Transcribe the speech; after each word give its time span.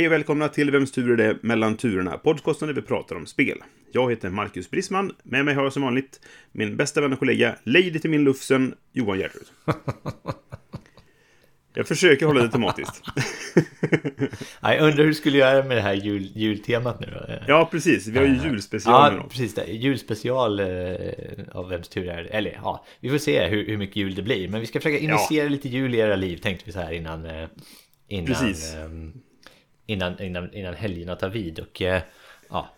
Hej 0.00 0.06
och 0.06 0.12
välkomna 0.12 0.48
till 0.48 0.70
Vems 0.70 0.92
tur 0.92 1.10
är 1.10 1.16
det 1.16 1.38
mellan 1.42 1.76
turerna? 1.76 2.18
Podcasten 2.18 2.68
där 2.68 2.74
vi 2.74 2.82
pratar 2.82 3.16
om 3.16 3.26
spel. 3.26 3.58
Jag 3.92 4.10
heter 4.10 4.30
Marcus 4.30 4.70
Brisman. 4.70 5.12
Med 5.22 5.44
mig 5.44 5.54
har 5.54 5.62
jag 5.62 5.72
som 5.72 5.82
vanligt 5.82 6.20
min 6.52 6.76
bästa 6.76 7.00
vän 7.00 7.12
och 7.12 7.18
kollega, 7.18 7.56
Lady 7.64 7.98
till 7.98 8.10
min 8.10 8.24
Lufsen, 8.24 8.74
Johan 8.92 9.18
Gärderud. 9.18 9.46
Jag 11.74 11.88
försöker 11.88 12.26
hålla 12.26 12.42
det 12.42 12.48
tematiskt. 12.48 13.02
Jag 14.62 14.80
undrar 14.80 14.96
hur 14.96 15.06
du 15.06 15.14
skulle 15.14 15.38
göra 15.38 15.64
med 15.64 15.76
det 15.76 15.80
här 15.80 15.94
jul, 15.94 16.32
jultemat 16.34 17.00
nu? 17.00 17.38
Ja, 17.48 17.68
precis. 17.70 18.06
Vi 18.06 18.18
har 18.18 18.26
ju 18.26 18.38
julspecial 18.44 19.14
Ja, 19.16 19.26
precis. 19.30 19.54
Det. 19.54 19.64
Julspecial 19.64 20.60
eh, 20.60 20.66
av 21.52 21.68
Vems 21.68 21.88
tur 21.88 22.08
är 22.08 22.22
det? 22.22 22.28
Eller 22.28 22.50
ja, 22.62 22.86
vi 23.00 23.10
får 23.10 23.18
se 23.18 23.46
hur, 23.46 23.66
hur 23.66 23.76
mycket 23.76 23.96
jul 23.96 24.14
det 24.14 24.22
blir. 24.22 24.48
Men 24.48 24.60
vi 24.60 24.66
ska 24.66 24.78
försöka 24.78 24.98
initiera 24.98 25.48
lite 25.48 25.68
jul 25.68 25.94
i 25.94 25.98
era 25.98 26.16
liv 26.16 26.36
tänkte 26.36 26.66
vi 26.66 26.72
så 26.72 26.78
här 26.80 26.92
innan... 26.92 27.26
eh, 27.26 27.48
Innan, 28.12 28.26
Precis. 28.26 28.74
Innan, 29.90 30.22
innan, 30.22 30.54
innan 30.54 30.74
helgerna 30.74 31.16
tar 31.16 31.28
vid. 31.28 31.58
Och 31.58 31.82
eh, 31.82 32.02
ja, 32.48 32.68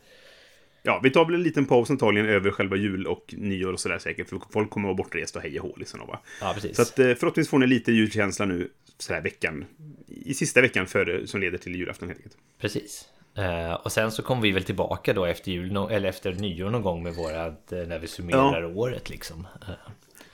Ja, 0.85 1.01
vi 1.03 1.11
tar 1.11 1.25
väl 1.25 1.35
en 1.35 1.43
liten 1.43 1.67
paus 1.67 1.91
antagligen 1.91 2.29
över 2.29 2.51
själva 2.51 2.77
jul 2.77 3.07
och 3.07 3.35
nyår 3.37 3.73
och 3.73 3.81
sådär 3.81 3.99
säkert. 3.99 4.29
För 4.29 4.41
folk 4.51 4.71
kommer 4.71 4.89
att 4.89 4.97
vara 4.97 5.05
bortresta 5.05 5.39
och 5.39 5.43
hej 5.43 5.61
och 5.61 5.69
hå 5.69 5.77
liksom. 5.77 6.01
Va? 6.07 6.21
ja, 6.41 6.53
precis. 6.55 6.77
Så 6.77 6.83
att 6.83 6.99
eh, 6.99 7.05
förhoppningsvis 7.05 7.51
får 7.51 7.59
ni 7.59 7.67
lite 7.67 7.93
julkänsla 7.93 8.45
nu 8.45 8.69
sådär 8.99 9.21
veckan. 9.21 9.65
I 10.09 10.35
sista 10.35 10.61
veckan 10.61 10.87
före, 10.87 11.27
som 11.27 11.41
leder 11.41 11.59
till 11.59 11.77
julafton 11.77 12.09
helt 12.09 12.19
enkelt. 12.19 12.37
Precis. 12.61 13.09
Eh, 13.35 13.73
och 13.73 13.93
sen 13.93 14.13
så 14.13 14.23
kommer 14.23 14.43
vi 14.43 14.51
väl 14.51 14.65
tillbaka 14.65 15.13
då 15.13 15.25
efter 15.25 15.51
jul, 15.51 15.77
eller 15.91 16.09
efter 16.09 16.33
nyår 16.33 16.71
någon 16.71 16.83
gång 16.83 17.03
med 17.03 17.15
vårat, 17.15 17.73
eh, 17.73 17.79
när 17.79 17.99
vi 17.99 18.07
summerar 18.07 18.65
året 18.65 19.11
liksom. 19.11 19.47
Eh, 19.69 19.75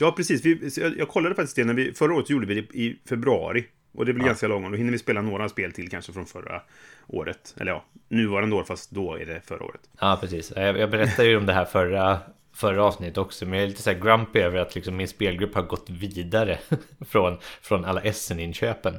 Ja, 0.00 0.12
precis. 0.12 0.44
Vi, 0.44 0.70
jag, 0.76 0.98
jag 0.98 1.08
kollade 1.08 1.34
faktiskt 1.34 1.56
det 1.56 1.64
när 1.64 1.74
vi... 1.74 1.92
Förra 1.92 2.14
året 2.14 2.30
gjorde 2.30 2.46
vi 2.46 2.54
det 2.54 2.78
i 2.78 2.98
februari. 3.08 3.64
Och 3.98 4.06
det 4.06 4.12
blir 4.12 4.24
ganska 4.24 4.48
långt. 4.48 4.70
Då 4.70 4.76
hinner 4.76 4.92
vi 4.92 4.98
spela 4.98 5.22
några 5.22 5.48
spel 5.48 5.72
till 5.72 5.90
kanske 5.90 6.12
från 6.12 6.26
förra 6.26 6.62
året. 7.06 7.54
Eller 7.60 7.72
ja, 7.72 7.84
nuvarande 8.08 8.56
år, 8.56 8.64
fast 8.64 8.90
då 8.90 9.14
är 9.14 9.26
det 9.26 9.40
förra 9.46 9.64
året. 9.64 9.80
Ja, 10.00 10.18
precis. 10.20 10.52
Jag, 10.56 10.78
jag 10.78 10.90
berättade 10.90 11.28
ju 11.28 11.36
om 11.36 11.46
det 11.46 11.52
här 11.52 11.64
förra, 11.64 12.18
förra 12.54 12.84
avsnittet 12.84 13.18
också. 13.18 13.46
Men 13.46 13.54
jag 13.58 13.62
är 13.64 13.68
lite 13.68 13.82
så 13.82 13.90
här 13.90 13.98
grumpy 14.00 14.40
över 14.40 14.58
att 14.58 14.74
liksom 14.74 14.96
min 14.96 15.08
spelgrupp 15.08 15.54
har 15.54 15.62
gått 15.62 15.90
vidare 15.90 16.58
från, 17.08 17.38
från 17.62 17.84
alla 17.84 18.00
Essen-inköpen. 18.00 18.94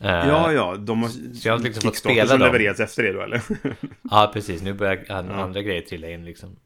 Eh, 0.00 0.10
Ja, 0.10 0.52
ja. 0.52 0.76
De 0.76 1.02
har... 1.02 1.10
jag 1.44 1.52
har 1.52 1.58
liksom 1.58 1.82
fått 1.82 1.96
spela 1.96 2.26
som 2.28 2.38
dem. 2.38 2.46
levererats 2.52 2.80
efter 2.80 3.02
det 3.02 3.12
då, 3.12 3.20
eller? 3.20 3.40
ja, 4.10 4.30
precis. 4.34 4.62
Nu 4.62 4.72
börjar 4.72 5.04
an- 5.08 5.30
andra 5.30 5.62
grejer 5.62 5.80
trilla 5.82 6.08
in 6.10 6.24
liksom. 6.24 6.56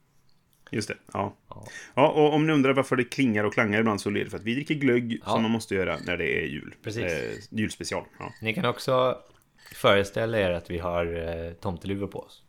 Just 0.71 0.89
det. 0.89 0.95
Ja. 1.13 1.37
ja. 1.95 2.09
Och 2.09 2.35
om 2.35 2.47
ni 2.47 2.53
undrar 2.53 2.73
varför 2.73 2.97
det 2.97 3.05
klingar 3.05 3.45
och 3.45 3.55
klangar 3.55 3.81
ibland 3.81 4.01
så 4.01 4.11
är 4.11 4.15
det 4.15 4.31
för 4.31 4.37
att 4.39 4.45
vi 4.45 4.55
dricker 4.55 4.75
glögg 4.75 5.21
Ja. 5.25 5.31
som 5.33 5.43
man 5.43 5.51
måste 5.51 5.75
göra 5.75 5.97
när 6.07 6.17
det 6.17 6.43
är 6.43 6.47
jul. 6.47 6.75
Precis. 6.83 7.03
Eh, 7.05 7.33
julspecial. 7.51 8.05
Ja. 8.19 8.33
Ni 8.43 8.55
kan 8.55 8.65
också 8.65 9.19
föreställa 9.75 10.39
er 10.41 10.51
att 10.51 10.71
vi 10.71 10.79
har 10.79 11.07
eh, 11.47 11.53
tomteluvor 11.53 12.07
på 12.07 12.19
oss. 12.21 12.43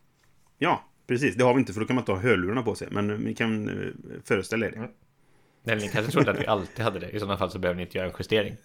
ja, 0.57 0.83
precis. 1.07 1.35
Det 1.35 1.43
har 1.43 1.53
vi 1.53 1.59
inte 1.59 1.73
för 1.73 1.81
då 1.81 1.87
kan 1.87 1.95
man 1.95 2.01
inte 2.01 2.11
ha 2.11 2.19
hörlurarna 2.19 2.63
på 2.63 2.75
sig. 2.75 2.87
Men 2.91 3.07
ni 3.07 3.35
kan 3.35 3.69
eh, 3.69 3.93
föreställa 4.25 4.65
er 4.65 4.71
det. 4.71 4.89
Eller 5.71 5.81
ni 5.81 5.87
kanske 5.89 6.11
trodde 6.11 6.31
att 6.31 6.39
vi 6.39 6.47
alltid 6.47 6.85
hade 6.85 6.99
det. 6.99 7.09
I 7.09 7.19
sådana 7.19 7.37
fall 7.37 7.51
så 7.51 7.59
behöver 7.59 7.75
ni 7.77 7.81
inte 7.83 7.97
göra 7.97 8.07
en 8.07 8.13
justering. 8.19 8.55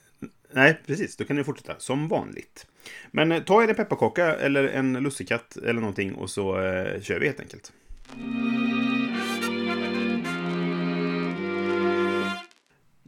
Nej, 0.53 0.81
precis. 0.87 1.17
Då 1.17 1.25
kan 1.25 1.37
ni 1.37 1.45
fortsätta 1.45 1.75
som 1.79 2.09
vanligt. 2.09 2.67
Men 3.11 3.33
eh, 3.33 3.43
ta 3.43 3.63
er 3.65 3.69
en 3.69 3.75
pepparkaka 3.75 4.35
eller 4.35 4.65
en 4.65 4.93
lussekatt 4.93 5.57
eller 5.57 5.81
någonting 5.81 6.15
och 6.15 6.31
så 6.31 6.61
eh, 6.61 7.01
kör 7.01 7.21
vi 7.21 7.27
helt 7.27 7.41
enkelt. 7.41 7.73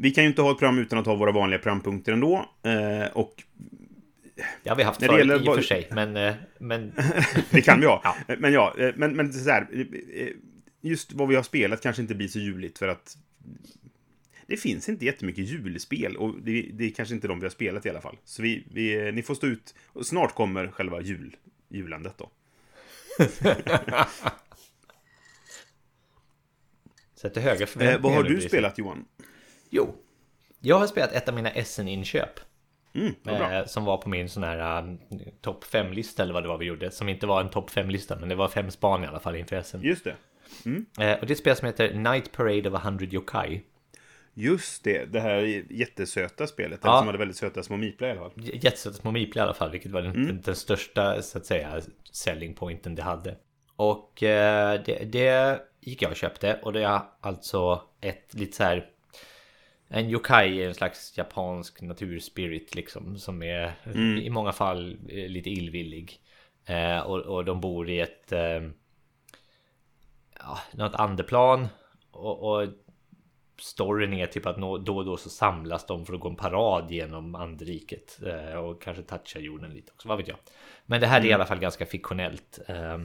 Vi 0.04 0.10
kan 0.10 0.25
ju 0.25 0.31
inte 0.31 0.42
ha 0.42 0.50
ett 0.53 0.59
program 0.59 0.78
utan 0.78 0.98
att 0.98 1.06
ha 1.06 1.15
våra 1.15 1.32
vanliga 1.32 1.59
programpunkter 1.59 2.12
ändå. 2.12 2.50
Eh, 2.62 3.06
och 3.12 3.42
Det 4.62 4.69
har 4.69 4.76
vi 4.76 4.82
haft 4.82 5.00
förut 5.03 5.19
gäller 5.19 5.44
i 5.44 5.48
och 5.48 5.54
för 5.54 5.62
sig. 5.62 5.88
Men, 5.91 6.16
eh, 6.16 6.34
men 6.59 6.92
det 7.50 7.62
kan 7.62 7.81
vi 7.81 7.87
ha. 7.87 8.00
Ja. 8.04 8.37
Men 8.38 8.53
ja, 8.53 8.75
eh, 8.78 8.92
men, 8.97 9.16
men 9.16 9.32
så 9.32 9.50
här. 9.50 9.69
eh, 9.72 9.81
eh, 10.22 10.28
Just 10.81 11.12
vad 11.12 11.28
vi 11.28 11.34
har 11.34 11.42
spelat 11.42 11.81
kanske 11.82 12.03
inte 12.03 12.15
blir 12.15 12.28
så 12.28 12.38
juligt 12.38 12.78
för 12.78 12.88
att 12.88 13.16
det 14.47 14.56
finns 14.56 14.88
inte 14.88 15.04
jättemycket 15.04 15.44
julspel 15.48 16.16
och 16.16 16.34
det, 16.42 16.71
det 16.72 16.84
är 16.84 16.91
kanske 16.91 17.15
inte 17.15 17.28
de 17.28 17.41
vi 17.41 17.44
har 17.47 17.50
spelat 17.50 17.86
i 17.86 17.91
alla 17.91 18.00
fall. 18.00 18.16
Så 18.25 18.42
vi, 18.42 18.65
vi, 18.72 19.12
ni 19.12 19.22
får 19.22 19.34
stå 19.34 19.47
ut. 19.47 19.75
Och 19.86 20.06
snart 20.06 20.34
kommer 20.34 20.69
själva 20.69 21.00
jul, 21.00 21.36
julandet 21.69 22.15
då. 22.19 22.31
sätter 27.15 27.41
höga 27.41 27.60
Eh, 27.62 27.66
förväntningar. 27.66 27.98
vad 28.03 28.12
har 28.12 28.22
du 28.22 28.41
spelat 28.41 28.78
Johan? 28.78 29.04
Jo, 29.76 29.94
jag 30.60 30.78
har 30.78 30.86
spelat 30.86 31.12
ett 31.12 31.28
av 31.28 31.34
mina 31.34 31.50
Essen-inköp. 31.50 32.40
Mm. 32.94 33.14
Eh, 33.24 33.66
som 33.66 33.84
var 33.84 33.96
på 33.96 34.08
min 34.08 34.28
sån 34.28 34.42
här 34.42 34.82
um, 34.82 34.98
topp 35.40 35.64
5-lista 35.64 36.22
eller 36.22 36.34
vad 36.34 36.42
det 36.42 36.48
var 36.48 36.58
vi 36.58 36.64
gjorde. 36.64 36.90
Som 36.90 37.08
inte 37.08 37.26
var 37.26 37.40
en 37.40 37.50
topp 37.50 37.70
5-lista 37.70 38.16
men 38.16 38.28
det 38.28 38.34
var 38.34 38.48
fem 38.48 38.70
span 38.70 39.04
i 39.04 39.06
alla 39.06 39.20
fall 39.20 39.36
inför 39.36 39.56
Essen. 39.56 39.82
Just 39.82 40.04
det. 40.04 40.16
Eh, 41.04 41.18
och 41.20 41.26
det 41.26 41.30
är 41.30 41.32
ett 41.32 41.38
spel 41.38 41.56
som 41.56 41.66
heter 41.66 41.94
Night 41.94 42.32
Parade 42.32 42.68
of 42.68 42.74
a 42.74 42.80
Hundred 42.84 43.14
Yokai. 43.14 43.60
Just 44.34 44.84
det, 44.84 45.04
det 45.12 45.20
här 45.20 45.64
jättesöta 45.70 46.46
spelet. 46.46 46.80
Ja. 46.82 46.98
Som 46.98 47.06
hade 47.06 47.18
väldigt 47.18 47.36
söta 47.36 47.62
små 47.62 47.76
miplar 47.76 48.08
i 48.08 48.10
alla 48.10 48.20
fall. 48.20 48.32
Jättesöta 48.36 48.96
små 48.96 49.10
miplar 49.10 49.42
i 49.42 49.44
alla 49.44 49.54
fall, 49.54 49.70
vilket 49.70 49.92
var 49.92 50.02
den, 50.02 50.26
den, 50.26 50.41
den 50.41 50.56
största 50.56 51.22
så 51.22 51.38
att 51.38 51.46
säga 51.46 51.80
selling 52.12 52.54
pointen 52.54 52.94
det 52.94 53.02
hade. 53.02 53.36
Och 53.76 54.22
eh, 54.22 54.80
det, 54.86 55.04
det 55.04 55.60
gick 55.80 56.02
jag 56.02 56.10
och 56.10 56.16
köpte 56.16 56.60
och 56.62 56.72
det 56.72 56.82
är 56.82 57.00
alltså 57.20 57.82
ett 58.00 58.34
lite 58.34 58.56
så 58.56 58.62
här 58.62 58.91
en 59.89 60.11
yokai 60.11 60.62
är 60.62 60.69
en 60.69 60.75
slags 60.75 61.19
japansk 61.19 61.83
naturspirit 61.83 62.75
liksom 62.75 63.19
som 63.19 63.43
är 63.43 63.72
i 64.21 64.31
många 64.31 64.53
fall 64.53 64.93
eh, 65.09 65.28
lite 65.28 65.50
illvillig. 65.50 66.21
Eh, 66.67 66.99
och, 66.99 67.21
och 67.21 67.45
de 67.45 67.61
bor 67.61 67.89
i 67.91 68.00
ett 68.00 68.33
eh, 68.33 68.62
ja, 70.39 70.59
något 70.72 70.95
andeplan 70.95 71.69
och, 72.11 72.43
och 72.62 72.69
storyn 73.61 74.12
är 74.12 74.27
typ 74.27 74.47
att 74.47 74.59
nå- 74.59 74.78
då 74.78 74.97
och 74.97 75.05
då 75.05 75.17
så 75.17 75.31
samlas 75.31 75.87
de 75.87 76.06
för 76.06 76.15
att 76.15 76.21
gå 76.21 76.28
en 76.28 76.37
parad 76.37 76.91
genom 76.91 77.34
anderiket 77.34 78.21
eh, 78.27 78.55
och 78.56 78.83
kanske 78.83 79.03
toucha 79.03 79.39
jorden 79.39 79.71
lite 79.71 79.93
också, 79.93 80.09
vad 80.09 80.19
vet 80.19 80.28
jag. 80.28 80.37
Men 80.87 81.01
det 81.01 81.06
här 81.06 81.21
är 81.21 81.25
i 81.25 81.33
alla 81.33 81.47
fall 81.47 81.59
ganska 81.59 81.87
fiktionellt. 81.87 82.59
Eh, 82.69 82.99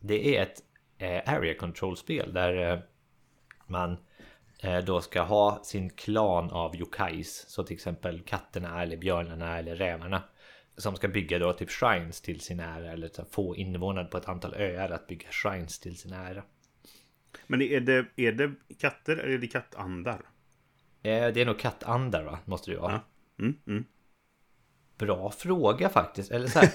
Det 0.00 0.36
är 0.36 0.42
ett 0.42 0.62
eh, 0.98 1.34
area 1.34 1.54
control-spel 1.54 2.32
där 2.32 2.72
eh, 2.72 2.78
man 3.66 3.96
då 4.86 5.00
ska 5.00 5.22
ha 5.22 5.60
sin 5.64 5.90
klan 5.90 6.50
av 6.50 6.76
yokais, 6.76 7.44
så 7.48 7.64
till 7.64 7.74
exempel 7.74 8.20
katterna 8.20 8.82
eller 8.82 8.96
björnarna 8.96 9.58
eller 9.58 9.76
rävarna 9.76 10.22
som 10.78 10.96
ska 10.96 11.08
bygga 11.08 11.38
då 11.38 11.52
typ 11.52 11.70
shrines 11.70 12.20
till 12.20 12.40
sin 12.40 12.60
ära 12.60 12.92
eller 12.92 13.10
få 13.30 13.56
invånare 13.56 14.04
på 14.04 14.18
ett 14.18 14.28
antal 14.28 14.54
öar 14.54 14.90
att 14.90 15.06
bygga 15.06 15.28
shrines 15.30 15.78
till 15.78 15.96
sin 15.98 16.12
ära. 16.12 16.42
Men 17.46 17.62
är 17.62 17.80
det, 17.80 18.06
är 18.16 18.32
det 18.32 18.54
katter 18.78 19.16
eller 19.16 19.34
är 19.34 19.38
det 19.38 19.46
kattandar? 19.46 20.20
Eh, 21.02 21.28
Det 21.28 21.40
är 21.40 21.46
nog 21.46 21.58
kattandar 21.58 22.24
va? 22.24 22.38
Måste 22.44 22.70
det 22.70 22.76
vara. 22.76 22.92
Ja. 22.92 23.44
Mm, 23.44 23.56
mm. 23.66 23.84
Bra 24.98 25.30
fråga 25.30 25.88
faktiskt. 25.88 26.30
Eller 26.30 26.48
så 26.48 26.58
här. 26.58 26.68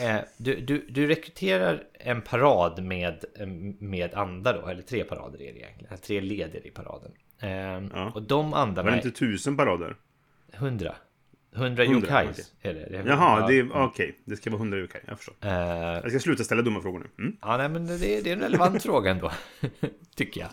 eh, 0.16 0.20
du, 0.36 0.60
du, 0.60 0.86
du 0.90 1.06
rekryterar 1.06 1.82
en 1.92 2.22
parad 2.22 2.82
med, 2.84 3.24
med 3.78 4.14
andar 4.14 4.60
då, 4.62 4.68
eller 4.68 4.82
tre 4.82 5.04
parader 5.04 5.42
är 5.42 5.52
det 5.52 5.58
egentligen. 5.58 5.98
Tre 5.98 6.20
leder 6.20 6.66
i 6.66 6.70
paraden. 6.70 7.12
Eh, 7.40 7.50
Ja. 7.98 8.12
Och 8.14 8.22
de 8.22 8.50
Var 8.50 8.58
andarna 8.58 8.90
det 8.90 8.96
är 8.96 9.06
inte 9.06 9.18
tusen 9.18 9.56
parader? 9.56 9.96
hundra. 10.52 10.94
Hundra 11.54 11.84
yokais 11.84 12.52
är 12.62 12.74
det. 12.74 12.86
det 12.90 12.96
är 12.96 13.06
Jaha, 13.06 13.40
ja, 13.40 13.46
det 13.46 13.58
är 13.58 13.82
okej. 13.84 14.18
Det 14.24 14.36
ska 14.36 14.50
vara 14.50 14.58
hundra 14.58 14.84
okej, 14.84 15.00
jag 15.06 15.16
förstår. 15.18 15.34
eh, 15.40 15.50
Jag 16.02 16.10
ska 16.10 16.18
sluta 16.20 16.44
ställa 16.44 16.62
dumma 16.62 16.80
frågor 16.82 16.98
nu. 16.98 17.24
Mm. 17.24 17.36
Ja, 17.42 17.56
nej, 17.56 17.68
men 17.68 17.86
det, 17.86 17.96
det 17.98 18.30
är 18.30 18.32
en 18.32 18.40
relevant 18.40 18.82
fråga 18.88 19.10
ändå. 19.10 19.32
Tycker 20.16 20.40
jag. 20.40 20.50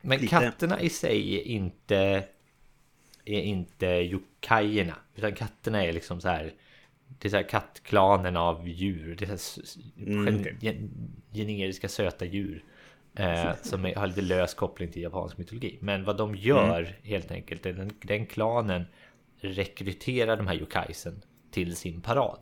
Men 0.00 0.18
Lite. 0.20 0.30
katterna 0.30 0.80
i 0.80 0.88
sig 0.88 1.34
är 1.38 1.42
inte... 1.42 2.24
Är 3.30 3.42
inte 3.42 3.86
yokajerna. 3.86 4.96
Utan 5.14 5.34
katterna 5.34 5.84
är 5.84 5.92
liksom 5.92 6.20
så 6.20 6.28
här... 6.28 6.52
Det 7.18 7.28
är 7.28 7.30
så 7.30 7.36
här 7.36 7.48
kattklanen 7.48 8.36
av 8.36 8.68
djur. 8.68 9.16
Det 9.18 9.28
är 9.30 9.36
så 9.36 9.60
Mm, 9.98 10.44
gen- 10.60 10.90
generiska 11.32 11.88
söta 11.88 12.24
djur. 12.24 12.64
Eh, 13.14 13.52
som 13.62 13.84
är, 13.86 13.94
har 13.94 14.06
lite 14.06 14.22
lös 14.22 14.54
koppling 14.54 14.90
till 14.90 15.02
japansk 15.02 15.38
mytologi. 15.38 15.78
Men 15.80 16.04
vad 16.04 16.16
de 16.16 16.34
gör 16.36 16.80
Mm. 16.80 16.92
helt 17.02 17.30
enkelt. 17.30 17.66
är 17.66 17.72
Den, 17.72 17.90
den 18.02 18.26
klanen 18.26 18.84
rekryterar 19.40 20.36
de 20.36 20.46
här 20.46 20.54
yokaisen 20.54 21.22
till 21.50 21.76
sin 21.76 22.00
parad. 22.00 22.38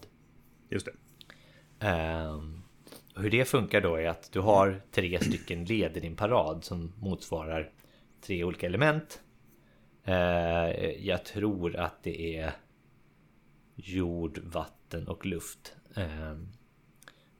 Just 0.70 0.86
det. 0.86 0.92
Ehm, 1.86 2.62
hur 3.16 3.30
det 3.30 3.44
funkar 3.48 3.80
då 3.80 3.96
är 3.96 4.08
att 4.08 4.32
du 4.32 4.40
har 4.40 4.80
tre 4.90 5.18
stycken 5.20 5.64
led 5.64 5.96
i 5.96 6.00
din 6.00 6.16
parad 6.16 6.64
som 6.64 6.92
motsvarar 6.98 7.70
tre 8.20 8.44
olika 8.44 8.66
element. 8.66 9.20
Eh, 10.08 11.06
jag 11.06 11.24
tror 11.24 11.76
att 11.76 12.02
det 12.02 12.36
är 12.36 12.52
jord, 13.74 14.38
vatten 14.38 15.08
och 15.08 15.26
luft. 15.26 15.76
Ehm, 15.94 16.48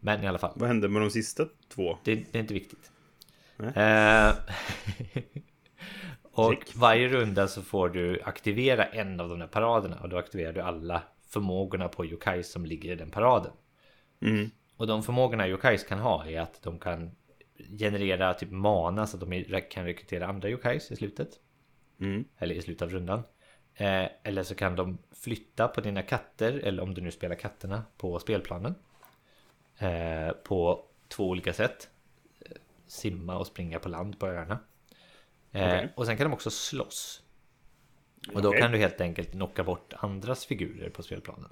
men 0.00 0.24
i 0.24 0.26
alla 0.26 0.38
fall. 0.38 0.52
Vad 0.56 0.68
hände 0.68 0.88
med 0.88 1.02
de 1.02 1.10
sista 1.10 1.46
två? 1.68 1.98
Det, 2.04 2.14
det 2.14 2.38
är 2.38 2.40
inte 2.40 2.54
viktigt. 2.54 2.92
Eh, 3.74 4.30
och 6.22 6.50
Check. 6.52 6.76
varje 6.76 7.08
runda 7.08 7.48
så 7.48 7.62
får 7.62 7.88
du 7.88 8.22
aktivera 8.22 8.84
en 8.84 9.20
av 9.20 9.28
de 9.28 9.38
där 9.38 9.46
paraderna 9.46 10.00
och 10.00 10.08
då 10.08 10.18
aktiverar 10.18 10.52
du 10.52 10.60
alla 10.60 11.02
förmågorna 11.28 11.88
på 11.88 12.06
Yokais 12.06 12.52
som 12.52 12.66
ligger 12.66 12.92
i 12.92 12.96
den 12.96 13.10
paraden. 13.10 13.52
Mm. 14.20 14.50
Och 14.76 14.86
de 14.86 15.02
förmågorna 15.02 15.48
Yokais 15.48 15.84
kan 15.84 15.98
ha 15.98 16.26
är 16.26 16.40
att 16.40 16.62
de 16.62 16.78
kan 16.78 17.10
generera 17.78 18.34
typ 18.34 18.50
mana 18.50 19.06
så 19.06 19.16
att 19.16 19.30
de 19.30 19.62
kan 19.70 19.84
rekrytera 19.84 20.26
andra 20.26 20.48
Yokais 20.48 20.90
i 20.90 20.96
slutet. 20.96 21.40
Mm. 22.00 22.24
Eller 22.38 22.54
i 22.54 22.62
slutet 22.62 22.82
av 22.82 22.90
rundan. 22.90 23.22
Eh, 23.74 24.06
eller 24.22 24.42
så 24.42 24.54
kan 24.54 24.76
de 24.76 24.98
flytta 25.12 25.68
på 25.68 25.80
dina 25.80 26.02
katter, 26.02 26.52
eller 26.52 26.82
om 26.82 26.94
du 26.94 27.00
nu 27.00 27.10
spelar 27.10 27.36
katterna, 27.36 27.84
på 27.96 28.18
spelplanen. 28.18 28.74
Eh, 29.78 30.30
på 30.30 30.84
två 31.08 31.28
olika 31.28 31.52
sätt. 31.52 31.90
Eh, 32.40 32.56
Simma 32.86 33.38
och 33.38 33.46
springa 33.46 33.78
på 33.78 33.88
land 33.88 34.18
på 34.18 34.26
öarna. 34.26 34.58
Eh, 35.52 35.66
Okej. 35.66 35.92
Och 35.96 36.06
sen 36.06 36.16
kan 36.16 36.30
de 36.30 36.32
också 36.32 36.50
slåss. 36.50 37.22
Och 38.34 38.42
då 38.42 38.48
Okej. 38.48 38.60
kan 38.60 38.72
du 38.72 38.78
helt 38.78 39.00
enkelt 39.00 39.30
knocka 39.30 39.64
bort 39.64 39.92
andras 39.96 40.46
figurer 40.46 40.90
på 40.90 41.02
spelplanen. 41.02 41.50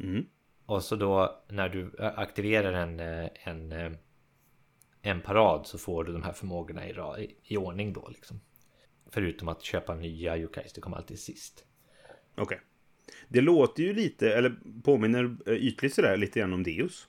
Mm. 0.00 0.26
Och 0.66 0.82
så 0.82 0.96
då 0.96 1.42
när 1.48 1.68
du 1.68 1.92
aktiverar 1.98 2.72
en, 2.72 3.00
eh, 3.00 3.30
en, 3.34 3.72
eh, 3.72 3.92
en 5.02 5.20
parad 5.20 5.66
så 5.66 5.78
får 5.78 6.04
du 6.04 6.12
de 6.12 6.22
här 6.22 6.32
förmågorna 6.32 6.88
i, 7.18 7.36
i 7.42 7.56
ordning 7.56 7.92
då 7.92 8.08
liksom. 8.08 8.40
Förutom 9.16 9.48
att 9.48 9.62
köpa 9.62 9.94
nya 9.94 10.36
Yokais, 10.36 10.72
det 10.72 10.80
kommer 10.80 10.96
alltid 10.96 11.18
sist. 11.18 11.64
Okej. 12.34 12.60
Det 13.28 13.40
låter 13.40 13.82
ju 13.82 13.92
lite, 13.92 14.32
eller 14.34 14.56
påminner 14.84 15.36
eh, 15.46 15.54
ytligt 15.54 15.94
sådär 15.94 16.16
lite 16.16 16.40
grann 16.40 16.52
om 16.52 16.62
Deus. 16.62 17.08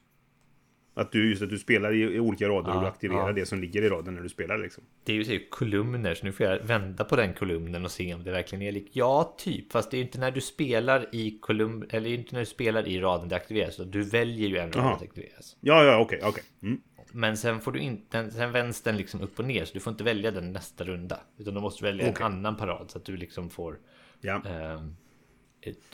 Att 0.94 1.12
du 1.12 1.30
just 1.30 1.42
att 1.42 1.50
du 1.50 1.58
spelar 1.58 1.94
i, 1.94 2.02
i 2.02 2.20
olika 2.20 2.48
rader 2.50 2.70
och 2.70 2.76
Ja, 2.76 2.82
du 2.82 2.88
aktiverar 2.88 3.28
ja. 3.28 3.34
det 3.34 3.46
som 3.46 3.62
ligger 3.62 3.82
i 3.82 3.90
raden 3.90 4.16
när 4.16 4.22
du 4.22 4.30
spelar 4.30 4.58
liksom. 4.58 4.84
Det 5.04 5.14
är 5.14 5.24
ju 5.24 5.48
kolumner, 5.50 6.16
så 6.16 6.26
nu 6.26 6.32
får 6.32 6.46
jag 6.46 6.60
vända 6.60 7.04
på 7.04 7.16
den 7.16 7.34
kolumnen 7.34 7.86
och 7.86 7.92
se 7.92 8.14
om 8.14 8.24
det 8.24 8.32
verkligen 8.32 8.62
är 8.62 8.72
likt. 8.72 8.96
Ja, 8.96 9.36
typ, 9.38 9.72
fast 9.72 9.92
det 9.92 9.98
är 9.98 10.00
ju 10.00 10.06
inte 10.06 10.20
när 10.20 10.32
du 10.32 10.42
spelar 10.42 11.16
i 11.16 11.40
kolumn, 11.42 11.86
eller 11.90 12.10
inte 12.10 12.34
när 12.34 12.40
du 12.40 12.46
spelar 12.46 12.88
i 12.88 13.00
raden 13.00 13.30
det 13.30 13.36
aktiveras. 13.36 13.78
Du 13.78 14.04
väljer 14.04 14.50
ju 14.50 14.58
en 14.58 14.72
rad 14.72 14.94
att 14.94 15.02
aktiveras. 15.02 15.58
Ja, 15.60 15.84
ja, 15.84 16.00
okej, 16.00 16.20
okej. 16.24 16.44
Mm. 16.64 16.82
Men 17.12 17.38
sen 17.38 17.62
får 17.62 17.72
du 17.72 17.80
inte, 17.80 18.32
sen 18.32 18.52
vänds 18.52 18.82
den 18.82 18.98
liksom 18.98 19.22
upp 19.22 19.40
och 19.40 19.46
ner, 19.46 19.66
så 19.66 19.74
du 19.74 19.80
får 19.80 19.92
inte 19.92 20.04
välja 20.04 20.32
den 20.32 20.52
nästa 20.54 20.84
runda. 20.84 21.20
Utan 21.38 21.54
då 21.54 21.62
måste 21.62 21.86
du 21.86 21.92
välja 21.92 22.10
Okej. 22.10 22.26
en 22.26 22.32
annan 22.34 22.56
parad 22.58 22.92
så 22.92 22.98
att 22.98 23.06
du 23.06 23.18
liksom 23.18 23.50
får 23.50 23.80
Ja. 24.22 24.42
Ehm, 24.46 24.96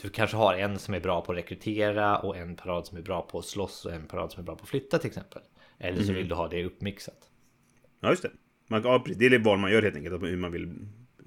Du 0.02 0.08
kanske 0.08 0.36
har 0.36 0.54
en 0.54 0.78
som 0.78 0.94
är 0.94 1.00
bra 1.00 1.20
på 1.20 1.32
att 1.32 1.38
rekrytera 1.38 2.18
och 2.18 2.36
en 2.36 2.56
parad 2.56 2.86
som 2.86 2.98
är 2.98 3.02
bra 3.02 3.22
på 3.22 3.38
att 3.38 3.44
slåss 3.44 3.84
och 3.86 3.92
en 3.92 4.06
parad 4.06 4.32
som 4.32 4.40
är 4.40 4.44
bra 4.44 4.56
på 4.56 4.62
att 4.62 4.68
flytta 4.68 4.98
till 4.98 5.08
exempel. 5.08 5.42
Eller 5.78 6.02
så 6.02 6.12
vill 6.12 6.28
du 6.28 6.34
ha 6.34 6.48
det 6.48 6.64
uppmixat. 6.64 7.30
ja, 8.00 8.10
just 8.10 8.22
det. 8.22 8.30
Man, 8.68 8.82
ja, 8.82 8.98
precis. 8.98 9.18
det 9.18 9.26
är 9.26 9.38
vad 9.38 9.58
man 9.58 9.72
gör 9.72 9.82
helt 9.82 9.96
enkelt, 9.96 10.22
hur 10.22 10.36
man 10.36 10.52
vill 10.52 10.72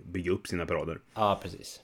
bygga 0.06 0.32
upp 0.32 0.48
sina 0.48 0.66
parader. 0.66 1.00
Ja, 1.14 1.40
precis. 1.44 1.82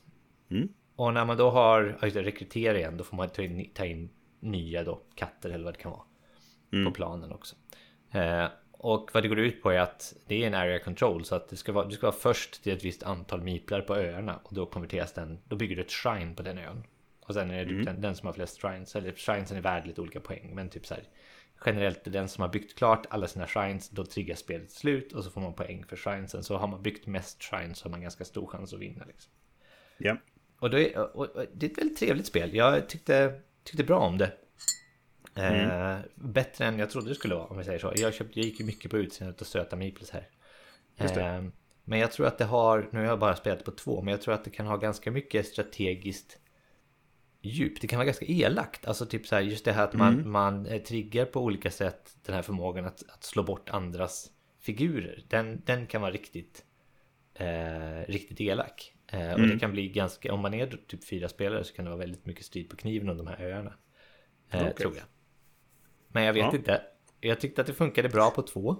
Mm. 0.49 0.69
Och 0.95 1.13
när 1.13 1.25
man 1.25 1.37
då 1.37 1.49
har 1.49 1.97
ja, 1.99 2.07
just 2.07 2.15
det, 2.15 2.23
rekrytera 2.23 2.77
igen, 2.77 2.97
då 2.97 3.03
får 3.03 3.17
man 3.17 3.29
ta 3.29 3.41
in, 3.41 3.69
ta 3.73 3.85
in 3.85 4.09
nya 4.39 4.83
då, 4.83 5.01
katter 5.15 5.49
eller 5.49 5.63
vad 5.65 5.73
det 5.73 5.77
kan 5.79 5.91
vara. 5.91 6.85
På 6.85 6.91
planen 6.91 7.31
också. 7.31 7.55
Eh, 8.13 8.45
och 8.71 9.09
vad 9.13 9.23
det 9.23 9.27
går 9.27 9.39
ut 9.39 9.61
på 9.61 9.71
är 9.71 9.79
att 9.79 10.13
det 10.27 10.43
är 10.43 10.47
en 10.47 10.53
area 10.53 10.79
control 10.79 11.25
så 11.25 11.35
att 11.35 11.49
det 11.49 11.55
ska 11.55 11.71
vara, 11.71 11.85
du 11.85 11.95
ska 11.95 12.07
vara 12.07 12.15
först 12.15 12.63
till 12.63 12.73
ett 12.73 12.85
visst 12.85 13.03
antal 13.03 13.41
miplar 13.41 13.81
på 13.81 13.95
öarna 13.95 14.39
och 14.43 14.53
då 14.53 14.65
konverteras 14.65 15.13
den, 15.13 15.39
då 15.47 15.55
bygger 15.55 15.75
du 15.75 15.81
ett 15.81 15.91
shrine 15.91 16.35
på 16.35 16.43
den 16.43 16.57
ön. 16.57 16.83
Och 17.25 17.33
sen 17.33 17.51
är 17.51 17.65
det 17.65 17.83
den, 17.83 18.01
den 18.01 18.15
som 18.15 18.25
har 18.25 18.33
flest 18.33 18.61
shrines, 18.61 18.95
eller 18.95 19.11
shrinesen 19.11 19.57
är 19.57 19.61
värd 19.61 19.87
lite 19.87 20.01
olika 20.01 20.19
poäng, 20.19 20.51
men 20.55 20.69
typ 20.69 20.85
så 20.85 20.93
här 20.93 21.03
generellt 21.65 21.99
den 22.03 22.29
som 22.29 22.41
har 22.41 22.49
byggt 22.49 22.77
klart 22.77 23.05
alla 23.09 23.27
sina 23.27 23.47
shrines, 23.47 23.89
då 23.89 24.05
triggar 24.05 24.35
spelet 24.35 24.71
slut 24.71 25.13
och 25.13 25.23
så 25.23 25.29
får 25.29 25.41
man 25.41 25.53
poäng 25.53 25.85
för 25.89 25.95
shrinesen. 25.95 26.43
Så 26.43 26.57
har 26.57 26.67
man 26.67 26.81
byggt 26.81 27.07
mest 27.07 27.43
shrines 27.43 27.77
så 27.77 27.85
har 27.85 27.91
man 27.91 28.01
ganska 28.01 28.25
stor 28.25 28.47
chans 28.47 28.73
att 28.73 28.79
vinna 28.79 29.05
liksom. 29.05 29.31
Ja. 29.97 30.17
Och, 30.59 30.73
är, 30.73 30.97
och, 30.97 31.25
och, 31.35 31.45
det 31.53 31.65
är 31.65 31.69
ett 31.71 31.77
väldigt 31.77 31.97
trevligt 31.97 32.25
spel. 32.25 32.55
Jag 32.55 32.89
tyckte, 32.89 33.41
tyckte 33.63 33.83
bra 33.83 33.99
om 33.99 34.17
det. 34.17 34.31
Eh, 35.35 35.97
bättre 36.15 36.65
än 36.65 36.79
jag 36.79 36.89
trodde 36.89 37.09
det 37.09 37.15
skulle 37.15 37.35
vara 37.35 37.45
om 37.45 37.57
vi 37.57 37.63
säger 37.63 37.79
så. 37.79 37.93
Jag, 37.95 38.13
köpte, 38.13 38.39
jag 38.39 38.45
gick 38.45 38.59
ju 38.59 38.65
mycket 38.65 38.91
på 38.91 38.97
utseendet 38.97 39.41
och 39.41 39.47
söta 39.47 39.75
meeples 39.75 40.11
här. 40.11 40.29
Eh, 40.97 41.43
men 41.83 41.99
jag 41.99 42.11
tror 42.11 42.27
att 42.27 42.37
det 42.37 42.45
har, 42.45 42.89
nu 42.91 42.99
har 42.99 43.05
jag 43.05 43.19
bara 43.19 43.35
spelat 43.35 43.65
på 43.65 43.71
två, 43.71 44.01
men 44.01 44.11
jag 44.11 44.21
tror 44.21 44.33
att 44.33 44.43
det 44.43 44.49
kan 44.49 44.65
ha 44.65 44.77
ganska 44.77 45.11
mycket 45.11 45.47
strategiskt 45.47 46.39
djup. 47.41 47.81
Det 47.81 47.87
kan 47.87 47.97
vara 47.97 48.05
ganska 48.05 48.25
elakt. 48.25 48.87
Alltså 48.87 49.05
typ 49.05 49.27
så 49.27 49.35
här, 49.35 49.41
just 49.41 49.65
det 49.65 49.71
här 49.71 49.83
att 49.83 49.93
man, 49.93 50.29
man 50.29 50.65
eh, 50.65 50.81
triggar 50.81 51.25
på 51.25 51.41
olika 51.41 51.71
sätt 51.71 52.15
den 52.25 52.35
här 52.35 52.41
förmågan 52.41 52.85
att, 52.85 53.03
att 53.09 53.23
slå 53.23 53.43
bort 53.43 53.69
andras 53.69 54.31
figurer. 54.59 55.23
Den, 55.27 55.61
den 55.65 55.87
kan 55.87 56.01
vara 56.01 56.11
riktigt, 56.11 56.65
eh, 57.33 58.07
riktigt 58.07 58.41
elak. 58.41 58.93
Eh, 59.07 59.33
och 59.33 59.41
det 59.41 59.59
kan 59.59 59.71
bli 59.71 59.89
ganska, 59.89 60.33
om 60.33 60.39
man 60.39 60.53
är 60.53 60.67
typ 60.87 61.05
fyra 61.05 61.29
spelare 61.29 61.63
så 61.63 61.73
kan 61.73 61.85
det 61.85 61.91
vara 61.91 61.99
väldigt 61.99 62.25
mycket 62.25 62.45
strid 62.45 62.69
på 62.69 62.75
kniven 62.75 63.09
om 63.09 63.17
de 63.17 63.27
här 63.27 63.41
öarna. 63.41 63.73
Eh, 64.49 64.61
Okej. 64.61 64.73
Tror 64.73 64.95
jag. 64.95 65.03
Men 66.13 66.23
jag 66.23 66.33
vet 66.33 66.43
Ja. 66.43 66.55
inte. 66.55 66.81
Jag 67.21 67.39
tyckte 67.39 67.61
att 67.61 67.67
det 67.67 67.73
funkade 67.73 68.09
bra 68.09 68.31
på 68.31 68.41
två. 68.41 68.75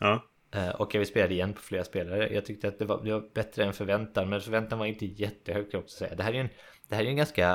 Ja. 0.00 0.24
Eh, 0.54 0.68
Och 0.68 0.94
jag 0.94 0.98
vill 0.98 1.08
spela 1.08 1.30
igen 1.32 1.52
på 1.52 1.60
flera 1.60 1.84
spelare. 1.84 2.34
Jag 2.34 2.44
tyckte 2.44 2.68
att 2.68 2.78
det 2.78 2.84
var, 2.84 3.04
det 3.04 3.12
var 3.12 3.24
bättre 3.34 3.64
än 3.64 3.72
förväntan. 3.72 4.28
Men 4.28 4.40
förväntan 4.40 4.78
var 4.78 4.86
inte 4.86 5.06
jättehög 5.06 5.70
kan 5.70 5.78
jag 5.78 5.84
också 5.84 5.96
säga. 5.96 6.14
Det 6.14 6.22
här 6.22 6.32
är 6.34 6.40
en, 6.40 6.48
det 6.88 6.94
här 6.94 7.04
är 7.04 7.08
en 7.08 7.16
ganska 7.16 7.48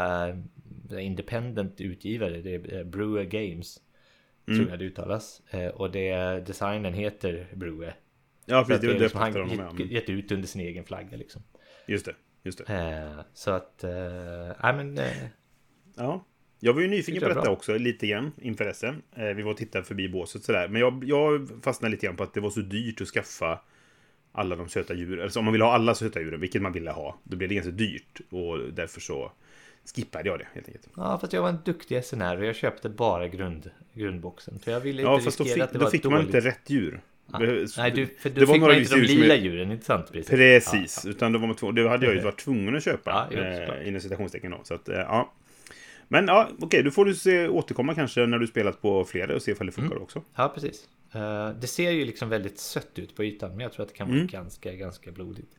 eh, 0.92 1.06
independent 1.06 1.82
utgivare. 1.82 2.42
Det 2.42 2.56
är 2.56 2.78
eh, 2.78 2.84
Brewer 2.84 3.24
Games. 3.24 3.78
Mm. 4.48 4.60
Tror 4.60 4.70
jag 4.70 4.80
det 4.80 4.86
uttalas. 4.86 5.42
Och 5.74 5.92
det, 5.92 6.16
designen 6.48 6.94
heter 6.94 7.48
Brewer. 7.56 7.96
Ja, 8.46 8.64
precis. 8.68 8.82
Det 8.82 8.88
det 8.88 8.94
det 8.94 9.00
liksom 9.00 9.20
han 9.20 9.34
de 9.34 9.50
gett, 9.80 9.92
gett 9.92 10.10
ut 10.10 10.32
under 10.32 10.48
sin 10.48 10.62
egen 10.62 10.86
flagga 10.86 11.18
liksom. 11.18 11.44
Just 11.88 12.06
det. 12.06 12.16
Just 12.44 12.68
det. 12.68 13.24
Så 13.34 13.52
att, 13.52 13.84
nej 14.64 14.74
men... 14.74 14.98
eh, 14.98 15.06
Ja. 15.96 16.26
Jag 16.60 16.74
var 16.74 16.82
ju 16.82 16.88
nyfiken 16.88 17.22
på 17.22 17.28
detta 17.30 17.42
bra. 17.42 17.52
också, 17.52 17.78
lite 17.78 18.08
grann, 18.08 18.32
inför 18.42 18.66
resten. 18.66 19.02
Eh, 19.16 19.24
vi 19.26 19.42
var 19.44 19.52
och 19.52 19.58
tittade 19.58 19.84
förbi 19.86 20.10
båset 20.10 20.44
sådär. 20.44 20.68
Men 20.68 20.82
jag, 20.82 21.04
jag 21.08 21.50
fastnade 21.64 21.92
lite 21.92 22.06
grann 22.06 22.16
på 22.16 22.24
att 22.24 22.34
det 22.34 22.40
var 22.42 22.50
så 22.50 22.60
dyrt 22.60 23.02
att 23.02 23.08
skaffa 23.08 23.60
alla 24.32 24.56
de 24.56 24.70
söta 24.70 24.94
djuren. 24.94 25.24
Alltså 25.24 25.40
om 25.40 25.46
man 25.46 25.52
vill 25.52 25.62
ha 25.62 25.74
alla 25.74 25.96
söta 25.96 26.22
djuren, 26.22 26.40
vilket 26.40 26.62
man 26.62 26.72
ville 26.74 26.92
ha, 26.92 27.20
då 27.24 27.38
blev 27.38 27.50
det 27.50 27.56
ganska 27.56 27.72
dyrt. 27.72 28.22
Och 28.30 28.60
därför 28.74 29.02
så 29.02 29.32
skippade 29.96 30.30
jag 30.30 30.40
det, 30.40 30.48
helt 30.54 30.68
enkelt. 30.68 30.88
Ja, 30.96 31.18
fast 31.22 31.34
jag 31.34 31.42
var 31.42 31.50
en 31.50 31.58
duktig 31.66 32.04
SNR 32.06 32.38
och 32.38 32.46
jag 32.46 32.56
köpte 32.56 32.90
bara 32.90 33.28
grund, 33.28 33.70
grundboxen. 33.94 34.60
För 34.60 34.72
jag 34.72 34.80
ville 34.80 35.02
Ja, 35.02 35.14
inte 35.14 35.26
fast 35.26 35.38
då 35.38 35.44
riskera 35.44 35.56
fick, 35.56 35.64
att 35.64 35.74
det 35.74 35.80
då 35.80 35.84
var 35.86 35.92
fick 35.92 36.04
dåligt. 36.04 36.18
man 36.18 36.26
inte 36.26 36.40
rätt 36.40 36.70
djur. 36.70 37.02
Det- 37.40 37.78
Nej, 37.78 37.92
du, 37.92 38.06
för 38.20 38.30
det 38.30 38.40
då 38.40 38.46
var 38.46 38.54
fick 38.54 38.62
man 38.62 38.76
inte 38.78 38.96
de 38.96 39.02
lila 39.02 39.36
är- 39.36 39.40
djuren, 39.42 39.72
inte 39.72 39.86
sant? 39.86 40.06
Precis. 40.12 40.30
Precis, 40.30 41.02
Ja, 41.06 41.10
utan 41.12 41.32
det, 41.32 41.38
var 41.40 41.48
man 41.48 41.56
två, 41.56 41.72
det 41.72 41.90
hade 41.90 42.06
jag 42.06 42.16
ju 42.16 42.22
varit 42.24 42.40
tvungen 42.40 42.76
att 42.76 42.84
köpa. 42.84 43.28
Ja, 43.32 43.38
eh, 43.38 43.88
inom 43.88 44.02
citationstecken 44.02 44.52
då. 44.52 44.60
Så 44.64 44.74
att, 44.74 44.90
eh, 44.90 44.96
ja. 44.98 45.34
Men 46.12 46.28
ja, 46.28 46.50
okej, 46.60 46.84
då 46.84 46.92
får 46.92 47.06
du 47.06 47.16
se, 47.16 47.48
återkomma 47.48 47.96
kanske 47.96 48.26
när 48.26 48.40
du 48.40 48.48
spelat 48.48 48.82
på 48.82 49.06
flera 49.06 49.36
och 49.36 49.42
se 49.42 49.52
ifall 49.52 49.68
det 49.68 49.74
funkar 49.74 49.92
Mm. 49.92 50.04
också. 50.04 50.24
ja 50.36 50.52
precis. 50.56 50.88
Eh, 51.14 51.50
det 51.62 51.68
ser 51.68 51.92
ju 51.92 52.06
liksom 52.06 52.30
väldigt 52.30 52.60
sött 52.60 53.00
ut 53.00 53.16
på 53.16 53.24
ytan, 53.24 53.50
men 53.52 53.60
jag 53.60 53.74
tror 53.74 53.84
att 53.84 53.90
det 53.90 53.96
kan 53.98 54.08
vara 54.08 54.18
Mm. 54.18 54.28
ganska, 54.28 54.74
ganska 54.74 55.12
blodigt. 55.12 55.52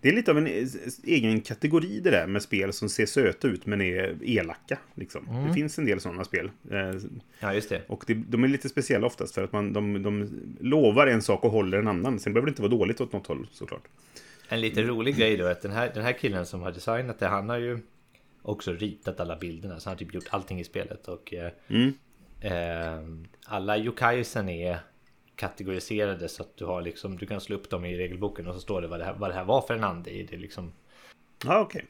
Det 0.00 0.08
är 0.08 0.12
lite 0.12 0.30
av 0.30 0.38
en 0.38 0.46
eh, 0.46 0.68
egen 1.04 1.40
kategori 1.40 2.00
det 2.00 2.10
där 2.10 2.26
med 2.26 2.42
spel 2.42 2.72
som 2.72 2.88
ser 2.88 3.06
söta 3.06 3.48
ut 3.48 3.66
men 3.66 3.80
är 3.80 4.16
elaka. 4.22 4.78
Liksom. 4.94 5.28
Mm. 5.28 5.48
Det 5.48 5.54
finns 5.54 5.78
en 5.78 5.84
del 5.84 6.00
sådana 6.00 6.24
spel. 6.24 6.50
Eh, 6.70 6.78
Ja, 7.40 7.54
just 7.54 7.68
det. 7.68 7.82
och 7.88 8.04
det, 8.06 8.14
de 8.14 8.44
är 8.44 8.48
lite 8.48 8.68
speciella 8.68 9.06
oftast 9.06 9.34
för 9.34 9.44
att 9.44 9.52
man, 9.52 9.72
de, 9.72 10.02
de 10.02 10.28
lovar 10.60 11.06
en 11.06 11.22
sak 11.22 11.44
och 11.44 11.50
håller 11.50 11.78
en 11.78 11.88
annan. 11.88 12.18
Sen 12.18 12.32
behöver 12.32 12.46
det 12.46 12.50
inte 12.50 12.62
vara 12.62 12.70
dåligt 12.70 13.00
åt 13.00 13.12
något 13.12 13.26
håll 13.26 13.46
såklart. 13.52 13.82
En 14.48 14.60
lite 14.60 14.82
rolig 14.82 15.16
grej 15.16 15.36
då 15.36 15.44
är 15.46 15.50
att 15.52 15.62
den 15.62 15.72
här, 15.72 15.90
den 15.94 16.02
här 16.04 16.12
killen 16.12 16.46
som 16.46 16.62
har 16.62 16.72
designat 16.72 17.18
det, 17.18 17.26
han 17.26 17.48
har 17.48 17.58
ju 17.58 17.78
också 18.42 18.72
ritat 18.72 19.20
alla 19.20 19.36
bilderna. 19.36 19.80
Så 19.80 19.88
han 19.88 19.94
har 19.94 19.98
typ 19.98 20.14
gjort 20.14 20.28
allting 20.30 20.60
i 20.60 20.64
spelet. 20.64 21.08
Och 21.08 21.34
eh, 21.34 21.52
Mm. 21.68 21.92
eh, 22.40 23.26
alla 23.46 23.78
yokaisen 23.78 24.48
är 24.48 24.78
kategoriserade 25.36 26.28
så 26.28 26.42
att 26.42 26.56
du 26.56 26.64
har 26.64 26.82
liksom, 26.82 27.18
du 27.18 27.26
kan 27.26 27.40
slå 27.40 27.56
upp 27.56 27.70
dem 27.70 27.84
i 27.84 27.96
regelboken 27.96 28.46
och 28.46 28.54
så 28.54 28.60
står 28.60 28.82
det 28.82 28.88
vad 28.88 29.00
det 29.00 29.04
här, 29.04 29.14
vad 29.14 29.30
det 29.30 29.34
här 29.34 29.44
var 29.44 29.62
för 29.62 29.74
en 29.74 29.84
ande 29.84 30.10
i 30.10 30.22
det 30.22 30.36
liksom 30.36 30.72
Ja, 31.44 31.60
okej. 31.60 31.86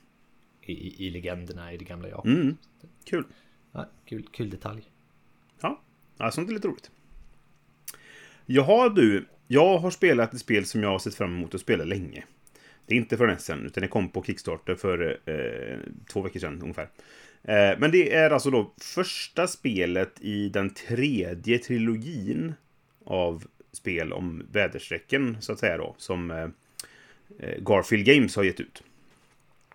i, 0.63 0.73
i, 0.73 1.07
i 1.07 1.11
legenderna 1.11 1.73
i 1.73 1.77
det 1.77 1.85
gamla 1.85 2.09
Japan. 2.09 2.33
Mm. 2.33 2.57
Kul. 3.05 3.25
Ja, 3.73 3.89
kul, 4.07 4.27
kul 4.33 4.51
detalj. 4.51 4.83
Ja, 5.61 5.81
ja 6.19 6.31
sånt 6.31 6.49
är 6.51 6.55
lite 6.55 6.69
roligt. 6.69 6.91
Jaha 8.47 8.89
du, 8.89 9.27
jag 9.47 9.79
har 9.79 9.91
spelat 9.91 10.35
ett 10.35 10.41
spel 10.41 10.67
som 10.67 10.83
jag 10.83 10.89
har 10.91 10.99
sett 10.99 11.15
fram 11.15 11.37
emot 11.37 11.55
att 11.55 11.61
spela 11.61 11.85
länge. 11.85 12.25
Det 12.87 12.95
är 12.95 12.99
inte 12.99 13.17
från 13.17 13.31
Essen, 13.31 13.67
utan 13.67 13.83
det 13.83 13.89
kom 13.89 14.09
på 14.09 14.23
Kickstarter 14.23 14.75
för 14.75 15.19
eh, 15.25 15.79
två 16.13 16.23
veckor 16.23 16.41
sedan 16.41 16.63
ungefär. 16.63 16.89
Eh, 17.45 17.79
men 17.79 17.91
det 17.91 18.15
är 18.15 18.31
alltså 18.31 18.51
då 18.51 18.73
första 18.81 19.47
spelet 19.47 20.13
i 20.21 20.49
den 20.49 20.71
tredje 20.71 21.59
trilogin 21.59 22.55
av 23.05 23.45
spel 23.73 24.13
om 24.13 24.47
väderstrecken, 24.53 25.37
så 25.41 25.53
att 25.53 25.59
säga 25.59 25.77
då, 25.77 25.95
som 25.99 26.31
eh, 26.31 26.49
eh 27.39 27.59
Garfield 27.59 28.07
Games 28.07 28.37
har 28.37 28.43
gett 28.43 28.61
ut. 28.61 28.83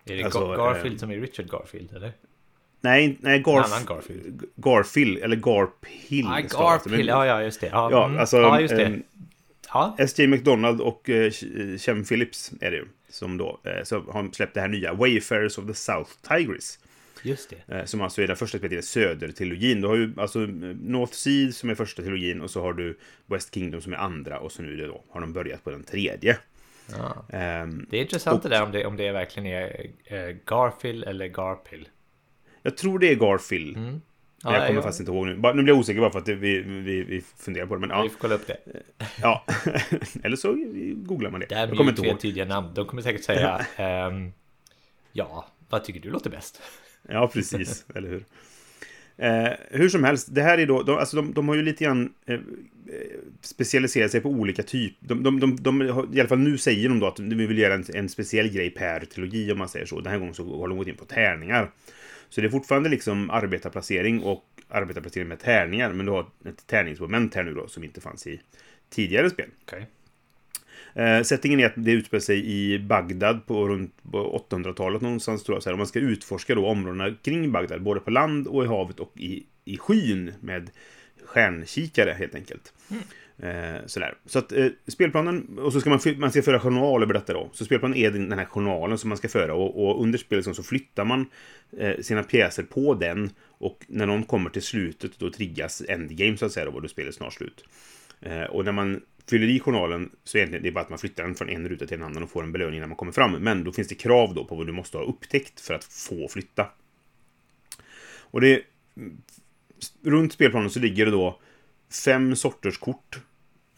Är 0.04 0.16
det 0.16 0.24
alltså, 0.24 0.56
Garfield 0.56 0.94
eh, 0.94 0.98
som 0.98 1.10
är 1.10 1.20
Richard 1.20 1.50
Garfield, 1.50 1.96
eller? 1.96 2.12
Nej, 2.80 3.18
nej 3.20 3.38
Garf 3.38 3.86
Garfield. 3.86 4.44
Garfield, 4.56 5.18
eller 5.18 5.36
Garphill. 5.36 6.26
Ah, 6.26 6.40
Garphill, 6.40 7.06
ja, 7.06 7.26
ja, 7.26 7.42
just 7.42 7.60
det. 7.60 7.66
Ja, 7.66 7.90
ja 7.90 8.06
mm. 8.06 8.18
alltså... 8.18 8.36
Ja, 8.36 8.60
just 8.60 8.76
det. 8.76 8.84
Eh, 8.84 8.96
ja. 9.72 9.96
S.J. 9.98 10.26
McDonald 10.26 10.80
och 10.80 11.10
Chem 11.78 12.04
Phillips 12.04 12.52
är 12.60 12.70
det 12.70 12.76
ju. 12.76 12.86
Som 13.08 13.38
då 13.38 13.60
eh, 13.64 13.82
så 13.84 14.00
har 14.00 14.32
släppt 14.32 14.54
det 14.54 14.60
här 14.60 14.68
nya 14.68 14.94
Wayfarers 14.94 15.58
of 15.58 15.66
the 15.66 15.74
South 15.74 16.10
Tigris. 16.28 16.78
Just 17.22 17.50
det. 17.50 17.74
Eh, 17.74 17.84
som 17.84 18.00
alltså 18.00 18.22
är 18.22 18.26
den 18.26 18.36
första 18.36 18.58
spelet 18.58 18.78
i 18.78 18.82
Söder-trilogin. 18.82 19.80
Du 19.80 19.88
har 19.88 19.96
ju 19.96 20.12
alltså 20.16 20.38
North 20.38 21.12
Sea 21.12 21.52
som 21.52 21.70
är 21.70 21.74
första 21.74 22.02
trilogin 22.02 22.40
och 22.40 22.50
så 22.50 22.62
har 22.62 22.72
du 22.72 22.98
West 23.26 23.54
Kingdom 23.54 23.80
som 23.80 23.92
är 23.92 23.96
andra 23.96 24.38
och 24.38 24.52
så 24.52 24.62
nu 24.62 24.76
då 24.86 25.04
har 25.10 25.20
de 25.20 25.32
börjat 25.32 25.64
på 25.64 25.70
den 25.70 25.84
tredje. 25.84 26.38
Ja. 26.90 27.26
Um, 27.62 27.86
det 27.90 27.96
är 27.96 28.00
intressant 28.00 28.44
och, 28.44 28.50
det 28.50 28.56
där 28.56 28.62
om 28.62 28.72
det, 28.72 28.86
om 28.86 28.96
det 28.96 29.12
verkligen 29.12 29.46
är 29.46 30.36
Garfield 30.46 31.04
eller 31.04 31.26
Garpill. 31.26 31.88
Jag 32.62 32.76
tror 32.76 32.98
det 32.98 33.12
är 33.12 33.14
Garfield. 33.14 33.76
Mm. 33.76 34.00
Ja, 34.44 34.54
jag 34.54 34.66
kommer 34.66 34.78
ja. 34.78 34.82
faktiskt 34.82 35.00
inte 35.00 35.12
ihåg 35.12 35.26
nu. 35.26 35.34
nu 35.34 35.62
blir 35.62 35.68
jag 35.68 35.78
osäker 35.78 36.00
bara 36.00 36.10
för 36.10 36.18
att 36.18 36.28
vi, 36.28 36.60
vi, 36.60 37.02
vi 37.02 37.24
funderar 37.38 37.66
på 37.66 37.74
det. 37.74 37.80
Men, 37.80 37.90
ja. 37.90 38.02
Vi 38.02 38.08
får 38.08 38.18
kolla 38.18 38.34
upp 38.34 38.46
det. 38.46 38.56
Ja, 39.22 39.44
eller 40.22 40.36
så 40.36 40.56
googlar 40.96 41.30
man 41.30 41.40
det. 41.40 41.46
Det 41.46 41.54
här 41.54 41.66
blir 41.66 41.88
inte 41.88 42.16
tydliga 42.22 42.44
namn. 42.44 42.74
De 42.74 42.86
kommer 42.86 43.02
säkert 43.02 43.24
säga 43.24 43.66
um, 44.08 44.32
Ja, 45.12 45.46
vad 45.68 45.84
tycker 45.84 46.00
du 46.00 46.10
låter 46.10 46.30
bäst? 46.30 46.62
Ja, 47.10 47.28
precis. 47.28 47.84
eller 47.94 48.08
hur? 48.08 48.24
Eh, 49.16 49.52
hur 49.70 49.88
som 49.88 50.04
helst, 50.04 50.34
det 50.34 50.42
här 50.42 50.58
är 50.58 50.66
då, 50.66 50.82
de, 50.82 50.98
alltså 50.98 51.16
de, 51.16 51.32
de 51.32 51.48
har 51.48 51.54
ju 51.54 51.62
lite 51.62 51.84
grann 51.84 52.12
eh, 52.26 52.40
specialiserat 53.40 54.10
sig 54.10 54.20
på 54.20 54.28
olika 54.28 54.62
typer. 54.62 55.08
De, 55.08 55.22
de, 55.22 55.40
de, 55.40 55.56
de, 55.56 55.82
I 56.12 56.20
alla 56.20 56.28
fall 56.28 56.38
nu 56.38 56.58
säger 56.58 56.88
de 56.88 57.00
då 57.00 57.06
att 57.06 57.20
vi 57.20 57.46
vill 57.46 57.58
göra 57.58 57.74
en, 57.74 57.84
en 57.94 58.08
speciell 58.08 58.48
grej 58.48 58.70
per 58.70 59.00
trilogi 59.00 59.52
om 59.52 59.58
man 59.58 59.68
säger 59.68 59.86
så. 59.86 60.00
Den 60.00 60.12
här 60.12 60.18
gången 60.18 60.34
så 60.34 60.58
har 60.60 60.68
de 60.68 60.78
gått 60.78 60.88
in 60.88 60.96
på 60.96 61.04
tärningar. 61.04 61.70
Så 62.30 62.40
det 62.40 62.46
är 62.46 62.50
fortfarande 62.50 62.88
liksom 62.88 63.30
arbetarplacering 63.30 64.22
och 64.22 64.44
arbetarplacering 64.68 65.28
med 65.28 65.40
tärningar. 65.40 65.92
Men 65.92 66.06
du 66.06 66.12
har 66.12 66.26
ett 66.44 66.66
tärningsmoment 66.66 67.34
här 67.34 67.42
nu 67.42 67.54
då 67.54 67.68
som 67.68 67.84
inte 67.84 68.00
fanns 68.00 68.26
i 68.26 68.40
tidigare 68.90 69.30
spel. 69.30 69.48
Okay. 69.62 69.82
Eh, 70.94 71.22
settingen 71.22 71.60
är 71.60 71.66
att 71.66 71.72
det 71.76 71.92
utspelar 71.92 72.20
sig 72.20 72.46
i 72.46 72.78
Bagdad 72.78 73.46
på 73.46 73.68
runt 73.68 73.94
800-talet 74.02 75.02
någonstans 75.02 75.44
tror 75.44 75.56
jag. 75.56 75.62
Så 75.62 75.68
här, 75.68 75.72
och 75.72 75.78
man 75.78 75.86
ska 75.86 75.98
utforska 75.98 76.54
då 76.54 76.66
områdena 76.66 77.14
kring 77.22 77.52
Bagdad, 77.52 77.82
både 77.82 78.00
på 78.00 78.10
land 78.10 78.46
och 78.46 78.64
i 78.64 78.66
havet 78.66 79.00
och 79.00 79.12
i, 79.16 79.46
i 79.64 79.78
skyn 79.78 80.32
med 80.40 80.70
stjärnkikare 81.24 82.10
helt 82.18 82.34
enkelt. 82.34 82.72
Mm. 82.90 83.02
Eh, 83.42 83.86
sådär. 83.86 84.14
Så 84.26 84.38
att 84.38 84.52
eh, 84.52 84.66
spelplanen, 84.86 85.58
och 85.58 85.72
så 85.72 85.80
ska 85.80 85.90
man, 85.90 86.00
man 86.16 86.30
ska 86.30 86.42
föra 86.42 86.60
journal 86.60 87.02
över 87.02 87.14
detta 87.14 87.32
då. 87.32 87.50
Så 87.52 87.64
spelplanen 87.64 87.96
är 87.96 88.10
den, 88.10 88.32
här 88.32 88.44
journalen 88.44 88.98
som 88.98 89.08
man 89.08 89.18
ska 89.18 89.28
föra 89.28 89.54
och, 89.54 89.84
och 89.84 90.02
under 90.02 90.18
spelet 90.18 90.46
liksom 90.46 90.64
så 90.64 90.68
flyttar 90.68 91.04
man 91.04 91.26
eh, 91.78 92.00
sina 92.00 92.22
pjäser 92.22 92.62
på 92.62 92.94
den 92.94 93.30
och 93.40 93.84
när 93.88 94.06
någon 94.06 94.24
kommer 94.24 94.50
till 94.50 94.62
slutet 94.62 95.18
då 95.18 95.30
triggas 95.30 95.82
endgame 95.88 96.36
så 96.36 96.46
att 96.46 96.52
säga 96.52 96.70
då, 96.70 96.80
då 96.80 96.88
spelet 96.88 97.14
snart 97.14 97.32
slut. 97.32 97.64
Eh, 98.20 98.42
och 98.42 98.64
när 98.64 98.72
man 98.72 99.00
fyller 99.30 99.46
i 99.46 99.60
journalen 99.60 100.10
så 100.24 100.38
är 100.38 100.46
det, 100.46 100.58
det 100.58 100.68
är 100.68 100.72
bara 100.72 100.84
att 100.84 100.90
man 100.90 100.98
flyttar 100.98 101.24
den 101.24 101.34
från 101.34 101.48
en 101.48 101.68
ruta 101.68 101.86
till 101.86 101.96
en 101.96 102.02
annan 102.02 102.22
och 102.22 102.30
får 102.30 102.42
en 102.42 102.52
belöning 102.52 102.80
när 102.80 102.86
man 102.86 102.96
kommer 102.96 103.12
fram. 103.12 103.32
Men 103.32 103.64
då 103.64 103.72
finns 103.72 103.88
det 103.88 103.94
krav 103.94 104.34
då 104.34 104.44
på 104.44 104.54
vad 104.54 104.66
du 104.66 104.72
måste 104.72 104.98
ha 104.98 105.04
upptäckt 105.04 105.60
för 105.60 105.74
att 105.74 105.84
få 105.84 106.28
flytta. 106.28 106.66
Och 108.18 108.40
det... 108.40 108.62
Mm, 108.96 109.16
runt 110.02 110.32
spelplanen 110.32 110.70
så 110.70 110.80
ligger 110.80 111.04
det 111.04 111.10
då 111.10 111.40
fem 112.04 112.36
sorters 112.36 112.78
kort 112.78 113.20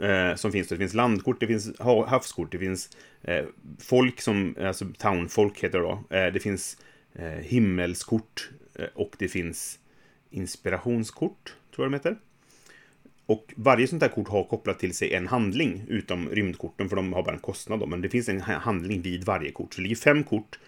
eh, 0.02 0.34
som 0.34 0.52
finns. 0.52 0.68
Det 0.68 0.76
finns 0.76 0.94
landkort, 0.94 1.40
det 1.40 1.46
finns 1.46 1.78
havskort, 1.80 2.52
det 2.52 2.58
finns 2.58 2.96
eh, 3.22 3.44
folk 3.78 4.20
som, 4.20 4.56
alltså 4.60 4.86
townfolk 4.98 5.64
heter 5.64 5.78
det 5.78 5.84
då. 5.84 6.16
Eh, 6.16 6.32
det 6.32 6.40
finns 6.40 6.76
eh, 7.14 7.28
himmelskort 7.28 8.50
eh, 8.74 8.88
och 8.94 9.16
det 9.18 9.28
finns 9.28 9.78
inspirationskort, 10.30 11.54
tror 11.74 11.84
jag 11.84 11.92
de 11.92 11.96
heter. 11.96 12.16
Och 13.26 13.54
varje 13.56 13.86
sånt 13.86 14.02
här 14.02 14.08
kort 14.08 14.28
har 14.28 14.44
kopplat 14.44 14.78
till 14.78 14.96
sig 14.96 15.14
en 15.14 15.26
handling, 15.26 15.84
utom 15.88 16.28
rymdkorten, 16.28 16.88
för 16.88 16.96
de 16.96 17.12
har 17.12 17.22
bara 17.22 17.34
en 17.34 17.40
kostnad. 17.40 17.80
Då. 17.80 17.86
Men 17.86 18.00
det 18.00 18.08
finns 18.08 18.28
en 18.28 18.40
handling 18.40 19.02
vid 19.02 19.24
varje 19.24 19.52
kort. 19.52 19.74
Så 19.74 19.80
det 19.80 19.82
ligger 19.82 19.96
fem 19.96 20.24
kort 20.24 20.58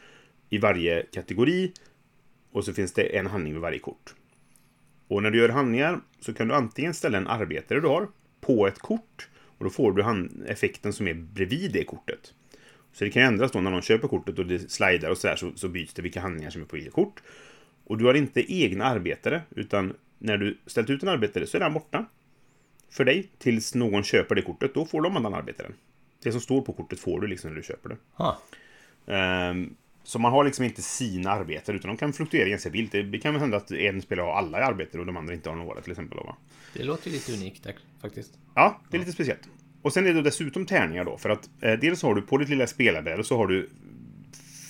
i 0.51 0.59
varje 0.59 1.03
kategori. 1.03 1.73
Och 2.53 2.65
så 2.65 2.73
finns 2.73 2.93
det 2.93 3.03
en 3.03 3.27
handling 3.27 3.53
vid 3.53 3.63
varje 3.63 3.79
kort. 3.79 4.15
Och 5.09 5.23
när 5.23 5.31
du 5.31 5.39
gör 5.39 5.49
handlingar 5.49 6.01
så 6.21 6.35
kan 6.35 6.49
du 6.49 6.55
antingen 6.55 6.95
ställa 6.95 7.19
en 7.19 7.27
arbetare 7.27 7.81
du 7.81 7.89
har 7.89 8.09
på 8.43 8.67
ett 8.67 8.79
kort. 8.79 9.29
Och 9.59 9.65
då 9.65 9.71
får 9.71 9.93
du 9.93 10.29
effekten 10.47 10.93
som 10.93 11.09
är 11.09 11.15
bredvid 11.15 11.73
det 11.73 11.85
kortet. 11.85 12.35
Så 12.93 13.05
det 13.05 13.11
kan 13.11 13.23
ändras 13.23 13.53
då 13.53 13.61
när 13.61 13.71
någon 13.71 13.83
köper 13.83 14.09
kortet 14.09 14.39
och 14.39 14.47
det 14.47 14.71
slidar 14.71 15.11
och 15.11 15.19
sådär 15.19 15.37
så, 15.37 15.53
så 15.57 15.69
byts 15.69 15.95
det 15.95 16.03
vilka 16.03 16.21
handlingar 16.21 16.51
som 16.51 16.63
är 16.63 16.67
på 16.67 16.77
vilket 16.77 16.93
kort. 16.93 17.23
Och 17.85 17.99
du 17.99 18.05
har 18.05 18.15
inte 18.15 18.53
egna 18.55 18.85
arbetare, 18.85 19.43
utan 19.51 19.97
när 20.19 20.39
du 20.39 20.59
ställt 20.67 20.91
ut 20.91 21.03
en 21.03 21.09
arbetare 21.09 21.47
så 21.47 21.57
är 21.57 21.61
den 21.61 21.73
borta 21.73 22.07
för 22.91 23.05
dig 23.05 23.31
tills 23.39 23.75
någon 23.75 24.03
köper 24.03 24.35
det 24.35 24.43
kortet. 24.43 24.75
Då 24.75 24.87
får 24.87 25.03
de 25.03 25.17
annan 25.17 25.35
arbetaren. 25.35 25.75
Det 26.23 26.33
som 26.33 26.41
står 26.41 26.63
på 26.63 26.73
kortet 26.73 27.01
får 27.01 27.21
du 27.21 27.27
liksom 27.27 27.51
när 27.51 27.57
du 27.57 27.63
köper 27.63 27.89
det. 27.89 27.97
Um, 29.51 29.77
så 30.05 30.19
man 30.19 30.33
har 30.33 30.45
liksom 30.45 30.65
inte 30.65 30.83
sina 30.83 31.31
arbetare 31.31 31.77
utan 31.77 31.89
de 31.89 31.97
kan 31.97 32.13
fluktuera 32.13 32.49
ganska 32.49 32.71
vilt. 32.71 32.93
Det 32.93 33.19
kan 33.23 33.37
hända 33.37 33.57
att 33.57 33.71
en 33.71 34.03
spelare 34.03 34.25
har 34.27 34.33
alla 34.33 34.59
arbetare 34.59 35.01
och 35.01 35.07
de 35.07 35.17
andra 35.17 35.35
inte 35.35 35.49
har 35.49 35.57
några 35.57 35.81
till 35.81 35.91
exempel. 35.91 36.19
Va? 36.19 36.37
Det 36.75 36.83
låter 36.83 37.07
ju 37.09 37.13
lite 37.13 37.33
unikt 37.33 37.65
där, 37.65 37.75
faktiskt. 38.01 38.39
Ja, 38.55 38.81
det 38.91 38.97
är 38.97 38.99
lite 38.99 39.13
speciellt. 39.13 39.49
Och 39.83 39.93
sen 39.93 40.07
är 40.07 40.15
det 40.15 40.23
dessutom 40.23 40.67
tärningar 40.67 41.05
då. 41.05 41.19
För 41.19 41.31
att 41.31 41.51
eh, 41.61 41.73
dels 41.73 42.03
har 42.03 42.15
du 42.15 42.23
på 42.23 42.39
ditt 42.39 42.49
lilla 42.49 42.67
spelarbräde 42.67 43.25
så 43.25 43.37
har 43.37 43.47
du 43.47 43.71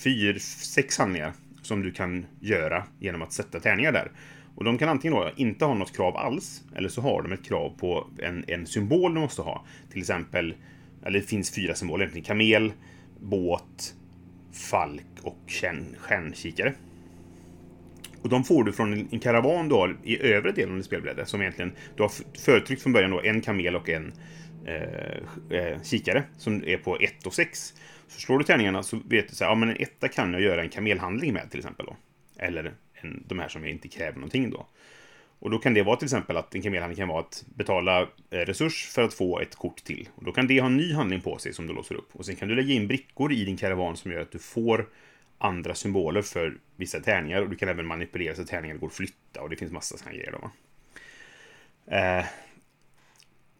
fyra, 0.03 0.39
sex 0.39 0.97
handlingar 0.97 1.33
som 1.61 1.81
du 1.81 1.91
kan 1.91 2.25
göra 2.39 2.83
genom 2.99 3.21
att 3.21 3.33
sätta 3.33 3.59
tärningar 3.59 3.91
där. 3.91 4.11
Och 4.55 4.63
de 4.63 4.77
kan 4.77 4.89
antingen 4.89 5.17
då 5.17 5.31
inte 5.35 5.65
ha 5.65 5.73
något 5.73 5.95
krav 5.95 6.17
alls, 6.17 6.63
eller 6.75 6.89
så 6.89 7.01
har 7.01 7.21
de 7.21 7.31
ett 7.31 7.45
krav 7.45 7.73
på 7.79 8.07
en, 8.19 8.45
en 8.47 8.65
symbol 8.65 9.13
du 9.13 9.19
måste 9.19 9.41
ha. 9.41 9.65
Till 9.91 9.99
exempel, 9.99 10.55
eller 11.05 11.19
det 11.19 11.25
finns 11.25 11.55
fyra 11.55 11.75
symboler, 11.75 12.03
egentligen 12.03 12.25
kamel, 12.25 12.73
båt, 13.19 13.95
falk 14.53 15.05
och 15.21 15.37
stjärnkikare. 15.97 16.73
Och 18.21 18.29
de 18.29 18.43
får 18.43 18.63
du 18.63 18.73
från 18.73 18.93
en 19.11 19.19
karavan 19.19 19.69
du 19.69 19.75
har 19.75 19.97
i 20.03 20.21
övre 20.21 20.51
delen 20.51 20.77
av 20.77 20.81
spelbrädet. 20.81 21.29
Som 21.29 21.41
egentligen, 21.41 21.71
du 21.95 22.03
har 22.03 22.11
förtryckt 22.39 22.81
från 22.81 22.93
början 22.93 23.11
då 23.11 23.21
en 23.21 23.41
kamel 23.41 23.75
och 23.75 23.89
en 23.89 24.13
eh, 24.65 25.57
eh 25.57 25.81
kikare 25.83 26.23
som 26.37 26.63
är 26.67 26.77
på 26.77 26.97
1 26.97 27.25
och 27.25 27.33
6. 27.33 27.73
Så 28.07 28.19
slår 28.19 28.37
du 28.37 28.43
tärningarna 28.43 28.83
så 28.83 28.99
vet 29.05 29.29
du 29.29 29.35
så 29.35 29.43
här, 29.43 29.51
ja 29.51 29.55
men 29.55 29.69
en 29.69 29.77
etta 29.79 30.07
kan 30.07 30.33
jag 30.33 30.41
göra 30.41 30.61
en 30.61 30.69
kamelhandling 30.69 31.33
med 31.33 31.51
till 31.51 31.59
exempel 31.59 31.85
då. 31.85 31.95
Eller 32.37 32.73
en, 32.93 33.23
de 33.27 33.39
här 33.39 33.47
som 33.47 33.61
jag 33.61 33.71
inte 33.71 33.87
kräver 33.87 34.15
någonting 34.15 34.49
då. 34.49 34.67
Och 35.43 35.49
då 35.49 35.57
kan 35.57 35.73
det 35.73 35.83
vara 35.83 35.95
till 35.95 36.05
exempel 36.05 36.37
att 36.37 36.55
en 36.55 36.61
kamelhandling 36.61 36.97
kan 36.97 37.07
vara 37.07 37.19
att 37.19 37.45
betala 37.55 38.01
eh, 38.01 38.37
resurs 38.37 38.87
för 38.87 39.01
att 39.01 39.13
få 39.13 39.39
ett 39.39 39.55
kort 39.55 39.83
till. 39.83 40.09
Och 40.15 40.23
då 40.23 40.31
kan 40.31 40.47
det 40.47 40.59
ha 40.59 40.67
en 40.67 40.77
ny 40.77 40.93
handling 40.93 41.21
på 41.21 41.37
sig 41.37 41.53
som 41.53 41.67
du 41.67 41.73
låser 41.73 41.95
upp. 41.95 42.09
Och 42.13 42.25
sen 42.25 42.35
kan 42.35 42.47
du 42.47 42.55
lägga 42.55 42.73
in 42.73 42.87
brickor 42.87 43.33
i 43.33 43.45
din 43.45 43.57
karavan 43.57 43.97
som 43.97 44.11
gör 44.11 44.19
att 44.19 44.31
du 44.31 44.39
får 44.39 44.89
andra 45.37 45.75
symboler 45.75 46.21
för 46.21 46.57
vissa 46.75 46.99
tärningar. 46.99 47.41
Och 47.41 47.49
du 47.49 47.55
kan 47.55 47.69
även 47.69 47.85
manipulera 47.85 48.35
så 48.35 48.41
att 48.41 48.47
tärningar 48.47 48.75
går 48.75 48.87
att 48.87 48.93
flytta 48.93 49.41
och 49.41 49.49
det 49.49 49.55
finns 49.55 49.71
massa 49.71 49.97
sådana 49.97 50.17
grejer. 50.17 50.31
Då, 50.31 50.51
eh, 51.95 52.25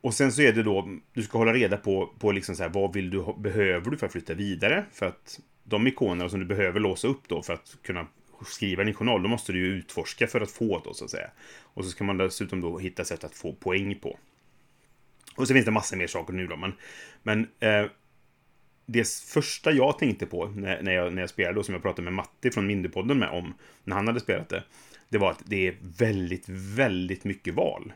och 0.02 0.13
sen 0.13 0.32
så 0.32 0.42
är 0.42 0.54
det 0.54 0.63
då, 0.63 0.90
du 1.13 1.24
ska 1.24 1.38
hålla 1.38 1.54
reda 1.54 1.78
på, 1.78 2.13
på 2.20 2.32
liksom 2.32 2.56
så 2.56 2.63
här, 2.63 2.70
vad 2.70 2.94
vill 2.94 3.10
du, 3.10 3.25
behöver 3.38 3.92
du 3.92 3.98
för 3.98 4.06
att 4.06 4.12
flytta 4.12 4.34
vidare? 4.34 4.86
För 4.92 5.06
att 5.06 5.40
de 5.63 5.88
ikoner 5.88 6.28
som 6.28 6.40
du 6.40 6.46
behöver 6.46 6.80
låsa 6.80 7.08
upp 7.08 7.28
då 7.28 7.42
för 7.42 7.54
att 7.54 7.78
kunna 7.82 8.08
skriva 8.44 8.84
din 8.84 8.94
journal, 8.94 9.24
då 9.24 9.30
måste 9.30 9.52
du 9.52 9.60
ju 9.60 9.66
utforska 9.66 10.28
för 10.28 10.42
att 10.42 10.52
få 10.52 10.80
det, 10.80 10.94
så 10.94 11.06
att 11.06 11.12
säga. 11.12 11.30
Och 11.62 11.86
så 11.86 11.92
ska 11.92 12.04
man 12.04 12.18
dessutom 12.18 12.62
då 12.62 12.80
hitta 12.80 13.06
sätt 13.06 13.24
att 13.24 13.36
få 13.36 13.54
poäng 13.54 14.00
på. 14.00 14.20
Och 15.36 15.48
så 15.48 15.54
finns 15.54 15.66
det 15.66 15.72
massor 15.72 15.98
mer 15.98 16.08
saker 16.08 16.34
nu 16.34 16.48
då, 16.48 16.56
men, 16.56 16.74
men 17.24 17.48
eh, 17.60 17.86
det 18.86 19.08
första 19.08 19.72
jag 19.72 20.00
tänkte 20.00 20.26
på 20.26 20.46
när, 20.46 20.82
när, 20.82 20.92
jag, 20.92 21.14
när 21.14 21.22
jag 21.22 21.30
spelade, 21.30 21.60
och 21.60 21.66
som 21.66 21.74
jag 21.74 21.82
pratade 21.82 22.02
med 22.02 22.14
Matti 22.14 22.52
från 22.52 22.68
Mindypodden 22.68 23.20
med 23.20 23.30
om, 23.30 23.54
när 23.84 23.96
han 23.96 24.08
hade 24.08 24.20
spelat 24.20 24.50
det, 24.50 24.64
det 25.10 25.18
var 25.18 25.32
att 25.32 25.42
det 25.46 25.68
är 25.68 25.76
väldigt, 25.82 26.50
väldigt 26.50 27.24
mycket 27.24 27.54
val. 27.54 27.94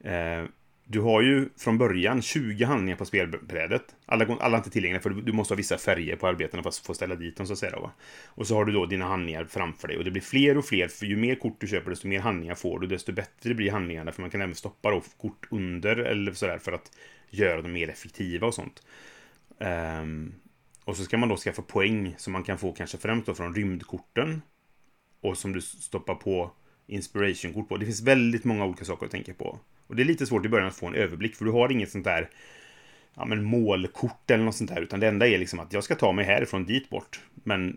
Eh, 0.00 0.44
du 0.88 1.00
har 1.00 1.22
ju 1.22 1.48
från 1.56 1.78
början 1.78 2.22
20 2.22 2.64
handlingar 2.64 2.96
på 2.96 3.04
spelbrädet. 3.04 3.82
Alla, 4.06 4.36
alla 4.40 4.56
är 4.56 4.58
inte 4.58 4.70
tillgängliga 4.70 5.02
för 5.02 5.10
du 5.10 5.32
måste 5.32 5.54
ha 5.54 5.56
vissa 5.56 5.78
färger 5.78 6.16
på 6.16 6.26
arbetena 6.26 6.62
för 6.62 6.68
att 6.68 6.76
få 6.76 6.94
ställa 6.94 7.14
dit 7.14 7.36
dem 7.36 7.46
så 7.46 7.52
att 7.52 7.58
säga. 7.58 7.80
Va? 7.80 7.90
Och 8.26 8.46
så 8.46 8.54
har 8.54 8.64
du 8.64 8.72
då 8.72 8.86
dina 8.86 9.04
handlingar 9.04 9.44
framför 9.44 9.88
dig 9.88 9.98
och 9.98 10.04
det 10.04 10.10
blir 10.10 10.22
fler 10.22 10.58
och 10.58 10.64
fler 10.64 10.88
för 10.88 11.06
ju 11.06 11.16
mer 11.16 11.34
kort 11.34 11.60
du 11.60 11.66
köper 11.66 11.90
desto 11.90 12.08
mer 12.08 12.20
handlingar 12.20 12.54
får 12.54 12.78
du 12.80 12.86
desto 12.86 13.12
bättre 13.12 13.54
blir 13.54 13.70
handlingarna 13.70 14.12
för 14.12 14.20
man 14.20 14.30
kan 14.30 14.40
även 14.40 14.54
stoppa 14.54 14.90
då 14.90 15.02
kort 15.20 15.46
under 15.50 15.96
eller 15.96 16.32
sådär 16.32 16.58
för 16.58 16.72
att 16.72 16.90
göra 17.30 17.62
dem 17.62 17.72
mer 17.72 17.88
effektiva 17.88 18.46
och 18.46 18.54
sånt. 18.54 18.82
Um, 19.58 20.34
och 20.84 20.96
så 20.96 21.04
ska 21.04 21.18
man 21.18 21.28
då 21.28 21.36
skaffa 21.36 21.62
poäng 21.62 22.14
som 22.18 22.32
man 22.32 22.42
kan 22.42 22.58
få 22.58 22.72
kanske 22.72 22.98
främst 22.98 23.26
då 23.26 23.34
från 23.34 23.54
rymdkorten. 23.54 24.42
och 25.20 25.38
som 25.38 25.52
du 25.52 25.60
stoppar 25.60 26.14
på 26.14 26.50
inspiration-kort 26.86 27.68
på. 27.68 27.76
Det 27.76 27.84
finns 27.84 28.02
väldigt 28.02 28.44
många 28.44 28.64
olika 28.64 28.84
saker 28.84 29.06
att 29.06 29.12
tänka 29.12 29.34
på. 29.34 29.58
Och 29.86 29.96
det 29.96 30.02
är 30.02 30.04
lite 30.04 30.26
svårt 30.26 30.46
i 30.46 30.48
början 30.48 30.68
att 30.68 30.76
få 30.76 30.86
en 30.86 30.94
överblick, 30.94 31.36
för 31.36 31.44
du 31.44 31.50
har 31.50 31.72
inget 31.72 31.90
sånt 31.90 32.04
där 32.04 32.28
ja, 33.14 33.24
men 33.24 33.44
målkort 33.44 34.30
eller 34.30 34.44
något 34.44 34.54
sånt 34.56 34.70
där, 34.74 34.80
utan 34.80 35.00
det 35.00 35.08
enda 35.08 35.26
är 35.26 35.38
liksom 35.38 35.60
att 35.60 35.72
jag 35.72 35.84
ska 35.84 35.94
ta 35.94 36.12
mig 36.12 36.24
härifrån 36.24 36.64
dit 36.64 36.90
bort. 36.90 37.20
Men 37.34 37.76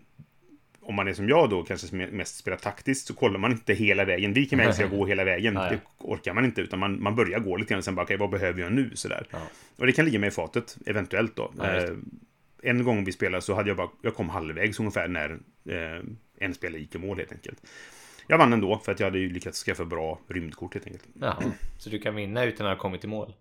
om 0.80 0.94
man 0.94 1.08
är 1.08 1.12
som 1.12 1.28
jag 1.28 1.50
då, 1.50 1.62
kanske 1.62 1.96
mest 1.96 2.36
spelar 2.36 2.58
taktiskt, 2.58 3.06
så 3.06 3.14
kollar 3.14 3.38
man 3.38 3.52
inte 3.52 3.74
hela 3.74 4.04
vägen. 4.04 4.32
Vilken 4.32 4.58
väg 4.58 4.74
ska 4.74 4.82
jag 4.82 4.90
gå 4.98 5.06
hela 5.06 5.24
vägen? 5.24 5.54
Nej. 5.54 5.70
Det 5.70 5.80
orkar 5.98 6.34
man 6.34 6.44
inte, 6.44 6.60
utan 6.60 6.78
man, 6.78 7.02
man 7.02 7.16
börjar 7.16 7.38
gå 7.38 7.56
lite 7.56 7.68
grann 7.68 7.78
och 7.78 7.84
sen 7.84 7.94
bara, 7.94 8.02
okej, 8.02 8.16
vad 8.16 8.30
behöver 8.30 8.60
jag 8.62 8.72
nu? 8.72 8.90
Sådär. 8.94 9.26
Ja. 9.30 9.38
Och 9.76 9.86
det 9.86 9.92
kan 9.92 10.04
ligga 10.04 10.18
med 10.18 10.28
i 10.28 10.30
fatet, 10.30 10.78
eventuellt 10.86 11.36
då. 11.36 11.52
Ja, 11.58 11.76
eh, 11.76 11.90
en 12.62 12.84
gång 12.84 13.04
vi 13.04 13.12
spelade 13.12 13.42
så 13.42 13.54
hade 13.54 13.70
jag 13.70 13.76
bara, 13.76 13.88
jag 14.02 14.14
kom 14.14 14.28
halvvägs 14.28 14.80
ungefär 14.80 15.08
när 15.08 15.30
eh, 15.68 16.04
en 16.38 16.54
spelare 16.54 16.80
gick 16.80 16.94
i 16.94 16.98
mål 16.98 17.18
helt 17.18 17.32
enkelt. 17.32 17.62
Jag 18.30 18.38
vann 18.38 18.52
ändå, 18.52 18.78
för 18.84 18.92
att 18.92 19.00
jag 19.00 19.06
hade 19.06 19.18
ju 19.18 19.32
lyckats 19.32 19.64
skaffa 19.64 19.84
bra 19.84 20.20
rymdkort 20.28 20.74
helt 20.74 20.86
enkelt. 20.86 21.04
Jaha. 21.20 21.42
Så 21.78 21.90
du 21.90 21.98
kan 21.98 22.14
vinna 22.14 22.44
utan 22.44 22.66
att 22.66 22.76
ha 22.76 22.82
kommit 22.82 23.04
i 23.04 23.06
mål? 23.06 23.34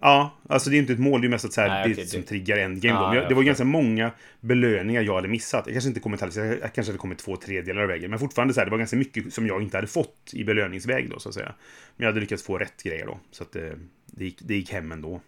Ja, 0.00 0.36
alltså 0.48 0.70
det 0.70 0.76
är 0.76 0.78
inte 0.78 0.92
ett 0.92 0.98
mål, 0.98 1.20
det 1.20 1.26
är 1.26 1.28
mest 1.28 1.44
att 1.44 1.52
så 1.52 1.60
här, 1.60 1.68
Nej, 1.68 1.88
det 1.88 1.94
okej, 1.94 2.06
som 2.06 2.20
det- 2.20 2.26
triggar 2.26 2.56
endgame. 2.56 3.00
Men 3.00 3.16
jag, 3.16 3.28
det 3.28 3.34
var 3.34 3.42
ganska 3.42 3.64
många 3.64 4.10
belöningar 4.40 5.02
jag 5.02 5.14
hade 5.14 5.28
missat. 5.28 5.66
Jag 5.66 5.74
kanske 5.74 5.88
inte 5.88 6.00
kommit 6.00 6.20
halvvägs, 6.20 6.60
jag 6.62 6.72
kanske 6.74 6.92
hade 6.92 6.98
kommit 6.98 7.18
två 7.18 7.36
tredjedelar 7.36 7.82
av 7.82 7.88
vägen. 7.88 8.10
Men 8.10 8.18
fortfarande 8.18 8.54
så 8.54 8.60
här, 8.60 8.64
det 8.64 8.70
var 8.70 8.78
ganska 8.78 8.96
mycket 8.96 9.34
som 9.34 9.46
jag 9.46 9.62
inte 9.62 9.76
hade 9.76 9.86
fått 9.86 10.30
i 10.32 10.44
belöningsväg 10.44 11.10
då, 11.10 11.18
så 11.18 11.28
att 11.28 11.34
säga. 11.34 11.54
Men 11.96 12.04
jag 12.04 12.06
hade 12.06 12.20
lyckats 12.20 12.42
få 12.42 12.58
rätt 12.58 12.82
grejer 12.82 13.06
då. 13.06 13.20
Så 13.30 13.42
att 13.42 13.52
det, 13.52 13.78
det, 14.06 14.24
gick, 14.24 14.38
det 14.42 14.54
gick 14.54 14.72
hem 14.72 14.92
ändå. 14.92 15.20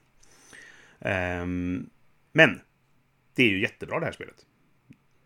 Ehm, 1.00 1.86
men, 2.32 2.60
det 3.34 3.42
är 3.42 3.48
ju 3.48 3.60
jättebra 3.60 4.00
det 4.00 4.06
här 4.06 4.12
spelet. 4.12 4.36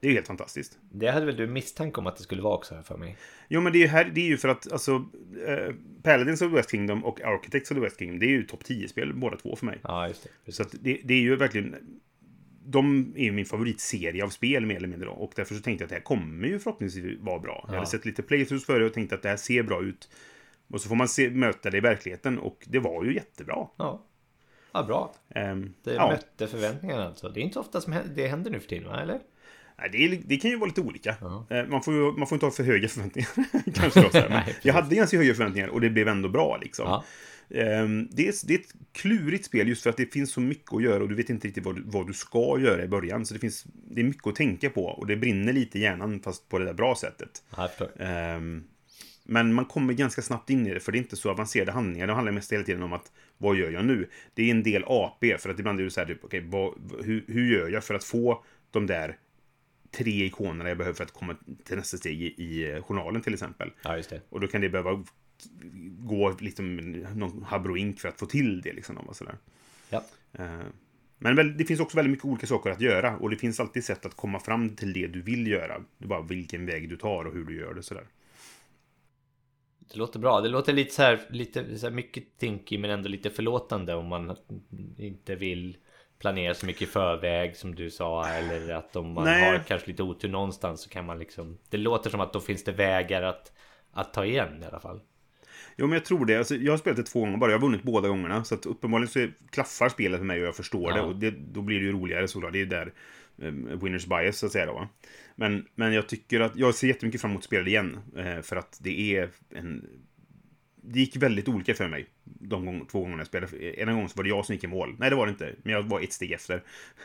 Det 0.00 0.06
är 0.06 0.08
ju 0.08 0.14
helt 0.14 0.26
fantastiskt. 0.26 0.78
Det 0.92 1.10
hade 1.10 1.26
väl 1.26 1.36
du 1.36 1.46
misstanke 1.46 2.00
om 2.00 2.06
att 2.06 2.16
det 2.16 2.22
skulle 2.22 2.42
vara 2.42 2.54
också 2.54 2.74
här 2.74 2.82
för 2.82 2.96
mig? 2.96 3.16
Jo, 3.48 3.60
men 3.60 3.72
det 3.72 3.78
är 3.78 3.80
ju, 3.80 3.86
här, 3.86 4.04
det 4.14 4.20
är 4.20 4.26
ju 4.26 4.36
för 4.36 4.48
att 4.48 4.72
alltså, 4.72 4.92
eh, 5.46 5.74
Paladins 6.02 6.42
of 6.42 6.50
the 6.50 6.56
West 6.56 6.70
Kingdom 6.70 7.04
och 7.04 7.20
Architects 7.20 7.70
of 7.70 7.74
the 7.74 7.80
West 7.80 7.98
Kingdom, 7.98 8.18
det 8.18 8.26
är 8.26 8.30
ju 8.30 8.42
topp 8.42 8.62
10-spel 8.64 9.14
båda 9.14 9.36
två 9.36 9.56
för 9.56 9.66
mig. 9.66 9.78
Ja, 9.82 10.08
just 10.08 10.26
det. 10.44 10.52
Så 10.52 10.62
att 10.62 10.74
det, 10.80 11.00
det 11.04 11.14
är 11.14 11.20
ju 11.20 11.36
verkligen... 11.36 11.76
De 12.70 13.12
är 13.16 13.24
ju 13.24 13.32
min 13.32 13.46
favoritserie 13.46 14.24
av 14.24 14.28
spel 14.28 14.66
mer 14.66 14.76
eller 14.76 14.88
mindre. 14.88 15.08
då. 15.08 15.12
Och 15.14 15.32
därför 15.36 15.54
så 15.54 15.60
tänkte 15.62 15.82
jag 15.82 15.86
att 15.86 15.90
det 15.90 15.94
här 15.96 16.02
kommer 16.02 16.48
ju 16.48 16.58
förhoppningsvis 16.58 17.18
vara 17.20 17.38
bra. 17.38 17.64
Jag 17.66 17.74
Ja. 17.74 17.78
hade 17.78 17.90
sett 17.90 18.04
lite 18.04 18.22
playthroughs 18.22 18.66
före 18.66 18.84
och 18.86 18.92
tänkte 18.92 19.14
att 19.14 19.22
det 19.22 19.28
här 19.28 19.36
ser 19.36 19.62
bra 19.62 19.82
ut. 19.82 20.10
Och 20.70 20.80
så 20.80 20.88
får 20.88 20.96
man 20.96 21.08
se, 21.08 21.30
möta 21.30 21.70
det 21.70 21.76
i 21.76 21.80
verkligheten 21.80 22.38
och 22.38 22.64
det 22.68 22.78
var 22.78 23.04
ju 23.04 23.14
jättebra. 23.14 23.68
Ja. 23.76 24.04
Ja, 24.72 24.82
bra. 24.82 25.14
Ehm, 25.34 25.74
Det 25.84 25.94
ja. 25.94 26.08
mötte 26.08 26.46
förväntningarna 26.46 27.06
alltså. 27.06 27.28
Det 27.28 27.40
är 27.40 27.42
inte 27.42 27.54
så 27.54 27.60
ofta 27.60 27.80
som 27.80 27.94
det 28.14 28.26
händer 28.26 28.50
nu 28.50 28.60
för 28.60 28.68
tiden, 28.68 28.88
va? 28.88 29.00
Eller? 29.00 29.20
Nej, 29.78 29.88
det, 29.92 30.04
är, 30.04 30.20
det 30.24 30.36
kan 30.36 30.50
ju 30.50 30.56
vara 30.56 30.68
lite 30.68 30.80
olika. 30.80 31.10
Eh, 31.50 31.66
Man, 31.66 31.82
får 31.82 32.18
man 32.18 32.28
får 32.28 32.36
inte 32.36 32.46
ha 32.46 32.50
för 32.50 32.64
höga 32.64 32.88
förväntningar. 32.88 33.28
kanske 33.74 34.00
då, 34.00 34.08
Nej, 34.30 34.56
jag 34.62 34.74
hade 34.74 34.94
ganska 34.94 35.16
höga 35.16 35.34
förväntningar 35.34 35.68
och 35.68 35.80
det 35.80 35.90
blev 35.90 36.08
ändå 36.08 36.28
bra. 36.28 36.58
Liksom. 36.62 36.86
Ehm, 37.50 38.08
Det, 38.12 38.28
är, 38.28 38.46
det 38.46 38.54
är 38.54 38.58
ett 38.58 38.74
klurigt 38.92 39.44
spel 39.44 39.68
just 39.68 39.82
för 39.82 39.90
att 39.90 39.96
det 39.96 40.12
finns 40.12 40.32
så 40.32 40.40
mycket 40.40 40.72
att 40.72 40.82
göra 40.82 41.02
och 41.02 41.08
du 41.08 41.14
vet 41.14 41.30
inte 41.30 41.48
riktigt 41.48 41.64
vad 41.64 41.76
du, 41.76 41.82
vad 41.86 42.06
du 42.06 42.12
ska 42.12 42.58
göra 42.60 42.84
i 42.84 42.88
början. 42.88 43.26
Så 43.26 43.34
det, 43.34 43.40
finns, 43.40 43.64
det 43.90 44.00
är 44.00 44.04
mycket 44.04 44.26
att 44.26 44.34
tänka 44.34 44.70
på 44.70 44.84
och 44.84 45.06
det 45.06 45.16
brinner 45.16 45.52
lite 45.52 45.78
i 45.78 45.82
hjärnan 45.82 46.20
fast 46.20 46.48
på 46.48 46.58
det 46.58 46.64
där 46.64 46.72
bra 46.74 46.94
sättet. 46.96 47.42
Ehm, 48.00 48.64
Men 49.24 49.54
man 49.54 49.64
kommer 49.64 49.92
ganska 49.94 50.22
snabbt 50.22 50.50
in 50.50 50.66
i 50.66 50.74
det 50.74 50.80
för 50.80 50.92
det 50.92 50.98
är 50.98 51.00
inte 51.00 51.16
så 51.16 51.30
avancerade 51.30 51.72
handlingar. 51.72 52.06
Det 52.06 52.12
handlar 52.12 52.32
mest 52.32 52.52
hela 52.52 52.64
tiden 52.64 52.82
om 52.82 52.92
att 52.92 53.12
vad 53.38 53.56
gör 53.56 53.70
jag 53.70 53.84
nu? 53.84 54.08
Det 54.34 54.42
är 54.42 54.50
en 54.50 54.62
del 54.62 54.84
AP 54.86 55.38
för 55.38 55.50
att 55.50 55.58
ibland 55.58 55.80
är 55.80 55.84
det 55.84 55.90
så 55.90 56.00
här 56.00 56.06
typ, 56.06 56.24
okej, 56.24 56.40
vad, 56.46 56.74
hur, 57.04 57.24
hur 57.28 57.52
gör 57.58 57.68
jag 57.68 57.84
för 57.84 57.94
att 57.94 58.04
få 58.04 58.44
de 58.70 58.86
där 58.86 59.16
tre 59.90 60.24
ikonerna 60.24 60.68
jag 60.68 60.78
behöver 60.78 60.96
för 60.96 61.04
att 61.04 61.12
komma 61.12 61.36
till 61.64 61.76
nästa 61.76 61.96
steg 61.96 62.22
i, 62.22 62.26
i 62.26 62.82
journalen 62.82 63.22
till 63.22 63.34
exempel. 63.34 63.70
Ja, 63.82 63.96
just 63.96 64.10
det. 64.10 64.20
Och 64.28 64.40
då 64.40 64.46
kan 64.46 64.60
det 64.60 64.68
behöva 64.68 65.04
gå 65.98 66.36
med 66.58 67.16
någon 67.16 67.42
habroink 67.42 68.00
för 68.00 68.08
att 68.08 68.18
få 68.18 68.26
till 68.26 68.60
det. 68.60 68.72
Liksom, 68.72 68.96
och 68.96 69.16
sådär. 69.16 69.36
Ja. 69.90 70.04
Eh, 70.32 70.60
Men 71.18 71.56
det 71.56 71.64
finns 71.64 71.80
också 71.80 71.96
väldigt 71.96 72.10
mycket 72.10 72.24
olika 72.24 72.46
saker 72.46 72.70
att 72.70 72.80
göra. 72.80 73.16
Och 73.16 73.30
det 73.30 73.36
finns 73.36 73.60
alltid 73.60 73.84
sätt 73.84 74.06
att 74.06 74.14
komma 74.14 74.40
fram 74.40 74.70
till 74.76 74.92
det 74.92 75.06
du 75.06 75.22
vill 75.22 75.46
göra. 75.46 75.78
Det 75.98 76.04
är 76.04 76.08
bara 76.08 76.22
vilken 76.22 76.66
väg 76.66 76.88
du 76.88 76.96
tar 76.96 77.24
och 77.24 77.32
hur 77.32 77.44
du 77.44 77.56
gör 77.56 77.74
det. 77.74 77.82
Sådär. 77.82 78.06
Det 79.78 79.96
låter 79.98 80.18
bra. 80.18 80.40
Det 80.40 80.48
låter 80.48 80.72
lite 80.72 80.94
så 80.94 81.02
här, 81.02 81.20
lite 81.30 81.78
så 81.78 81.86
här 81.86 81.94
mycket 81.94 82.38
tinky 82.38 82.78
men 82.78 82.90
ändå 82.90 83.08
lite 83.08 83.30
förlåtande 83.30 83.94
om 83.94 84.06
man 84.06 84.36
inte 84.96 85.34
vill 85.36 85.76
planera 86.18 86.54
så 86.54 86.66
mycket 86.66 86.82
i 86.82 86.86
förväg 86.86 87.56
som 87.56 87.74
du 87.74 87.90
sa 87.90 88.28
eller 88.28 88.74
att 88.74 88.96
om 88.96 89.12
man 89.12 89.24
Nej. 89.24 89.50
har 89.50 89.58
kanske 89.58 89.88
lite 89.88 90.02
otur 90.02 90.28
någonstans 90.28 90.82
så 90.82 90.88
kan 90.88 91.06
man 91.06 91.18
liksom 91.18 91.58
Det 91.70 91.76
låter 91.76 92.10
som 92.10 92.20
att 92.20 92.32
då 92.32 92.40
finns 92.40 92.64
det 92.64 92.72
vägar 92.72 93.22
att, 93.22 93.52
att 93.92 94.12
ta 94.12 94.24
igen 94.24 94.62
i 94.62 94.66
alla 94.66 94.80
fall. 94.80 95.00
Jo, 95.76 95.86
men 95.86 95.92
jag 95.92 96.04
tror 96.04 96.26
det. 96.26 96.36
Alltså, 96.36 96.54
jag 96.54 96.72
har 96.72 96.78
spelat 96.78 96.96
det 96.96 97.02
två 97.02 97.20
gånger 97.20 97.36
bara. 97.36 97.50
Jag 97.50 97.58
har 97.58 97.66
vunnit 97.66 97.82
båda 97.82 98.08
gångerna. 98.08 98.44
Så 98.44 98.54
att 98.54 98.66
uppenbarligen 98.66 99.08
så 99.08 99.28
klaffar 99.50 99.88
spelet 99.88 100.18
för 100.18 100.24
mig 100.24 100.40
och 100.40 100.46
jag 100.46 100.56
förstår 100.56 100.92
det. 100.92 100.98
Ja. 100.98 101.04
Och 101.04 101.16
det, 101.16 101.30
då 101.30 101.62
blir 101.62 101.78
det 101.78 101.84
ju 101.84 101.92
roligare 101.92 102.28
såklart. 102.28 102.52
Det 102.52 102.60
är 102.60 102.66
där 102.66 102.92
um, 103.36 103.78
winners 103.82 104.06
bias 104.06 104.38
så 104.38 104.46
att 104.46 104.52
säga 104.52 104.66
då. 104.66 104.72
Va? 104.72 104.88
Men, 105.34 105.66
men 105.74 105.92
jag 105.92 106.08
tycker 106.08 106.40
att 106.40 106.56
jag 106.56 106.74
ser 106.74 106.88
jättemycket 106.88 107.20
fram 107.20 107.30
emot 107.30 107.50
det 107.50 107.60
igen. 107.60 108.00
Eh, 108.16 108.40
för 108.40 108.56
att 108.56 108.78
det 108.82 109.16
är 109.16 109.30
en... 109.50 109.88
Det 110.90 111.00
gick 111.00 111.16
väldigt 111.16 111.48
olika 111.48 111.74
för 111.74 111.88
mig. 111.88 112.06
De 112.24 112.66
gång, 112.66 112.86
två 112.86 113.00
gångerna 113.00 113.20
jag 113.20 113.26
spelade. 113.26 113.80
Ena 113.80 113.92
gången 113.92 114.08
så 114.08 114.16
var 114.16 114.24
det 114.24 114.28
jag 114.28 114.46
som 114.46 114.54
gick 114.54 114.64
i 114.64 114.66
mål. 114.66 114.96
Nej, 114.98 115.10
det 115.10 115.16
var 115.16 115.26
det 115.26 115.30
inte. 115.30 115.54
Men 115.62 115.72
jag 115.72 115.82
var 115.82 116.00
ett 116.00 116.12
steg 116.12 116.32
efter. 116.32 116.62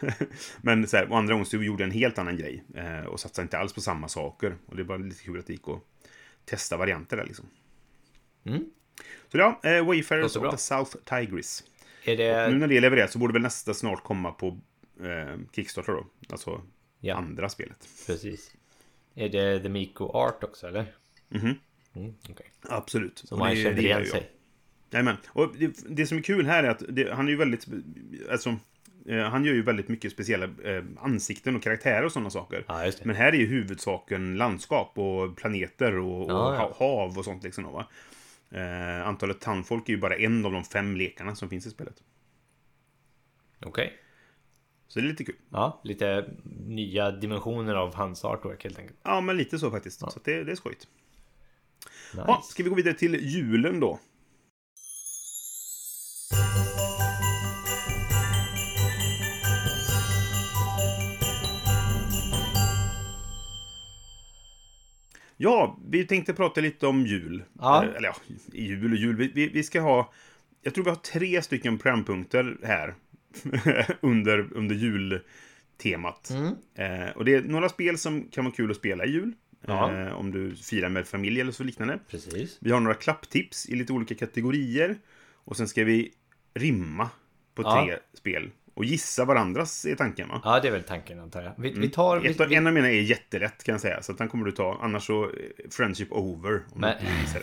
men 0.62 0.88
så 0.88 0.98
här, 0.98 1.12
och 1.12 1.18
andra 1.18 1.34
gången 1.34 1.46
så 1.46 1.58
gjorde 1.64 1.84
jag 1.84 1.88
en 1.88 2.00
helt 2.00 2.18
annan 2.18 2.38
grej. 2.38 2.64
Eh, 2.76 3.06
och 3.06 3.20
satsade 3.20 3.44
inte 3.46 3.58
alls 3.58 3.74
på 3.74 3.82
samma 3.82 4.08
saker. 4.08 4.56
Och 4.66 4.76
det 4.76 4.84
var 4.84 4.98
lite 4.98 5.24
kul 5.24 5.40
att 5.40 5.48
det 5.48 5.54
gick 5.54 5.68
att 5.68 5.80
testa 6.46 6.78
varianter 6.78 7.18
där 7.18 7.26
liksom. 7.26 7.46
Mm. 8.46 8.66
Så 9.32 9.38
ja, 9.38 9.60
eh, 9.64 9.86
Wayfarers 9.86 10.36
of 10.36 10.52
the 10.52 10.58
South 10.58 10.96
Tigris. 11.06 11.64
Det... 12.06 12.50
Nu 12.50 12.58
när 12.58 12.68
det 12.68 12.78
är 12.78 12.82
levererat 12.82 13.12
så 13.12 13.20
borde 13.20 13.34
väl 13.34 13.42
nästa 13.42 13.74
snart 13.74 14.04
komma 14.04 14.32
på 14.32 14.60
eh, 15.02 15.40
Kickstarter 15.56 15.92
då. 15.94 16.06
Alltså 16.30 16.62
Ja. 17.00 17.16
andra 17.16 17.50
spelet. 17.50 17.88
Precis. 18.08 18.56
Är 19.16 19.30
det 19.30 19.60
The 19.60 19.70
Miko 19.70 20.08
Art 20.08 20.44
också 20.44 20.68
eller? 20.68 20.86
Mhm. 21.30 21.42
Mm, 21.46 21.56
okej. 22.30 22.52
Absolut. 22.62 23.18
Så 23.26 23.36
Och 23.36 23.40
man 23.40 23.50
det- 23.50 23.56
känner 23.64 23.80
igen 23.80 24.06
sig. 24.06 24.30
Jajamän. 24.92 25.18
Och 25.28 25.56
det, 25.58 25.84
det 25.90 26.06
som 26.06 26.18
är 26.18 26.22
kul 26.22 26.46
här 26.46 26.64
är 26.64 26.70
att 26.70 26.84
det, 26.90 27.14
han 27.14 27.26
är 27.28 27.32
ju 27.32 27.38
väldigt... 27.38 27.68
Alltså, 28.32 28.56
eh, 29.06 29.20
han 29.20 29.46
gör 29.46 29.54
ju 29.54 29.62
väldigt 29.62 29.88
mycket 29.88 30.12
speciella 30.12 30.46
eh, 30.64 30.84
ansikten 31.00 31.56
och 31.56 31.64
karaktärer 31.64 32.04
och 32.06 32.12
sådana 32.12 32.30
saker. 32.30 32.66
Ja. 32.68 32.92
Men 33.04 33.16
här 33.16 33.28
är 33.34 33.38
ju 33.38 33.46
huvudsaken 33.46 34.38
landskap 34.38 34.98
och 34.98 35.38
planeter 35.38 35.98
och, 35.98 36.22
och 36.26 36.32
Ja, 36.32 36.54
ja. 36.56 36.60
ha- 36.60 36.76
hav 37.06 37.18
och 37.18 37.26
sånt 37.26 37.44
liksom. 37.44 37.64
Va? 37.64 37.88
Eh, 38.52 39.08
antalet 39.08 39.40
tandfolk 39.42 39.90
är 39.90 39.94
ju 39.94 40.00
bara 40.00 40.16
en 40.16 40.46
av 40.46 40.52
de 40.52 40.64
fem 40.64 40.96
lekarna 40.98 41.36
som 41.36 41.50
finns 41.50 41.66
i 41.66 41.70
spelet. 41.70 42.04
Okej. 43.66 43.94
Så 44.88 45.00
det 45.00 45.06
är 45.06 45.10
lite 45.10 45.24
kul. 45.24 45.36
Ja, 45.50 45.82
lite 45.84 46.30
nya 46.66 47.12
dimensioner 47.12 47.76
av 47.76 47.96
hans 47.96 48.26
artwork 48.26 48.64
helt 48.64 48.80
enkelt. 48.80 48.98
Ja, 49.04 49.22
men 49.22 49.38
lite 49.38 49.60
så 49.60 49.72
faktiskt. 49.72 50.00
Så 50.00 50.20
det, 50.24 50.44
det 50.44 50.52
är 50.52 50.56
skojigt. 50.56 50.88
Nice. 52.14 52.26
Ja, 52.28 52.42
ska 52.44 52.64
vi 52.64 52.70
gå 52.70 52.76
vidare 52.76 52.94
till 52.94 53.16
julen 53.16 53.80
då? 53.80 54.00
Ja, 65.38 65.78
vi 65.90 66.08
tänkte 66.08 66.34
prata 66.34 66.62
lite 66.62 66.88
om 66.88 67.06
jul. 67.06 67.44
Ja. 67.60 67.84
Eh, 67.84 67.96
Eller 67.96 68.08
ja, 68.08 68.16
jul 68.54 68.92
och 68.92 68.98
jul. 68.98 69.16
Vi, 69.16 69.32
vi, 69.36 69.48
vi 69.48 69.64
ska 69.64 69.82
ha... 69.82 70.14
Jag 70.62 70.74
tror 70.74 70.84
vi 70.84 70.90
har 70.90 70.98
tre 70.98 71.42
stycken 71.42 71.78
programpunkter 71.78 72.58
här 72.64 72.96
under, 74.02 74.48
under 74.54 74.76
jultemat. 74.76 76.30
Mm. 76.30 76.54
Eh, 76.76 77.10
och 77.10 77.26
det 77.26 77.36
är 77.36 77.42
några 77.42 77.70
spel 77.70 77.98
som 77.98 78.28
kan 78.32 78.46
vara 78.46 78.56
kul 78.56 78.72
att 78.72 78.78
spela 78.78 79.06
i 79.06 79.12
jul. 79.12 79.34
Eh, 79.68 80.14
om 80.14 80.32
du 80.32 80.56
firar 80.56 80.90
med 80.90 81.08
familj 81.08 81.42
eller 81.42 81.52
så 81.52 81.64
liknande. 81.64 82.00
Precis. 82.10 82.58
Vi 82.60 82.72
har 82.72 82.80
några 82.80 82.96
klapptips 82.96 83.70
i 83.70 83.76
lite 83.76 83.94
olika 83.94 84.16
kategorier. 84.16 84.98
Och 85.46 85.58
sen 85.58 85.68
ska 85.68 85.84
vi 85.84 86.14
rimma 86.54 87.10
på 87.56 87.64
tre 87.64 88.00
spel. 88.14 88.52
Och 88.76 88.86
gissa 88.86 89.26
varandras 89.26 89.86
är 89.86 89.96
tanken 89.96 90.30
va? 90.30 90.42
Ja, 90.44 90.60
det 90.60 90.68
är 90.68 90.72
väl 90.72 90.84
tanken 90.84 91.20
antar 91.20 91.42
jag. 91.44 91.52
Vi, 91.58 91.74
vi 91.74 91.90
tar... 91.90 92.20
Vi, 92.20 92.42
av- 92.44 92.48
vi, 92.50 92.56
en 92.56 92.68
av 92.68 92.74
mina 92.74 92.88
är 92.92 93.02
jättelätt 93.02 93.64
kan 93.64 93.74
jag 93.74 93.82
säga. 93.82 94.02
Så 94.02 94.12
att 94.12 94.18
den 94.18 94.28
kommer 94.28 94.46
du 94.46 94.52
ta. 94.52 94.80
Annars 94.82 95.04
så 95.08 95.24
eh, 95.24 95.30
Friendship 95.72 96.12
over. 96.12 96.64
Om 96.72 96.82
Men- 96.82 96.96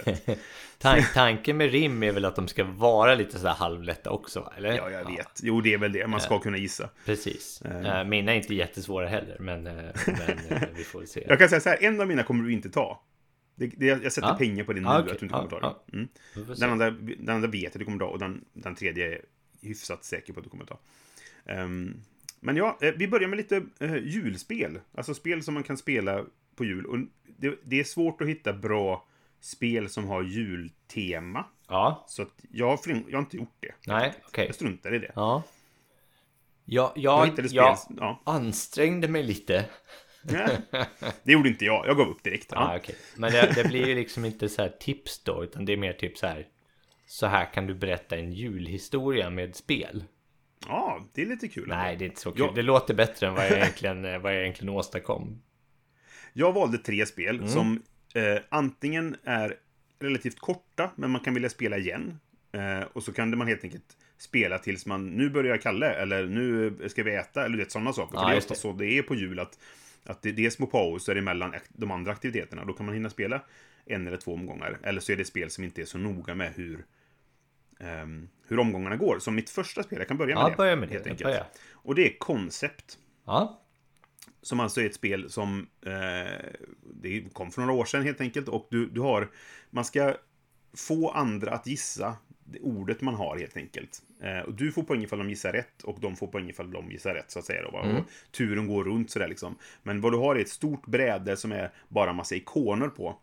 du 0.02 0.08
inte. 0.16 0.36
Tan 0.78 1.02
tanken 1.14 1.56
med 1.56 1.70
rim 1.70 2.02
är 2.02 2.12
väl 2.12 2.24
att 2.24 2.36
de 2.36 2.48
ska 2.48 2.64
vara 2.64 3.14
lite 3.14 3.38
sådär 3.38 3.54
halvlätta 3.54 4.10
också, 4.10 4.52
eller? 4.56 4.76
Ja, 4.76 4.90
jag 4.90 5.04
vet. 5.04 5.40
Jo, 5.42 5.60
det 5.60 5.74
är 5.74 5.78
väl 5.78 5.92
det. 5.92 6.06
Man 6.06 6.20
ska 6.20 6.38
kunna 6.38 6.56
gissa. 6.56 6.88
Precis. 7.04 7.62
Eh. 7.62 7.98
Eh, 8.00 8.04
Mina 8.04 8.32
är 8.32 8.36
inte 8.36 8.54
jättesvåra 8.54 9.08
heller, 9.08 9.36
men, 9.40 9.62
men 9.62 9.88
vi 10.76 10.84
får 10.84 11.04
se. 11.04 11.24
Jag 11.28 11.38
kan 11.38 11.48
säga 11.48 11.60
så 11.60 11.68
här. 11.68 11.78
En 11.84 12.00
av 12.00 12.06
mina 12.08 12.22
kommer 12.22 12.44
du 12.44 12.52
inte 12.52 12.70
ta. 12.70 13.02
Det, 13.54 13.66
det, 13.66 13.86
jag 13.86 14.12
sätter 14.12 14.28
Ja. 14.28 14.34
pengar 14.34 14.64
på 14.64 14.72
det 14.72 14.80
nu, 14.80 14.86
Ja, 14.86 15.00
okej. 15.00 15.12
att 15.12 15.18
du 15.18 15.26
inte 15.26 15.34
kommer 15.38 15.48
Ja, 15.52 15.60
ta. 15.88 15.96
Mm. 15.96 16.08
Vi 16.36 16.44
får 16.44 16.54
se. 16.54 16.60
Den, 16.60 16.70
andra, 16.70 16.90
den 16.90 17.28
andra 17.28 17.48
vet 17.48 17.62
jag 17.62 17.68
att 17.68 17.78
du 17.78 17.84
kommer 17.84 17.98
ta 17.98 18.04
och 18.06 18.18
den, 18.18 18.44
den 18.52 18.74
tredje 18.74 19.06
är 19.12 19.20
hyfsat 19.62 20.04
säker 20.04 20.32
på 20.32 20.40
att 20.40 20.44
du 20.44 20.50
kommer 20.50 20.64
ta. 20.64 20.78
Ehm, 21.50 21.96
men 22.40 22.56
ja, 22.56 22.78
eh, 22.80 22.92
vi 22.96 23.08
börjar 23.08 23.28
med 23.28 23.36
lite 23.36 23.62
eh, 23.80 23.96
julspel. 23.96 24.80
Alltså 24.94 25.14
spel 25.14 25.42
som 25.42 25.54
man 25.54 25.62
kan 25.62 25.76
spela 25.76 26.24
på 26.56 26.64
jul. 26.64 26.86
Och 26.86 26.98
det, 27.36 27.58
det 27.64 27.80
är 27.80 27.84
svårt 27.84 28.20
att 28.22 28.28
hitta 28.28 28.52
bra 28.52 29.06
spel 29.40 29.88
som 29.88 30.06
har 30.08 30.22
jultema. 30.22 31.44
Ja. 31.68 32.04
Så 32.08 32.26
jag, 32.50 32.66
har, 32.68 32.78
jag 33.08 33.18
har 33.18 33.22
inte 33.22 33.36
gjort 33.36 33.56
det. 33.60 33.72
Nej, 33.86 34.12
okej. 34.26 34.46
Jag 34.46 34.54
struntar 34.54 34.94
i 34.94 34.98
det. 34.98 35.12
Ja. 35.14 35.42
Jag, 36.64 36.92
Jag 36.96 37.28
jag, 37.28 37.46
jag 37.50 37.78
Ja. 37.98 38.20
ansträngde 38.24 39.08
mig 39.08 39.22
lite. 39.22 39.64
Det 41.22 41.32
gjorde 41.32 41.48
inte 41.48 41.64
jag. 41.64 41.86
Jag 41.86 41.96
gav 41.96 42.08
upp 42.08 42.22
direkt. 42.22 42.48
Ja, 42.50 42.72
Ja. 42.72 42.78
okej. 42.78 42.94
Men 43.16 43.32
det, 43.32 43.52
det 43.54 43.68
blir 43.68 43.86
ju 43.86 43.94
liksom 43.94 44.24
inte 44.24 44.48
så 44.48 44.62
här 44.62 44.68
tips 44.80 45.22
då, 45.24 45.44
utan 45.44 45.64
det 45.64 45.72
är 45.72 45.76
mer 45.76 45.92
typ 45.92 46.18
så 46.18 46.26
här. 46.26 46.46
Så 47.06 47.26
här 47.26 47.52
kan 47.54 47.66
du 47.66 47.74
berätta 47.74 48.16
en 48.16 48.32
julhistoria 48.32 49.30
med 49.30 49.56
spel. 49.56 50.04
Ja, 50.68 51.06
det 51.12 51.22
är 51.22 51.26
lite 51.26 51.48
kul. 51.48 51.68
Nej, 51.68 51.96
det 51.96 52.04
är 52.04 52.06
inte 52.06 52.20
så 52.20 52.32
kul. 52.32 52.40
Ja. 52.46 52.52
Det 52.54 52.62
låter 52.62 52.94
bättre 52.94 53.26
än 53.26 53.34
vad 53.34 53.44
jag 53.44 53.52
egentligen, 53.52 54.04
eh, 54.04 54.18
vad 54.18 54.34
jag 54.34 54.40
egentligen 54.42 54.74
åstadkom. 54.74 55.42
Jag 56.32 56.52
valde 56.52 56.78
tre 56.78 57.06
spel 57.06 57.36
Mm. 57.36 57.48
som 57.48 57.82
eh, 58.14 58.38
antingen 58.48 59.16
är 59.24 59.56
relativt 59.98 60.38
korta, 60.40 60.90
men 60.96 61.10
man 61.10 61.20
kan 61.20 61.34
vilja 61.34 61.48
spela 61.48 61.78
igen. 61.78 62.18
Eh, 62.52 62.80
och 62.92 63.02
så 63.02 63.12
kan 63.12 63.38
man 63.38 63.46
helt 63.46 63.64
enkelt 63.64 63.96
spela 64.18 64.58
tills 64.58 64.86
man, 64.86 65.06
nu 65.06 65.30
börjar 65.30 65.56
Kalle, 65.56 65.90
eller 65.90 66.26
nu 66.26 66.74
ska 66.88 67.02
vi 67.02 67.14
äta, 67.14 67.44
eller 67.44 67.56
vet 67.58 67.70
sådana 67.72 67.92
saker. 67.92 68.14
Ja, 68.14 68.20
För 68.22 68.28
det 68.28 68.34
är 68.34 68.38
ofta 68.38 68.54
så 68.54 68.72
det 68.72 68.86
är 68.86 69.02
på 69.02 69.14
jul, 69.14 69.40
att, 69.40 69.58
att 70.04 70.22
det, 70.22 70.32
det 70.32 70.46
är 70.46 70.50
små 70.50 70.66
pauser 70.66 71.16
emellan 71.16 71.54
de 71.68 71.90
andra 71.90 72.12
aktiviteterna. 72.12 72.64
Då 72.64 72.72
kan 72.72 72.86
man 72.86 72.94
hinna 72.94 73.10
spela 73.10 73.42
en 73.86 74.06
eller 74.06 74.16
två 74.16 74.34
omgångar. 74.34 74.78
Eller 74.82 75.00
så 75.00 75.12
är 75.12 75.16
det 75.16 75.24
spel 75.24 75.50
som 75.50 75.64
inte 75.64 75.80
är 75.80 75.84
så 75.84 75.98
noga 75.98 76.34
med 76.34 76.52
hur, 76.54 76.84
ehm, 77.80 78.28
hur 78.50 78.58
omgångarna 78.58 78.96
går. 78.96 79.18
Som 79.18 79.34
mitt 79.34 79.50
första 79.50 79.82
spel, 79.82 79.98
jag 79.98 80.08
kan 80.08 80.16
börja 80.16 80.34
med 80.34 80.44
Ja, 80.44 80.48
det. 80.48 80.56
börja 80.56 80.76
med 80.76 80.88
det. 80.88 80.92
helt 80.94 81.06
enkelt. 81.06 81.24
Börja. 81.24 81.46
Och 81.72 81.94
det 81.94 82.06
är 82.14 82.18
Concept. 82.18 82.98
Ja, 83.26 83.60
Som 84.42 84.60
alltså 84.60 84.80
är 84.80 84.86
ett 84.86 84.94
spel 84.94 85.30
som 85.30 85.66
eh, 85.86 85.92
det 86.94 87.32
kom 87.32 87.50
för 87.50 87.60
några 87.60 87.74
år 87.74 87.84
sedan 87.84 88.02
helt 88.02 88.20
enkelt. 88.20 88.48
Och 88.48 88.66
du, 88.70 88.86
du 88.86 89.00
har, 89.00 89.28
man 89.70 89.84
ska 89.84 90.14
få 90.76 91.10
andra 91.10 91.50
att 91.50 91.66
gissa 91.66 92.16
det 92.44 92.60
ordet 92.60 93.00
man 93.00 93.14
har 93.14 93.38
helt 93.38 93.56
enkelt. 93.56 94.02
Eh, 94.22 94.38
och 94.38 94.54
du 94.54 94.72
får 94.72 94.82
poäng 94.82 95.02
ifall 95.02 95.18
de 95.18 95.30
gissar 95.30 95.52
rätt 95.52 95.82
och 95.82 96.00
de 96.00 96.16
får 96.16 96.26
poäng 96.26 96.48
ifall 96.50 96.70
de 96.70 96.90
gissar 96.90 97.14
rätt 97.14 97.30
så 97.30 97.38
att 97.38 97.44
säga. 97.44 97.62
Då, 97.62 97.70
va? 97.70 97.80
Och 97.80 98.04
turen 98.32 98.66
går 98.66 98.84
runt 98.84 99.10
sådär 99.10 99.28
liksom. 99.28 99.56
Men 99.82 100.00
vad 100.00 100.12
du 100.12 100.18
har 100.18 100.36
är 100.36 100.40
ett 100.40 100.48
stort 100.48 100.86
bräde 100.86 101.36
som 101.36 101.52
är 101.52 101.70
bara 101.88 102.12
massa 102.12 102.34
ikoner 102.34 102.88
på. 102.88 103.18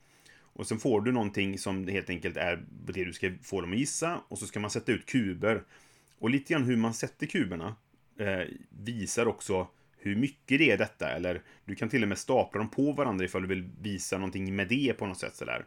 Och 0.58 0.68
sen 0.68 0.80
får 0.80 1.02
du 1.02 1.12
någonting 1.12 1.58
som 1.58 1.88
helt 1.88 2.10
enkelt 2.10 2.38
är 2.38 2.66
det 2.86 3.06
du 3.06 3.14
ska 3.14 3.32
få 3.44 3.62
dem 3.62 3.72
att 3.72 3.78
gissa. 3.78 4.22
Och 4.28 4.40
så 4.40 4.48
ska 4.48 4.60
man 4.60 4.70
sätta 4.70 4.92
ut 4.92 5.06
kuber. 5.06 5.64
Och 6.20 6.30
lite 6.30 6.54
grann 6.54 6.64
hur 6.64 6.78
man 6.78 6.94
sätter 6.94 7.28
kuberna 7.28 7.76
eh, 8.20 8.48
visar 8.70 9.26
också 9.26 9.68
hur 9.98 10.16
mycket 10.16 10.60
det 10.60 10.72
är 10.72 10.78
detta. 10.78 11.10
Eller 11.10 11.42
du 11.66 11.76
kan 11.76 11.90
till 11.90 12.04
och 12.04 12.10
med 12.10 12.18
stapla 12.18 12.60
dem 12.60 12.70
på 12.70 12.92
varandra 12.92 13.26
ifall 13.26 13.42
du 13.42 13.48
vill 13.48 13.70
visa 13.82 14.18
någonting 14.18 14.56
med 14.56 14.68
det 14.68 14.94
på 14.94 15.06
något 15.06 15.20
sätt. 15.20 15.36
Sådär. 15.36 15.66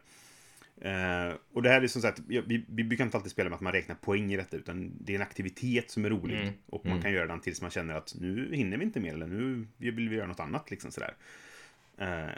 Eh, 0.81 1.35
och 1.53 1.61
det 1.61 1.69
här 1.69 1.81
är 1.81 1.87
som 1.87 2.01
sagt, 2.01 2.21
vi, 2.27 2.65
vi 2.67 2.83
brukar 2.83 3.03
inte 3.03 3.17
alltid 3.17 3.31
spela 3.31 3.49
med 3.49 3.55
att 3.55 3.61
man 3.61 3.73
räknar 3.73 3.95
poäng 3.95 4.33
i 4.33 4.37
detta, 4.37 4.57
utan 4.57 4.91
det 4.99 5.13
är 5.13 5.15
en 5.15 5.21
aktivitet 5.21 5.91
som 5.91 6.05
är 6.05 6.09
rolig. 6.09 6.41
Mm. 6.41 6.53
Och 6.65 6.85
man 6.85 7.01
kan 7.01 7.11
göra 7.11 7.27
den 7.27 7.39
tills 7.39 7.61
man 7.61 7.71
känner 7.71 7.93
att 7.93 8.15
nu 8.19 8.55
hinner 8.55 8.77
vi 8.77 8.83
inte 8.83 8.99
mer, 8.99 9.13
eller 9.13 9.27
nu 9.27 9.67
vill 9.77 10.09
vi 10.09 10.15
göra 10.15 10.27
något 10.27 10.39
annat. 10.39 10.71
Liksom 10.71 10.91
sådär. 10.91 11.07
Eh, 11.09 11.15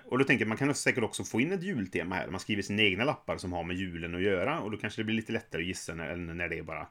och 0.05 0.17
då 0.19 0.23
tänker 0.23 0.45
jag, 0.45 0.49
man 0.49 0.57
kan 0.57 0.75
säkert 0.75 1.03
också 1.03 1.23
få 1.23 1.41
in 1.41 1.51
ett 1.51 1.63
jultema 1.63 2.15
här. 2.15 2.27
Man 2.27 2.39
skriver 2.39 2.61
sina 2.61 2.81
egna 2.81 3.03
lappar 3.03 3.37
som 3.37 3.53
har 3.53 3.63
med 3.63 3.75
julen 3.75 4.15
att 4.15 4.21
göra. 4.21 4.59
Och 4.59 4.71
då 4.71 4.77
kanske 4.77 5.01
det 5.01 5.05
blir 5.05 5.15
lite 5.15 5.31
lättare 5.33 5.61
att 5.61 5.67
gissa 5.67 5.93
när, 5.93 6.09
än 6.09 6.37
när 6.37 6.49
det 6.49 6.57
är 6.57 6.63
bara 6.63 6.87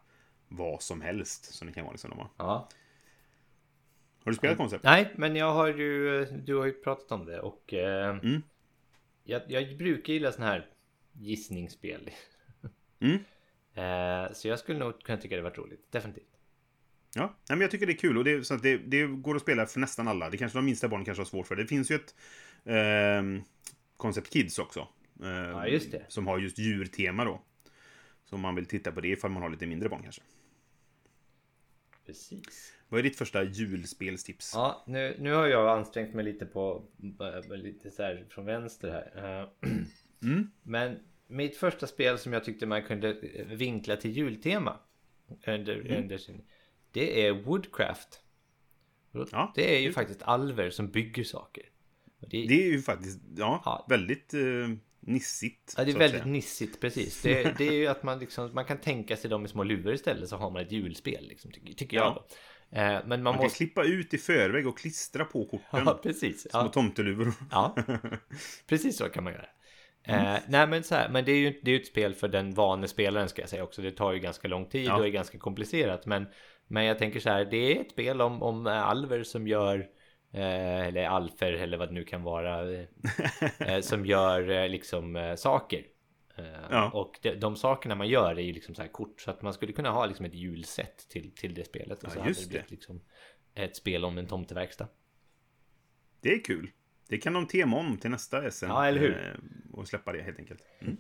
vad 0.48 0.82
som 0.82 1.00
helst. 1.00 1.54
Som 1.54 1.66
det 1.66 1.74
kan 1.74 1.85
vara. 1.85 1.92
Liksom. 1.92 2.12
Har 2.12 2.28
ja. 2.37 2.68
du 4.24 4.35
spelat 4.35 4.56
koncept? 4.56 4.85
Nej, 4.85 5.12
men 5.16 5.37
jag 5.37 5.52
har 5.52 5.68
ju, 5.68 6.24
du 6.24 6.56
har 6.56 6.66
ju 6.66 6.72
pratat 6.72 7.12
om 7.12 7.26
det 7.26 7.40
och 7.40 7.74
eh, 7.74 8.18
Mm. 8.18 8.42
jag, 9.24 9.42
jag 9.48 9.76
brukar 9.78 10.12
gilla 10.12 10.32
sådana 10.32 10.50
här 10.50 10.66
gissningsspel. 11.12 12.11
Mm. 13.00 13.18
Eh, 13.74 14.32
så 14.32 14.48
jag 14.48 14.58
skulle 14.58 14.78
nog 14.78 15.02
kunna 15.02 15.18
tycka 15.18 15.37
det 15.37 15.42
varit 15.42 15.58
roligt, 15.58 15.92
definitivt. 15.92 16.32
Ja, 17.14 17.22
Nej, 17.22 17.35
men 17.48 17.61
jag 17.61 17.70
tycker 17.70 17.87
det 17.87 17.92
är 17.92 17.96
kul 17.96 18.18
och 18.18 18.24
det, 18.24 18.46
så 18.46 18.56
det, 18.56 18.76
det 18.76 19.06
går 19.06 19.37
att 19.37 19.42
spela 19.42 19.66
för 19.66 19.80
nästan 19.80 20.08
alla. 20.08 20.30
Det 20.30 20.37
kanske 20.37 20.58
de 20.58 20.64
minsta 20.64 20.88
barnen 20.88 21.04
kanske 21.04 21.20
har 21.20 21.26
svårt 21.26 21.46
för. 21.46 21.56
Det 21.56 21.66
finns 21.66 21.90
ju 21.90 21.94
ett 21.94 22.14
eh, 22.64 23.22
Concept 23.96 24.33
Kids 24.33 24.59
också. 24.59 24.88
Eh, 25.22 25.29
Ja, 25.29 25.66
just 25.66 25.90
det. 25.92 26.05
Som 26.09 26.27
har 26.27 26.38
just 26.38 26.59
djurtema 26.59 27.25
då. 27.25 27.42
Så 28.25 28.35
om 28.35 28.40
man 28.40 28.55
vill 28.55 28.66
titta 28.66 28.92
på 28.92 29.01
det 29.01 29.09
ifall 29.09 29.31
man 29.31 29.42
har 29.42 29.51
lite 29.51 29.66
mindre 29.66 29.88
barn 29.88 30.03
kanske. 30.03 30.22
Precis. 32.07 32.72
Vad 32.88 32.98
är 32.98 33.03
ditt 33.03 33.16
första 33.18 33.42
julspelstips? 33.42 34.53
Ja, 34.55 34.85
nu, 34.87 35.16
nu 35.18 35.33
har 35.33 35.46
jag 35.46 35.79
ansträngt 35.79 36.14
mig 36.14 36.25
lite 36.25 36.46
på 36.46 36.85
eh, 37.51 37.57
lite 37.57 37.90
så 37.90 38.03
här 38.03 38.27
från 38.31 38.44
vänster 38.44 38.90
här. 39.14 39.40
Eh, 39.40 39.70
Mm. 40.22 40.51
Men 40.62 40.98
mitt 41.27 41.57
första 41.57 41.87
spel 41.87 42.18
som 42.18 42.33
jag 42.33 42.44
tyckte 42.44 42.66
man 42.66 42.83
kunde 42.83 43.12
vinkla 43.46 43.96
till 43.96 44.11
jultema 44.16 44.79
under, 45.46 45.75
Mm. 45.81 46.03
under 46.03 46.18
sin, 46.18 46.42
det 46.90 47.27
är 47.27 47.33
Woodcraft. 47.33 48.20
Ja, 49.12 49.53
det 49.55 49.77
är 49.77 49.81
ju 49.81 49.92
faktiskt 49.92 50.22
alver 50.22 50.70
som 50.70 50.88
bygger 50.90 51.25
saker. 51.25 51.64
Det, 52.30 52.46
Det 52.46 52.54
är 52.66 52.70
ju 52.70 52.82
faktiskt 52.82 53.20
ja, 53.37 53.62
Ja. 53.64 53.87
väldigt 53.88 54.35
eh, 54.35 54.40
nissigt. 55.00 55.74
ja, 55.76 55.85
det 55.85 55.90
är 55.90 55.98
väldigt 55.98 56.20
säga. 56.22 56.32
nissigt 56.32 56.80
precis. 56.80 57.22
Det, 57.22 57.58
det 57.58 57.68
är 57.68 57.72
ju 57.72 57.87
att 57.87 58.02
man 58.02 58.18
liksom, 58.18 58.54
man 58.54 58.64
kan 58.64 58.78
tänka 58.78 59.16
sig 59.16 59.30
dem 59.30 59.44
i 59.44 59.48
små 59.48 59.62
luvor 59.64 59.94
istället 59.94 60.28
så 60.28 60.37
har 60.37 60.50
man 60.50 60.62
ett 60.62 60.72
julspel 60.72 61.26
liksom, 61.28 61.50
tycker, 61.52 61.72
tycker 61.74 61.96
jag. 61.96 62.14
Då. 62.14 62.24
Eh, 62.78 62.82
Men 62.82 63.08
man, 63.08 63.22
Man 63.22 63.32
kan 63.35 63.42
måste... 63.42 63.56
klippa 63.56 63.85
ut 63.85 64.14
i 64.14 64.18
förväg 64.18 64.66
och 64.66 64.78
klistra 64.78 65.24
på 65.24 65.44
korten. 65.44 65.82
Ja, 65.87 66.00
precis. 66.02 66.40
Små 66.50 66.61
Ja. 66.61 66.68
tomteluvor. 66.68 67.32
Ja, 67.50 67.76
precis 68.68 68.96
så 68.96 69.04
kan 69.08 69.24
man 69.24 69.32
göra. 69.32 69.46
Eh, 70.04 70.40
nej 70.48 70.66
men 70.66 70.82
så 70.85 70.94
här, 70.94 71.08
men 71.08 71.24
det 71.24 71.32
är 71.32 71.37
ju 71.38 71.61
det 71.62 71.70
är 71.70 71.76
ett 71.80 71.87
spel 71.87 72.14
för 72.14 72.28
den 72.28 72.54
vane 72.54 72.88
spelaren 72.88 73.28
ska 73.28 73.42
jag 73.42 73.48
säga 73.50 73.64
också. 73.64 73.82
Det 73.82 73.90
tar 73.90 74.12
ju 74.12 74.18
ganska 74.18 74.48
lång 74.48 74.68
tid 74.68 74.85
Ja. 74.87 74.96
och 74.98 75.06
är 75.06 75.11
ganska 75.11 75.38
komplicerat. 75.38 76.06
Men, 76.06 76.26
men 76.68 76.85
jag 76.85 76.98
tänker 76.98 77.20
så 77.20 77.28
här, 77.30 77.44
det 77.44 77.56
är 77.76 77.80
ett 77.80 77.90
spel 77.90 78.20
om, 78.20 78.42
om 78.42 78.66
alver 78.66 79.22
som 79.22 79.46
gör 79.48 79.87
eh, 80.33 80.87
eller 80.87 81.05
alfer 81.07 81.53
eller 81.53 81.77
vad 81.79 81.88
det 81.88 81.92
nu 81.95 82.05
kan 82.05 82.23
vara. 82.23 82.73
eh, 83.59 83.81
som 83.81 84.07
gör 84.07 84.51
eh, 84.51 84.68
liksom 84.68 85.16
eh, 85.16 85.35
saker. 85.35 85.87
Eh, 86.37 86.45
Ja. 86.71 86.90
Och 86.90 87.18
de, 87.23 87.35
de 87.35 87.57
sakerna 87.57 87.95
man 87.95 88.09
gör 88.09 88.31
är 88.38 88.42
ju 88.42 88.53
liksom 88.53 88.75
så 88.75 88.83
här 88.83 88.88
kort. 88.88 89.21
Så 89.21 89.31
att 89.31 89.42
man 89.42 89.53
skulle 89.55 89.73
kunna 89.73 89.90
ha 89.90 90.07
liksom 90.07 90.27
ett 90.27 90.35
julset 90.35 91.09
till, 91.09 91.35
till 91.35 91.55
det 91.55 91.64
spelet. 91.64 91.99
Och 92.05 92.09
Ja, 92.09 92.12
så 92.12 92.18
hade 92.18 92.29
just 92.31 92.42
det 92.42 92.49
blivit 92.49 92.68
det. 92.68 92.75
liksom 92.75 93.01
ett 93.55 93.77
spel 93.77 94.05
om 94.05 94.18
en 94.18 94.27
tomteverkstad. 94.27 94.88
Det 96.21 96.33
är 96.35 96.45
kul. 96.45 96.71
Det 97.09 97.18
kan 97.18 97.33
de 97.33 97.47
tema 97.47 97.77
om 97.77 97.97
till 97.99 98.11
nästa 98.11 98.51
SM. 98.51 98.66
Ja, 98.66 98.87
eller 98.87 99.01
hur? 99.01 99.12
eh, 99.27 99.79
Och 99.79 99.88
släppa 99.88 100.12
det 100.12 100.23
helt 100.23 100.38
enkelt. 100.38 100.62
Mm. 100.81 100.97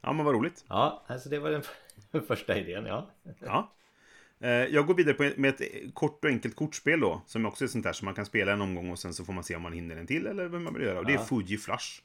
Ja, 0.00 0.12
men 0.12 0.24
vad 0.24 0.34
roligt. 0.34 0.64
Ja, 0.68 1.04
alltså 1.06 1.28
det 1.28 1.38
var 1.38 1.50
den 1.50 2.22
första 2.26 2.58
idén, 2.58 2.86
ja. 2.86 3.10
Ja. 3.40 3.72
Eh, 4.44 4.50
Jag 4.50 4.86
går 4.86 4.94
vidare 4.94 5.32
med 5.36 5.48
ett 5.60 5.94
kort 5.94 6.24
och 6.24 6.30
enkelt 6.30 6.56
kortspel 6.56 7.00
då. 7.00 7.22
Som 7.26 7.46
också 7.46 7.64
är 7.64 7.68
sånt 7.68 7.84
där 7.84 7.92
som 7.92 8.04
man 8.04 8.14
kan 8.14 8.26
spela 8.26 8.52
en 8.52 8.60
omgång 8.60 8.90
och 8.90 8.98
sen 8.98 9.14
så 9.14 9.24
får 9.24 9.32
man 9.32 9.44
se 9.44 9.56
om 9.56 9.62
man 9.62 9.72
hinner 9.72 9.96
en 9.96 10.06
till 10.06 10.26
eller 10.26 10.46
vad 10.46 10.60
man 10.60 10.74
vill 10.74 10.82
göra. 10.82 10.98
Och 10.98 11.06
det 11.06 11.12
är 11.12 11.16
Ja. 11.16 11.24
Fuji 11.24 11.58
Flush. 11.58 12.02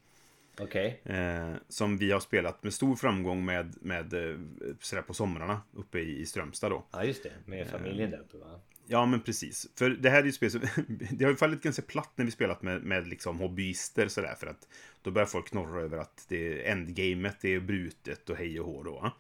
Okej. 0.60 1.02
Eh, 1.04 1.54
som 1.70 1.98
vi 1.98 2.12
har 2.12 2.20
spelat 2.20 2.64
med 2.64 2.74
stor 2.74 2.96
framgång 2.96 3.46
med, 3.46 3.76
med 3.82 4.14
eh, 4.14 4.40
sådär 4.80 5.02
på 5.02 5.14
somrarna 5.14 5.62
uppe 5.74 6.00
i, 6.00 6.20
i 6.20 6.26
Strömstad 6.26 6.72
då. 6.72 6.86
Ja 6.92 7.04
just 7.04 7.24
det, 7.24 7.32
med 7.46 7.68
familjen 7.68 8.12
där 8.12 8.20
uppe 8.20 8.38
va? 8.38 8.60
Ja, 8.92 9.06
men 9.06 9.22
precis. 9.22 9.68
För 9.76 9.90
det 9.90 10.10
här 10.10 10.22
är 10.22 10.26
ju 10.26 10.32
spel 10.32 10.52
som... 10.52 10.62
det 11.12 11.26
har 11.26 11.32
ju 11.32 11.38
fallit 11.38 11.62
ganska 11.62 11.82
platt 11.82 12.12
när 12.16 12.26
vi 12.26 12.32
spelat 12.32 12.62
med, 12.62 12.84
med 12.84 13.08
liksom 13.08 13.40
hobbyister 13.40 14.08
sådär. 14.08 14.36
För 14.40 14.48
att 14.48 14.68
då 15.02 15.12
börjar 15.12 15.26
folk 15.26 15.48
knorra 15.48 15.82
över 15.82 15.98
att 15.98 16.26
det 16.30 16.68
är 16.68 16.72
endgamet, 16.72 17.38
det 17.42 17.54
är 17.56 17.60
brutet 17.60 18.30
och 18.30 18.38
hej 18.38 18.60
och 18.60 18.66
hå 18.66 18.84
då. 18.84 18.92
va? 18.92 19.12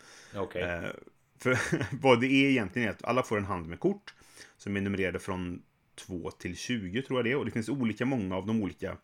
För 1.40 1.60
vad 2.02 2.22
det 2.22 2.28
är 2.28 2.50
egentligen 2.50 2.88
är 2.88 2.92
att 2.92 3.04
alla 3.04 3.24
får 3.24 3.38
en 3.38 3.46
hand 3.46 3.68
med 3.68 3.80
kort. 3.80 4.14
Som 4.58 4.78
är 4.78 4.82
numrerade 4.82 5.20
från 5.20 5.62
2 5.96 6.32
till 6.32 6.58
20 6.58 7.02
tror 7.02 7.20
jag 7.20 7.26
det 7.26 7.32
är. 7.32 7.36
Och 7.36 7.46
det 7.46 7.52
finns 7.52 7.70
olika 7.70 8.06
många 8.06 8.36
av 8.36 8.46
de 8.46 8.64
olika 8.64 8.98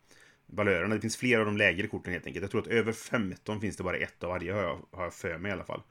valörerna. 0.46 0.94
Det 0.94 1.00
finns 1.00 1.16
flera 1.16 1.40
av 1.40 1.46
de 1.46 1.56
lägre 1.56 1.86
korten 1.86 2.12
helt 2.12 2.26
enkelt. 2.26 2.42
Jag 2.42 2.50
tror 2.50 2.60
att 2.60 2.66
över 2.66 2.92
15 2.92 3.60
finns 3.60 3.76
det 3.76 3.82
bara 3.82 3.96
ett 3.96 4.24
av 4.24 4.30
varje 4.30 4.52
har 4.52 4.62
jag, 4.62 4.86
har 4.90 5.04
jag 5.04 5.14
för 5.14 5.38
mig 5.38 5.48
i 5.48 5.52
alla 5.52 5.64
fall. 5.64 5.82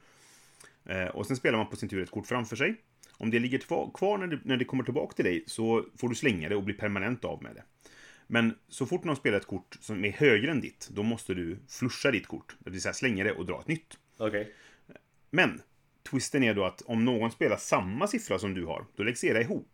Eh, 0.86 1.08
och 1.08 1.28
sen 1.28 1.38
spelar 1.38 1.58
man 1.58 1.70
på 1.70 1.76
sin 1.76 1.90
tur 1.90 2.04
ett 2.04 2.12
kort 2.12 2.28
framför 2.28 2.56
sig. 2.56 2.76
Om 3.12 3.32
det 3.32 3.40
ligger 3.40 3.58
kvar, 3.94 4.18
när, 4.18 4.28
det, 4.28 4.40
när 4.44 4.58
det 4.58 4.66
kommer 4.66 4.84
tillbaka 4.84 5.14
till 5.14 5.26
dig 5.26 5.44
så 5.48 5.86
får 5.98 6.10
du 6.10 6.16
slänga 6.16 6.50
det 6.50 6.56
och 6.56 6.64
bli 6.64 6.74
permanent 6.74 7.26
av 7.26 7.44
med 7.44 7.56
det. 7.56 7.64
Men 8.28 8.56
så 8.70 8.86
fort 8.86 9.04
någon 9.04 9.16
spelar 9.16 9.38
ett 9.38 9.46
kort 9.46 9.78
som 9.80 10.06
är 10.06 10.12
högre 10.12 10.52
än 10.52 10.62
ditt, 10.62 10.90
då 10.92 11.04
måste 11.04 11.34
du 11.34 11.58
flusha 11.70 12.12
ditt 12.12 12.28
kort. 12.28 12.56
Det 12.60 12.70
vill 12.70 12.82
säga 12.82 12.94
slänga 12.94 13.24
det 13.24 13.32
och 13.32 13.46
dra 13.46 13.60
ett 13.60 13.68
nytt. 13.68 13.98
Okej. 14.18 14.54
Men 15.30 15.62
twisten 16.10 16.44
är 16.44 16.54
då 16.54 16.66
att 16.66 16.82
om 16.82 17.06
någon 17.06 17.32
spelar 17.32 17.58
samma 17.58 18.08
siffra 18.08 18.40
som 18.40 18.54
du 18.54 18.66
har, 18.66 18.86
då 18.96 19.04
läggs 19.04 19.24
era 19.24 19.42
ihop. 19.42 19.68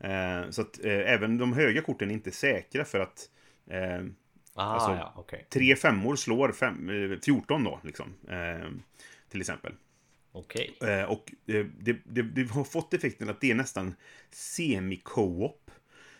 Eh, 0.00 0.50
så 0.50 0.62
att 0.62 0.84
eh, 0.84 1.12
även 1.12 1.38
de 1.38 1.52
höga 1.52 1.82
korten 1.82 2.10
är 2.10 2.14
inte 2.14 2.30
säkra 2.30 2.84
för 2.84 3.00
att 3.00 3.28
eh, 3.70 4.06
Ah, 4.54 4.62
Alltså, 4.74 4.90
ja, 4.90 5.12
okej. 5.16 5.46
tre 5.50 5.76
femmor 5.76 6.16
slår 6.16 6.52
fem, 6.52 7.12
eh, 7.12 7.18
14 7.24 7.64
då, 7.64 7.80
liksom. 7.84 8.14
Eh, 8.28 8.68
till 9.28 9.40
exempel. 9.40 9.72
Okej. 10.32 10.74
Eh, 10.82 11.02
och 11.02 11.32
eh, 11.46 11.66
det, 11.80 11.96
det, 12.04 12.22
det 12.22 12.50
har 12.50 12.64
fått 12.64 12.94
effekten 12.94 13.28
att 13.28 13.40
det 13.40 13.50
är 13.50 13.54
nästan 13.54 13.94
semi-co-op. 14.30 15.70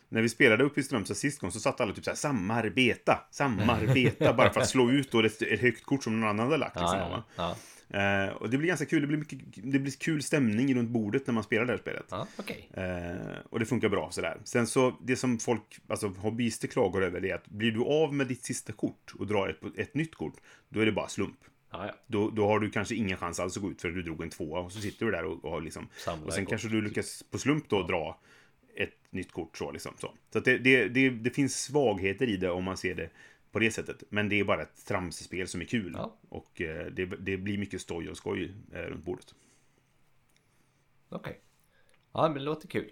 när 0.09 0.22
vi 0.22 0.29
spelade 0.29 0.64
uppe 0.64 0.81
i 0.81 0.83
Strömstad 0.83 1.16
sist 1.16 1.40
gång 1.40 1.51
så 1.53 1.61
satt 1.61 1.81
alla 1.81 1.94
typ 1.94 2.05
såhär 2.05 2.16
samarbeta, 2.16 3.27
samarbeta, 3.31 4.33
bara 4.37 4.53
för 4.53 4.61
att 4.61 4.68
slå 4.68 4.90
ut 4.90 5.11
då 5.12 5.20
ett, 5.25 5.42
ett 5.42 5.61
högt 5.61 5.85
kort 5.85 6.05
som 6.05 6.20
någon 6.20 6.29
annan 6.29 6.46
hade 6.46 6.57
lagt. 6.57 6.77
Liksom, 6.77 6.98
va? 6.98 7.25
ja, 7.37 7.42
ja. 7.42 7.57
Eh, 7.93 8.29
och 8.29 8.51
det 8.51 8.59
blir 8.59 8.69
ganska 8.69 8.87
kul, 8.87 9.01
det 9.01 9.07
blir, 9.07 9.19
mycket, 9.19 9.39
det 9.55 9.79
blir 9.79 9.93
kul 9.93 10.23
stämning 10.23 10.75
runt 10.75 10.91
bordet 10.91 11.27
när 11.27 11.35
man 11.35 11.45
spelar 11.45 11.65
det 11.65 11.73
här 11.73 11.79
spelet. 11.79 12.07
ja 12.11 12.27
okej. 12.37 12.69
Eh, 12.75 13.39
och 13.51 13.59
det 13.59 13.67
funkar 13.67 13.89
bra 13.89 14.11
sådär. 14.11 14.39
Sen 14.45 14.67
så, 14.67 14.99
det 15.03 15.17
som 15.17 15.39
folk, 15.39 15.81
alltså 15.89 16.09
hobbyister 16.09 16.69
klagar 16.69 17.03
över 17.03 17.21
det 17.21 17.31
är 17.31 17.35
att 17.35 17.49
blir 17.49 17.73
du 17.73 17.81
av 17.81 18.15
med 18.15 18.27
ditt 18.27 18.45
sista 18.45 18.73
kort 18.73 19.13
och 19.19 19.27
drar 19.27 19.49
ett, 19.49 19.79
ett 19.79 19.95
nytt 19.95 20.15
kort, 20.15 20.35
då 20.69 20.81
är 20.81 20.87
det 20.87 20.93
bara 20.93 21.09
slump. 21.09 21.39
Ja, 21.71 21.87
ja. 21.87 21.95
Då, 22.07 22.31
då 22.31 22.47
har 22.47 22.61
du 22.61 22.71
kanske 22.71 22.95
ingen 22.95 23.17
chans 23.17 23.41
alls 23.41 23.57
att 23.57 23.63
gå 23.63 23.71
ut 23.71 23.81
för 23.81 23.89
du 23.89 24.03
drog 24.03 24.23
en 24.23 24.31
tvåa 24.31 24.61
och 24.61 24.73
så 24.73 24.81
sitter 24.81 25.07
du 25.07 25.13
där 25.13 25.25
och, 25.25 25.45
och 25.45 25.63
liksom... 25.63 25.89
Samlar 25.97 26.27
och 26.27 26.33
sen 26.33 26.45
kort, 26.45 26.51
kanske 26.51 26.69
du 26.69 26.83
lyckas 26.83 27.25
på 27.31 27.39
slump 27.39 27.69
då 27.69 27.83
dra 27.83 28.19
ett 28.77 28.97
nytt 29.11 29.33
kort 29.33 29.57
så 29.57 29.73
liksom. 29.73 29.93
Så, 29.99 30.13
så 30.33 30.39
att 30.39 30.45
det, 30.45 30.59
det, 30.59 30.89
det, 30.89 31.11
det 31.11 31.31
finns 31.31 31.63
svagheter 31.63 32.29
i 32.29 32.37
det 32.37 32.51
om 32.51 32.65
man 32.65 32.77
ser 32.77 32.95
det 32.95 33.11
på 33.53 33.59
det 33.59 33.71
sättet. 33.71 34.03
Men 34.09 34.29
det 34.29 34.41
är 34.41 34.45
bara 34.45 34.62
ett 34.62 34.87
tramsspel 34.87 35.49
som 35.49 35.61
är 35.61 35.65
kul. 35.65 35.93
Ja. 35.97 36.17
Och 36.29 36.61
eh, 36.61 36.87
det, 36.87 37.05
det 37.07 37.37
blir 37.37 37.59
mycket 37.59 37.81
stoj 37.81 38.09
och 38.11 38.17
skoj 38.17 38.55
eh, 38.73 38.79
runt 38.79 39.05
bordet. 39.05 39.35
Okej. 41.09 41.41
Ja, 42.12 42.23
men 42.23 42.35
det 42.35 42.41
låter 42.41 42.69
kul. 42.69 42.91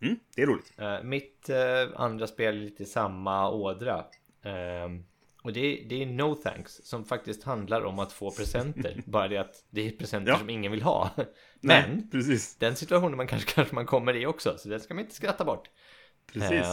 Mm, 0.00 0.16
det 0.36 0.42
är 0.42 0.46
roligt. 0.46 0.72
Eh, 0.76 1.02
mitt 1.02 1.50
andra 1.94 2.26
spel 2.26 2.56
är 2.56 2.60
lite 2.60 2.84
samma 2.84 3.50
ådra. 3.50 4.04
Ehm, 4.42 5.04
och 5.42 5.52
det, 5.52 5.60
är- 5.60 5.88
det 5.88 6.02
är 6.02 6.06
No 6.06 6.34
Thanks 6.34 6.80
som 6.84 7.04
faktiskt 7.04 7.42
handlar 7.42 7.82
om 7.84 7.98
att 7.98 8.12
få 8.12 8.30
presenter. 8.30 9.02
Bara 9.06 9.28
det 9.28 9.36
att 9.36 9.64
det 9.70 9.86
är 9.86 9.90
presenter 9.90 10.32
Ja. 10.32 10.38
som 10.38 10.50
ingen 10.50 10.72
vill 10.72 10.82
ha. 10.82 11.10
Men 11.16 11.26
Nej, 11.90 12.06
precis. 12.10 12.56
den 12.56 12.76
situationen 12.76 13.16
man 13.16 13.26
kanske, 13.26 13.50
kanske 13.54 13.74
man 13.74 13.86
kommer 13.86 14.16
i 14.16 14.26
också. 14.26 14.58
Så 14.58 14.68
den 14.68 14.80
ska 14.80 14.94
man 14.94 15.04
inte 15.04 15.14
skratta 15.16 15.44
bort. 15.44 15.70
Precis. 16.32 16.66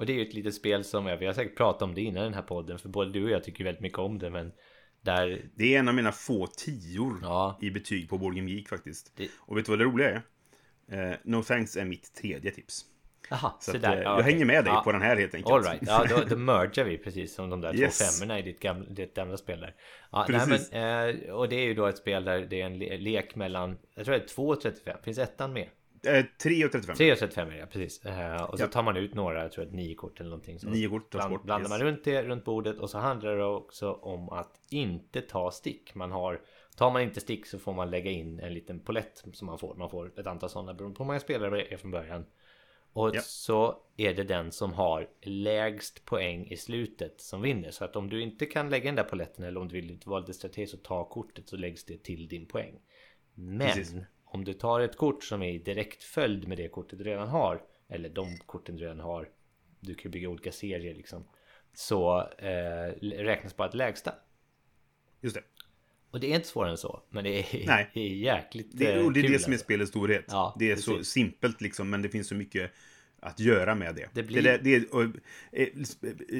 Och 0.00 0.06
det 0.06 0.12
är 0.12 0.14
ju 0.14 0.22
ett 0.22 0.34
litet 0.34 0.54
spel 0.54 0.84
som, 0.84 1.04
vi 1.20 1.26
har 1.26 1.32
säkert 1.32 1.56
pratat 1.56 1.82
om 1.82 1.94
det 1.94 2.00
innan 2.00 2.24
den 2.24 2.34
här 2.34 2.42
podden. 2.42 2.78
För 2.78 2.88
både 2.88 3.10
du 3.12 3.24
och 3.24 3.30
jag 3.30 3.44
tycker 3.44 3.64
väldigt 3.64 3.82
mycket 3.82 3.98
om 3.98 4.18
det. 4.18 4.30
Men 4.30 4.52
där, 5.00 5.44
Det 5.54 5.74
är 5.74 5.78
en 5.78 5.88
av 5.88 5.94
mina 5.94 6.12
få 6.12 6.46
tior 6.46 7.18
ja, 7.22 7.58
i 7.62 7.70
betyg 7.70 8.08
på 8.08 8.18
Board 8.18 8.34
Game 8.36 8.50
Geek 8.50 8.68
faktiskt. 8.68 9.12
Det- 9.16 9.28
Och 9.40 9.56
vet 9.58 9.64
du 9.64 9.70
vad 9.72 9.78
det 9.78 9.84
roliga 9.84 10.10
är? 10.10 10.22
Eh, 11.10 11.16
no 11.24 11.42
Thanks 11.42 11.76
är 11.76 11.84
mitt 11.84 12.14
tredje 12.14 12.50
tips. 12.50 12.84
Aha, 13.30 13.56
Så 13.60 13.70
så 13.70 13.76
att, 13.76 13.82
där. 13.82 13.92
eh, 13.96 14.02
Ja, 14.02 14.02
jag 14.02 14.18
okej. 14.20 14.32
hänger 14.32 14.44
med 14.44 14.64
dig 14.64 14.72
Ja. 14.72 14.82
på 14.84 14.92
den 14.92 15.02
här 15.02 15.16
helt 15.16 15.34
enkelt. 15.34 15.52
All 15.54 15.62
right. 15.62 15.82
ja 15.86 16.06
då, 16.10 16.24
då 16.28 16.36
mergar 16.36 16.84
vi 16.84 16.98
precis 16.98 17.34
som 17.34 17.50
de 17.50 17.60
där 17.60 17.76
Yes. 17.76 17.98
två 17.98 18.04
femmorna 18.04 18.38
i 18.38 18.42
ditt 18.42 18.60
gamla, 18.60 18.88
ditt 18.90 19.14
gamla 19.14 19.36
spel 19.36 19.60
där. 19.60 19.74
Ja, 20.12 20.26
nej, 20.28 20.40
men, 20.72 21.16
eh, 21.28 21.32
och 21.34 21.48
det 21.48 21.56
är 21.56 21.64
ju 21.64 21.74
då 21.74 21.86
ett 21.86 21.98
spel 21.98 22.24
där 22.24 22.40
det 22.50 22.60
är 22.60 22.66
en 22.66 22.78
le- 22.78 22.98
lek 22.98 23.34
mellan, 23.34 23.78
jag 23.94 24.04
tror 24.04 24.14
det 24.14 24.22
är 24.24 24.28
2 24.28 24.48
och 24.48 24.60
35, 24.60 24.98
finns 25.04 25.18
ettan 25.18 25.52
med? 25.52 25.68
Eh, 26.06 26.24
3 26.42 26.64
och 26.64 26.72
35. 26.72 26.96
3 26.96 27.12
och 27.12 27.18
35 27.18 27.48
är 27.48 27.56
det, 27.56 27.66
precis. 27.66 28.04
Eh, 28.04 28.42
och 28.42 28.58
så 28.58 28.66
tar 28.66 28.82
man 28.82 28.96
ut 28.96 29.14
några, 29.14 29.42
jag 29.42 29.52
tror 29.52 29.64
att 29.64 29.72
nio 29.72 29.94
kort 29.94 30.20
eller 30.20 30.30
någonting. 30.30 30.58
Så 30.58 30.68
Nio 30.68 30.88
kort 30.88 31.10
tas 31.12 31.28
bort, 31.28 31.42
blandar 31.44 31.70
yes. 31.70 31.70
man 31.70 31.80
runt 31.88 32.04
det, 32.04 32.22
runt 32.22 32.44
bordet 32.44 32.78
och 32.78 32.90
så 32.90 32.98
handlar 32.98 33.36
det 33.36 33.44
också 33.44 33.92
om 33.92 34.28
att 34.28 34.60
inte 34.70 35.20
ta 35.20 35.50
stick. 35.50 35.94
Man 35.94 36.12
har, 36.12 36.40
tar 36.76 36.90
man 36.90 37.02
inte 37.02 37.20
stick 37.20 37.46
så 37.46 37.58
får 37.58 37.72
man 37.74 37.90
lägga 37.90 38.10
in 38.10 38.40
en 38.40 38.54
liten 38.54 38.80
polett 38.80 39.24
som 39.32 39.46
man 39.46 39.58
får. 39.58 39.74
Man 39.74 39.90
får 39.90 40.20
ett 40.20 40.26
antal 40.26 40.50
sådana 40.50 40.74
beroende 40.74 40.96
på 40.96 41.02
hur 41.02 41.06
många 41.06 41.20
spelare 41.20 41.56
det 41.56 41.72
är 41.72 41.76
från 41.76 41.90
början. 41.90 42.24
Och 42.92 43.10
Ja. 43.14 43.20
så 43.20 43.82
är 43.96 44.14
det 44.14 44.24
den 44.24 44.52
som 44.52 44.72
har 44.72 45.08
lägst 45.22 46.04
poäng 46.04 46.46
i 46.46 46.56
slutet 46.56 47.20
som 47.20 47.42
vinner. 47.42 47.70
Så 47.70 47.84
att 47.84 47.96
om 47.96 48.10
du 48.10 48.22
inte 48.22 48.46
kan 48.46 48.70
lägga 48.70 48.84
den 48.84 48.94
där 48.94 49.04
poletten 49.04 49.44
eller 49.44 49.60
om 49.60 49.68
du 49.68 49.74
vill 49.74 49.98
vara 50.04 50.20
lite 50.20 50.34
strategisk 50.34 50.74
och 50.74 50.82
ta 50.82 51.04
kortet 51.04 51.48
så 51.48 51.56
läggs 51.56 51.84
det 51.84 52.02
till 52.02 52.28
din 52.28 52.46
poäng. 52.46 52.80
Men 53.34 53.66
Precis. 53.66 53.94
Om 54.32 54.44
du 54.44 54.52
tar 54.52 54.80
ett 54.80 54.96
kort 54.96 55.24
som 55.24 55.42
är 55.42 55.52
i 55.52 55.58
direkt 55.58 56.02
följd 56.02 56.48
med 56.48 56.58
det 56.58 56.68
kortet 56.68 56.98
du 56.98 57.04
redan 57.04 57.28
har 57.28 57.62
eller 57.88 58.08
de 58.08 58.36
korten 58.46 58.76
du 58.76 58.82
redan 58.84 59.00
har 59.00 59.28
du 59.80 59.94
kan 59.94 60.10
bygga 60.10 60.28
olika 60.28 60.52
serier 60.52 60.94
liksom 60.94 61.24
så 61.74 62.20
eh, 62.38 62.92
räknas 63.02 63.56
bara 63.56 63.68
ett 63.68 63.74
lägsta. 63.74 64.14
Just 65.20 65.34
det. 65.36 65.42
Och 66.10 66.20
det 66.20 66.30
är 66.32 66.34
inte 66.34 66.48
svårare 66.48 66.70
än 66.70 66.76
så, 66.78 67.02
men 67.10 67.24
det 67.24 67.38
är, 67.38 67.44
Nej. 67.66 67.90
det 67.94 68.00
är 68.00 68.08
jäkligt 68.14 68.68
Det, 68.72 68.92
eh, 68.92 69.06
och 69.06 69.12
det 69.12 69.20
är 69.20 69.22
kul 69.22 69.32
det 69.32 69.38
som 69.38 69.52
är 69.52 69.54
alltså. 69.54 69.64
spelets 69.64 69.90
storhet. 69.90 70.24
Ja, 70.28 70.56
det 70.58 70.70
är 70.70 70.76
så 70.76 70.90
precis. 70.96 71.12
simpelt 71.12 71.60
liksom, 71.60 71.90
men 71.90 72.02
det 72.02 72.08
finns 72.08 72.28
så 72.28 72.34
mycket 72.34 72.70
att 73.20 73.40
göra 73.40 73.74
med 73.74 73.94
det. 73.94 74.08
Det 74.14 74.22
blir- 74.22 74.42
det, 74.42 74.58
det, 74.58 74.90
och, 74.90 75.02
eh, 75.52 75.68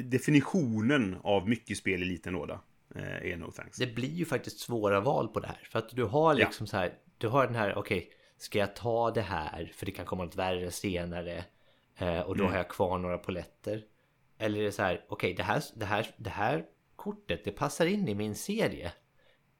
definitionen 0.03 1.15
av 1.23 1.49
mycket 1.49 1.77
spel 1.77 2.01
i 2.01 2.05
liten 2.05 2.33
låda 2.33 2.61
eh, 2.95 3.31
är 3.31 3.37
No 3.37 3.51
Thanks. 3.51 3.77
Det 3.77 3.95
blir 3.95 4.09
ju 4.13 4.25
faktiskt 4.25 4.59
svåra 4.59 4.99
val 5.01 5.27
på 5.27 5.39
det 5.39 5.47
här. 5.47 5.59
För 5.71 5.79
att 5.79 5.89
du 5.89 6.03
har 6.03 6.33
Ja. 6.33 6.45
liksom 6.45 6.67
så 6.67 6.77
här. 6.77 6.93
Du 7.21 7.27
har 7.27 7.45
den 7.45 7.55
här, 7.55 7.75
okej, 7.77 8.11
ska 8.37 8.59
jag 8.59 8.75
ta 8.75 9.11
det 9.11 9.21
här 9.21 9.71
för 9.75 9.85
det 9.85 9.91
kan 9.91 10.05
komma 10.05 10.23
något 10.23 10.35
värre 10.35 10.71
senare. 10.71 11.43
Eh, 11.97 12.19
och 12.19 12.37
då 12.37 12.43
Mm. 12.43 12.51
har 12.51 12.57
jag 12.57 12.69
kvar 12.69 12.97
några 12.97 13.17
poletter. 13.17 13.83
Eller 14.37 14.59
är 14.59 14.63
det 14.63 14.71
så 14.71 14.81
här, 14.83 15.05
okej, 15.09 15.33
det, 15.33 15.43
här, 15.43 15.63
det, 15.75 15.85
här, 15.85 16.07
det 16.17 16.29
här 16.29 16.65
kortet, 16.95 17.43
det 17.43 17.51
passar 17.51 17.85
in 17.85 18.07
i 18.07 18.15
min 18.15 18.35
serie. 18.35 18.91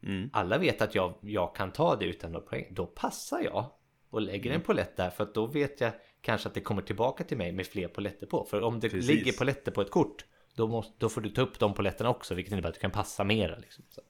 Mm. 0.03 0.29
Alla 0.33 0.57
vet 0.57 0.81
att 0.81 0.95
jag, 0.95 1.13
jag 1.21 1.55
kan 1.55 1.71
ta 1.71 1.95
det 1.95 2.05
utan 2.05 2.31
några 2.31 2.45
poäng. 2.45 2.67
Då 2.71 2.85
passar 2.85 3.39
jag 3.41 3.65
och 4.09 4.21
lägger 4.21 4.49
Mm. 4.49 4.55
en 4.55 4.65
polett 4.65 4.97
där 4.97 5.09
för 5.09 5.23
att 5.23 5.33
då 5.33 5.45
vet 5.45 5.81
jag 5.81 5.91
kanske 6.21 6.47
att 6.47 6.53
det 6.53 6.61
kommer 6.61 6.81
tillbaka 6.81 7.23
till 7.23 7.37
mig 7.37 7.51
med 7.51 7.67
fler 7.67 7.87
poletter 7.87 8.27
på. 8.27 8.43
För 8.45 8.61
om 8.61 8.79
det 8.79 8.89
Precis. 8.89 9.09
ligger 9.09 9.31
poletter 9.31 9.71
på 9.71 9.81
ett 9.81 9.91
kort 9.91 10.25
då, 10.55 10.67
måste, 10.67 10.93
då 10.97 11.09
får 11.09 11.21
du 11.21 11.29
ta 11.29 11.41
upp 11.41 11.59
de 11.59 11.73
poletterna 11.73 12.09
också 12.09 12.35
vilket 12.35 12.51
innebär 12.51 12.69
att 12.69 12.75
du 12.75 12.81
kan 12.81 12.91
passa 12.91 13.23
mera. 13.23 13.57
Liksom. 13.57 13.85
Så. 13.89 14.01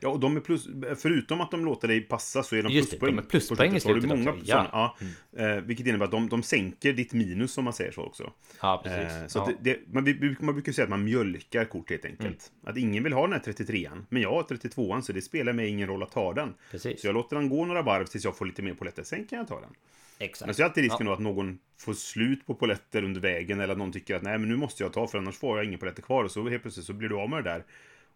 Ja, 0.00 0.08
och 0.08 0.20
de 0.20 0.36
är 0.36 0.40
plus, 0.40 0.68
förutom 0.96 1.40
att 1.40 1.50
de 1.50 1.64
låter 1.64 1.88
dig 1.88 2.00
passa 2.00 2.42
så 2.42 2.56
är 2.56 2.62
de 2.62 2.72
Just 2.72 2.90
det, 2.90 2.96
pluspoäng. 2.98 3.16
de 3.16 3.22
är 3.22 3.26
pluspoäng 3.26 3.76
i 3.76 3.80
slutet. 3.80 4.08
Många 4.08 4.30
också. 4.30 4.44
Ja. 4.44 4.54
sådana, 4.54 4.70
ja. 5.30 5.56
Eh, 5.56 5.60
vilket 5.60 5.86
innebär 5.86 6.04
att 6.04 6.10
de, 6.10 6.28
de 6.28 6.42
sänker 6.42 6.92
ditt 6.92 7.12
minus 7.12 7.58
om 7.58 7.64
man 7.64 7.72
säger 7.72 7.92
så 7.92 8.02
också. 8.02 8.32
Ja, 8.62 8.80
precis. 8.84 9.16
Eh, 9.16 9.26
så 9.26 9.38
ja. 9.38 9.52
det, 9.60 9.72
det, 9.72 9.92
man, 9.92 10.36
man 10.40 10.54
brukar 10.54 10.72
säga 10.72 10.84
att 10.84 10.90
man 10.90 11.04
mjölkar 11.04 11.64
kort 11.64 11.90
helt 11.90 12.04
enkelt. 12.04 12.52
Mm. 12.52 12.70
Att 12.70 12.76
ingen 12.76 13.04
vill 13.04 13.12
ha 13.12 13.22
den 13.22 13.32
här 13.32 13.40
33an, 13.52 14.04
men 14.08 14.22
jag 14.22 14.30
har 14.30 14.42
32an 14.42 15.00
så 15.00 15.12
det 15.12 15.22
spelar 15.22 15.52
mig 15.52 15.68
ingen 15.68 15.88
roll 15.88 16.02
att 16.02 16.12
ta 16.12 16.32
den. 16.32 16.54
Precis. 16.70 17.00
Så 17.00 17.06
jag 17.06 17.14
låter 17.14 17.36
den 17.36 17.48
gå 17.48 17.64
några 17.64 17.82
varv 17.82 18.04
tills 18.04 18.24
jag 18.24 18.36
får 18.36 18.46
lite 18.46 18.62
mer 18.62 18.74
poletter, 18.74 19.02
sen 19.02 19.24
kan 19.24 19.38
jag 19.38 19.48
ta 19.48 19.60
den. 19.60 19.70
Exakt. 20.18 20.46
Men 20.46 20.54
så 20.54 20.62
är 20.62 20.66
alltid 20.66 20.84
risken 20.84 21.06
då 21.06 21.12
att 21.12 21.18
någon 21.18 21.58
får 21.78 21.94
slut 21.94 22.46
på 22.46 22.54
poletter 22.54 23.04
under 23.04 23.20
vägen 23.20 23.60
eller 23.60 23.72
att 23.72 23.78
någon 23.78 23.92
tycker 23.92 24.14
att 24.14 24.22
nej 24.22 24.38
men 24.38 24.48
nu 24.48 24.56
måste 24.56 24.82
jag 24.82 24.92
ta 24.92 25.06
för 25.06 25.18
annars 25.18 25.36
får 25.36 25.58
jag 25.58 25.66
inga 25.66 25.78
poletter 25.78 26.02
kvar 26.02 26.24
och 26.24 26.30
så 26.30 26.48
helt 26.48 26.62
plötsligt 26.62 26.86
så 26.86 26.92
blir 26.92 27.08
du 27.08 27.16
av 27.16 27.30
med 27.30 27.44
det 27.44 27.50
där. 27.50 27.64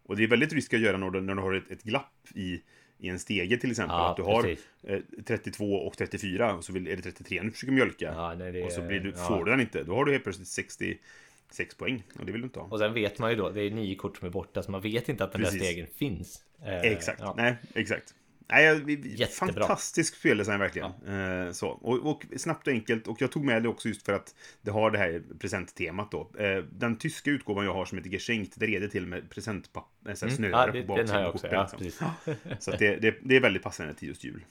Och 0.03 0.15
det 0.15 0.23
är 0.23 0.27
väldigt 0.27 0.53
riskigt 0.53 0.77
att 0.77 0.83
göra 0.83 0.97
när 0.97 1.09
du, 1.09 1.21
när 1.21 1.35
du 1.35 1.41
har 1.41 1.53
ett, 1.53 1.71
ett 1.71 1.83
glapp 1.83 2.27
i, 2.35 2.61
i 2.97 3.09
en 3.09 3.19
stege 3.19 3.57
till 3.57 3.71
exempel. 3.71 3.95
Ja, 3.95 4.09
att 4.09 4.17
du 4.17 4.23
har 4.23 4.43
precis. 4.43 4.65
eh, 4.83 4.99
32 5.25 5.75
och 5.75 5.97
34 5.97 6.55
och 6.55 6.63
så 6.63 6.73
vill, 6.73 6.87
är 6.87 6.95
det 6.95 7.01
33 7.01 7.41
du 7.41 7.51
försöker 7.51 7.73
mjölka. 7.73 8.05
Ja, 8.05 8.35
nej, 8.37 8.51
det 8.51 8.63
och 8.63 8.71
så 8.71 8.81
blir 8.81 8.99
du, 8.99 9.09
ja. 9.09 9.27
får 9.27 9.45
du 9.45 9.51
den 9.51 9.59
inte. 9.59 9.83
Då 9.83 9.95
har 9.95 10.05
du 10.05 10.11
helt 10.11 10.23
plötsligt 10.23 10.47
66 10.47 11.75
poäng 11.77 12.03
och 12.19 12.25
det 12.25 12.31
vill 12.31 12.41
du 12.41 12.45
inte 12.45 12.59
ha. 12.59 12.67
Och 12.67 12.79
sen 12.79 12.93
vet 12.93 13.19
man 13.19 13.29
ju 13.29 13.35
då, 13.35 13.49
det 13.49 13.61
är 13.61 13.71
nio 13.71 13.95
kort 13.95 14.17
som 14.17 14.27
är 14.27 14.31
borta 14.31 14.63
så 14.63 14.71
man 14.71 14.81
vet 14.81 15.09
inte 15.09 15.23
att 15.23 15.31
den 15.31 15.41
Precis. 15.41 15.59
där 15.59 15.65
stegen 15.65 15.87
finns. 15.87 16.43
Eh, 16.65 16.81
Exakt, 16.81 17.19
ja. 17.19 17.33
nej, 17.37 17.55
exakt. 17.73 18.13
Nej, 18.47 18.65
Jättebra. 18.67 19.27
fantastisk 19.27 20.15
speldesign 20.15 20.59
verkligen. 20.59 20.91
Eh, 21.07 21.51
så. 21.51 21.67
Och, 21.69 22.11
och 22.11 22.25
snabbt 22.37 22.67
och 22.67 22.73
enkelt. 22.73 23.07
Och 23.07 23.21
jag 23.21 23.31
tog 23.31 23.45
med 23.45 23.63
det 23.63 23.69
också 23.69 23.87
just 23.87 24.05
för 24.05 24.13
att 24.13 24.35
det 24.61 24.71
har 24.71 24.91
det 24.91 24.97
här 24.97 25.23
presenttemat 25.39 26.11
då. 26.11 26.31
Eh, 26.39 26.63
den 26.71 26.97
tyska 26.97 27.31
utgåvan 27.31 27.65
jag 27.65 27.73
har 27.73 27.85
som 27.85 27.97
heter 27.97 28.09
Geschenkt, 28.09 28.53
det 28.59 28.79
det 28.79 28.87
till 28.87 29.07
med 29.07 29.29
presentpapper, 29.29 30.23
mm. 30.23 30.35
snöre 30.35 30.77
Ja, 30.77 30.81
på 30.81 30.95
baksidan 30.95 31.25
också. 31.25 31.47
Ja, 31.47 31.69
liksom. 31.79 32.07
Så 32.59 32.71
det, 32.71 32.95
det, 32.95 33.15
det 33.21 33.35
är 33.35 33.39
väldigt 33.39 33.63
passande 33.63 33.93
till 33.93 34.07
just 34.07 34.23
jul. 34.23 34.45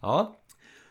Ja, 0.00 0.40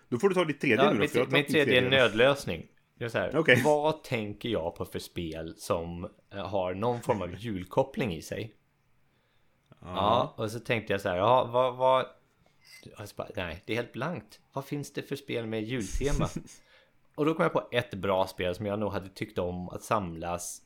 Då 0.09 0.19
får 0.19 0.29
du 0.29 0.35
ta 0.35 0.45
ditt 0.45 0.61
tredje 0.61 0.83
ja 0.83 0.93
nu 0.93 1.07
då, 1.13 1.19
mitt, 1.19 1.31
mitt 1.31 1.47
tredje 1.47 1.85
är 1.85 1.89
nödlösning. 1.89 2.65
Det 2.97 3.05
är 3.05 3.19
här, 3.19 3.37
Okej. 3.37 3.61
Vad 3.65 4.03
tänker 4.03 4.49
jag 4.49 4.75
på 4.75 4.85
för 4.85 4.99
spel 4.99 5.53
som 5.57 6.09
eh, 6.33 6.47
har 6.47 6.73
någon 6.73 7.01
form 7.01 7.21
av 7.21 7.35
julkoppling 7.35 8.13
i 8.13 8.21
sig? 8.21 8.53
Ja, 9.81 10.33
och 10.37 10.51
så 10.51 10.59
tänkte 10.59 10.93
jag 10.93 11.01
så 11.01 11.09
här, 11.09 11.17
ja, 11.17 11.49
vad, 11.51 11.75
vad... 11.75 12.05
Alltså 12.95 13.15
bara, 13.15 13.29
nej, 13.35 13.63
det 13.65 13.73
är 13.73 13.77
helt 13.77 13.93
blankt. 13.93 14.39
Vad 14.53 14.65
finns 14.65 14.93
det 14.93 15.01
för 15.01 15.15
spel 15.15 15.47
med 15.47 15.63
jultema? 15.63 16.29
och 17.15 17.25
då 17.25 17.33
kom 17.33 17.43
jag 17.43 17.53
på 17.53 17.67
ett 17.71 17.93
bra 17.93 18.27
spel 18.27 18.55
som 18.55 18.65
jag 18.65 18.79
nog 18.79 18.91
hade 18.91 19.09
tyckt 19.09 19.37
om 19.37 19.69
att 19.69 19.83
samlas 19.83 20.61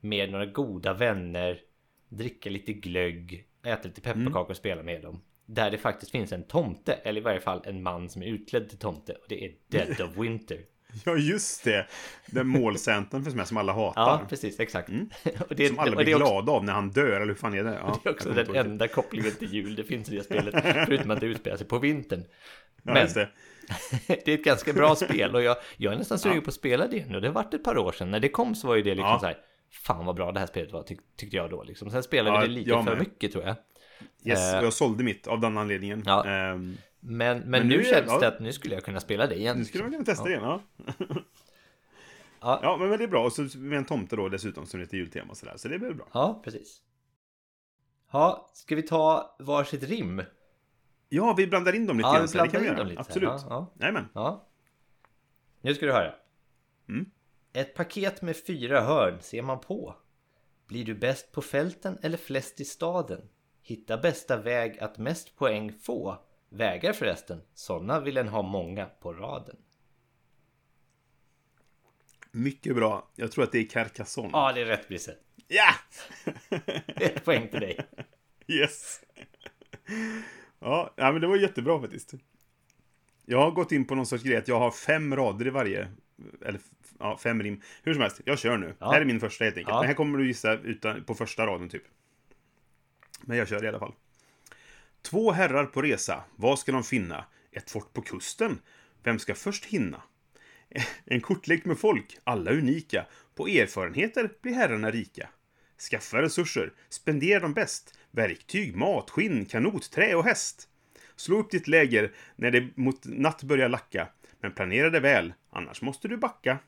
med 0.00 0.30
några 0.30 0.46
goda 0.46 0.94
vänner, 0.94 1.60
dricka 2.08 2.50
lite 2.50 2.72
glögg, 2.72 3.48
äta 3.64 3.88
lite 3.88 4.00
pepparkakor 4.00 4.50
och 4.50 4.56
spela 4.56 4.82
med 4.82 5.02
dem. 5.02 5.20
Där 5.46 5.70
det 5.70 5.78
faktiskt 5.78 6.12
finns 6.12 6.32
en 6.32 6.42
tomte, 6.42 6.92
eller 6.92 7.20
i 7.20 7.24
varje 7.24 7.40
fall 7.40 7.62
en 7.64 7.82
man 7.82 8.08
som 8.08 8.22
är 8.22 8.26
utklädd 8.26 8.68
till 8.68 8.78
tomte. 8.78 9.12
Och 9.12 9.26
det 9.28 9.44
är 9.44 9.54
Dead 9.68 10.00
of 10.00 10.16
Winter. 10.16 10.64
Ja, 11.04 11.16
just 11.16 11.64
det. 11.64 11.86
Den 12.26 12.46
målcentern 12.46 13.24
finns 13.24 13.34
med 13.36 13.48
som 13.48 13.56
alla 13.56 13.72
hatar. 13.72 14.02
Ja, 14.02 14.20
precis, 14.28 14.60
exakt. 14.60 14.88
och 15.48 15.56
det, 15.56 15.68
Som 15.68 15.78
alla 15.78 15.96
blir 15.96 16.14
också, 16.14 16.26
glada 16.26 16.52
av 16.52 16.64
när 16.64 16.72
han 16.72 16.90
dör, 16.90 17.16
eller 17.16 17.26
hur 17.26 17.34
fan 17.34 17.54
är 17.54 17.64
det? 17.64 17.70
Ja, 17.82 18.00
det 18.02 18.08
är 18.08 18.12
också 18.12 18.30
den 18.30 18.54
enda 18.56 18.88
kopplingen 18.88 19.32
till 19.32 19.52
jul 19.54 19.74
det 19.74 19.84
finns 19.84 20.08
i 20.12 20.16
det 20.16 20.22
spelet. 20.24 20.54
Förutom 20.86 21.10
att 21.10 21.20
det 21.20 21.26
utspelar 21.26 21.56
sig 21.56 21.66
på 21.66 21.78
vintern. 21.78 22.24
Ja, 22.82 22.92
Men 22.92 23.02
just 23.02 23.14
det. 23.14 23.28
det 24.06 24.28
är 24.28 24.34
ett 24.34 24.44
ganska 24.44 24.72
bra 24.72 24.94
spel 24.96 25.34
och 25.34 25.42
jag, 25.42 25.56
jag 25.76 25.92
är 25.92 25.96
nästan 25.98 26.18
sugen 26.18 26.42
på 26.42 26.48
att 26.48 26.54
spela 26.54 26.86
det 26.86 27.06
nu. 27.06 27.20
Det 27.20 27.26
har 27.28 27.34
varit 27.34 27.54
ett 27.54 27.64
par 27.64 27.78
år 27.78 27.92
sedan. 27.92 28.10
När 28.10 28.20
det 28.20 28.28
kom 28.28 28.54
så 28.54 28.66
var 28.68 28.74
ju 28.76 28.82
det 28.82 28.90
liksom 28.90 29.10
Ja. 29.10 29.18
så 29.20 29.26
här. 29.26 29.36
Fan 29.70 30.06
vad 30.06 30.14
bra 30.16 30.32
det 30.32 30.40
här 30.40 30.46
spelet 30.46 30.72
var 30.72 30.82
tyck, 30.82 30.98
tyckte 31.16 31.36
jag 31.36 31.50
då 31.50 31.62
liksom. 31.62 31.90
Sen 31.90 32.02
spelade 32.02 32.36
Ja, 32.36 32.40
vi 32.42 32.46
det 32.48 32.54
lite 32.54 32.82
för 32.84 32.96
mycket 32.96 33.32
tror 33.32 33.44
jag. 33.44 33.56
Yes, 34.24 34.52
Eh, 34.52 34.58
och 34.58 34.64
jag 34.64 34.72
sålde 34.72 35.04
mitt 35.04 35.26
av 35.26 35.40
den 35.40 35.58
anledningen. 35.58 36.02
Ja. 36.06 36.24
Ehm, 36.26 36.76
Men, 37.00 37.38
men, 37.38 37.50
Men 37.50 37.68
nu, 37.68 37.76
nu 37.76 37.84
känns 37.84 38.06
ja. 38.06 38.18
det 38.18 38.28
att 38.28 38.40
nu 38.40 38.52
skulle 38.52 38.74
jag 38.74 38.84
kunna 38.84 39.00
spela 39.00 39.26
det 39.26 39.34
igen. 39.34 39.58
nu 39.58 39.64
skulle 39.64 39.84
man 39.84 39.90
liksom. 39.90 40.04
kunna 40.04 40.14
testa 40.14 40.24
det 40.24 40.30
igen, 40.30 40.60
ja. 41.06 41.16
Ja. 42.40 42.60
Ja, 42.62 42.76
men, 42.76 42.98
det 42.98 43.04
är 43.04 43.08
bra. 43.08 43.24
Och 43.24 43.32
så 43.32 43.58
med 43.58 43.78
en 43.78 43.84
tomte 43.84 44.16
då 44.16 44.28
dessutom 44.28 44.66
som 44.66 44.80
heter 44.80 44.96
jultema 44.96 45.30
och 45.30 45.36
sådär. 45.36 45.56
Så 45.56 45.68
det 45.68 45.74
är 45.74 45.78
väl 45.78 45.94
bra. 45.94 46.06
Ja, 46.12 46.40
precis. 46.44 46.82
Ja, 48.10 48.50
ska 48.52 48.76
vi 48.76 48.82
ta 48.82 49.36
varsitt 49.38 49.82
rim? 49.82 50.22
Ja, 51.08 51.34
vi 51.36 51.46
blandar 51.46 51.74
in 51.74 51.86
dem 51.86 51.96
lite 51.96 52.08
Ja, 52.08 52.14
grann. 52.14 52.26
vi 52.26 52.38
det 52.38 52.38
kan 52.38 52.48
blandar 52.48 52.60
vi 52.60 52.68
in 52.68 52.76
dem 52.76 52.86
lite. 52.88 53.00
Absolut. 53.00 53.28
Ja, 53.28 53.46
ja. 53.48 53.72
Jajamän. 53.80 54.08
Ja. 54.14 54.48
Nu 55.60 55.74
ska 55.74 55.86
du 55.86 55.92
höra. 55.92 56.14
Mm. 56.88 57.10
Ett 57.52 57.74
paket 57.74 58.22
med 58.22 58.36
fyra 58.36 58.80
hörn 58.80 59.18
ser 59.20 59.42
man 59.42 59.60
på. 59.60 59.94
Blir 60.66 60.84
du 60.84 60.94
bäst 60.94 61.32
på 61.32 61.42
fälten 61.42 61.98
eller 62.02 62.16
flest 62.16 62.60
i 62.60 62.64
staden? 62.64 63.28
Hitta 63.62 63.96
bästa 63.96 64.36
väg 64.36 64.78
att 64.78 64.98
mest 64.98 65.36
poäng 65.36 65.72
få. 65.72 66.18
Vägar 66.48 66.92
förresten, 66.92 67.42
sådana 67.54 68.00
vill 68.00 68.16
en 68.16 68.28
ha 68.28 68.42
många 68.42 68.86
på 68.86 69.12
raden. 69.12 69.56
Mycket 72.32 72.74
bra. 72.74 73.10
Jag 73.14 73.32
tror 73.32 73.44
att 73.44 73.52
det 73.52 73.58
är 73.58 73.64
Carcassonne. 73.64 74.30
Ja, 74.32 74.52
det 74.52 74.60
är 74.60 74.64
rätt 74.64 74.88
Brisse. 74.88 75.14
Ja! 75.48 75.74
Ett 76.96 77.24
poäng 77.24 77.48
till 77.48 77.60
dig. 77.60 77.78
Yes! 78.46 79.00
Ja, 80.58 80.94
men 80.96 81.20
det 81.20 81.26
var 81.26 81.36
jättebra 81.36 81.80
faktiskt. 81.80 82.14
Jag 83.24 83.38
har 83.38 83.50
gått 83.50 83.72
in 83.72 83.86
på 83.86 83.94
någon 83.94 84.06
sorts 84.06 84.24
grej 84.24 84.36
att 84.36 84.48
jag 84.48 84.58
har 84.58 84.70
fem 84.70 85.16
rader 85.16 85.46
i 85.46 85.50
varje. 85.50 85.88
Eller 86.46 86.60
ja, 86.98 87.18
fem 87.18 87.42
rim. 87.42 87.62
Hur 87.82 87.92
som 87.92 88.02
helst, 88.02 88.20
jag 88.24 88.38
kör 88.38 88.56
nu. 88.56 88.74
Ja. 88.78 88.90
Här 88.90 89.00
är 89.00 89.04
min 89.04 89.20
första 89.20 89.44
helt 89.44 89.56
enkelt. 89.56 89.74
Ja. 89.74 89.80
Men 89.80 89.86
här 89.88 89.94
kommer 89.94 90.18
du 90.18 90.26
gissa 90.26 90.52
utan, 90.52 91.04
på 91.04 91.14
första 91.14 91.46
raden 91.46 91.68
typ. 91.68 91.84
Men 93.22 93.38
jag 93.38 93.48
kör 93.48 93.64
i 93.64 93.68
alla 93.68 93.78
fall. 93.78 93.94
Två 95.02 95.32
herrar 95.32 95.64
på 95.64 95.82
resa. 95.82 96.24
Vad 96.36 96.58
ska 96.58 96.72
de 96.72 96.84
finna? 96.84 97.24
Ett 97.52 97.70
fort 97.70 97.92
på 97.92 98.02
kusten? 98.02 98.58
Vem 99.02 99.18
ska 99.18 99.34
först 99.34 99.64
hinna? 99.64 100.02
En 101.04 101.20
kortlek 101.20 101.64
med 101.64 101.78
folk, 101.78 102.18
alla 102.24 102.50
unika. 102.50 103.06
På 103.34 103.48
erfarenheter 103.48 104.30
blir 104.42 104.54
herrarna 104.54 104.90
rika. 104.90 105.28
Skaffa 105.90 106.22
resurser, 106.22 106.72
spendera 106.88 107.40
dem 107.40 107.52
bäst. 107.52 107.98
Verktyg, 108.10 108.76
mat, 108.76 109.10
skinn, 109.10 109.46
kanot, 109.46 109.90
trä 109.90 110.14
och 110.14 110.24
häst. 110.24 110.68
Slå 111.16 111.38
upp 111.38 111.50
ditt 111.50 111.68
läger 111.68 112.12
när 112.36 112.50
det 112.50 112.68
mot 112.74 113.04
natt 113.04 113.42
börjar 113.42 113.68
lacka. 113.68 114.08
Men 114.40 114.52
planera 114.52 114.90
det 114.90 115.00
väl, 115.00 115.32
annars 115.50 115.82
måste 115.82 116.08
du 116.08 116.16
backa. 116.16 116.58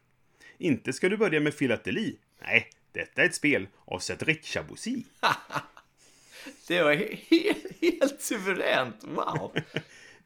Inte 0.58 0.92
ska 0.92 1.08
du 1.08 1.16
börja 1.16 1.40
med 1.40 1.54
filateli. 1.54 2.18
Nej, 2.42 2.70
detta 2.92 3.22
är 3.22 3.26
ett 3.26 3.34
spel 3.34 3.68
av 3.84 3.98
Cedric 3.98 4.46
Chaboussi. 4.46 5.04
Det 6.68 6.82
var 6.82 6.94
helt, 6.94 7.59
helt 7.82 8.20
suveränt. 8.20 8.96
Wow! 9.04 9.52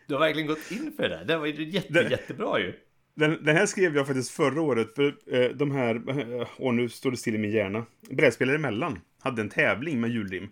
Du 0.07 0.15
har 0.15 0.21
verkligen 0.21 0.47
gått 0.49 0.71
in 0.71 0.93
för 0.97 1.09
det. 1.09 1.25
Det 1.25 1.37
var 1.37 1.47
ju 1.47 1.65
jätte, 1.71 1.93
Det- 1.93 2.11
jättebra 2.11 2.59
ju. 2.61 2.73
Den, 3.17 3.45
den 3.45 3.57
här 3.57 3.67
skrev 3.67 3.97
jag 3.97 4.07
faktiskt 4.07 4.31
förra 4.31 4.61
året, 4.61 4.95
för 4.95 5.15
eh, 5.33 5.49
de 5.51 5.71
här, 5.71 5.95
eh, 6.41 6.47
och 6.57 6.75
nu 6.75 6.89
står 6.89 7.11
det 7.11 7.17
still 7.17 7.35
i 7.35 7.39
min 7.39 7.51
hjärna, 7.51 7.85
Brädspelare 8.11 8.57
emellan 8.57 9.01
hade 9.23 9.43
en 9.43 9.49
tävling 9.49 10.01
med 10.01 10.11
julrim. 10.11 10.49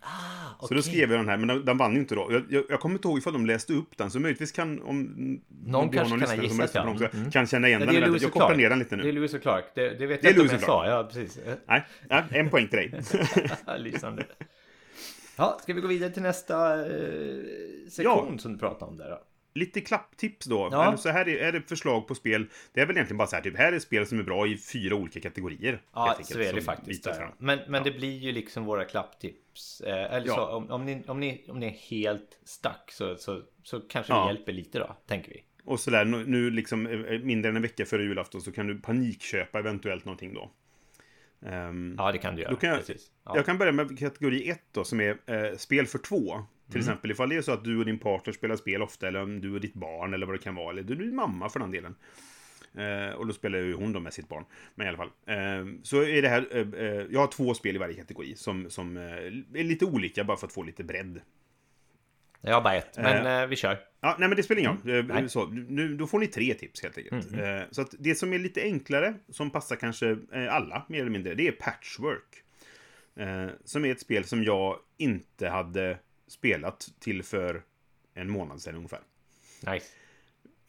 Så 0.69 0.75
då 0.75 0.83
skrev 0.83 1.11
jag 1.11 1.21
den 1.21 1.29
här, 1.29 1.37
men 1.37 1.49
den, 1.49 1.65
den 1.65 1.77
vann 1.79 1.93
ju 1.95 1.99
inte 1.99 2.15
då. 2.15 2.29
Jag, 2.31 2.43
jag, 2.51 2.65
jag 2.69 2.81
kommer 2.81 2.95
inte 2.95 3.09
ihåg 3.09 3.19
ifall 3.19 3.33
de 3.33 3.47
läste 3.47 3.73
upp 3.73 3.97
den, 3.97 4.11
så 4.11 4.21
möjligtvis 4.21 4.53
kan, 4.53 4.83
om 4.83 5.03
Någon 5.67 5.75
om 5.85 5.91
kanske 5.91 6.19
kan 6.27 6.38
ha 6.38 6.45
gissat, 6.45 6.71
ja. 6.75 6.85
dem, 6.85 6.99
så 6.99 7.07
Mm. 7.15 7.31
kan 7.31 7.47
känna 7.47 7.69
igen 7.69 7.81
Ja, 7.87 7.93
den. 8.01 8.19
Jag 8.21 8.33
kopplar 8.33 8.55
ner 8.57 8.71
den 8.71 8.79
lite 8.79 8.97
Det 8.97 9.03
är 9.03 9.05
nu. 9.07 9.12
Lewis 9.12 9.35
och 9.35 9.43
Clark. 9.43 9.65
Det, 9.75 9.99
det 9.99 10.07
vet 10.07 10.23
Det 10.23 10.29
jag 10.29 10.33
inte 10.33 10.43
om 10.43 10.49
jag 10.51 10.61
sa. 10.61 10.87
Ja, 10.87 11.05
precis. 11.12 11.38
Nej, 11.69 11.85
ja, 12.09 12.23
en 12.31 12.51
poäng 12.51 12.69
till 12.69 12.77
dig. 12.79 13.01
Lysande. 13.79 14.25
Ja, 15.42 15.59
ska 15.62 15.72
vi 15.74 15.81
gå 15.81 15.88
vidare 15.88 16.11
till 16.11 16.22
nästa 16.22 16.87
eh, 16.87 17.37
sektion 17.90 18.38
som 18.38 18.52
du 18.52 18.59
pratade 18.59 18.90
om 18.90 18.96
där 18.96 19.11
då? 19.11 19.20
Lite 19.55 19.81
klapptips 19.81 20.46
då. 20.46 20.68
Ja. 20.72 20.87
Eller 20.88 20.96
Så 20.96 21.09
här 21.09 21.28
är, 21.28 21.37
är 21.37 21.52
det 21.52 21.61
förslag 21.61 22.09
på 22.09 22.14
spel. 22.14 22.46
Det 22.72 22.81
är 22.81 22.87
väl 22.87 22.96
egentligen 22.96 23.18
bara 23.18 23.28
så 23.28 23.37
här, 23.37 23.42
typ, 23.42 23.57
här 23.59 23.72
är 23.72 23.78
spel 23.78 24.07
som 24.07 24.18
är 24.18 24.22
bra 24.22 24.46
i 24.46 24.59
fyra 24.59 24.94
olika 24.94 25.20
kategorier. 25.20 25.83
Ja, 25.94 26.09
enkelt, 26.11 26.28
så 26.28 26.40
är 26.40 26.52
det 26.52 26.62
faktiskt. 26.62 27.05
Där. 27.05 27.35
Men, 27.38 27.59
men 27.68 27.85
det 27.85 27.90
blir 27.90 28.18
ju 28.18 28.33
liksom 28.33 28.64
våra 28.64 28.85
klapptips. 28.85 29.81
Eh, 29.81 30.14
eller 30.14 30.26
Ja. 30.26 30.35
så, 30.35 30.46
om, 30.46 30.70
om, 30.70 30.85
ni, 30.85 31.02
om, 31.07 31.20
ni, 31.20 31.44
om 31.48 31.59
ni 31.61 31.66
är 31.66 31.70
helt 31.96 32.40
stuck 32.44 32.90
så, 32.90 33.16
så, 33.16 33.42
så 33.62 33.81
kanske 33.81 34.12
Ja. 34.12 34.26
vi 34.26 34.35
hjälper 34.35 34.52
lite 34.52 34.78
då, 34.78 34.96
tänker 35.07 35.31
vi. 35.31 35.44
Och 35.64 35.81
sådär, 35.81 36.05
nu, 36.05 36.24
nu 36.26 36.50
liksom 36.50 36.87
eh, 36.87 37.18
mindre 37.20 37.48
än 37.48 37.57
en 37.57 37.62
vecka 37.62 37.85
före 37.87 38.02
julafton 38.02 38.40
så 38.40 38.52
kan 38.52 38.66
du 38.66 38.81
panikköpa 38.81 39.59
eventuellt 39.59 40.05
någonting 40.05 40.35
då. 40.35 40.50
Ehm, 41.46 41.94
Ja, 41.98 42.12
det 42.12 42.18
kan 42.18 42.37
du 42.37 42.42
göra. 42.42 42.57
Kan 42.57 42.68
jag- 42.70 42.78
precis. 42.78 43.11
Ja. 43.24 43.37
Jag 43.37 43.46
kan 43.46 43.59
börja 43.59 43.72
med 43.72 43.98
kategori 43.98 44.48
1 44.50 44.62
då, 44.72 44.85
som 44.85 45.00
är 45.00 45.18
eh, 45.26 45.57
spel 45.57 45.87
för 45.87 45.98
två. 45.98 46.42
Till 46.70 46.81
Mm. 46.81 46.88
exempel 46.90 47.11
ifall 47.11 47.28
det 47.28 47.37
är 47.37 47.42
så 47.42 47.52
att 47.52 47.64
du 47.64 47.78
och 47.78 47.85
din 47.85 47.98
partner 47.98 48.33
spelar 48.33 48.57
spel 48.57 48.83
ofta, 48.83 49.09
eller 49.09 49.22
om 49.22 49.40
du 49.40 49.55
och 49.55 49.61
ditt 49.61 49.74
barn, 49.74 50.14
eller 50.14 50.26
vad 50.26 50.35
det 50.35 50.38
kan 50.42 50.55
vara, 50.55 50.70
eller 50.70 50.83
du 50.83 50.94
och 50.94 51.00
din 51.00 51.14
mamma 51.14 51.48
för 51.48 51.61
den 51.61 51.70
delen. 51.70 51.94
Eh, 52.74 53.14
och 53.14 53.26
då 53.26 53.33
spelar 53.33 53.59
ju 53.59 53.74
hon 53.74 53.92
då 53.92 54.00
med 54.00 54.12
sitt 54.12 54.28
barn. 54.28 54.44
Men 54.74 54.87
i 54.87 54.88
alla 54.88 54.96
fall. 54.98 55.11
Eh, 55.26 55.66
så 55.83 56.02
är 56.02 56.22
det 56.22 56.28
här, 56.28 56.46
eh, 56.50 56.87
eh, 56.87 57.07
jag 57.11 57.20
har 57.20 57.26
två 57.26 57.55
spel 57.55 57.74
i 57.74 57.78
varje 57.78 57.94
kategori 57.94 58.35
som, 58.37 58.70
som 58.70 58.96
eh, 58.96 59.02
är 59.61 59.64
lite 59.64 59.85
olika, 59.85 60.24
bara 60.24 60.37
för 60.37 60.46
att 60.46 60.52
få 60.52 60.62
lite 60.62 60.85
bredd. 60.85 61.20
Jag 62.44 62.55
har 62.55 62.61
bara 62.61 62.74
ett, 62.74 62.96
men 62.96 63.42
eh, 63.42 63.46
vi 63.46 63.57
kör. 63.57 63.78
Ja, 64.00 64.16
nej 64.18 64.28
men 64.28 64.37
det 64.37 64.42
spelar 64.42 64.61
ingen 64.61 64.78
roll. 64.85 65.11
Eh. 65.11 65.26
Så, 65.26 65.46
nu, 65.46 65.96
då 65.96 66.07
får 66.07 66.18
ni 66.18 66.26
tre 66.26 66.55
tips 66.55 66.83
helt 66.83 66.98
enkelt. 66.98 67.33
Eh, 67.33 67.61
så 67.70 67.83
att 67.83 67.94
det 67.98 68.14
som 68.14 68.33
är 68.33 68.38
lite 68.38 68.62
enklare, 68.62 69.14
som 69.28 69.50
passar 69.50 69.76
kanske 69.76 70.11
eh, 70.33 70.55
alla 70.55 70.87
mer 70.88 71.00
eller 71.00 71.11
mindre, 71.11 71.35
det 71.35 71.48
är 71.48 71.52
Patchwork. 71.52 72.42
Eh, 73.16 73.46
som 73.64 73.85
är 73.85 73.92
ett 73.92 74.00
spel 74.00 74.24
som 74.24 74.44
jag 74.44 74.78
inte 74.96 75.48
hade 75.48 75.98
spelat 76.26 76.88
till 77.00 77.22
för 77.22 77.62
en 78.14 78.31
månad 78.31 78.61
sedan 78.61 78.74
ungefär. 78.74 79.00
Nice. 79.72 79.87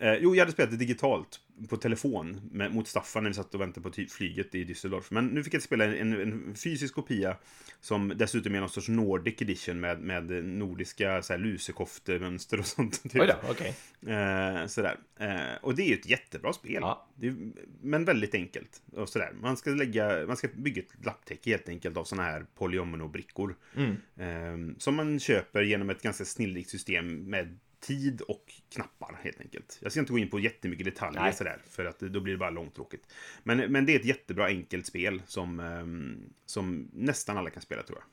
Eh, 0.03 0.13
jo, 0.13 0.35
jag 0.35 0.41
hade 0.41 0.51
spelat 0.51 0.71
det 0.71 0.77
digitalt 0.77 1.39
på 1.69 1.77
telefon 1.77 2.41
med, 2.51 2.73
mot 2.73 2.87
Staffan 2.87 3.23
när 3.23 3.29
vi 3.29 3.33
satt 3.33 3.55
och 3.55 3.61
väntade 3.61 3.83
på 3.83 3.89
ty- 3.89 4.07
flyget 4.07 4.55
i 4.55 4.65
Düsseldorf. 4.65 5.03
Men 5.09 5.27
nu 5.27 5.43
fick 5.43 5.53
jag 5.53 5.61
spela 5.61 5.85
en, 5.85 6.21
en 6.21 6.55
fysisk 6.55 6.95
kopia 6.95 7.37
som 7.79 8.13
dessutom 8.15 8.55
är 8.55 8.59
någon 8.59 8.69
sorts 8.69 8.89
Nordic 8.89 9.41
edition 9.41 9.79
med, 9.79 9.99
med 9.99 10.45
nordiska 10.45 11.21
så 11.21 11.33
här, 11.33 11.39
lusekoftemönster 11.39 12.59
och 12.59 12.65
sånt. 12.65 13.03
typ. 13.11 13.21
Oj 13.21 13.27
då, 13.27 13.49
okej. 13.49 13.75
Eh, 14.13 14.67
sådär. 14.67 14.97
Eh, 15.19 15.55
och 15.61 15.75
det 15.75 15.83
är 15.83 15.87
ju 15.87 15.95
ett 15.95 16.09
jättebra 16.09 16.53
spel. 16.53 16.77
Ja. 16.81 17.07
Är, 17.21 17.35
men 17.81 18.05
väldigt 18.05 18.35
enkelt. 18.35 18.81
Och 18.91 19.09
sådär. 19.09 19.33
Man, 19.41 19.57
ska 19.57 19.69
lägga, 19.69 20.25
man 20.27 20.37
ska 20.37 20.47
bygga 20.55 20.81
ett 20.81 21.05
lapptäcke 21.05 21.49
helt 21.49 21.69
enkelt 21.69 21.97
av 21.97 22.03
sådana 22.03 22.23
här 22.29 22.45
polyomino-brickor. 22.55 23.55
Mm. 23.75 23.95
Eh, 24.17 24.75
som 24.77 24.95
man 24.95 25.19
köper 25.19 25.61
genom 25.61 25.89
ett 25.89 26.01
ganska 26.01 26.25
snillrikt 26.25 26.69
system 26.69 27.29
med 27.29 27.59
tid 27.83 28.21
och 28.21 28.53
knappar 28.69 29.19
helt 29.23 29.39
enkelt. 29.41 29.77
Jag 29.81 29.91
ska 29.91 29.99
inte 30.01 30.11
gå 30.13 30.19
in 30.19 30.29
på 30.29 30.39
jättemycket 30.39 30.85
detaljer 30.85 31.21
Nej. 31.21 31.33
sådär, 31.33 31.61
för 31.69 31.85
att 31.85 31.99
då 31.99 32.19
blir 32.19 32.33
det 32.33 32.39
bara 32.39 32.49
långtråkigt. 32.49 33.13
Men, 33.43 33.71
men 33.71 33.85
det 33.85 33.95
är 33.95 33.99
ett 33.99 34.05
jättebra 34.05 34.45
enkelt 34.45 34.85
spel 34.85 35.21
som, 35.25 35.59
ehm, 35.59 36.33
som 36.45 36.89
nästan 36.93 37.37
alla 37.37 37.49
kan 37.49 37.61
spela 37.61 37.83
tror 37.83 37.99
jag. 37.99 38.07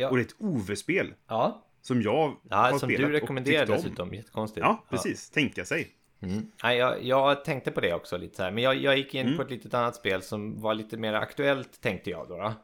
Ja, 0.00 0.08
Och 0.10 0.16
det 0.16 0.22
är 0.22 0.26
ett 0.26 0.34
OV-spel 0.38 1.14
ja. 1.26 1.64
som 1.82 2.02
jag 2.02 2.36
ja 2.50 2.56
har 2.56 2.70
som 2.70 2.78
spelat 2.78 2.98
du 3.00 3.04
och 3.06 3.10
rekommenderar 3.12 3.66
dessutom. 3.66 4.14
Jättekonstigt. 4.14 4.64
Ja, 4.64 4.84
precis. 4.90 5.30
Tänka 5.30 5.64
sig. 5.64 5.94
Mm. 6.20 6.50
Nej, 6.62 6.78
jag, 6.78 7.02
jag 7.04 7.44
tänkte 7.44 7.70
på 7.70 7.80
det 7.80 7.94
också 7.94 8.16
lite 8.16 8.36
så 8.36 8.42
här. 8.42 8.50
Men 8.50 8.62
jag, 8.62 8.76
jag 8.76 8.96
gick 8.98 9.14
in 9.14 9.26
Mm. 9.26 9.36
på 9.36 9.42
ett 9.42 9.50
litet 9.50 9.74
annat 9.74 9.96
spel 9.96 10.22
som 10.22 10.60
var 10.60 10.74
lite 10.74 10.96
mer 10.96 11.12
aktuellt 11.12 11.80
tänkte 11.80 12.10
jag 12.10 12.28
då. 12.28 12.36
då. 12.36 12.54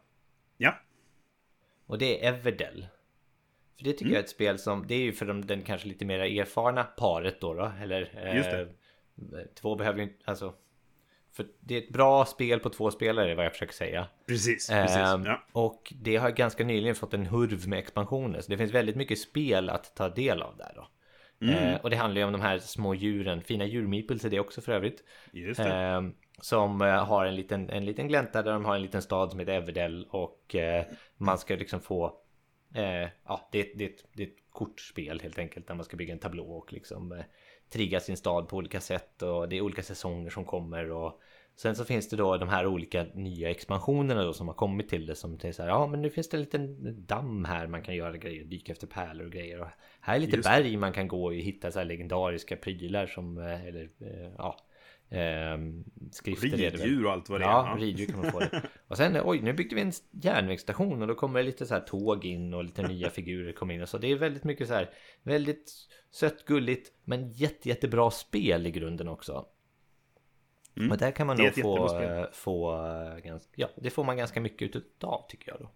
Ja. 0.57 0.75
Och 1.87 1.99
det 1.99 2.25
är 2.27 2.33
Everdell. 2.33 2.87
För 3.81 3.85
det 3.85 3.93
tycker 3.93 4.05
Mm. 4.05 4.13
jag 4.15 4.21
är 4.21 4.25
ett 4.25 4.31
spel 4.31 4.59
som, 4.59 4.87
det 4.87 4.95
är 4.95 4.99
ju 5.01 5.13
för 5.13 5.27
de, 5.27 5.47
den 5.47 5.63
kanske 5.63 5.89
lite 5.89 6.05
mer 6.05 6.19
erfarna 6.19 6.85
paret 6.85 7.41
då. 7.41 7.55
då 7.55 7.73
eller, 7.83 8.33
Just 8.37 8.51
det. 8.51 8.61
Eh, 8.61 8.67
två 9.61 9.75
behöver 9.77 9.99
ju 9.99 10.05
inte, 10.05 10.17
alltså. 10.25 10.55
För 11.33 11.47
det 11.61 11.75
är 11.75 11.79
ett 11.79 11.89
bra 11.89 12.25
spel 12.25 12.61
på 12.61 12.69
två 12.69 12.91
spelare 12.91 13.35
vad 13.35 13.45
jag 13.45 13.53
försöker 13.53 13.73
säga. 13.75 14.07
Precis. 14.27 14.69
precis. 14.69 14.97
Ehm, 14.97 15.25
Ja. 15.25 15.43
Och 15.53 15.93
det 16.01 16.17
har 16.17 16.31
ganska 16.31 16.65
nyligen 16.65 16.95
fått 16.95 17.15
en 17.15 17.27
hurv 17.27 17.69
med 17.69 17.79
expansioner. 17.79 18.41
Så 18.41 18.51
det 18.51 18.59
finns 18.59 18.73
väldigt 18.75 18.97
mycket 18.97 19.19
spel 19.19 19.71
att 19.71 19.97
ta 19.97 20.09
del 20.09 20.43
av 20.43 20.57
där 20.57 20.73
då. 20.77 20.89
Mm. 21.47 21.55
Eh, 21.65 21.81
och 21.81 21.91
det 21.91 21.97
handlar 21.97 22.21
ju 22.21 22.27
om 22.27 22.33
de 22.33 22.41
här 22.41 22.59
små 22.59 22.95
djuren, 22.95 23.43
fina 23.43 23.65
djurmeeples 23.67 24.25
är 24.25 24.31
det 24.31 24.41
också 24.41 24.61
för 24.61 24.73
övrigt. 24.73 25.05
Just 25.33 25.61
det. 25.63 25.75
Eh, 25.77 26.03
som 26.43 26.83
eh, 26.83 27.05
har 27.05 27.27
en 27.27 27.35
liten, 27.37 27.71
en 27.71 27.85
liten 27.85 28.09
glänta 28.09 28.43
där 28.43 28.53
de 28.53 28.65
har 28.65 28.75
en 28.77 28.83
liten 28.83 29.03
stad 29.03 29.31
som 29.31 29.41
heter 29.41 29.53
Everdell 29.53 30.07
och 30.11 30.55
eh, 30.55 30.85
man 31.17 31.39
ska 31.39 31.57
liksom 31.57 31.81
få 31.81 32.15
eh, 32.75 33.09
ja, 33.27 33.49
det, 33.53 33.61
är- 33.61 33.79
det, 33.79 34.05
det 34.13 34.23
är 34.23 34.27
ett 34.27 34.51
kortspel 34.51 35.21
helt 35.21 35.39
enkelt 35.39 35.67
där 35.67 35.75
man 35.75 35.85
ska 35.85 35.97
bygga 35.97 36.13
en 36.13 36.19
tablå 36.19 36.45
och 36.53 36.73
liksom 36.73 37.13
eh, 37.13 37.25
trigga 37.73 38.01
sin 38.01 38.17
stad 38.17 38.49
på 38.49 38.57
olika 38.57 38.81
sätt 38.81 39.23
och 39.23 39.49
det 39.49 39.57
är 39.57 39.61
olika 39.61 39.83
säsonger 39.83 40.31
som 40.31 40.45
kommer 40.45 40.91
och 40.91 41.21
sen 41.57 41.77
så 41.77 41.85
finns 41.85 42.09
det 42.09 42.17
då 42.17 42.37
de 42.37 42.49
här 42.49 42.67
olika 42.67 43.07
nya 43.15 43.51
expansionerna 43.51 44.23
då 44.25 44.33
som 44.33 44.49
har 44.49 44.55
kommit 44.55 44.89
till 44.89 45.07
det 45.07 45.15
som 45.15 45.39
är 45.43 45.53
så 45.53 45.63
här, 45.63 45.69
ja 45.69 45.87
men 45.87 46.03
nu 46.03 46.11
finns 46.11 46.29
det 46.29 46.37
en 46.37 46.41
liten 46.41 46.77
damm 47.07 47.45
här 47.45 47.67
man 47.67 47.83
kan 47.83 47.97
göra 47.97 48.17
grejer, 48.17 48.45
dyka 48.45 48.73
efter 48.73 48.87
pärlor 48.87 49.27
och 49.27 49.33
grejer. 49.33 49.61
Och 49.61 49.67
här 50.01 50.17
är 50.17 50.21
lite 50.21 50.37
Just 50.37 50.49
berg 50.49 50.77
man 50.77 50.93
kan 50.93 51.09
gå 51.09 51.25
och 51.25 51.35
hitta 51.35 51.71
så 51.71 51.79
här 51.79 51.87
legendariska 51.87 52.57
prylar 52.57 53.07
som 53.07 53.39
eh, 53.39 53.65
eller 53.67 53.83
eh, 54.01 54.33
ja 54.39 54.57
ehm, 55.11 55.85
skrifter. 56.13 56.49
Riddjur 56.49 57.07
och 57.07 57.13
allt 57.13 57.29
vad 57.29 57.41
det 57.41 57.45
är. 57.45 57.49
Ja, 57.49 57.77
riddjur 57.79 58.07
kan 58.07 58.21
man 58.21 58.33
få 58.33 58.39
det. 58.39 58.63
Och 58.89 58.97
sen, 58.97 59.21
oj, 59.25 59.41
nu 59.41 59.53
byggde 59.53 59.75
vi 59.75 59.81
en 59.81 59.93
järnvägsstation 60.11 61.03
och 61.03 61.09
då 61.09 61.15
kommer 61.15 61.41
det 61.41 61.47
lite 61.47 61.67
så 61.67 61.75
här 61.75 61.81
tåg 61.81 62.25
in 62.25 62.55
och 62.55 62.65
lite 62.65 62.89
nya 62.89 63.11
figurer 63.11 63.53
kommer 63.53 63.75
in. 63.75 63.83
Och 63.83 63.89
så 63.89 63.99
det 63.99 64.13
är 64.13 64.17
väldigt 64.17 64.45
mycket 64.45 64.69
så 64.69 64.75
här, 64.75 64.91
väldigt 65.23 65.73
sött, 66.11 66.45
gulligt, 66.45 66.93
men 67.05 67.33
jätte, 67.33 67.69
jättebra 67.69 68.11
spel 68.11 68.67
i 68.67 68.71
grunden 68.71 69.09
också. 69.09 69.47
Och 70.91 70.99
där 70.99 71.11
kan 71.11 71.27
man 71.27 71.37
nog 71.37 71.55
få, 71.55 72.01
eh, 72.03 72.27
få 72.33 72.87
eh, 72.87 73.19
ganska, 73.19 73.51
ja, 73.55 73.71
det 73.77 73.91
får 73.91 74.05
man 74.05 74.17
ganska 74.17 74.41
mycket 74.41 74.77
utav 74.77 75.27
tycker 75.29 75.51
jag 75.53 75.61
då. 75.61 75.71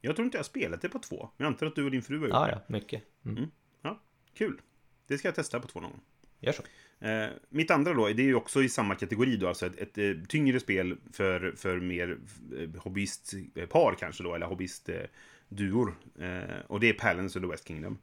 Jag 0.00 0.16
tror 0.16 0.24
inte 0.24 0.36
jag 0.36 0.40
har 0.40 0.44
spelat 0.44 0.80
det 0.80 0.88
på 0.88 0.98
två. 0.98 1.28
Men 1.36 1.44
jag 1.44 1.52
antar 1.52 1.66
att 1.66 1.74
du 1.74 1.84
och 1.84 1.90
din 1.90 2.02
fru 2.02 2.18
har 2.18 2.26
gjort 2.26 2.34
Ja, 2.34 2.46
det. 2.46 2.52
ja, 2.52 2.60
mycket. 2.66 3.02
Mm. 3.24 3.50
Ja, 3.82 4.00
kul. 4.34 4.60
Det 5.06 5.18
ska 5.18 5.28
jag 5.28 5.34
testa 5.34 5.60
på 5.60 5.68
två 5.68 5.80
någon 5.80 5.90
gång. 5.90 6.00
Gör 6.40 6.52
så. 6.52 6.62
Eh, 7.00 7.28
mitt 7.48 7.70
andra 7.70 7.94
då, 7.94 8.08
det 8.08 8.22
är 8.22 8.26
ju 8.26 8.34
också 8.34 8.62
i 8.62 8.68
samma 8.68 8.94
kategori 8.94 9.36
då, 9.36 9.48
alltså 9.48 9.66
ett, 9.66 9.78
ett, 9.78 9.98
eh, 9.98 10.24
tyngre 10.28 10.60
spel 10.60 10.96
för, 11.12 11.54
för 11.56 11.80
mer 11.80 12.18
eh, 12.58 12.82
hobbyistpar 12.82 13.94
kanske 13.98 14.22
då, 14.22 14.34
eller 14.34 14.46
hobbyistduor. 14.46 15.94
Eh, 16.20 16.60
och 16.66 16.80
det 16.80 16.88
är 16.88 16.92
Palance 16.92 17.38
of 17.38 17.42
the 17.44 17.50
West 17.50 17.68
Kingdom. 17.68 17.98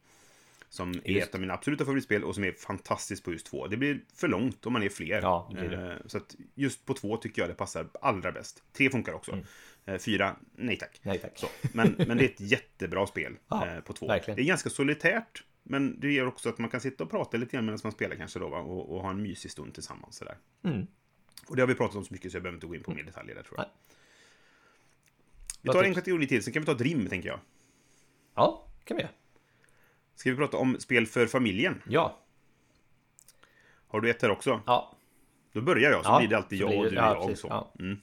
Som 0.69 0.91
är 1.03 1.11
Just. 1.11 1.27
ett 1.27 1.35
av 1.35 1.41
mina 1.41 1.53
absoluta 1.53 1.85
favoritspel 1.85 2.23
och 2.23 2.35
som 2.35 2.43
är 2.43 2.51
fantastiskt 2.51 3.23
på 3.23 3.31
just 3.31 3.45
två. 3.45 3.67
Det 3.67 3.77
blir 3.77 3.99
för 4.15 4.27
långt 4.27 4.65
om 4.65 4.73
man 4.73 4.83
är 4.83 4.89
fler. 4.89 5.21
Ja, 5.21 5.51
det 5.55 5.67
det. 5.67 5.91
Eh, 5.91 5.97
så 6.05 6.17
att 6.17 6.35
just 6.55 6.85
på 6.85 6.93
två 6.93 7.17
tycker 7.17 7.41
jag 7.41 7.49
det 7.49 7.53
passar 7.53 7.87
allra 8.01 8.31
bäst. 8.31 8.63
Tre 8.73 8.89
funkar 8.89 9.13
också. 9.13 9.31
Mm. 9.31 9.45
Eh, 9.85 9.97
fyra, 9.97 10.35
nej 10.55 10.77
tack. 10.77 10.99
Nej 11.01 11.17
tack. 11.19 11.31
Så, 11.35 11.47
men, 11.73 11.95
men 11.97 12.17
det 12.17 12.23
är 12.23 12.29
ett 12.29 12.39
jättebra 12.51 13.07
spel 13.07 13.35
Ja, 13.47 13.67
eh, 13.67 13.79
på 13.79 13.93
två. 13.93 14.07
verkligen. 14.07 14.35
Det 14.35 14.41
är 14.41 14.47
ganska 14.47 14.69
solitärt, 14.69 15.43
men 15.69 15.99
det 15.99 16.11
gör 16.11 16.25
också 16.27 16.49
att 16.49 16.57
man 16.57 16.69
kan 16.69 16.81
sitta 16.81 17.03
och 17.03 17.09
prata 17.09 17.37
lite 17.37 17.51
grann 17.51 17.65
medan 17.65 17.79
man 17.83 17.91
spelar 17.91 18.15
kanske 18.15 18.39
då, 18.39 18.49
va? 18.49 18.59
Och, 18.59 18.95
och 18.95 19.01
ha 19.01 19.09
en 19.09 19.21
mysig 19.21 19.51
stund 19.51 19.73
tillsammans. 19.73 20.15
Sådär. 20.17 20.37
Mm. 20.63 20.87
Och 21.49 21.55
det 21.55 21.61
har 21.61 21.67
vi 21.67 21.75
pratat 21.75 21.95
om 21.95 22.05
så 22.05 22.13
mycket 22.13 22.31
så 22.31 22.35
jag 22.37 22.43
behöver 22.43 22.57
inte 22.57 22.67
gå 22.67 22.75
in 22.75 22.83
på 22.83 22.91
mer 22.91 23.03
detaljer 23.03 23.35
där 23.35 23.43
tror 23.43 23.59
jag. 23.59 23.65
Nej. 23.65 23.73
Vi 25.61 25.69
tar 25.71 25.83
en 25.83 25.93
kategori 25.93 26.27
till, 26.27 26.43
sen 26.43 26.53
kan 26.53 26.61
vi 26.61 26.65
ta 26.65 26.71
ett 26.71 26.81
rim, 26.81 27.07
tänker 27.07 27.29
jag. 27.29 27.39
Ja, 28.35 28.67
kan 28.83 28.97
vi 28.97 29.03
göra. 29.03 29.13
Ska 30.15 30.31
vi 30.31 30.35
prata 30.37 30.57
om 30.57 30.79
spel 30.79 31.07
för 31.07 31.25
familjen? 31.27 31.83
Ja. 31.89 32.19
Har 33.87 34.01
du 34.01 34.09
ett 34.09 34.21
här 34.21 34.29
också? 34.31 34.61
Ja. 34.65 34.97
Då 35.51 35.61
börjar 35.61 35.91
jag, 35.91 36.05
så 36.05 36.11
Ja, 36.11 36.19
blir 36.19 36.29
det 36.29 36.37
alltid 36.37 36.59
jag 36.59 36.67
och 36.77 36.83
du 36.83 36.89
och 36.89 36.93
jag. 36.93 37.21
precis, 37.21 37.39
Så. 37.39 37.47
ja. 37.47 37.73
Mm. 37.79 38.01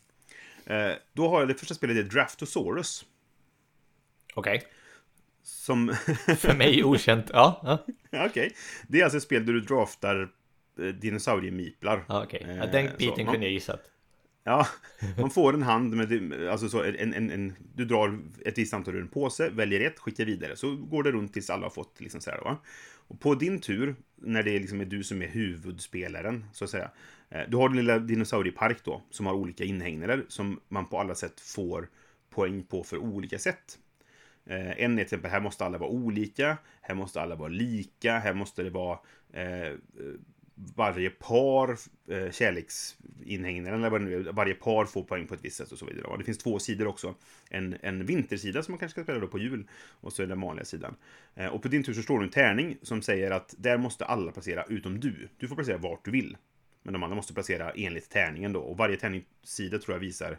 Eh, 0.67 0.97
då 1.12 1.29
har 1.29 1.39
jag 1.41 1.49
det 1.49 1.55
första 1.55 1.75
spelet, 1.75 1.97
det 1.97 2.01
är 2.03 2.05
Draftosaurus. 2.05 3.05
Okej. 4.35 4.62
Som... 5.45 5.88
För 6.38 6.55
mig 6.55 6.84
okänt. 6.84 7.30
Ja. 7.32 7.61
ja. 8.11 8.26
Okej. 8.26 8.53
Det 8.88 9.01
är 9.01 9.05
alltså 9.05 9.16
ett 9.16 9.22
spel 9.22 9.47
där 9.47 9.53
du 9.53 9.61
draftar 9.61 10.28
eh, 10.78 10.84
dinosauriemiplar. 10.86 12.05
ja 12.09 12.24
Okej. 12.24 12.42
Ja, 12.49 12.64
Eh, 12.64 12.70
den 12.72 12.88
biten 12.99 13.24
man- 13.24 13.32
kunde 13.34 13.47
jag 13.47 13.53
gissat. 13.53 13.80
Ja, 14.47 14.66
man 15.20 15.30
får 15.30 15.55
en 15.55 15.62
hand 15.62 15.95
med, 15.95 16.49
alltså 16.49 16.68
så 16.68 16.82
en, 16.82 17.14
en, 17.14 17.30
en, 17.30 17.53
du 17.74 17.84
drar 17.84 18.18
ett 18.45 18.59
visst 18.59 18.74
antal 18.74 18.95
ur 18.95 19.01
en 19.01 19.09
påse, 19.09 19.49
väljer 19.51 19.80
ett, 19.80 19.99
skickar 19.99 20.24
vidare. 20.24 20.57
Så 20.57 20.76
går 20.76 21.03
det 21.03 21.12
runt 21.12 21.32
tills 21.32 21.51
alla 21.51 21.62
har 21.66 21.70
fått 21.70 22.01
liksom 22.01 22.20
så 22.20 22.30
här, 22.30 22.40
va? 22.40 22.57
Och 23.09 23.20
på 23.20 23.34
din 23.34 23.61
tur, 23.61 23.97
när 24.16 24.42
det 24.42 24.59
liksom 24.59 24.80
är 24.80 24.84
du 24.84 25.03
som 25.05 25.22
är 25.22 25.26
huvudspelaren, 25.28 26.45
så 26.53 26.64
att 26.64 26.70
säga. 26.70 26.90
eh, 27.30 27.40
Du 27.49 27.57
har 27.57 27.68
din 27.68 27.76
lilla 27.76 27.99
dinosauriepark 27.99 28.84
då, 28.84 29.03
som 29.11 29.26
har 29.26 29.34
olika 29.34 29.64
inhägnader 29.64 30.24
som 30.28 30.61
man 30.68 30.86
på 30.88 30.99
alla 31.01 31.14
sätt 31.14 31.40
får 31.40 31.88
poäng 32.30 32.62
på 32.62 32.84
för 32.84 32.99
olika 32.99 33.38
sätt. 33.38 33.78
Eh, 34.47 34.82
en 34.82 34.92
är 34.92 34.97
till 34.97 35.03
exempel, 35.03 35.30
här 35.30 35.40
måste 35.40 35.64
alla 35.64 35.78
vara 35.78 35.90
olika, 35.90 36.57
här 36.80 36.95
måste 36.95 37.20
alla 37.20 37.34
vara 37.34 37.49
lika, 37.49 38.18
här 38.18 38.34
måste 38.34 38.62
det 38.62 38.70
vara 38.70 38.99
eh, 39.32 39.72
varje 40.55 41.11
par 41.11 41.78
eh, 42.09 42.30
kärleksinhägnaden, 42.30 43.78
eller 43.78 43.90
vad 43.90 44.01
det 44.01 44.05
nu 44.05 44.14
är, 44.14 44.32
varje 44.32 44.55
par 44.55 44.84
får 44.84 45.03
poäng 45.03 45.26
på 45.26 45.34
ett 45.34 45.45
visst 45.45 45.57
sätt 45.57 45.72
och 45.72 45.78
så 45.78 45.86
vidare. 45.86 46.07
Och 46.07 46.18
det 46.18 46.24
finns 46.24 46.38
två 46.38 46.59
sidor 46.59 46.86
också. 46.86 47.14
En, 47.51 47.76
en 47.82 48.07
vintersida 48.07 48.62
som 48.62 48.72
man 48.72 48.78
kanske 48.78 48.95
ska 48.95 49.03
spela 49.03 49.18
då 49.18 49.26
på 49.26 49.38
jul, 49.38 49.68
och 50.01 50.12
så 50.12 50.22
är 50.22 50.26
den 50.26 50.40
vanliga 50.40 50.64
sidan. 50.64 50.97
Eh, 51.34 51.47
och 51.47 51.62
på 51.62 51.68
din 51.68 51.82
tur 51.82 51.92
så 51.92 52.03
står 52.03 52.18
det 52.18 52.24
en 52.24 52.30
tärning 52.30 52.76
som 52.82 53.03
säger 53.03 53.30
att 53.30 53.55
där 53.59 53.78
måste 53.78 54.05
alla 54.05 54.32
placera 54.32 54.64
utom 54.68 55.01
du. 55.01 55.28
Du 55.38 55.49
får 55.49 55.55
placera 55.55 55.78
vart 55.78 56.05
du 56.05 56.11
vill. 56.11 56.36
Men 56.82 56.92
de 56.92 57.03
andra 57.03 57.16
måste 57.16 57.34
placera 57.34 57.70
enligt 57.70 58.11
tärningen 58.11 58.53
då. 58.53 58.61
Och 58.61 58.76
varje 58.76 58.97
tärningssida 58.97 59.78
tror 59.78 59.95
jag 59.95 60.01
visar 60.01 60.38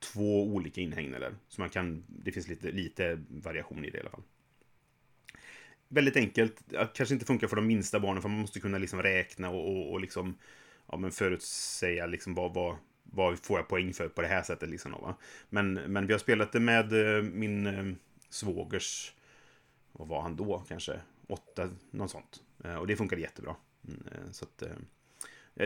två 0.00 0.44
olika 0.44 0.80
inhägnader. 0.80 1.34
Så 1.48 1.60
man 1.60 1.70
kan, 1.70 2.04
det 2.08 2.32
finns 2.32 2.48
lite, 2.48 2.70
lite 2.70 3.20
variation 3.28 3.84
i 3.84 3.90
det 3.90 3.98
i 3.98 4.00
alla 4.00 4.10
fall. 4.10 4.22
Väldigt 5.88 6.16
enkelt, 6.16 6.62
kanske 6.94 7.14
inte 7.14 7.26
funkar 7.26 7.46
för 7.46 7.56
de 7.56 7.66
minsta 7.66 8.00
barnen 8.00 8.22
för 8.22 8.28
man 8.28 8.40
måste 8.40 8.60
kunna 8.60 8.78
liksom 8.78 9.02
räkna 9.02 9.50
och, 9.50 9.68
och, 9.68 9.92
och 9.92 10.00
liksom, 10.00 10.38
ja, 10.86 10.96
men 10.96 11.10
förutsäga 11.10 12.06
liksom 12.06 12.34
vad, 12.34 12.54
vad, 12.54 12.76
vad 13.02 13.38
får 13.38 13.58
jag 13.58 13.68
poäng 13.68 13.92
för 13.92 14.08
på 14.08 14.22
det 14.22 14.28
här 14.28 14.42
sättet. 14.42 14.68
Liksom, 14.68 14.92
då, 14.92 14.98
va? 14.98 15.16
Men, 15.48 15.74
men 15.74 16.06
vi 16.06 16.12
har 16.12 16.18
spelat 16.18 16.52
det 16.52 16.60
med 16.60 17.16
eh, 17.16 17.22
min 17.22 17.66
eh, 17.66 17.94
svågers, 18.28 19.14
vad 19.92 20.08
var 20.08 20.22
han 20.22 20.36
då 20.36 20.64
kanske? 20.68 21.00
Åtta, 21.26 21.68
något 21.90 22.10
sånt. 22.10 22.42
Eh, 22.64 22.74
och 22.74 22.86
det 22.86 22.96
funkade 22.96 23.22
jättebra. 23.22 23.56
Mm, 23.88 24.32
så 24.32 24.44
att, 24.44 24.62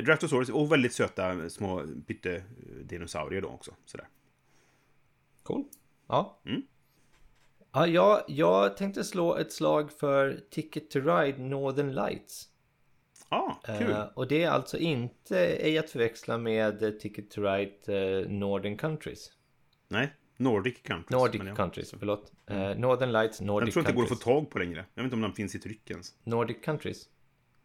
Draftosaurus 0.04 0.48
och 0.48 0.72
väldigt 0.72 0.92
söta 0.92 1.50
små 1.50 1.86
pyttedinosaurier 2.06 3.42
då 3.42 3.48
också. 3.48 3.74
Sådär. 3.84 4.06
Cool. 5.44 5.64
Ja. 6.08 6.40
Mm. 6.46 6.62
Ja, 7.72 7.86
jag, 7.86 8.22
jag 8.28 8.76
tänkte 8.76 9.04
slå 9.04 9.36
ett 9.36 9.52
slag 9.52 9.92
för 9.92 10.40
Ticket 10.50 10.90
to 10.90 11.00
Ride 11.00 11.38
Northern 11.38 11.94
Lights. 11.94 12.48
Ja, 13.30 13.60
ah, 13.62 13.78
kul. 13.78 13.90
Eh, 13.90 14.04
och 14.14 14.28
det 14.28 14.42
är 14.42 14.50
alltså 14.50 14.78
inte 14.78 15.38
ej 15.46 15.78
att 15.78 15.90
förväxla 15.90 16.38
med 16.38 17.00
Ticket 17.00 17.30
to 17.30 17.42
Ride 17.42 17.72
eh, 17.86 18.28
Northern 18.30 18.76
Countries. 18.76 19.32
Nej, 19.88 20.12
Nordic 20.36 20.82
Countries. 20.82 21.10
Nordic 21.10 21.38
men 21.38 21.46
ja. 21.46 21.54
Countries, 21.54 21.94
förlåt. 21.98 22.32
Eh, 22.46 22.56
Northern 22.56 23.12
Lights, 23.12 23.40
Nordic 23.40 23.66
Jag 23.66 23.72
tror 23.72 23.80
inte 23.80 23.92
det 23.92 23.96
går 23.96 24.02
att 24.02 24.08
få 24.08 24.14
Countries. 24.14 24.44
tag 24.44 24.50
på 24.50 24.58
längre. 24.58 24.84
Jag 24.94 25.02
vet 25.02 25.04
inte 25.04 25.14
om 25.14 25.22
den 25.22 25.32
finns 25.32 25.54
i 25.54 25.58
tryck 25.58 25.90
ens. 25.90 26.14
Nordic 26.24 26.56
Countries. 26.62 27.08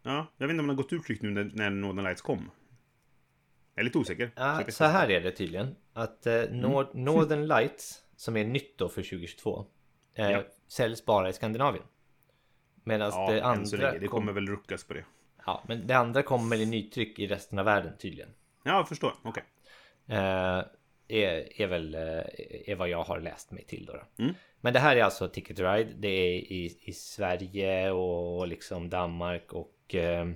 Ja, 0.04 0.28
jag 0.38 0.48
vet 0.48 0.52
inte 0.54 0.62
om 0.62 0.68
den 0.68 0.78
har 0.78 0.84
gått 0.84 0.94
ur 0.94 1.00
tryck 1.00 1.22
nu 1.22 1.30
när, 1.30 1.52
när 1.54 1.70
Northern 1.70 2.04
Lights 2.04 2.22
kom. 2.22 2.52
Jag 3.76 3.82
är 3.82 3.86
lite 3.86 3.98
osäker. 3.98 4.32
Ja, 4.36 4.64
så 4.70 4.84
här 4.86 5.12
är 5.12 5.22
det 5.22 5.32
tydligen. 5.32 5.76
Att 6.00 6.26
eh, 6.28 6.34
Mm. 6.34 6.62
Nor- 6.62 6.90
Northern 6.94 7.48
Lights, 7.48 8.04
som 8.16 8.38
är 8.38 8.46
nytt 8.46 8.78
då 8.78 8.90
för 8.90 9.02
2022, 9.04 9.66
eh, 10.16 10.32
Ja. 10.32 10.44
säljs 10.68 11.06
bara 11.06 11.30
i 11.30 11.34
Skandinavien. 11.34 11.84
Medan 12.84 13.12
Ja, 13.14 13.32
det 13.32 13.40
än 13.42 13.66
så 13.66 13.76
andra 13.76 13.88
länge. 13.88 14.00
Det 14.00 14.08
kom- 14.08 14.20
kommer 14.20 14.34
väl 14.34 14.48
ruckas 14.48 14.84
på 14.84 14.94
det. 14.94 15.06
Ja, 15.46 15.64
men 15.68 15.88
det 15.88 15.94
andra 15.98 16.24
kommer 16.24 16.56
i 16.56 16.66
nytryck 16.66 17.20
i 17.20 17.28
resten 17.28 17.60
av 17.60 17.66
världen 17.66 17.94
tydligen. 17.98 18.30
Ja, 18.64 18.72
jag 18.72 18.88
förstår. 18.90 19.14
Okej. 19.24 19.44
Eh, 20.08 20.64
är, 21.08 21.62
är 21.62 21.68
väl 21.68 21.96
eh, 21.96 22.02
är 22.72 22.76
vad 22.76 22.90
jag 22.90 23.04
har 23.04 23.20
läst 23.20 23.52
mig 23.52 23.66
till 23.66 23.86
då. 23.86 23.94
då. 23.94 24.24
Mm. 24.24 24.36
Men 24.62 24.74
det 24.74 24.80
här 24.80 24.96
är 24.96 25.04
alltså 25.04 25.28
Ticket 25.30 25.60
Ride. 25.60 25.92
Det 25.98 26.08
är 26.08 26.32
i, 26.34 26.78
i 26.82 26.94
Sverige 26.94 27.92
och 27.92 28.48
liksom 28.48 28.90
Danmark 28.90 29.54
och... 29.54 29.96
Eh, 29.96 30.28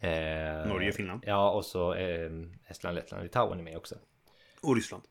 eh, 0.00 0.66
Norge 0.68 0.92
Finland. 0.92 1.22
Ja, 1.26 1.50
och 1.50 1.64
så 1.64 1.94
eh, 1.94 2.30
Estland, 2.66 2.94
Lettland, 2.94 3.22
Litauen 3.22 3.58
är 3.58 3.62
med 3.62 3.76
också. 3.76 3.94
Och 4.62 4.74
Ryssland. 4.76 5.02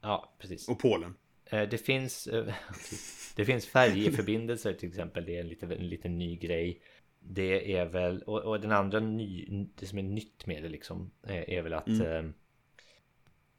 Ja, 0.00 0.36
precis. 0.38 0.68
Och 0.68 0.78
Polen. 0.78 1.14
Eh, 1.44 1.68
Det 1.68 1.78
finns, 1.78 2.26
eh, 2.26 2.54
det 3.36 3.44
finns 3.44 3.66
färjeförbindelser 3.66 4.72
till 4.74 4.88
exempel. 4.88 5.24
Det 5.24 5.36
är 5.36 5.40
en 5.40 5.48
lite, 5.48 5.66
en 5.66 5.88
liten 5.88 6.18
ny 6.18 6.36
grej. 6.36 6.82
Det 7.20 7.76
är 7.76 7.86
väl, 7.86 8.22
och, 8.22 8.42
och 8.44 8.60
den 8.60 8.72
andra 8.72 9.00
ny, 9.00 9.46
det 9.74 9.86
som 9.86 9.98
är 9.98 10.02
nytt 10.02 10.46
med 10.46 10.62
det 10.62 10.68
liksom 10.68 11.10
eh, 11.22 11.48
är 11.48 11.62
väl 11.62 11.72
att 11.74 11.88
Mm. 11.88 12.34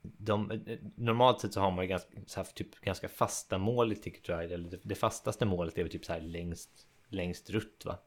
de, 0.02 0.62
normalt 0.96 1.42
sett 1.42 1.54
så 1.54 1.60
har 1.60 1.72
man 1.72 1.86
ju 1.86 1.90
ganska, 1.90 2.10
så 2.26 2.40
här, 2.40 2.48
typ, 2.54 2.76
ganska 2.82 3.10
fasta 3.10 3.58
mål 3.58 3.92
i 3.92 3.96
Ticket 3.96 4.30
Ride. 4.30 4.54
Eller 4.54 4.70
det, 4.70 4.80
det 4.84 4.96
fastaste 4.96 5.46
målet 5.46 5.78
är 5.78 5.84
väl 5.84 5.92
typ 5.92 6.06
så 6.06 6.14
här 6.14 6.22
längst, 6.22 6.88
längst 7.10 7.50
rutt 7.50 7.86
va? 7.86 8.00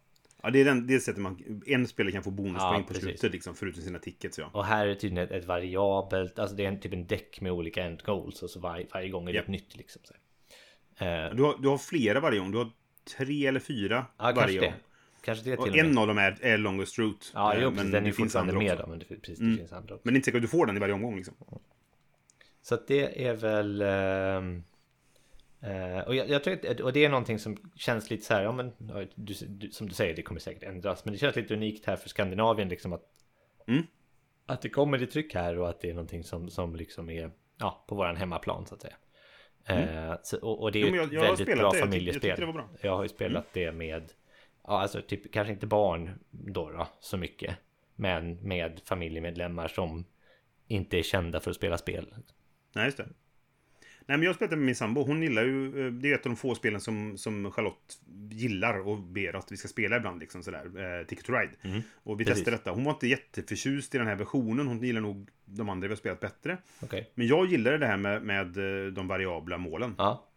Ja, 0.43 0.51
det 0.51 0.61
är 0.61 0.65
den, 0.65 0.87
det 0.87 1.01
sättet 1.01 1.23
man... 1.23 1.63
En 1.67 1.87
spelare 1.87 2.13
kan 2.13 2.23
få 2.23 2.31
bonuspoäng 2.31 2.81
Ja, 2.81 2.87
på 2.89 2.95
slutet, 2.95 3.33
liksom, 3.33 3.55
förutom 3.55 3.83
sina 3.83 3.99
tickets. 3.99 4.39
Ja. 4.39 4.51
Och 4.53 4.65
här 4.65 4.85
är 4.85 4.89
det 4.89 4.95
tydligen 4.95 5.25
ett, 5.25 5.31
ett 5.31 5.45
variabelt, 5.45 6.39
alltså 6.39 6.57
det 6.57 6.65
är 6.65 6.69
en, 6.69 6.81
typ 6.81 6.93
en 6.93 7.07
däck 7.07 7.41
med 7.41 7.53
olika 7.53 7.83
end 7.85 8.03
goals 8.05 8.43
och 8.43 8.51
så 8.51 8.61
var, 8.61 8.85
varje 8.95 9.09
gång 9.09 9.23
är 9.29 9.33
det 9.33 9.37
Japp. 9.37 9.45
ett 9.45 9.51
nytt 9.51 9.77
liksom. 9.77 10.03
Så. 10.05 10.15
Eh, 11.05 11.35
Du, 11.35 11.43
har, 11.43 11.63
du 11.63 11.69
har 11.69 11.79
flera 11.79 12.21
varje 12.21 12.39
gång. 12.39 12.51
Du 12.51 12.59
har 12.59 12.71
tre 13.17 13.47
eller 13.47 13.61
fyra 13.61 14.07
ja, 14.19 14.25
varje 14.25 14.35
kanske 14.35 14.59
gång. 14.61 14.71
det. 14.71 15.25
Kanske 15.25 15.45
det 15.45 15.51
till 15.51 15.59
Och 15.61 15.69
och 15.69 15.77
en 15.77 15.99
av 15.99 16.07
dem 16.07 16.19
är, 16.19 16.39
är 16.41 16.59
longest 16.59 16.99
route. 16.99 17.27
Ja, 17.35 17.55
Eh, 17.55 17.63
jo, 17.63 17.71
precis, 17.71 17.93
den 17.93 18.03
är 18.03 18.07
ju 18.07 18.13
fortfarande 18.13 18.53
med 18.53 18.73
också. 18.73 18.83
då, 18.85 18.91
men 18.91 18.99
det, 18.99 19.05
precis, 19.05 19.39
det 19.39 19.45
Mm. 19.45 19.59
finns 19.59 19.73
andra 19.73 19.95
också. 19.95 20.03
Men 20.05 20.15
det 20.15 20.17
är 20.17 20.19
inte 20.19 20.25
säkert 20.25 20.37
att 20.39 20.43
du 20.43 20.49
får 20.49 20.67
den 20.67 20.77
i 20.77 20.81
varje 20.81 20.95
omgång. 20.95 21.17
Liksom. 21.17 21.35
Så 22.63 22.75
att 22.75 22.89
det 22.89 23.27
är 23.27 23.35
väl... 23.35 23.83
ehm, 23.83 24.63
eh, 25.63 25.99
och, 26.07 26.15
jag, 26.15 26.29
jag 26.29 26.45
tror 26.45 26.67
att, 26.71 26.81
och 26.81 26.93
det 26.93 27.05
är 27.05 27.09
någonting 27.09 27.39
som 27.39 27.73
känns 27.77 28.11
lite 28.11 28.25
så 28.25 28.35
här, 28.35 28.43
ja 28.43 28.53
men 28.53 28.73
du, 29.15 29.35
du, 29.49 29.71
som 29.71 29.89
du 29.89 29.95
säger, 29.95 30.17
det 30.17 30.23
kommer 30.23 30.41
säkert 30.41 30.63
ändras. 30.63 31.05
Men 31.05 31.13
det 31.13 31.19
känns 31.19 31.37
lite 31.37 31.55
unikt 31.55 31.87
här 31.87 31.97
för 31.97 32.09
Skandinavien 32.09 32.69
liksom 32.69 32.93
att... 32.93 33.03
Mm. 33.67 33.83
Att 34.47 34.63
det 34.63 34.69
kommer 34.69 35.03
i 35.03 35.07
tryck 35.07 35.35
här 35.35 35.59
och 35.59 35.69
att 35.69 35.81
det 35.81 35.91
är 35.91 35.95
någonting 35.95 36.25
som, 36.25 36.49
som 36.51 36.77
liksom 36.77 37.11
är 37.11 37.31
ja, 37.59 37.85
på 37.89 37.95
våran 37.95 38.17
hemmaplan 38.17 38.67
så 38.67 38.75
att 38.75 38.81
säga. 38.83 38.95
Eh, 39.67 40.15
så, 40.23 40.39
och, 40.41 40.63
och 40.63 40.73
det 40.73 40.83
är 40.83 40.89
Mm. 40.89 40.95
Jo, 40.99 41.03
ett 41.05 41.13
jag- 41.13 41.23
jag 41.23 41.29
har 41.29 41.37
väldigt 41.37 41.47
bra 41.47 41.55
det. 41.57 41.61
Jag 41.63 41.75
jag 41.75 41.81
familjespel. 41.81 42.47
var 42.47 42.53
bra. 42.53 42.63
Mm. 42.63 42.77
Jag 42.83 42.97
har 42.97 43.03
ju 43.03 43.09
spelat 43.09 43.47
det 43.53 43.73
med, 43.73 44.13
ja 44.65 44.81
alltså 44.81 45.03
typ 45.03 45.33
kanske 45.33 45.53
inte 45.53 45.67
barn 45.67 46.19
då, 46.31 46.71
då 46.71 46.89
så 47.01 47.17
mycket. 47.17 47.57
Men 47.97 48.35
med 48.35 48.81
familjemedlemmar 48.85 49.69
som 49.69 50.05
inte 50.67 50.99
är 50.99 51.03
kända 51.03 51.41
för 51.41 51.51
att 51.51 51.57
spela 51.57 51.79
spel. 51.79 52.15
Nej, 52.75 52.85
just 52.85 52.97
det. 52.97 53.09
Nej, 54.07 54.19
men 54.19 54.23
jag 54.23 54.35
det 54.51 54.57
med 54.57 54.67
min 54.67 54.75
sambo. 54.75 55.03
Hon 55.05 55.23
gillar 55.23 55.43
ju... 55.45 55.87
eh, 55.87 55.93
Det 55.93 56.11
är 56.11 56.15
ett 56.15 56.27
av 56.27 56.31
de 56.33 56.37
få 56.37 56.55
spelen 56.55 56.81
som, 56.81 57.19
som 57.19 57.51
Charlotte 57.53 57.97
gillar 58.31 58.89
och 58.89 58.99
ber 58.99 59.37
att 59.37 59.53
vi 59.53 59.57
ska 59.57 59.69
spela 59.69 59.97
ibland. 59.97 60.21
Liksom 60.21 60.43
sådär. 60.43 60.99
Eh, 61.01 61.07
Ticket 61.07 61.25
to 61.25 61.33
Ride. 61.33 61.83
Och 61.95 62.21
vi 62.21 62.25
Precis. 62.25 62.39
testade 62.39 62.57
detta. 62.57 62.71
Hon 62.71 62.85
var 62.85 62.93
inte 62.93 63.07
jätteförtjust 63.09 63.95
i 63.95 63.99
den 63.99 64.07
här 64.07 64.17
versionen. 64.17 64.67
Hon 64.67 64.83
gillar 64.83 65.01
nog 65.01 65.29
de 65.45 65.69
andra 65.69 65.89
vi 65.89 65.93
har 65.93 65.97
spelat 65.99 66.21
bättre. 66.21 66.59
Okej. 66.83 67.11
Men 67.15 67.27
jag 67.27 67.47
gillade 67.47 67.79
det 67.79 67.87
här 67.87 67.97
med, 67.97 68.23
med 68.23 68.57
eh, 68.87 68.93
de 68.93 69.09
variabla 69.09 69.59
målen. 69.59 69.95
Ja. 69.99 70.29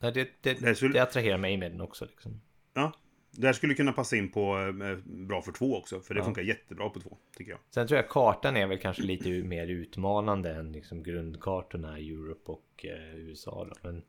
Det, 0.00 0.10
det, 0.40 0.60
Det 0.60 0.88
det 0.88 0.98
attraherar 1.02 1.38
mig 1.38 1.56
med 1.56 1.70
den 1.72 1.80
också. 1.80 2.04
Liksom. 2.04 2.40
Ja. 2.74 2.92
Det 3.30 3.46
här 3.46 3.52
skulle 3.52 3.74
kunna 3.74 3.92
passa 3.92 4.16
in 4.16 4.28
på 4.28 4.58
eh, 4.82 4.96
bra 5.04 5.42
för 5.42 5.52
två 5.52 5.76
också. 5.76 6.00
För 6.00 6.14
det 6.14 6.20
Ja. 6.20 6.24
funkar 6.24 6.42
jättebra 6.42 6.88
på 6.90 7.00
två, 7.00 7.16
tycker 7.36 7.50
jag. 7.50 7.60
Sen 7.74 7.86
tror 7.88 7.96
jag 7.96 8.08
kartan 8.08 8.56
är 8.56 8.66
väl 8.66 8.78
kanske 8.78 9.02
lite 9.02 9.28
mer 9.28 9.66
utmanande 9.66 10.54
än 10.54 10.72
liksom 10.72 11.02
grundkartorna 11.02 11.98
i 11.98 12.10
Europe 12.10 12.52
och 12.52 12.84
eh, 12.84 13.16
USA. 13.16 13.64
Då. 13.70 13.88
Men, 13.90 14.02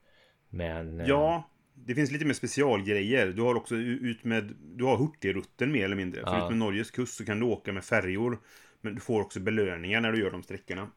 men 0.49 0.99
eh, 1.01 1.07
Ja, 1.07 1.49
det 1.73 1.95
finns 1.95 2.11
lite 2.11 2.25
mer 2.25 2.33
specialgrejer. 2.33 3.27
Du 3.27 3.41
har 3.41 3.55
också 3.55 3.75
ut 3.75 4.23
med... 4.23 4.55
Du 4.61 4.83
har 4.83 4.97
Hurtigruten 4.97 5.71
mer 5.71 5.85
eller 5.85 5.95
mindre. 5.95 6.21
Ja. 6.25 6.43
ut 6.45 6.49
med 6.49 6.57
Norges 6.57 6.91
kust 6.91 7.15
så 7.17 7.25
kan 7.25 7.39
du 7.39 7.45
åka 7.45 7.73
med 7.73 7.83
färjor. 7.83 8.39
Men 8.81 8.95
du 8.95 9.01
får 9.01 9.21
också 9.21 9.39
belöningar 9.39 10.01
när 10.01 10.11
du 10.11 10.19
gör 10.19 10.31
de 10.31 10.43
sträckorna. 10.43 10.89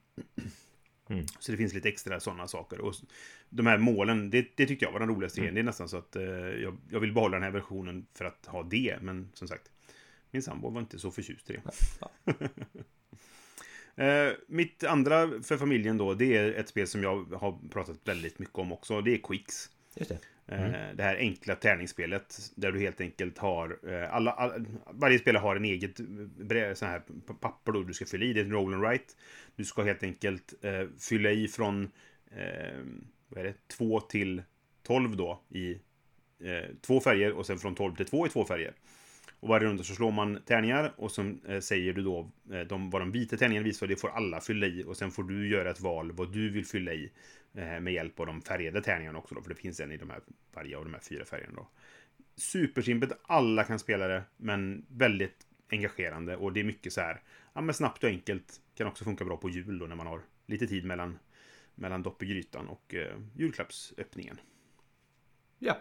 Mm. 1.08 1.26
Så 1.38 1.52
det 1.52 1.58
finns 1.58 1.74
lite 1.74 1.88
extra 1.88 2.20
sådana 2.20 2.48
saker. 2.48 2.80
Och 2.80 2.94
de 3.50 3.66
här 3.66 3.78
målen, 3.78 4.30
det, 4.30 4.46
det 4.56 4.66
tyckte 4.66 4.84
jag 4.84 4.92
var 4.92 5.00
den 5.00 5.08
roligaste 5.08 5.40
Mm. 5.40 5.44
grejen. 5.44 5.54
Det 5.54 5.60
är 5.60 5.70
nästan 5.70 5.88
så 5.88 5.96
att 5.96 6.16
eh, 6.16 6.22
jag, 6.62 6.76
jag 6.90 7.00
vill 7.00 7.12
behålla 7.12 7.36
den 7.36 7.42
här 7.42 7.50
versionen 7.50 8.06
för 8.14 8.24
att 8.24 8.46
ha 8.46 8.62
det. 8.62 8.98
Men 9.02 9.30
som 9.34 9.48
sagt, 9.48 9.70
min 10.30 10.42
sambo 10.42 10.70
var 10.70 10.80
inte 10.80 10.98
så 10.98 11.10
förtjust 11.10 11.50
i 11.50 11.52
det. 11.52 11.62
Eh, 13.96 14.32
mitt 14.46 14.84
andra 14.84 15.42
för 15.42 15.56
familjen 15.56 15.96
då, 15.98 16.14
det 16.14 16.36
är 16.36 16.52
ett 16.52 16.68
spel 16.68 16.86
som 16.86 17.02
jag 17.02 17.24
har 17.24 17.68
pratat 17.70 17.96
väldigt 18.04 18.38
mycket 18.38 18.58
om 18.58 18.72
också. 18.72 19.00
Det 19.00 19.14
är 19.14 19.18
Quicks. 19.18 19.70
just 19.96 20.08
det. 20.10 20.18
Mm. 20.46 20.74
Eh, 20.74 20.96
det 20.96 21.02
här 21.02 21.16
enkla 21.16 21.54
tärningsspelet 21.54 22.38
där 22.54 22.72
du 22.72 22.80
helt 22.80 23.00
enkelt 23.00 23.38
har 23.38 23.78
eh, 23.88 24.14
alla, 24.14 24.30
alla, 24.30 24.54
varje 24.90 25.18
spelare 25.18 25.40
har 25.40 25.56
en 25.56 25.64
eget 25.64 26.00
eh, 26.00 26.74
sån 26.74 26.88
här 26.88 27.02
papper 27.40 27.72
då 27.72 27.82
du 27.82 27.94
ska 27.94 28.06
fylla 28.06 28.24
i. 28.24 28.32
Det 28.32 28.40
är 28.40 28.44
en 28.44 28.52
roll 28.52 28.74
and 28.74 28.82
write. 28.82 29.04
Du 29.56 29.64
ska 29.64 29.82
helt 29.82 30.02
enkelt 30.02 30.54
eh, 30.62 30.86
fylla 31.00 31.30
i 31.30 31.48
från 31.48 31.90
eh, 32.30 32.78
vad 33.28 33.40
är 33.40 33.44
det, 33.44 33.68
2 33.68 34.00
till 34.00 34.42
12 34.82 35.16
då 35.16 35.42
i 35.48 35.72
eh, 36.40 36.76
två 36.80 37.00
färger 37.00 37.32
och 37.32 37.46
sen 37.46 37.58
från 37.58 37.74
12 37.74 37.96
till 37.96 38.06
2 38.06 38.26
i 38.26 38.30
två 38.30 38.44
färger. 38.44 38.74
Och 39.40 39.48
varje 39.48 39.66
runda 39.66 39.84
så 39.84 39.94
slår 39.94 40.10
man 40.10 40.42
tärningar 40.46 40.92
och 40.96 41.10
så 41.10 41.32
eh, 41.48 41.60
säger 41.60 41.92
du 41.92 42.02
då 42.02 42.30
eh, 42.52 42.60
de, 42.60 42.90
vad 42.90 43.02
de 43.02 43.12
vita 43.12 43.36
tärningarna 43.36 43.64
visar, 43.64 43.86
det 43.86 43.96
får 43.96 44.08
alla 44.08 44.40
fylla 44.40 44.66
i 44.66 44.84
och 44.86 44.96
sen 44.96 45.10
får 45.10 45.22
du 45.22 45.48
göra 45.48 45.70
ett 45.70 45.80
val 45.80 46.12
vad 46.12 46.32
du 46.32 46.50
vill 46.50 46.66
fylla 46.66 46.92
i 46.92 47.12
med 47.52 47.92
hjälp 47.92 48.20
av 48.20 48.26
de 48.26 48.42
färgade 48.42 48.82
tärningarna 48.82 49.18
också 49.18 49.34
då, 49.34 49.42
för 49.42 49.48
det 49.48 49.54
finns 49.54 49.80
en 49.80 49.92
i 49.92 49.96
de 49.96 50.10
här 50.10 50.20
varje 50.54 50.76
av 50.76 50.84
de 50.84 50.94
här 50.94 51.00
fyra 51.00 51.24
färgerna 51.24 51.52
då. 51.56 51.68
Supersimpelt, 52.36 53.12
alla 53.22 53.64
kan 53.64 53.78
spela 53.78 54.08
det, 54.08 54.22
men 54.36 54.86
väldigt 54.88 55.46
engagerande 55.70 56.36
och 56.36 56.52
det 56.52 56.60
är 56.60 56.64
mycket 56.64 56.92
så 56.92 57.00
här, 57.00 57.22
ja 57.52 57.60
men 57.60 57.74
snabbt 57.74 58.04
och 58.04 58.08
enkelt, 58.10 58.60
kan 58.74 58.86
också 58.86 59.04
funka 59.04 59.24
bra 59.24 59.36
på 59.36 59.50
jul 59.50 59.78
då 59.78 59.86
när 59.86 59.96
man 59.96 60.06
har 60.06 60.20
lite 60.46 60.66
tid 60.66 60.84
mellan, 60.84 61.18
mellan 61.74 62.02
dopp 62.02 62.22
i 62.22 62.26
grytan 62.26 62.68
och 62.68 62.94
eh, 62.94 63.16
julklappsöppningen. 63.36 64.40
Ja. 65.58 65.76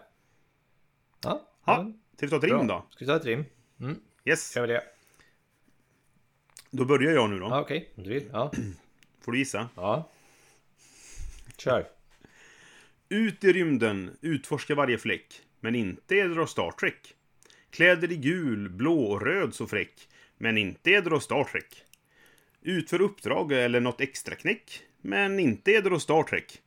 Ja. 1.22 1.48
Ja, 1.64 1.92
Ska 2.16 2.26
vi 2.26 2.30
ta 2.30 2.36
ett 2.36 2.44
rim 2.44 2.66
då? 2.66 2.86
Ska 2.90 3.04
vi 3.04 3.06
ta 3.06 3.16
ett 3.16 3.24
rim? 3.24 3.44
Mm, 3.80 3.96
Yes, 4.24 4.56
gör 4.56 4.66
vi 4.66 4.72
det. 4.72 4.82
då 6.70 6.84
börjar 6.84 7.12
jag 7.12 7.30
nu 7.30 7.38
då. 7.38 7.46
Ja, 7.46 7.60
okej. 7.60 7.92
Om 7.96 8.02
du 8.02 8.10
vill. 8.10 8.28
Ja. 8.32 8.52
Får 9.20 9.32
du 9.32 9.38
gissa? 9.38 9.68
ja. 9.76 10.10
Kör. 11.64 11.86
Ut 13.08 13.44
i 13.44 13.52
rymden, 13.52 14.16
utforska 14.20 14.74
varje 14.74 14.98
fläck. 14.98 15.42
Men 15.60 15.74
inte 15.74 16.14
är 16.14 16.28
det 16.28 16.46
Star 16.46 16.70
Trek. 16.70 17.14
Kläder 17.70 18.12
i 18.12 18.16
gul, 18.16 18.68
blå 18.68 19.04
och 19.04 19.22
röd 19.22 19.54
så 19.54 19.66
fräck. 19.66 20.08
Men 20.38 20.58
inte 20.58 20.90
är 20.90 21.02
det 21.02 21.20
Star 21.20 21.44
Trek. 21.44 21.84
Utför 22.62 23.00
uppdrag 23.00 23.52
eller 23.52 23.80
något 23.80 24.00
extra 24.00 24.34
knäck. 24.34 24.82
Men 25.00 25.40
inte 25.40 25.72
är 25.72 25.82
det 25.82 26.00
Star 26.00 26.22
Trek. 26.22 26.60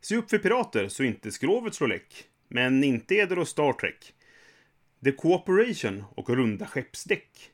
Se 0.00 0.16
upp 0.16 0.30
för 0.30 0.38
pirater 0.38 0.88
så 0.88 1.02
inte 1.02 1.32
skrovet 1.32 1.74
slår 1.74 1.88
läck. 1.88 2.24
Men 2.48 2.84
inte 2.84 3.14
är 3.14 3.26
det 3.26 3.46
Star 3.46 3.72
Trek. 3.72 4.14
The 5.04 5.12
Cooperation 5.12 6.04
och 6.14 6.30
runda 6.30 6.66
skeppsdäck. 6.66 7.50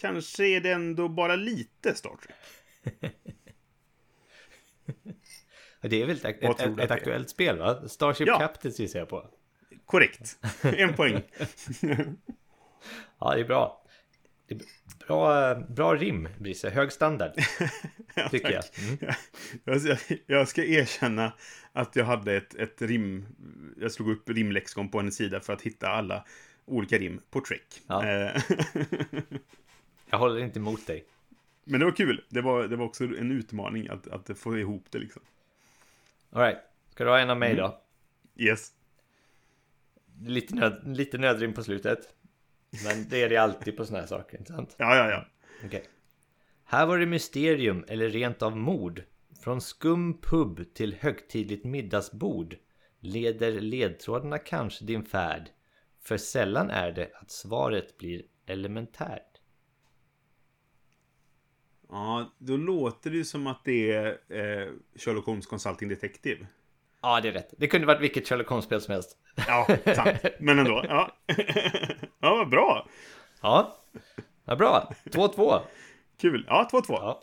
Kanske 0.00 0.46
är 0.46 0.60
det 0.60 0.72
ändå 0.72 1.08
bara 1.08 1.36
lite 1.36 1.94
Star 1.94 2.16
Trek. 2.16 3.12
Ja, 5.84 5.88
Det 5.88 6.02
är 6.02 6.06
väl 6.06 6.16
ett, 6.16 6.24
ett, 6.24 6.60
ett, 6.60 6.78
ett 6.78 6.90
aktuellt 6.90 7.30
spel 7.30 7.58
va? 7.58 7.88
Starship 7.88 8.28
Ja. 8.28 8.38
Captains 8.38 8.80
gissar 8.80 8.98
jag 8.98 9.08
på. 9.08 9.26
Korrekt. 9.86 10.38
En 10.62 10.94
poäng. 10.94 11.22
Ja, 13.18 13.34
det 13.34 13.40
är 13.40 13.44
bra. 13.44 13.84
Det 14.46 14.54
är 14.54 14.60
bra, 15.06 15.54
bra 15.54 15.94
rim, 15.94 16.28
Brisse. 16.38 16.70
Hög 16.70 16.92
standard. 16.92 17.32
Tycker 18.30 18.50
jag. 18.52 18.64
Mm. 18.78 19.14
Jag, 19.64 19.98
jag 20.26 20.48
ska 20.48 20.64
erkänna 20.64 21.32
att 21.72 21.96
jag 21.96 22.04
hade 22.04 22.36
ett, 22.36 22.54
ett 22.54 22.82
rim... 22.82 23.26
Jag 23.80 23.92
slog 23.92 24.10
upp 24.10 24.28
rimlexikon 24.28 24.88
på 24.88 25.00
en 25.00 25.12
sida 25.12 25.40
för 25.40 25.52
att 25.52 25.62
hitta 25.62 25.88
alla 25.88 26.24
olika 26.64 26.98
rim 26.98 27.20
på 27.30 27.40
Trek. 27.40 27.82
Ja. 27.86 28.06
Eh, 28.06 28.42
Jag 30.10 30.18
håller 30.18 30.40
inte 30.40 30.58
emot 30.58 30.86
dig. 30.86 31.04
Men 31.64 31.80
det 31.80 31.86
var 31.86 31.92
kul. 31.92 32.24
Det 32.28 32.40
var, 32.40 32.68
det 32.68 32.76
var 32.76 32.84
också 32.84 33.04
en 33.04 33.32
utmaning 33.32 33.88
att, 33.88 34.08
att 34.08 34.38
få 34.38 34.58
ihop 34.58 34.86
det 34.90 34.98
liksom. 34.98 35.22
Alright. 36.34 36.58
Ska 36.90 37.04
du 37.04 37.10
ha 37.10 37.18
en 37.18 37.30
av 37.30 37.36
mig 37.38 37.52
Mm. 37.52 37.62
då? 37.62 37.80
Yes. 38.36 38.72
Lite, 40.22 40.54
nöd, 40.54 40.96
lite 40.96 41.18
nödrim 41.18 41.52
på 41.54 41.62
slutet. 41.64 41.98
Men 42.84 43.08
det 43.08 43.22
är 43.22 43.28
det 43.28 43.36
alltid 43.36 43.76
på 43.76 43.84
såna 43.86 43.98
här 44.00 44.06
saker, 44.06 44.38
inte 44.38 44.52
sant? 44.52 44.74
Ja, 44.78 44.96
ja, 44.96 45.10
ja. 45.10 45.26
Okej. 45.66 45.84
Här 46.64 46.86
var 46.86 46.98
det 46.98 47.06
mysterium 47.06 47.84
eller 47.88 48.08
rent 48.08 48.42
av 48.42 48.56
mord. 48.56 49.02
Från 49.42 49.60
skum 49.60 50.20
pub 50.20 50.74
till 50.74 50.94
högtidligt 50.94 51.64
middagsbord 51.64 52.56
leder 53.00 53.52
ledtrådarna 53.60 54.38
kanske 54.38 54.84
din 54.84 55.04
färd. 55.04 55.48
För 56.02 56.16
sällan 56.16 56.70
är 56.70 56.92
det 56.92 57.10
att 57.14 57.30
svaret 57.30 57.98
blir 57.98 58.22
elementärt. 58.46 59.33
Ja, 61.94 62.32
då 62.38 62.56
låter 62.56 63.10
det 63.10 63.16
ju 63.16 63.24
som 63.24 63.46
att 63.46 63.64
det 63.64 63.92
är 63.92 64.06
eh, 64.06 64.68
Sherlock 64.96 65.26
Holmes 65.26 65.46
Consulting 65.46 65.88
Detective. 65.88 66.46
Ja, 67.02 67.20
det 67.20 67.28
är 67.28 67.32
rätt. 67.32 67.54
Det 67.58 67.66
kunde 67.66 67.86
varit 67.86 68.00
vilket 68.00 68.28
Sherlock 68.28 68.48
Holmes-spel 68.48 68.80
som 68.80 68.92
helst. 68.92 69.16
Ja, 69.46 69.66
sant. 69.94 70.18
Men 70.38 70.58
ändå. 70.58 70.84
Ja, 70.88 71.16
ja 72.20 72.34
vad 72.34 72.48
bra. 72.48 72.88
Ja, 73.42 73.84
ja 74.44 74.56
bra. 74.56 74.92
2-2. 75.04 75.60
Kul. 76.20 76.44
Ja, 76.48 76.68
2-2. 76.72 76.82
Ja. 76.88 77.22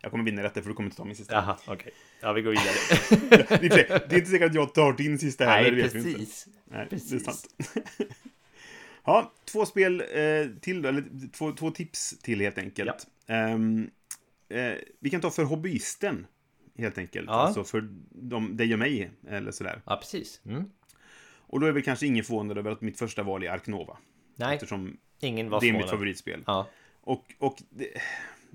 Jag 0.00 0.10
kommer 0.10 0.24
vinna 0.24 0.42
detta 0.42 0.62
för 0.62 0.68
du 0.68 0.74
kommer 0.74 0.86
inte 0.86 0.96
ta 0.96 1.04
min 1.04 1.16
sista. 1.16 1.34
Jaha, 1.34 1.56
okej. 1.66 1.92
Ja, 2.20 2.32
vi 2.32 2.42
går 2.42 2.50
vidare. 2.50 3.26
Det, 3.48 3.50
är 3.50 3.64
inte, 3.64 4.06
det 4.08 4.14
är 4.14 4.18
inte 4.18 4.30
säkert 4.30 4.48
att 4.48 4.54
jag 4.54 4.74
tar 4.74 4.92
din 4.92 5.18
sista 5.18 5.44
heller. 5.44 5.72
Nej, 5.72 5.82
precis. 5.82 6.46
Nej, 6.64 6.86
Precis. 6.90 7.10
det 7.10 7.16
är 7.16 7.32
sant. 7.32 7.46
ja, 9.04 9.32
två 9.44 9.66
spel 9.66 10.00
eh, 10.00 10.46
till, 10.60 10.84
eller 10.84 11.28
två, 11.32 11.52
två 11.52 11.70
tips 11.70 12.18
till 12.18 12.40
helt 12.40 12.58
enkelt. 12.58 13.06
Ehm, 13.26 13.90
eh, 14.48 14.72
vi 15.00 15.10
kan 15.10 15.20
ta 15.20 15.30
för 15.30 15.44
hobbyisten, 15.44 16.26
helt 16.78 16.98
enkelt. 16.98 17.26
Ja. 17.28 17.32
Alltså 17.34 17.64
för 17.64 17.88
de, 18.10 18.56
dig 18.56 18.72
och 18.72 18.78
mig, 18.78 19.10
eller 19.28 19.50
sådär. 19.50 19.82
Ja, 19.86 19.96
precis. 19.96 20.40
Mm. 20.46 20.70
Och 21.46 21.60
då 21.60 21.66
är 21.66 21.72
väl 21.72 21.82
kanske 21.82 22.06
ingen 22.06 22.24
förvånad 22.24 22.58
över 22.58 22.70
att 22.70 22.80
mitt 22.80 22.98
första 22.98 23.22
val 23.22 23.42
är 23.42 23.50
Ark 23.50 23.66
Nova. 23.66 23.96
Nej, 24.36 24.54
Eftersom 24.54 24.96
ingen 25.20 25.50
var 25.50 25.60
det 25.60 25.66
är 25.66 25.72
mitt 25.72 25.80
förvånad. 25.80 25.90
favoritspel. 25.90 26.42
Ja, 26.46 26.68
Och, 27.00 27.34
och 27.38 27.62
det, 27.70 27.88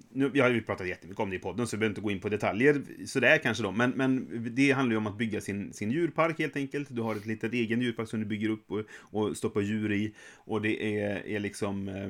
nu, 0.09 0.29
vi 0.29 0.39
har 0.39 0.49
ju 0.49 0.61
pratat 0.61 0.87
jättemycket 0.87 1.19
om 1.19 1.29
det 1.29 1.35
i 1.35 1.39
podden, 1.39 1.67
så 1.67 1.75
vi 1.75 1.79
behöver 1.79 1.91
inte 1.91 2.01
gå 2.01 2.11
in 2.11 2.19
på 2.19 2.29
detaljer 2.29 2.81
sådär 3.05 3.37
kanske 3.37 3.63
då. 3.63 3.71
Men, 3.71 3.91
men 3.91 4.27
det 4.55 4.71
handlar 4.71 4.93
ju 4.93 4.97
om 4.97 5.07
att 5.07 5.17
bygga 5.17 5.41
sin, 5.41 5.73
sin 5.73 5.91
djurpark 5.91 6.39
helt 6.39 6.55
enkelt. 6.55 6.87
Du 6.91 7.01
har 7.01 7.15
ett 7.15 7.25
litet 7.25 7.53
egen 7.53 7.81
djurpark 7.81 8.09
som 8.09 8.19
du 8.19 8.25
bygger 8.25 8.49
upp 8.49 8.71
och, 8.71 8.83
och 8.89 9.37
stoppar 9.37 9.61
djur 9.61 9.91
i. 9.91 10.13
Och 10.35 10.61
det 10.61 11.01
är, 11.01 11.27
är 11.27 11.39
liksom 11.39 11.87
eh, 11.87 12.09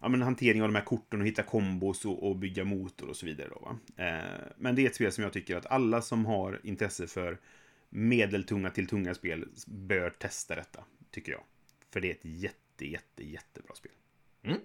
ja, 0.00 0.08
men 0.08 0.22
hantering 0.22 0.62
av 0.62 0.68
de 0.68 0.74
här 0.74 0.84
korten 0.84 1.20
och 1.20 1.26
hitta 1.26 1.42
kombos 1.42 2.04
och, 2.04 2.28
och 2.28 2.36
bygga 2.36 2.64
motor 2.64 3.08
och 3.08 3.16
så 3.16 3.26
vidare. 3.26 3.48
Då, 3.48 3.58
va? 3.58 4.04
Eh, 4.04 4.46
men 4.56 4.74
det 4.74 4.82
är 4.82 4.86
ett 4.86 4.94
spel 4.94 5.12
som 5.12 5.24
jag 5.24 5.32
tycker 5.32 5.56
att 5.56 5.66
alla 5.66 6.02
som 6.02 6.26
har 6.26 6.60
intresse 6.62 7.06
för 7.06 7.38
medeltunga 7.90 8.70
till 8.70 8.86
tunga 8.86 9.14
spel 9.14 9.48
bör 9.66 10.10
testa 10.10 10.54
detta, 10.54 10.84
tycker 11.10 11.32
jag. 11.32 11.42
För 11.92 12.00
det 12.00 12.08
är 12.08 12.14
ett 12.14 12.24
jätte, 12.24 12.86
jätte, 12.86 13.24
jättebra 13.24 13.74
spel. 13.74 13.92
Mm 14.42 14.58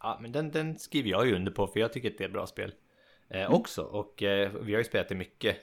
ja 0.00 0.18
men 0.22 0.32
den, 0.32 0.50
den 0.50 0.78
skriver 0.78 1.10
jag 1.10 1.26
ju 1.26 1.34
under 1.34 1.52
på 1.52 1.66
för 1.66 1.80
jag 1.80 1.92
tycker 1.92 2.10
att 2.10 2.18
det 2.18 2.24
är 2.24 2.28
ett 2.28 2.32
bra 2.32 2.46
spel. 2.46 2.72
Eh, 3.30 3.40
Mm. 3.40 3.52
Också, 3.52 3.82
och 3.82 4.22
eh, 4.22 4.52
vi 4.62 4.72
har 4.72 4.78
ju 4.78 4.84
spelat 4.84 5.08
det 5.08 5.14
mycket. 5.14 5.56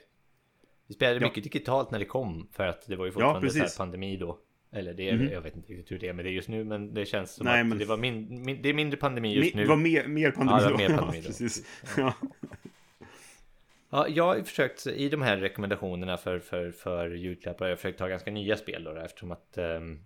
Vi 0.86 0.94
spelade 0.94 1.20
Ja. 1.20 1.26
mycket 1.28 1.44
digitalt 1.44 1.90
när 1.90 1.98
det 1.98 2.04
kom 2.04 2.48
för 2.52 2.66
att 2.66 2.86
det 2.86 2.96
var 2.96 3.06
ju 3.06 3.12
fortfarande 3.12 3.50
så 3.50 3.56
här 3.58 3.64
precis. 3.64 3.78
pandemi 3.78 4.16
då. 4.16 4.38
Eller 4.72 4.94
det, 4.94 5.08
är- 5.08 5.16
Mhm. 5.16 5.28
jag 5.32 5.40
vet 5.40 5.56
inte 5.56 5.72
riktigt 5.72 5.92
hur 5.92 5.98
det 5.98 6.08
är 6.08 6.12
med 6.12 6.24
det 6.24 6.30
just 6.30 6.48
nu 6.48 6.64
men 6.64 6.94
det 6.94 7.06
känns 7.06 7.34
som 7.34 7.44
Nej, 7.46 7.60
att 7.60 7.66
men- 7.66 7.78
det 7.78 7.84
var 7.84 7.96
min, 7.96 8.42
min, 8.44 8.62
det 8.62 8.68
är 8.68 8.74
mindre 8.74 8.96
pandemi 8.96 9.34
just 9.34 9.54
nu. 9.54 9.62
Det 9.62 9.68
var 9.68 9.76
mer, 9.76 10.06
mer 10.06 10.30
pandemi 10.30 10.58
Ja, 10.62 10.68
det 10.68 10.72
var 10.72 10.72
då. 10.72 10.76
mer 10.76 10.88
pandemi 10.98 11.16
Ja, 11.18 11.22
då. 11.22 11.26
precis. 11.28 11.66
Ja. 11.96 12.14
Ja, 13.90 14.08
jag 14.08 14.24
har 14.24 14.42
försökt 14.42 14.86
i 14.86 15.08
de 15.08 15.22
här 15.22 15.36
rekommendationerna 15.36 16.16
för, 16.16 16.38
för, 16.38 16.70
för 16.70 17.10
julklappar. 17.10 17.64
Jag 17.66 17.72
har 17.72 17.76
försökt 17.76 17.98
ta 17.98 18.08
ganska 18.08 18.30
nya 18.30 18.56
spel 18.56 18.84
då 18.84 18.90
eftersom 18.96 19.32
att... 19.32 19.54
Um... 19.58 20.00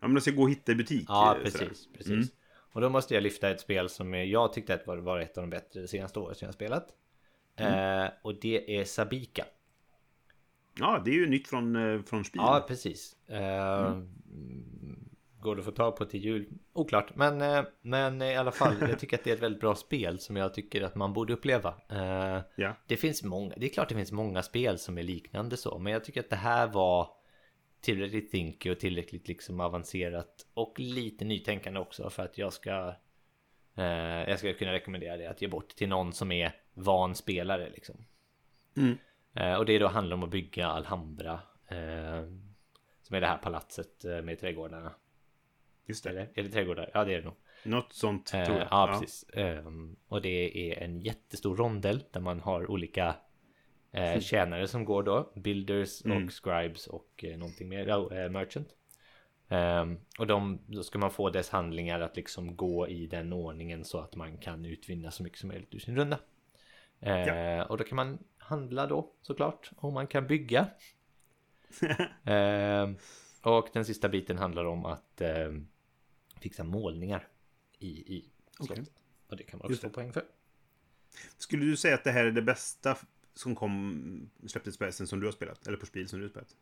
Ja, 0.00 0.06
men 0.08 0.14
de 0.14 0.20
ska 0.20 0.30
gå 0.30 0.42
och 0.42 0.50
hitta 0.50 0.72
i 0.72 0.74
butik. 0.74 1.04
Ja, 1.08 1.36
eh, 1.36 1.42
precis. 1.42 1.88
precis. 1.92 2.12
Mm. 2.12 2.24
Och 2.72 2.80
då 2.80 2.88
måste 2.88 3.14
jag 3.14 3.22
lyfta 3.22 3.50
ett 3.50 3.60
spel 3.60 3.88
som 3.88 4.14
jag 4.14 4.52
tyckte 4.52 4.74
att 4.74 4.86
var, 4.86 4.96
var 4.96 5.18
ett 5.20 5.38
av 5.38 5.42
de 5.42 5.50
bättre 5.50 5.80
det 5.80 5.88
senaste 5.88 6.18
året 6.18 6.38
som 6.38 6.46
jag 6.46 6.54
spelat. 6.54 6.88
Mm. 7.56 8.04
Eh, 8.04 8.10
och 8.22 8.34
det 8.34 8.78
är 8.78 8.84
Sabika. 8.84 9.44
Ja, 10.78 11.02
det 11.04 11.10
är 11.10 11.14
ju 11.14 11.28
nytt 11.28 11.48
från, 11.48 11.76
eh, 11.76 12.02
från 12.02 12.24
Spiel. 12.24 12.42
Ja, 12.46 12.64
precis. 12.68 13.16
Eh, 13.28 13.86
mm. 13.86 14.08
Går 15.40 15.56
det 15.56 15.60
att 15.60 15.64
få 15.64 15.70
tag 15.70 15.96
på 15.96 16.04
till 16.04 16.24
jul? 16.24 16.46
Oklart, 16.72 17.16
men, 17.16 17.40
eh, 17.40 17.64
men 17.82 18.22
i 18.22 18.36
alla 18.36 18.52
fall. 18.52 18.74
jag 18.80 18.98
tycker 18.98 19.18
att 19.18 19.24
det 19.24 19.30
är 19.30 19.34
ett 19.34 19.42
väldigt 19.42 19.60
bra 19.60 19.74
spel 19.74 20.18
som 20.18 20.36
jag 20.36 20.54
tycker 20.54 20.82
att 20.82 20.94
man 20.94 21.12
borde 21.12 21.32
uppleva. 21.32 21.74
Eh, 21.88 22.42
ja. 22.56 22.74
Det 22.86 22.96
finns 22.96 23.22
många, 23.22 23.54
det 23.56 23.66
är 23.66 23.70
klart 23.70 23.88
det 23.88 23.94
finns 23.94 24.12
många 24.12 24.42
spel 24.42 24.78
som 24.78 24.98
är 24.98 25.02
liknande 25.02 25.56
så, 25.56 25.78
men 25.78 25.92
jag 25.92 26.04
tycker 26.04 26.20
att 26.20 26.30
det 26.30 26.36
här 26.36 26.66
var 26.66 27.08
tillräckligt 27.80 28.30
thinky 28.30 28.70
och 28.70 28.80
tillräckligt 28.80 29.28
liksom 29.28 29.60
avancerat 29.60 30.46
och 30.54 30.80
lite 30.80 31.24
nytänkande 31.24 31.80
också 31.80 32.10
för 32.10 32.22
att 32.22 32.38
jag 32.38 32.52
ska 32.52 32.94
eh, 33.76 33.84
jag 34.28 34.38
ska 34.38 34.54
kunna 34.54 34.72
rekommendera 34.72 35.16
det 35.16 35.26
att 35.26 35.42
ge 35.42 35.48
bort 35.48 35.68
till 35.68 35.88
någon 35.88 36.12
som 36.12 36.32
är 36.32 36.52
van 36.74 37.14
spelare 37.14 37.70
liksom. 37.70 38.04
Mm. 38.76 38.98
Eh, 39.34 39.54
och 39.54 39.66
det 39.66 39.78
då 39.78 39.88
handlar 39.88 40.16
om 40.16 40.22
att 40.22 40.30
bygga 40.30 40.66
Alhambra 40.66 41.40
eh, 41.68 42.22
som 43.02 43.16
är 43.16 43.20
det 43.20 43.26
här 43.26 43.38
palatset 43.38 44.04
eh, 44.04 44.22
med 44.22 44.40
trädgårdarna. 44.40 44.94
Just 45.86 46.04
det. 46.04 46.10
Eller 46.10 46.28
är 46.34 46.42
det 46.42 46.48
trädgårdar? 46.48 46.90
Ja 46.94 47.04
det 47.04 47.14
är 47.14 47.18
det 47.18 47.24
nog. 47.24 47.34
Något 47.64 47.92
sånt 47.92 48.26
tror 48.26 48.42
jag. 48.44 48.56
Ja, 48.56 48.68
ja. 48.70 48.98
precis. 49.00 49.26
Ehm, 49.32 49.96
och 50.08 50.22
det 50.22 50.72
är 50.72 50.82
en 50.82 51.00
jättestor 51.00 51.56
rondel 51.56 52.04
där 52.10 52.20
man 52.20 52.40
har 52.40 52.70
olika 52.70 53.14
eh, 53.92 54.20
tjänare 54.20 54.68
som 54.68 54.84
går 54.84 55.02
då. 55.02 55.32
Builders 55.34 56.00
och 56.00 56.10
mm. 56.10 56.30
scribes 56.30 56.86
och 56.86 57.24
eh, 57.24 57.38
någonting 57.38 57.68
mer. 57.68 57.92
Oh, 57.92 58.16
eh, 58.16 58.30
merchant. 58.30 58.74
Um, 59.50 60.00
och 60.18 60.26
de, 60.26 60.58
då 60.66 60.82
ska 60.82 60.98
man 60.98 61.10
få 61.10 61.30
dess 61.30 61.50
handlingar 61.50 62.00
att 62.00 62.16
liksom 62.16 62.56
gå 62.56 62.88
i 62.88 63.06
den 63.06 63.32
ordningen 63.32 63.84
så 63.84 63.98
att 63.98 64.16
man 64.16 64.38
kan 64.38 64.64
utvinna 64.64 65.10
så 65.10 65.22
mycket 65.22 65.38
som 65.38 65.48
möjligt 65.48 65.74
ur 65.74 65.78
sin 65.78 65.96
runda. 65.96 66.18
Uh, 67.06 67.12
ja. 67.12 67.64
Och 67.64 67.78
då 67.78 67.84
kan 67.84 67.96
man 67.96 68.18
handla 68.38 68.86
då 68.86 69.12
såklart. 69.22 69.70
Och 69.76 69.92
man 69.92 70.06
kan 70.06 70.26
bygga. 70.26 70.70
uh, 72.28 72.96
och 73.42 73.68
den 73.72 73.84
sista 73.84 74.08
biten 74.08 74.38
handlar 74.38 74.64
om 74.64 74.84
att 74.84 75.22
uh, 75.22 75.60
fixa 76.40 76.64
målningar 76.64 77.28
i, 77.78 77.88
i 77.88 78.30
slottet. 78.50 78.78
Okay. 78.78 78.92
Och 79.28 79.36
det 79.36 79.42
kan 79.42 79.58
man 79.58 79.70
också 79.70 79.80
få 79.80 79.90
poäng 79.90 80.12
för. 80.12 80.24
Skulle 81.36 81.64
du 81.64 81.76
säga 81.76 81.94
att 81.94 82.04
det 82.04 82.10
här 82.10 82.24
är 82.24 82.30
det 82.30 82.42
bästa 82.42 82.96
som 83.38 83.54
kom, 83.54 84.30
släpptes 84.46 84.78
på 84.78 84.84
Essen 84.84 85.06
som 85.06 85.20
du 85.20 85.26
har 85.26 85.32
spelat? 85.32 85.66
Eller 85.66 85.78
på 85.78 85.86
spel 85.86 86.08
som 86.08 86.18
du 86.18 86.24
har 86.24 86.30
spelat? 86.30 86.56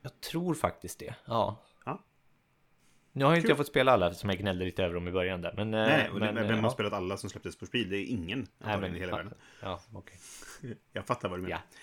Jag 0.00 0.20
tror 0.20 0.54
faktiskt 0.54 0.98
det, 0.98 1.14
ja. 1.24 1.62
ja. 1.84 2.04
Nu 3.12 3.24
har 3.24 3.32
ju 3.32 3.36
inte 3.36 3.48
jag 3.48 3.56
fått 3.56 3.66
spela 3.66 3.92
alla 3.92 4.14
som 4.14 4.30
jag 4.30 4.38
gnällde 4.38 4.64
lite 4.64 4.84
över 4.84 4.94
dem 4.94 5.08
i 5.08 5.12
början 5.12 5.40
där. 5.40 5.54
Men, 5.56 5.70
nej, 5.70 6.06
eh, 6.06 6.14
men, 6.14 6.34
vem 6.34 6.56
har 6.56 6.62
ja. 6.62 6.70
spelat 6.70 6.92
alla 6.92 7.16
som 7.16 7.30
släpptes 7.30 7.56
på 7.56 7.66
spel? 7.66 7.90
Det 7.90 7.96
är 7.96 8.04
ingen 8.04 8.46
nej, 8.58 8.80
men, 8.80 8.96
i 8.96 8.98
hela 8.98 9.16
världen. 9.16 9.34
Ja, 9.62 9.80
okay. 9.92 10.16
Jag 10.92 11.06
fattar 11.06 11.28
vad 11.28 11.38
du 11.38 11.42
menar. 11.42 11.56
Ja. 11.56 11.78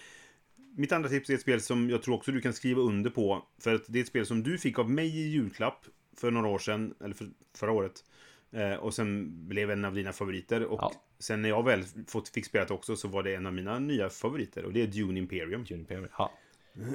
Mitt 0.76 0.92
andra 0.92 1.10
tips 1.10 1.30
är 1.30 1.34
ett 1.34 1.42
spel 1.42 1.62
som 1.62 1.90
jag 1.90 2.04
tror 2.04 2.16
också 2.16 2.32
du 2.32 2.42
kan 2.42 2.54
skriva 2.54 2.82
under 2.82 3.10
på. 3.10 3.48
För 3.60 3.76
att 3.76 3.84
det 3.88 4.00
är 4.00 4.02
ett 4.02 4.08
spel 4.08 4.26
som 4.26 4.44
du 4.44 4.58
fick 4.58 4.80
av 4.80 4.90
mig 4.90 5.08
i 5.08 5.30
julklapp 5.30 5.86
för 6.18 6.32
några 6.32 6.48
år 6.48 6.60
sedan, 6.60 6.96
eller 7.04 7.16
för 7.16 7.28
förra 7.58 7.72
året. 7.72 8.04
Eh, 8.52 8.74
och 8.74 8.94
sen 8.94 9.32
blev 9.48 9.72
en 9.72 9.86
av 9.86 9.94
dina 9.94 10.14
favoriter. 10.14 10.66
Och 10.66 10.80
ja. 10.82 10.92
Sen 11.20 11.42
när 11.42 11.50
jag 11.50 11.64
väl 11.64 11.84
fått, 12.08 12.30
fick 12.30 12.46
spelat 12.46 12.72
också 12.72 12.96
så 12.96 13.08
var 13.08 13.24
det 13.24 13.36
en 13.36 13.46
av 13.46 13.54
mina 13.54 13.80
nya 13.80 14.10
favoriter. 14.10 14.66
Och 14.66 14.74
det 14.74 14.82
är 14.82 14.88
Dune 14.88 15.20
Imperium. 15.20 15.64
Dune 15.64 15.82
Imperium, 15.82 16.08
ja. 16.18 16.32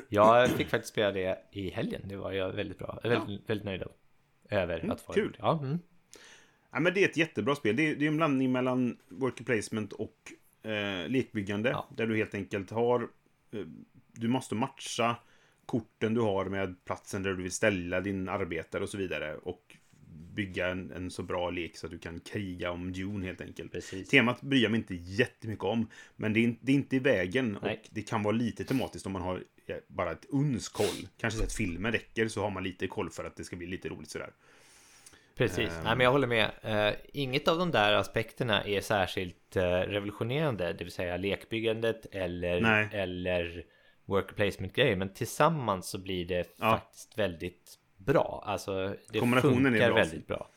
Jag 0.08 0.50
fick 0.56 0.68
faktiskt 0.68 0.92
spela 0.92 1.12
det 1.12 1.38
i 1.52 1.70
helgen. 1.70 2.02
Det 2.04 2.16
var 2.16 2.32
jag 2.32 2.52
väldigt 2.52 2.78
bra. 2.78 2.98
Väldigt, 3.02 3.28
ja. 3.28 3.38
väldigt 3.46 3.64
nöjd. 3.64 3.82
Över 4.50 4.78
mm, 4.78 4.90
att 4.90 5.00
få 5.00 5.12
Kul. 5.12 5.36
Ja, 5.38 5.58
mm. 5.62 5.78
ja, 6.70 6.80
men 6.80 6.94
det 6.94 7.04
är 7.04 7.08
ett 7.08 7.16
jättebra 7.16 7.54
spel. 7.54 7.76
Det 7.76 7.90
är, 7.90 7.96
det 7.96 8.04
är 8.04 8.08
en 8.08 8.16
blandning 8.16 8.52
mellan 8.52 8.98
worker 9.08 9.44
placement 9.44 9.92
och 9.92 10.32
eh, 10.62 11.08
lekbyggande. 11.08 11.70
Ja. 11.70 11.88
Där 11.96 12.06
du 12.06 12.16
helt 12.16 12.34
enkelt 12.34 12.70
har... 12.70 13.08
Eh, 13.50 13.60
du 14.12 14.28
måste 14.28 14.54
matcha 14.54 15.16
korten 15.66 16.14
du 16.14 16.20
har 16.20 16.44
med 16.44 16.84
platsen 16.84 17.22
där 17.22 17.30
du 17.30 17.42
vill 17.42 17.52
ställa 17.52 18.00
din 18.00 18.28
arbetare 18.28 18.82
och 18.82 18.88
så 18.88 18.98
vidare. 18.98 19.36
Och 19.36 19.76
bygga 20.34 20.68
en, 20.68 20.92
en, 20.92 21.10
så 21.10 21.22
bra 21.22 21.50
lek 21.50 21.76
så 21.76 21.86
att 21.86 21.92
du 21.92 21.98
kan 21.98 22.20
kriga 22.20 22.70
om 22.70 22.92
Dune 22.92 23.26
helt 23.26 23.40
enkelt. 23.40 23.72
Precis. 23.72 24.08
Temat 24.08 24.40
bryr 24.40 24.62
jag 24.62 24.70
mig 24.70 24.80
inte 24.80 24.94
jättemycket 24.94 25.64
om. 25.64 25.88
Men 26.16 26.32
det 26.32 26.44
är, 26.44 26.56
det 26.60 26.72
är 26.72 26.76
inte 26.76 26.96
i 26.96 26.98
vägen 26.98 27.58
Nej. 27.62 27.72
och 27.72 27.88
det 27.90 28.02
kan 28.02 28.22
vara 28.22 28.36
lite 28.36 28.64
tematiskt 28.64 29.06
om 29.06 29.12
man 29.12 29.22
har 29.22 29.42
bara 29.86 30.12
ett 30.12 30.26
uns 30.28 30.68
koll. 30.68 31.08
Kanske 31.20 31.40
sett 31.40 31.52
filmen 31.52 31.92
räcker 31.92 32.28
så 32.28 32.42
har 32.42 32.50
man 32.50 32.64
lite 32.64 32.86
koll 32.86 33.10
för 33.10 33.24
att 33.24 33.36
det 33.36 33.44
ska 33.44 33.56
bli 33.56 33.66
lite 33.66 33.88
roligt 33.88 34.10
sådär. 34.10 34.30
Precis, 35.36 35.68
um... 35.68 35.84
Nej, 35.84 35.96
men 35.96 36.00
jag 36.00 36.12
håller 36.12 36.26
med. 36.26 36.50
Uh, 36.64 36.98
inget 37.12 37.48
av 37.48 37.58
de 37.58 37.70
där 37.70 37.92
aspekterna 37.92 38.64
är 38.64 38.80
särskilt 38.80 39.56
uh, 39.56 39.62
revolutionerande, 39.62 40.72
det 40.72 40.84
vill 40.84 40.92
säga 40.92 41.16
lekbyggandet 41.16 42.06
eller, 42.12 42.94
eller 42.94 43.64
worker 44.04 44.34
placement 44.34 44.74
grejer. 44.74 44.96
Men 44.96 45.14
tillsammans 45.14 45.88
så 45.88 45.98
blir 45.98 46.24
det 46.24 46.54
ja. 46.58 46.70
faktiskt 46.70 47.18
väldigt 47.18 47.79
bra. 48.04 48.42
Alltså 48.46 48.94
det 49.12 49.18
funkar 49.20 49.72
är 49.72 49.88
bra. 49.88 49.94
väldigt 49.94 50.26
bra. 50.26 50.48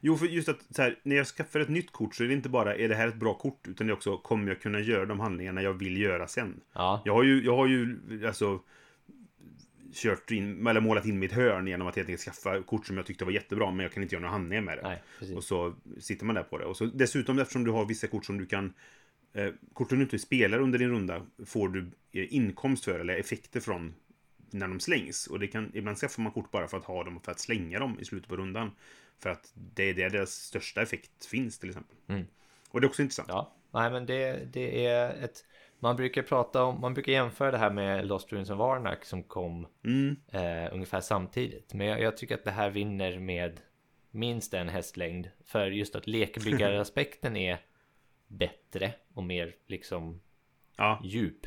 Jo, 0.00 0.16
för 0.16 0.26
just 0.26 0.48
att 0.48 0.58
så 0.70 0.82
här, 0.82 0.98
när 1.02 1.16
jag 1.16 1.26
skaffar 1.26 1.60
ett 1.60 1.68
nytt 1.68 1.92
kort 1.92 2.14
så 2.14 2.24
är 2.24 2.28
det 2.28 2.34
inte 2.34 2.48
bara 2.48 2.74
är 2.74 2.88
det 2.88 2.94
här 2.94 3.08
ett 3.08 3.14
bra 3.14 3.34
kort 3.34 3.68
utan 3.68 3.86
det 3.86 3.90
är 3.90 3.94
också 3.94 4.16
kommer 4.16 4.48
jag 4.48 4.60
kunna 4.60 4.80
göra 4.80 5.06
de 5.06 5.20
handlingarna 5.20 5.62
jag 5.62 5.72
vill 5.72 6.00
göra 6.00 6.26
sen. 6.26 6.60
Ja. 6.72 7.02
Jag 7.04 7.14
har 7.14 7.22
ju, 7.22 7.44
jag 7.44 7.56
har 7.56 7.66
ju 7.66 7.98
alltså 8.26 8.60
kört 9.94 10.30
in, 10.30 10.66
eller 10.66 10.80
målat 10.80 11.06
in 11.06 11.18
mitt 11.18 11.32
hörn 11.32 11.66
genom 11.66 11.86
att 11.86 11.96
helt 11.96 12.08
enkelt 12.08 12.24
skaffa 12.24 12.62
kort 12.62 12.86
som 12.86 12.96
jag 12.96 13.06
tyckte 13.06 13.24
var 13.24 13.32
jättebra 13.32 13.70
men 13.70 13.80
jag 13.80 13.92
kan 13.92 14.02
inte 14.02 14.14
göra 14.14 14.22
några 14.22 14.32
handlingar 14.32 14.62
med 14.62 14.78
det. 14.78 14.82
Nej, 14.82 15.36
och 15.36 15.44
så 15.44 15.74
sitter 15.98 16.24
man 16.24 16.34
där 16.34 16.42
på 16.42 16.58
det. 16.58 16.64
Och 16.64 16.76
så 16.76 16.84
dessutom 16.84 17.38
eftersom 17.38 17.64
du 17.64 17.70
har 17.70 17.84
vissa 17.84 18.06
kort 18.06 18.24
som 18.24 18.38
du 18.38 18.46
kan 18.46 18.72
eh, 19.32 19.48
korten 19.72 19.98
du 19.98 20.04
inte 20.04 20.18
spelar 20.18 20.58
under 20.58 20.78
din 20.78 20.90
runda 20.90 21.22
får 21.46 21.68
du 21.68 21.90
eh, 22.12 22.34
inkomst 22.34 22.84
för 22.84 23.00
eller 23.00 23.16
effekter 23.16 23.60
från 23.60 23.94
när 24.50 24.68
de 24.68 24.80
slängs. 24.80 25.26
Och 25.26 25.38
det 25.38 25.46
kan, 25.46 25.70
ibland 25.74 25.98
skaffar 25.98 26.22
man 26.22 26.32
kort 26.32 26.50
bara 26.50 26.68
för 26.68 26.76
att 26.76 26.84
ha 26.84 27.04
dem 27.04 27.16
och 27.16 27.24
för 27.24 27.32
att 27.32 27.40
slänga 27.40 27.78
dem 27.78 27.98
i 28.00 28.04
slutet 28.04 28.28
på 28.28 28.36
rundan. 28.36 28.70
För 29.18 29.30
att 29.30 29.52
det 29.54 29.82
är 29.82 29.94
där 29.94 30.10
deras 30.10 30.30
största 30.30 30.82
effekt 30.82 31.26
finns 31.26 31.58
till 31.58 31.68
exempel. 31.68 31.96
Mm. 32.08 32.26
Och 32.70 32.80
det 32.80 32.84
är 32.84 32.88
också 32.88 33.02
intressant. 33.02 33.28
Ja, 33.28 33.52
nej 33.70 33.90
men 33.90 34.06
det, 34.06 34.52
det 34.52 34.86
är 34.86 35.24
ett... 35.24 35.44
Man 35.80 35.96
brukar 35.96 36.22
prata 36.22 36.62
om, 36.62 36.80
man 36.80 36.94
brukar 36.94 37.12
jämföra 37.12 37.50
det 37.50 37.58
här 37.58 37.70
med 37.70 38.06
Lost 38.06 38.32
Ruins 38.32 38.50
of 38.50 38.58
Varnak 38.58 39.04
som 39.04 39.22
kom 39.22 39.66
mm. 39.84 40.16
eh, 40.32 40.74
ungefär 40.74 41.00
samtidigt. 41.00 41.74
Men 41.74 41.86
jag, 41.86 42.00
jag, 42.00 42.16
tycker 42.16 42.34
att 42.34 42.44
det 42.44 42.50
här 42.50 42.70
vinner 42.70 43.18
med 43.18 43.60
minst 44.10 44.54
en 44.54 44.68
hästlängd. 44.68 45.28
För 45.44 45.66
just 45.66 45.96
att 45.96 46.06
lekbyggaraspekten 46.06 47.36
är 47.50 47.58
bättre 48.26 48.92
och 49.14 49.24
mer 49.24 49.54
liksom 49.66 50.20
ja. 50.76 51.00
djup. 51.04 51.46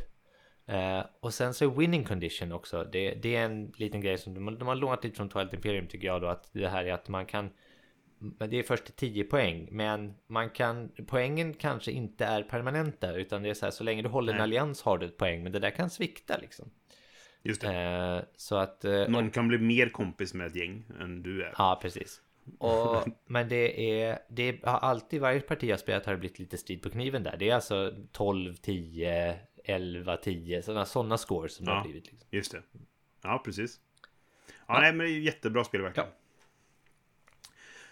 Uh, 0.69 1.05
och 1.19 1.33
sen 1.33 1.53
så 1.53 1.65
är 1.65 1.69
winning 1.79 2.03
condition 2.03 2.51
också. 2.51 2.83
Det, 2.91 3.13
det, 3.13 3.35
är 3.35 3.45
en 3.45 3.73
liten 3.75 4.01
grej 4.01 4.17
som 4.17 4.33
de, 4.33 4.57
de 4.57 4.67
har 4.67 4.75
lånat 4.75 5.03
lite 5.03 5.15
från 5.15 5.29
Twilight 5.29 5.53
Imperium 5.53 5.87
tycker 5.87 6.07
jag 6.07 6.21
då. 6.21 6.27
Att 6.27 6.49
det 6.53 6.67
här 6.67 6.85
är 6.85 6.93
att 6.93 7.07
man 7.07 7.25
kan... 7.25 7.49
Det 8.49 8.59
är 8.59 8.63
först 8.63 8.85
till 8.85 8.93
10 8.93 9.23
poäng. 9.23 9.67
Men 9.71 10.13
man 10.27 10.49
kan... 10.49 10.91
Poängen 11.07 11.53
kanske 11.53 11.91
inte 11.91 12.25
är 12.25 12.43
permanenta. 12.43 13.15
Utan 13.15 13.43
det 13.43 13.49
är 13.49 13.53
så 13.53 13.65
här 13.65 13.71
så 13.71 13.83
länge 13.83 14.01
du 14.01 14.09
håller 14.09 14.33
Nej. 14.33 14.39
en 14.39 14.43
allians 14.43 14.81
har 14.81 14.97
du 14.97 15.05
ett 15.05 15.17
poäng. 15.17 15.43
Men 15.43 15.51
det 15.51 15.59
där 15.59 15.69
kan 15.69 15.89
svikta 15.89 16.37
liksom. 16.37 16.71
Just 17.43 17.61
det. 17.61 18.17
Uh, 18.17 18.23
så 18.35 18.55
att... 18.55 18.85
Uh, 18.85 19.09
Någon 19.09 19.31
kan 19.31 19.47
bli 19.47 19.57
mer 19.57 19.89
kompis 19.89 20.33
med 20.33 20.47
ett 20.47 20.55
gäng 20.55 20.85
än 20.99 21.23
du 21.23 21.43
är. 21.43 21.53
Ja, 21.57 21.79
precis. 21.81 22.21
Och, 22.57 23.07
men 23.25 23.49
det 23.49 24.01
är, 24.01 24.19
det 24.29 24.65
har 24.65 24.77
alltid, 24.77 25.21
varje 25.21 25.41
parti 25.41 25.63
jag 25.63 25.79
spelat 25.79 26.05
har 26.05 26.13
det 26.13 26.19
blivit 26.19 26.39
lite 26.39 26.57
strid 26.57 26.81
på 26.81 26.89
kniven 26.89 27.23
där. 27.23 27.35
Det 27.39 27.49
är 27.49 27.55
alltså 27.55 27.93
12, 28.11 28.55
10, 28.55 29.39
11, 29.63 30.17
10, 30.17 30.61
sådana, 30.61 30.85
sådana 30.85 31.17
scores 31.17 31.53
som 31.53 31.65
ja, 31.65 31.73
har 31.73 31.83
blivit. 31.83 32.11
Liksom. 32.11 32.27
Just 32.31 32.51
det. 32.51 32.61
Ja, 33.23 33.41
precis. 33.45 33.79
Ja, 34.47 34.53
ja. 34.67 34.79
nej, 34.79 34.93
men 34.93 35.05
det 35.05 35.11
är 35.11 35.19
jättebra 35.19 35.63
spel 35.63 35.81
verkligen. 35.81 36.09
Ja. 36.09 36.15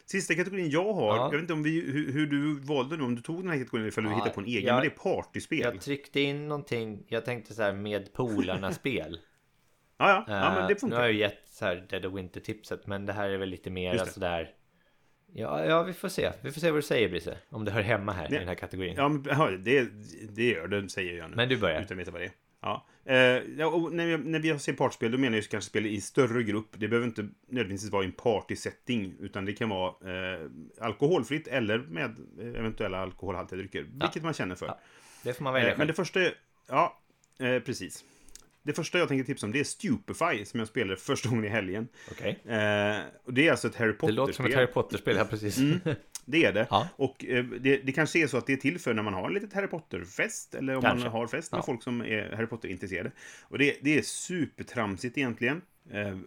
Sista 0.06 0.36
kategorin 0.36 0.70
jag 0.70 0.94
har, 0.94 1.16
ja. 1.16 1.24
jag 1.24 1.32
vet 1.32 1.42
inte 1.42 1.54
om 1.54 1.64
vi, 1.64 1.82
hur, 1.82 2.12
hur, 2.12 2.28
du 2.28 2.60
valde 2.60 2.98
nu, 2.98 3.04
om 3.04 3.16
du 3.16 3.22
tog 3.22 3.44
den 3.44 3.50
här 3.50 3.58
kategorin 3.58 3.86
eller 3.86 4.02
ja, 4.02 4.10
du 4.10 4.16
hittade 4.16 4.34
på 4.34 4.42
en 4.42 4.48
egen, 4.48 4.64
jag, 4.64 4.74
men 4.74 4.82
det 4.82 4.88
är 4.88 5.14
partyspel. 5.14 5.60
Jag 5.60 5.82
tryckte 5.82 6.22
in 6.22 6.48
någonting, 6.48 7.04
jag 7.08 7.26
tänkte 7.26 7.54
så 7.54 7.62
här 7.62 7.74
med 7.74 8.14
polarna-spel. 8.14 9.20
ja, 9.98 10.26
ja, 10.28 10.34
ja, 10.34 10.54
men 10.54 10.68
det 10.68 10.76
funkar. 10.76 10.98
Nu 10.98 11.02
har 11.02 11.04
jag 11.04 11.14
ju 11.14 11.20
gett 11.20 11.44
så 11.46 11.66
här 11.66 11.86
Dead 11.90 12.06
of 12.06 12.14
Winter-tipset, 12.14 12.88
men 12.88 13.06
det 13.06 13.14
här 13.14 13.30
är 13.30 13.38
väl 13.38 13.50
lite 13.50 13.70
mer 13.70 13.98
sådär 13.98 14.54
Ja, 15.34 15.66
ja, 15.66 15.84
vi 15.84 15.94
får 15.94 16.10
se. 16.10 16.32
Vi 16.42 16.52
får 16.52 16.62
se 16.62 16.72
vad 16.72 16.78
du 16.78 16.82
säger, 16.82 17.10
Brisse. 17.10 17.38
Om 17.50 17.66
det 17.66 17.72
hör 17.72 17.82
hemma 17.82 18.12
här 18.12 18.28
ja. 18.30 18.36
i 18.36 18.40
den 18.40 18.48
här 18.48 18.56
kategorin. 18.56 18.94
Ja, 18.98 19.10
men, 19.10 19.64
det, 19.64 19.90
det 20.30 20.50
gör 20.50 20.68
det, 20.68 20.90
säger 20.90 21.18
jag 21.18 21.30
nu. 21.30 21.36
Men 21.36 21.50
du 21.50 21.58
börjar. 21.58 21.82
Utan 21.82 21.96
att 21.98 22.02
veta 22.02 22.12
vad 22.12 22.22
det 22.22 22.26
är. 22.26 22.32
Ja. 22.62 22.86
Eh, 23.06 23.68
och 23.68 23.94
när, 23.94 24.06
vi, 24.06 24.18
när 24.18 24.40
vi 24.40 24.60
ser 24.60 24.74
partspel, 24.74 25.12
då 25.12 25.18
menar 25.18 25.38
jag 25.38 25.48
kanske 25.48 25.70
spel 25.70 25.86
i 25.86 26.02
större 26.02 26.44
grupp. 26.44 26.68
Det 26.72 26.88
behöver 26.88 27.08
inte 27.08 27.30
nödvändigtvis 27.48 27.92
vara 27.92 28.04
i 28.04 28.06
en 28.06 28.12
partysetting, 28.12 29.16
utan 29.20 29.46
det 29.46 29.54
kan 29.54 29.70
vara 29.70 29.90
eh, 29.90 30.40
alkoholfritt 30.82 31.48
eller 31.48 31.78
med 31.78 32.16
eventuella 32.40 32.98
alkoholhaltiga 32.98 33.58
drycker. 33.58 33.80
Ja. 33.80 34.06
Vilket 34.06 34.24
man 34.24 34.34
känner 34.34 34.56
för. 34.56 34.66
Ja. 34.66 34.80
det 35.24 35.34
får 35.34 35.44
man 35.44 35.54
välja 35.54 35.72
Eh, 35.72 35.78
Men 35.78 35.88
det 35.88 35.94
första... 35.94 36.20
Ja, 36.68 37.00
eh, 37.40 37.60
precis. 37.60 38.06
Det 38.70 38.74
första 38.74 38.98
jag 38.98 39.08
tänker 39.08 39.24
tipsa 39.24 39.46
om 39.46 39.52
det 39.52 39.60
är 39.60 39.64
Stupefy 39.64 40.46
som 40.46 40.60
jag 40.60 40.68
spelade 40.68 40.98
första 40.98 41.30
gången 41.30 41.46
i 41.46 41.48
helgen. 41.48 41.88
Okej. 42.12 42.30
Eh, 42.46 42.98
och 43.24 43.34
det 43.34 43.48
är 43.48 43.52
alltså 43.52 43.68
ett 43.68 43.76
Harry 43.76 43.92
Det 43.92 43.94
Potter-spel. 43.98 44.16
låter 44.16 44.34
som 44.34 44.46
ett 44.46 44.56
Harry 44.56 44.68
Potter-spel, 44.68 45.16
ja 45.18 45.26
precis. 45.26 45.58
Det 46.26 46.46
är 46.46 46.54
det. 46.54 46.68
Ja. 46.70 46.88
Och 46.96 47.26
eh, 47.26 47.44
det, 47.46 47.78
det 47.78 47.92
kanske 47.92 48.20
är 48.20 48.28
så 48.28 48.38
att 48.38 48.48
det 48.48 48.54
är 48.54 48.58
till 48.58 48.80
för 48.80 48.94
när 48.94 49.04
man 49.04 49.14
har 49.14 49.28
en 49.28 49.34
litet 49.34 49.54
Harry 49.54 49.68
Potter-fest. 49.68 50.56
Eller 50.56 50.76
om 50.76 50.82
Kanske. 50.82 51.06
man 51.06 51.12
har 51.14 51.28
fest 51.28 51.52
med 51.52 51.60
Ja. 51.60 51.64
folk 51.66 51.84
som 51.84 52.02
är 52.02 52.32
Harry 52.36 52.48
Potter-intresserade. 52.48 53.12
Och 53.44 53.58
det, 53.58 53.76
det 53.82 53.98
är 53.98 54.02
supertramsigt 54.02 55.18
egentligen. 55.18 55.62
Eh, 55.92 56.18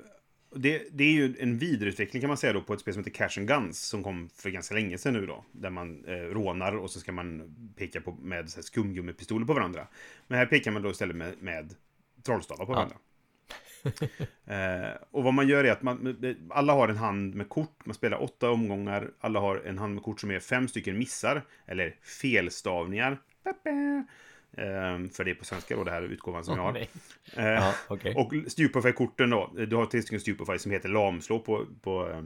det, 0.54 0.82
det 0.92 1.04
är 1.04 1.12
ju 1.12 1.34
en 1.40 1.58
vidareutveckling 1.58 2.20
kan 2.20 2.28
man 2.28 2.36
säga 2.36 2.52
då 2.52 2.62
på 2.62 2.74
ett 2.74 2.80
spel 2.80 2.94
som 2.94 3.04
heter 3.04 3.16
Cash 3.16 3.38
and 3.40 3.48
Guns 3.48 3.80
som 3.80 4.02
kom 4.02 4.28
för 4.36 4.50
ganska 4.50 4.74
länge 4.74 4.98
sedan 4.98 5.12
nu 5.14 5.26
då. 5.26 5.44
Där 5.52 5.70
man 5.70 6.04
eh, 6.04 6.12
rånar 6.12 6.76
och 6.76 6.90
så 6.90 7.00
ska 7.00 7.12
man 7.12 7.54
peka 7.76 8.00
på, 8.00 8.12
med 8.12 8.50
så 8.50 8.56
här 8.56 8.62
skumgummipistoler 8.62 9.46
på 9.46 9.52
varandra. 9.54 9.86
Men 10.28 10.38
här 10.38 10.46
pekar 10.46 10.70
man 10.70 10.82
då 10.82 10.90
istället 10.90 11.16
med, 11.16 11.32
med 11.40 11.74
trollstavar 12.22 12.66
på 12.66 12.72
varandra. 12.72 12.96
Eh, 14.46 14.96
och 15.10 15.24
vad 15.24 15.34
man 15.34 15.48
gör 15.48 15.64
är 15.64 15.72
att 15.72 15.82
man, 15.82 16.16
alla 16.50 16.72
har 16.72 16.88
en 16.88 16.96
hand 16.96 17.34
med 17.34 17.48
kort, 17.48 17.86
man 17.86 17.94
spelar 17.94 18.22
åtta 18.22 18.50
omgångar, 18.50 19.10
alla 19.20 19.40
har 19.40 19.56
en 19.56 19.78
hand 19.78 19.94
med 19.94 20.04
kort 20.04 20.20
som 20.20 20.30
är 20.30 20.40
fem 20.40 20.68
stycken 20.68 20.98
missar, 20.98 21.42
eller 21.66 21.96
felstavningar. 22.20 23.18
Eh, 24.56 25.08
för 25.12 25.24
det 25.24 25.30
är 25.30 25.34
på 25.34 25.44
svenska 25.44 25.76
då, 25.76 25.84
det 25.84 25.90
här 25.90 26.02
utgåvan 26.02 26.44
som 26.44 26.56
jag 26.56 26.62
har. 26.62 26.76
Eh, 26.78 26.86
Ja, 27.44 27.74
okej. 27.88 28.14
Och 28.14 28.32
Stupefy-korten 28.50 29.30
då, 29.30 29.52
du 29.66 29.76
har 29.76 29.86
tre 29.86 30.02
stycken 30.02 30.20
Stupefy 30.20 30.58
som 30.58 30.72
heter 30.72 30.88
lamslå 30.88 31.38
på, 31.38 31.66
på 31.82 32.10
eh, 32.10 32.22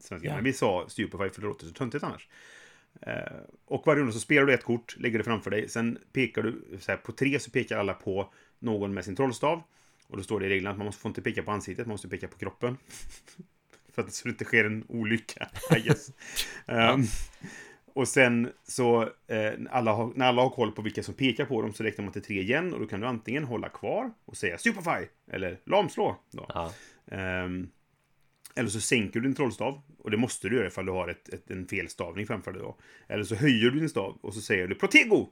svenska. 0.00 0.28
Ja. 0.28 0.34
Men 0.34 0.44
vi 0.44 0.52
sa 0.52 0.84
Stupefy 0.88 1.30
för 1.30 1.40
det 1.40 1.46
låter 1.46 1.66
så 1.66 1.72
töntigt 1.72 2.04
annars. 2.04 2.28
Eh, 3.02 3.32
och 3.64 3.82
varje 3.86 4.00
runda 4.00 4.12
så 4.12 4.20
spelar 4.20 4.46
du 4.46 4.54
ett 4.54 4.64
kort, 4.64 4.96
lägger 4.98 5.18
det 5.18 5.24
framför 5.24 5.50
dig. 5.50 5.68
Sen 5.68 5.98
pekar 6.12 6.42
du, 6.42 6.78
så 6.80 6.92
här, 6.92 6.98
på 6.98 7.12
tre 7.12 7.38
så 7.38 7.50
pekar 7.50 7.78
alla 7.78 7.94
på 7.94 8.32
någon 8.60 8.94
med 8.94 9.04
sin 9.04 9.16
trollstav. 9.16 9.62
Och 10.08 10.16
då 10.16 10.22
står 10.22 10.40
det 10.40 10.46
i 10.46 10.48
reglerna 10.48 10.70
att 10.70 10.76
man 10.76 10.86
måste, 10.86 11.00
får 11.00 11.08
inte 11.08 11.22
peka 11.22 11.42
på 11.42 11.50
ansiktet, 11.50 11.86
man 11.86 11.94
måste 11.94 12.08
peka 12.08 12.28
på 12.28 12.38
kroppen. 12.38 12.76
för 13.92 14.02
att 14.02 14.14
så 14.14 14.28
det 14.28 14.30
inte 14.30 14.44
sker 14.44 14.64
en 14.64 14.84
olycka, 14.88 15.48
I 15.76 15.80
guess. 15.80 16.12
Ehm, 16.66 17.02
och 17.94 18.08
sen 18.08 18.52
så, 18.64 19.02
eh, 19.02 19.52
alla 19.70 19.92
har, 19.92 20.12
när 20.14 20.26
alla 20.26 20.42
har 20.42 20.50
koll 20.50 20.72
på 20.72 20.82
vilka 20.82 21.02
som 21.02 21.14
pekar 21.14 21.44
på 21.44 21.62
dem 21.62 21.72
så 21.72 21.82
räknar 21.82 22.04
man 22.04 22.12
till 22.12 22.22
tre 22.22 22.40
igen 22.40 22.74
och 22.74 22.80
då 22.80 22.86
kan 22.86 23.00
du 23.00 23.06
antingen 23.06 23.44
hålla 23.44 23.68
kvar 23.68 24.12
och 24.24 24.36
säga 24.36 24.58
Stupefy 24.58 25.06
eller 25.30 25.60
lamslå. 25.66 26.16
Ja. 26.30 26.72
Ehm, 27.10 27.68
eller 28.54 28.68
så 28.68 28.80
sänker 28.80 29.20
du 29.20 29.26
din 29.26 29.34
trollstav. 29.34 29.82
Och 29.98 30.10
det 30.10 30.16
måste 30.16 30.48
du 30.48 30.56
göra 30.56 30.66
ifall 30.66 30.86
du 30.86 30.92
har 30.92 31.08
ett, 31.08 31.28
ett, 31.28 31.50
en 31.50 31.66
felstavning 31.66 32.26
framför 32.26 32.52
dig 32.52 32.62
då. 32.62 32.76
Eller 33.08 33.24
så 33.24 33.34
höjer 33.34 33.70
du 33.70 33.78
din 33.78 33.88
stav 33.88 34.18
och 34.20 34.34
så 34.34 34.40
säger 34.40 34.68
du 34.68 34.74
Protego! 34.74 35.30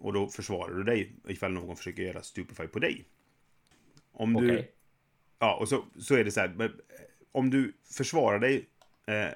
Och 0.00 0.12
då 0.12 0.28
försvarar 0.28 0.74
du 0.74 0.84
dig 0.84 1.12
ifall 1.28 1.52
någon 1.52 1.76
försöker 1.76 2.02
göra 2.02 2.22
Stupefy 2.22 2.66
på 2.66 2.78
dig. 2.78 3.04
Om 4.12 4.32
du... 4.34 4.52
Okej. 4.52 4.70
Ja, 5.38 5.56
och 5.56 5.68
så, 5.68 5.84
så 5.98 6.14
är 6.14 6.24
det 6.24 6.30
så 6.30 6.40
här. 6.40 6.62
eh, 6.64 6.70
Om 7.32 7.50
du 7.50 7.72
försvarar 7.96 8.38
dig 8.38 8.68
eh, 9.06 9.28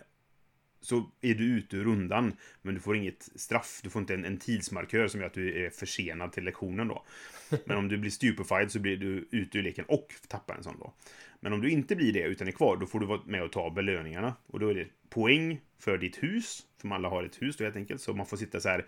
så 0.80 1.10
är 1.20 1.34
du 1.34 1.44
ute 1.44 1.76
ur 1.76 1.84
rundan. 1.84 2.36
Men 2.62 2.74
du 2.74 2.80
får 2.80 2.96
inget 2.96 3.28
straff. 3.34 3.80
Du 3.82 3.90
får 3.90 4.00
inte 4.00 4.14
en, 4.14 4.24
en 4.24 4.38
tidsmarkör 4.38 5.08
som 5.08 5.20
gör 5.20 5.26
att 5.26 5.34
du 5.34 5.64
är 5.66 5.70
försenad 5.70 6.32
till 6.32 6.44
lektionen 6.44 6.88
då. 6.88 7.04
Men 7.64 7.76
om 7.76 7.88
du 7.88 7.98
blir 7.98 8.10
stupefied 8.10 8.70
så 8.72 8.78
blir 8.78 8.96
du 8.96 9.28
ute 9.30 9.58
ur 9.58 9.62
leken 9.62 9.84
och 9.88 10.14
tappar 10.28 10.54
en 10.54 10.62
sån 10.62 10.78
då. 10.78 10.94
Men 11.40 11.52
om 11.52 11.60
du 11.60 11.70
inte 11.70 11.96
blir 11.96 12.12
det 12.12 12.22
utan 12.22 12.48
är 12.48 12.52
kvar, 12.52 12.76
då 12.76 12.86
får 12.86 13.00
du 13.00 13.06
vara 13.06 13.20
med 13.26 13.42
och 13.42 13.52
ta 13.52 13.70
belöningarna. 13.70 14.34
Och 14.46 14.60
då 14.60 14.68
är 14.68 14.74
det 14.74 14.86
poäng 15.08 15.60
för 15.78 15.98
ditt 15.98 16.22
hus. 16.22 16.62
För 16.88 16.94
alla 16.94 17.08
har 17.08 17.24
ett 17.24 17.42
hus 17.42 17.56
då 17.56 17.64
helt 17.64 17.76
enkelt. 17.76 18.00
Så 18.00 18.12
man 18.12 18.26
får 18.26 18.36
sitta 18.36 18.60
så 18.60 18.68
här 18.68 18.86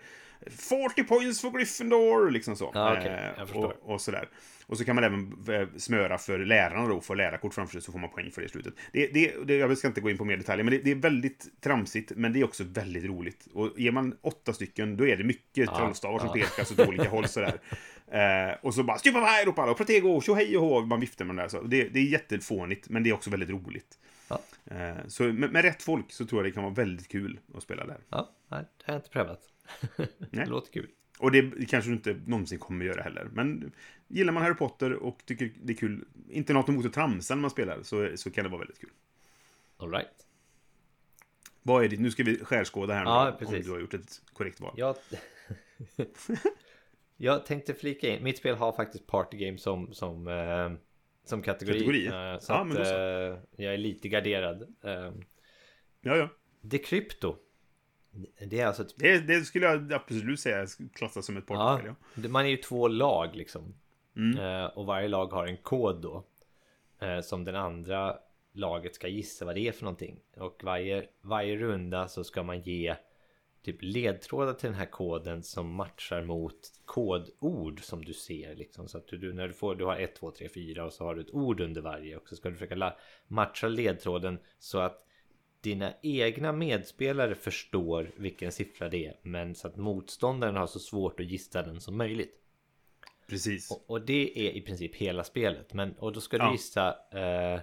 40 0.49 1.03
points 1.03 1.41
för 1.41 1.49
Gryffindor, 1.49 2.31
liksom 2.31 2.55
så. 2.55 2.71
Ja, 2.73 2.97
okej. 2.97 3.33
Eh, 3.37 3.57
och, 3.57 3.73
och 3.81 4.01
sådär. 4.01 4.29
Och 4.65 4.77
så 4.77 4.85
kan 4.85 4.95
man 4.95 5.03
även 5.03 5.45
eh, 5.49 5.67
smöra 5.77 6.17
för 6.17 6.39
lärarna 6.39 6.87
då, 6.87 7.01
få 7.01 7.13
lärarkort 7.13 7.53
framför 7.53 7.71
sig 7.71 7.81
så 7.81 7.91
får 7.91 7.99
man 7.99 8.09
poäng 8.09 8.31
för 8.31 8.41
det 8.41 8.45
i 8.45 8.49
slutet. 8.49 8.73
Det, 8.93 9.07
det, 9.07 9.33
det, 9.45 9.55
jag 9.55 9.77
ska 9.77 9.87
inte 9.87 10.01
gå 10.01 10.09
in 10.09 10.17
på 10.17 10.25
mer 10.25 10.37
detaljer, 10.37 10.63
men 10.63 10.71
det, 10.71 10.77
det 10.83 10.91
är 10.91 10.95
väldigt 10.95 11.61
tramsigt, 11.61 12.11
men 12.15 12.33
det 12.33 12.39
är 12.39 12.43
också 12.43 12.63
väldigt 12.63 13.03
roligt. 13.03 13.47
Och 13.53 13.73
ger 13.77 13.91
man 13.91 14.17
åtta 14.21 14.53
stycken, 14.53 14.97
då 14.97 15.07
är 15.07 15.17
det 15.17 15.23
mycket 15.23 15.67
Ja, 15.67 15.77
trollstavar 15.77 16.19
som 16.19 16.33
pekas 16.33 16.71
åt 16.71 16.79
olika 16.79 17.09
håll 17.09 17.27
sådär. 17.27 17.59
Eh, 18.11 18.55
och 18.61 18.73
så 18.73 18.83
bara 18.83 18.97
stupa 18.97 19.19
här 19.19 19.45
ropar 19.45 19.63
alla, 19.63 19.71
och 19.71 19.77
protego, 19.77 20.21
tjohej 20.21 20.57
och 20.57 20.63
hå, 20.63 20.85
man 20.85 20.99
viftar 20.99 21.25
med 21.25 21.35
den 21.35 21.43
där. 21.43 21.49
Så 21.49 21.61
det, 21.61 21.83
det 21.83 21.99
är 21.99 22.03
jättefånigt, 22.03 22.89
men 22.89 23.03
det 23.03 23.09
är 23.09 23.13
också 23.13 23.29
väldigt 23.29 23.49
roligt. 23.49 23.97
Ja. 24.27 24.41
Eh, 24.65 25.07
så 25.07 25.23
med, 25.23 25.51
med 25.51 25.61
rätt 25.61 25.83
folk 25.83 26.11
så 26.11 26.25
tror 26.25 26.41
jag 26.41 26.51
det 26.51 26.53
kan 26.53 26.63
vara 26.63 26.73
väldigt 26.73 27.07
kul 27.07 27.39
att 27.55 27.63
spela 27.63 27.85
där. 27.85 27.97
Ja, 28.09 28.31
nej, 28.47 28.65
det 28.77 28.83
har 28.85 28.93
jag 28.93 28.99
inte 28.99 29.09
prövat. 29.09 29.41
det 30.31 30.45
låter 30.45 30.73
kul. 30.73 30.87
Och 31.19 31.31
det 31.31 31.69
kanske 31.69 31.89
du 31.89 31.95
inte 31.95 32.19
någonsin 32.25 32.59
kommer 32.59 32.85
göra 32.85 33.01
heller. 33.01 33.29
Men 33.33 33.71
gillar 34.07 34.33
man 34.33 34.43
Harry 34.43 34.55
Potter 34.55 34.93
och 34.93 35.25
tycker 35.25 35.51
det 35.63 35.73
är 35.73 35.77
kul, 35.77 36.05
inte 36.29 36.53
något 36.53 36.69
emot 36.69 36.85
att 36.85 36.93
tramsa 36.93 37.35
när 37.35 37.41
man 37.41 37.49
spelar, 37.49 37.83
så, 37.83 38.17
så 38.17 38.31
kan 38.31 38.43
det 38.43 38.49
vara 38.49 38.59
väldigt 38.59 38.79
kul. 38.79 38.89
All 39.77 39.91
right. 39.91 40.27
Vad 41.61 41.83
är 41.83 41.89
det? 41.89 41.97
Nu 41.97 42.11
ska 42.11 42.23
vi 42.23 42.37
skärskåda 42.37 42.93
här 42.93 43.03
nu, 43.03 43.09
Ja, 43.09 43.31
om 43.31 43.37
precis. 43.37 43.65
du 43.65 43.71
har 43.71 43.79
gjort 43.79 43.93
ett 43.93 44.21
korrekt 44.33 44.59
val. 44.59 44.73
Jag... 44.77 44.95
jag 47.17 47.45
tänkte 47.45 47.73
flika 47.73 48.09
in. 48.09 48.23
Mitt 48.23 48.37
spel 48.37 48.55
har 48.55 48.71
faktiskt 48.71 49.07
Party 49.07 49.37
Game 49.37 49.57
som, 49.57 49.93
som, 49.93 50.27
eh, 50.27 50.71
som 51.29 51.41
kategori. 51.41 51.73
Kategori? 51.79 52.05
Eh, 52.07 52.39
så 52.39 52.53
Ja, 52.53 52.57
att 52.61 52.67
men 52.67 52.85
så. 52.85 52.93
eh, 52.93 53.37
jag 53.65 53.73
är 53.73 53.77
lite 53.77 54.09
garderad. 54.09 54.61
Eh, 54.83 55.11
Ja, 56.01 56.15
ja. 56.15 56.29
Decrypto. 56.61 57.35
Det 58.49 58.59
är 58.59 58.65
alltså 58.67 58.83
ett... 58.83 58.93
Det, 58.97 59.19
det 59.19 59.41
skulle 59.41 59.65
jag 59.65 59.93
absolut 59.93 60.39
säga 60.39 60.65
klassas 60.93 61.25
som 61.25 61.37
ett 61.37 61.45
partyspel. 61.45 61.93
Ja. 62.23 62.29
man 62.29 62.45
är 62.45 62.49
ju 62.49 62.57
två 62.57 62.87
lag 62.87 63.35
liksom. 63.35 63.75
Mm. 64.15 64.69
Och 64.75 64.85
varje 64.85 65.07
lag 65.07 65.27
har 65.27 65.47
en 65.47 65.57
kod 65.57 66.01
då. 66.01 66.23
Som 67.23 67.43
den 67.43 67.55
andra 67.55 68.17
laget 68.53 68.95
ska 68.95 69.07
gissa 69.07 69.45
vad 69.45 69.55
det 69.55 69.67
är 69.67 69.71
för 69.71 69.83
någonting. 69.83 70.19
Och 70.37 70.61
varje, 70.63 71.05
varje 71.21 71.55
runda 71.55 72.07
så 72.07 72.23
ska 72.23 72.43
man 72.43 72.59
ge 72.61 72.95
typ 73.63 73.77
ledtrådar 73.81 74.53
till 74.53 74.69
den 74.69 74.79
här 74.79 74.85
koden 74.85 75.43
som 75.43 75.73
matchar 75.73 76.23
mot 76.23 76.55
kodord 76.85 77.83
som 77.83 78.05
du 78.05 78.13
ser 78.13 78.55
liksom. 78.55 78.87
Så 78.87 78.97
att 78.97 79.07
du, 79.07 79.33
när 79.33 79.47
du 79.47 79.53
får, 79.53 79.75
du 79.75 79.85
har 79.85 79.97
1, 79.97 80.15
2, 80.15 80.31
3, 80.31 80.49
4 80.49 80.85
och 80.85 80.93
så 80.93 81.03
har 81.03 81.15
du 81.15 81.21
ett 81.21 81.33
ord 81.33 81.59
under 81.59 81.81
varje. 81.81 82.17
Och 82.17 82.29
så 82.29 82.35
ska 82.35 82.49
du 82.49 82.55
försöka 82.55 82.93
matcha 83.27 83.67
ledtråden 83.67 84.39
så 84.59 84.79
att 84.79 85.03
dina 85.61 85.93
egna 86.01 86.51
medspelare 86.51 87.35
förstår 87.35 88.11
vilken 88.15 88.51
siffra 88.51 88.89
det 88.89 89.05
är. 89.05 89.19
Men 89.21 89.55
så 89.55 89.67
att 89.67 89.75
motståndaren 89.75 90.55
har 90.55 90.67
så 90.67 90.79
svårt 90.79 91.19
att 91.19 91.25
gissa 91.25 91.61
den 91.61 91.81
som 91.81 91.97
möjligt. 91.97 92.33
Precis. 93.27 93.71
Och, 93.71 93.89
och 93.89 94.01
det 94.01 94.47
är 94.47 94.51
i 94.51 94.61
princip 94.61 94.95
hela 94.95 95.23
spelet. 95.23 95.73
Men, 95.73 95.93
och 95.93 96.13
då 96.13 96.21
ska 96.21 96.37
du 96.37 96.43
Ja. 96.43 96.51
gissa... 96.51 96.95
Eh, 97.11 97.59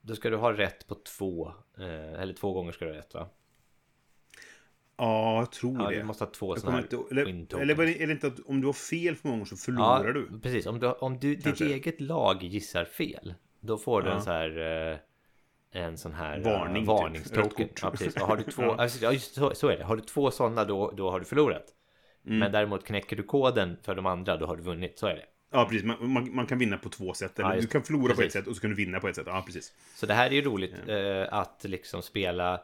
då 0.00 0.14
ska 0.14 0.30
du 0.30 0.36
ha 0.36 0.52
rätt 0.52 0.86
på 0.86 0.94
två. 0.94 1.52
Eh, 1.78 2.12
eller 2.22 2.32
två 2.34 2.52
gånger 2.52 2.72
ska 2.72 2.84
du 2.84 2.90
ha 2.90 2.98
rätt 2.98 3.14
va? 3.14 3.28
Ja, 4.96 5.38
jag 5.38 5.52
tror 5.52 5.82
Ja, 5.82 5.90
det. 5.90 5.96
du 5.96 6.02
måste 6.04 6.24
ha 6.24 6.30
två 6.30 6.56
sådana 6.56 6.76
här 6.76 6.84
inte, 6.84 6.96
eller, 7.10 7.60
eller 7.62 7.74
det- 7.86 8.02
är 8.02 8.06
det 8.06 8.12
inte 8.12 8.26
att 8.26 8.40
om 8.46 8.60
du 8.60 8.66
har 8.66 8.72
fel 8.72 9.16
för 9.16 9.28
många 9.28 9.36
gånger 9.36 9.46
så 9.46 9.56
förlorar 9.56 10.12
du? 10.12 10.40
precis. 10.40 10.66
Om, 10.66 10.78
du, 10.80 10.86
om 10.92 11.18
du, 11.18 11.34
ditt 11.34 11.60
eget 11.60 12.00
lag 12.00 12.42
gissar 12.42 12.84
fel. 12.84 13.34
Då 13.60 13.78
får 13.78 14.02
du 14.02 14.08
Ja. 14.08 14.14
en 14.14 14.22
så 14.22 14.30
här... 14.30 14.90
Eh, 14.92 14.98
en 15.82 15.98
sån 15.98 16.12
här 16.14 16.40
Varning, 16.40 16.74
eh, 16.76 16.80
typ. 16.80 16.86
varningstoken. 16.86 17.68
Kort. 17.68 17.80
Ja, 17.82 17.90
precis. 17.90 18.16
Och 18.16 18.26
har 18.28 18.36
du 18.36 18.42
två, 18.42 18.62
Ja. 18.62 18.74
ja. 18.78 18.88
ja, 19.00 19.12
just 19.12 19.34
så, 19.34 19.54
så 19.54 19.68
är 19.68 19.76
det. 19.78 19.84
Har 19.84 19.96
du 19.96 20.02
två 20.02 20.30
sådana 20.30 20.64
då, 20.64 20.90
då 20.90 21.10
har 21.10 21.18
du 21.20 21.24
förlorat. 21.26 21.64
Mm. 22.26 22.38
Men 22.38 22.52
däremot 22.52 22.84
knäcker 22.84 23.16
du 23.16 23.22
koden 23.22 23.76
för 23.82 23.94
de 23.94 24.06
andra 24.06 24.36
då 24.36 24.46
har 24.46 24.56
du 24.56 24.62
vunnit. 24.62 24.98
Så 24.98 25.06
är 25.06 25.14
det. 25.14 25.24
Ja, 25.52 25.64
precis. 25.64 25.84
Man, 25.84 26.10
man, 26.12 26.34
man 26.34 26.46
kan 26.46 26.58
vinna 26.58 26.78
på 26.78 26.88
två 26.88 27.14
sätt. 27.14 27.38
Eller 27.38 27.48
Ja, 27.48 27.54
just 27.54 27.68
du 27.68 27.72
kan 27.72 27.82
förlora 27.82 28.02
på 28.06 28.10
ett 28.12 28.16
Precis. 28.16 28.32
sätt 28.32 28.46
och 28.46 28.54
så 28.54 28.60
kan 28.60 28.70
du 28.70 28.76
vinna 28.76 29.00
på 29.00 29.08
ett 29.08 29.16
sätt. 29.16 29.26
Ja, 29.26 29.42
precis. 29.46 29.72
Så 29.94 30.06
det 30.06 30.14
här 30.14 30.26
är 30.26 30.30
ju 30.34 30.42
roligt 30.42 30.74
eh, 30.86 31.34
att 31.38 31.64
liksom 31.64 32.02
spela 32.02 32.60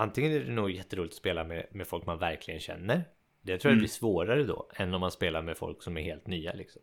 Antingen 0.00 0.32
är 0.32 0.40
det 0.40 0.52
nog 0.52 0.70
jätteroligt 0.70 1.12
att 1.12 1.18
spela 1.18 1.44
med, 1.44 1.66
med 1.70 1.86
folk 1.86 2.06
man 2.06 2.18
verkligen 2.18 2.60
känner 2.60 3.04
Det 3.42 3.58
tror 3.58 3.70
jag 3.70 3.72
Mm. 3.72 3.78
blir 3.78 3.88
svårare 3.88 4.44
då 4.44 4.70
Än 4.74 4.94
om 4.94 5.00
man 5.00 5.10
spelar 5.10 5.42
med 5.42 5.56
folk 5.56 5.82
som 5.82 5.96
är 5.96 6.02
helt 6.02 6.26
nya 6.26 6.52
liksom 6.52 6.82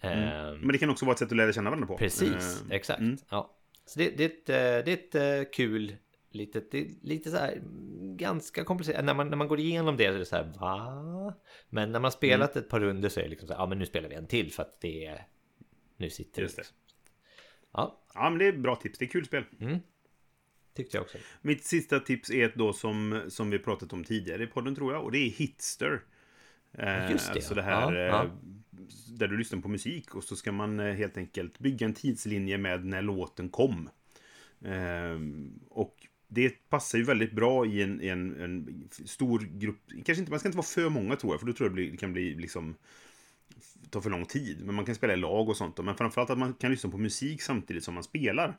Ehm, 0.00 0.58
Men 0.60 0.68
det 0.68 0.78
kan 0.78 0.90
också 0.90 1.04
vara 1.04 1.12
ett 1.12 1.18
sätt 1.18 1.30
att 1.30 1.36
lära 1.36 1.52
känna 1.52 1.70
varandra 1.70 1.86
på. 1.86 1.98
Precis, 1.98 2.62
Eh, 2.70 2.76
exakt 2.76 3.00
mm. 3.00 3.16
ja. 3.30 3.54
Så 3.84 3.98
det, 3.98 4.10
det, 4.16 4.24
är 4.24 4.28
ett, 4.28 4.48
eh, 4.48 4.84
det 4.84 5.14
är 5.14 5.28
ett 5.38 5.44
eh, 5.46 5.50
kul 5.52 5.96
litet, 6.30 6.70
det 6.70 6.78
är 6.78 6.86
lite 7.02 7.30
så 7.30 7.36
här 7.36 7.52
mm, 7.52 8.16
ganska 8.16 8.64
komplicerat. 8.64 9.04
När 9.04 9.14
man, 9.14 9.28
när 9.30 9.36
man 9.36 9.48
går 9.48 9.60
igenom 9.60 9.96
det 9.96 10.04
så 10.08 10.14
är 10.14 10.18
det 10.18 10.24
så 10.24 10.36
här 10.36 10.52
va? 10.60 11.34
Men 11.68 11.92
när 11.92 12.00
man 12.00 12.12
spelat 12.12 12.50
Mm. 12.56 12.64
ett 12.64 12.70
par 12.70 12.80
runder 12.80 13.08
så 13.08 13.20
är 13.20 13.24
det 13.24 13.30
liksom 13.30 13.48
så 13.48 13.54
här, 13.54 13.60
ja 13.60 13.66
men 13.66 13.78
nu 13.78 13.86
spelar 13.86 14.08
vi 14.08 14.14
en 14.14 14.26
till 14.26 14.52
för 14.52 14.62
att 14.62 14.80
det 14.80 15.04
är 15.06 15.26
Nu 15.96 16.10
sitter 16.10 16.42
Just 16.42 16.56
det. 16.56 16.60
Liksom. 16.60 16.76
Ja, 17.72 18.00
Ja, 18.14 18.30
men 18.30 18.38
det 18.38 18.46
är 18.46 18.52
bra 18.52 18.76
tips. 18.76 18.98
Det 18.98 19.04
är 19.04 19.08
kul 19.08 19.24
spel. 19.26 19.44
Tyckte 20.78 20.96
jag 20.96 21.04
också. 21.04 21.18
Mitt 21.42 21.64
sista 21.64 22.00
tips 22.00 22.30
är 22.30 22.44
ett 22.44 22.54
då 22.54 22.72
som, 22.72 23.20
som 23.28 23.50
vi 23.50 23.58
pratat 23.58 23.92
om 23.92 24.04
tidigare 24.04 24.42
i 24.42 24.46
podden 24.46 24.74
tror 24.74 24.92
jag. 24.92 25.04
Och 25.04 25.12
det 25.12 25.18
är 25.18 25.30
Hitster. 25.30 26.00
Eh, 26.72 27.10
Just 27.10 27.26
det, 27.26 27.32
Alltså 27.32 27.54
det 27.54 27.62
här 27.62 27.92
Ja, 27.92 28.00
eh, 28.00 28.06
ja. 28.06 28.30
där 29.18 29.28
du 29.28 29.36
lyssnar 29.38 29.60
på 29.60 29.68
musik 29.68 30.14
och 30.14 30.24
så 30.24 30.36
ska 30.36 30.52
man 30.52 30.80
eh, 30.80 30.94
helt 30.94 31.16
enkelt 31.16 31.58
bygga 31.58 31.86
en 31.86 31.94
tidslinje 31.94 32.58
med 32.58 32.84
när 32.84 33.02
låten 33.02 33.48
kom. 33.48 33.90
Eh, 34.64 35.18
och 35.68 36.06
det 36.28 36.68
passar 36.68 36.98
ju 36.98 37.04
väldigt 37.04 37.32
bra 37.32 37.66
i 37.66 37.82
en, 37.82 38.00
i 38.02 38.08
en, 38.08 38.40
en 38.40 38.88
stor 38.90 39.38
grupp. 39.40 39.80
Kanske 40.04 40.20
inte, 40.20 40.30
man 40.30 40.38
ska 40.40 40.48
inte 40.48 40.56
vara 40.56 40.66
för 40.66 40.88
många 40.88 41.16
tror 41.16 41.32
jag, 41.32 41.40
för 41.40 41.46
då 41.46 41.52
tror 41.52 41.64
jag 41.66 41.72
det, 41.72 41.74
blir, 41.74 41.90
det 41.90 41.96
kan 41.96 42.12
bli 42.12 42.34
liksom 42.34 42.74
ta 43.90 44.00
för 44.00 44.10
lång 44.10 44.24
tid. 44.26 44.64
Men 44.64 44.74
man 44.74 44.84
kan 44.84 44.94
spela 44.94 45.12
i 45.12 45.16
lag 45.16 45.48
och 45.48 45.56
sånt. 45.56 45.78
Men 45.84 45.94
framförallt 45.94 46.30
att 46.30 46.38
man 46.38 46.54
kan 46.54 46.70
lyssna 46.70 46.90
på 46.90 46.98
musik 46.98 47.42
samtidigt 47.42 47.84
som 47.84 47.94
man 47.94 48.04
spelar. 48.04 48.58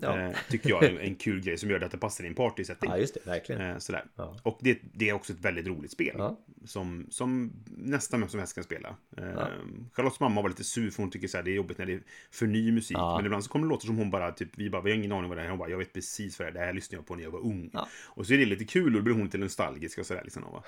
Ja. 0.00 0.18
Eh, 0.20 0.36
tycker 0.50 0.68
jag 0.70 0.84
är 0.84 0.98
en 1.00 1.14
kul 1.14 1.40
grej 1.40 1.58
som 1.58 1.70
gör 1.70 1.80
att 1.80 1.90
det 1.90 1.98
passar 1.98 2.24
i 2.24 2.26
en 2.26 2.34
partysetting. 2.34 2.90
ja, 2.90 2.96
just 2.98 3.14
det. 3.14 3.20
Verkligen. 3.30 3.60
Eh, 3.62 3.78
sådär. 3.78 4.04
Ja. 4.16 4.36
Och 4.42 4.58
det, 4.62 4.78
det 4.92 5.08
är 5.08 5.12
också 5.12 5.32
ett 5.32 5.40
väldigt 5.40 5.66
roligt 5.66 5.90
spel. 5.92 6.14
Ja. 6.18 6.38
Som, 6.64 7.06
som 7.10 7.52
nästan 7.76 8.20
vem 8.20 8.28
som 8.28 8.38
helst 8.40 8.54
kan 8.54 8.64
spela. 8.64 8.88
Eh, 9.16 9.24
Ja. 9.36 9.48
Charlottes 9.92 10.20
mamma 10.20 10.42
var 10.42 10.48
lite 10.48 10.64
sur 10.64 10.90
för 10.90 11.02
hon 11.02 11.10
tycker 11.10 11.28
så 11.28 11.36
här, 11.36 11.44
det 11.44 11.50
är 11.50 11.54
jobbigt 11.54 11.78
när 11.78 11.86
det 11.86 11.92
är 11.92 12.02
för 12.30 12.46
ny 12.46 12.72
musik. 12.72 12.96
Men 12.96 13.24
ibland 13.26 13.44
så 13.44 13.50
kommer 13.50 13.66
det 13.66 13.70
låta 13.70 13.86
som 13.86 13.96
hon 13.98 14.10
bara, 14.10 14.32
typ, 14.32 14.48
vi 14.54 14.70
bara, 14.70 14.82
vi 14.82 14.90
har 14.90 14.96
ingen 14.98 15.12
aning 15.12 15.28
vad 15.28 15.38
det 15.38 15.44
är. 15.44 15.48
Hon 15.48 15.58
bara, 15.58 15.70
jag 15.70 15.78
vet 15.78 15.92
precis 15.92 16.38
vad 16.38 16.46
det 16.46 16.50
är. 16.50 16.52
Det 16.52 16.66
här 16.66 16.72
lyssnade 16.72 16.98
jag 16.98 17.06
på 17.06 17.14
när 17.14 17.22
jag 17.22 17.30
var 17.30 17.40
ung. 17.40 17.70
Och 18.06 18.26
så 18.26 18.34
är 18.34 18.38
det 18.38 18.44
lite 18.44 18.64
kul 18.64 18.86
och 18.86 18.92
då 18.92 19.00
blir 19.02 19.14
hon 19.14 19.24
lite 19.24 19.38
nostalgisk 19.38 19.98
och 19.98 20.06
sådär. 20.06 20.22
Liksom, 20.24 20.42
va? 20.42 20.62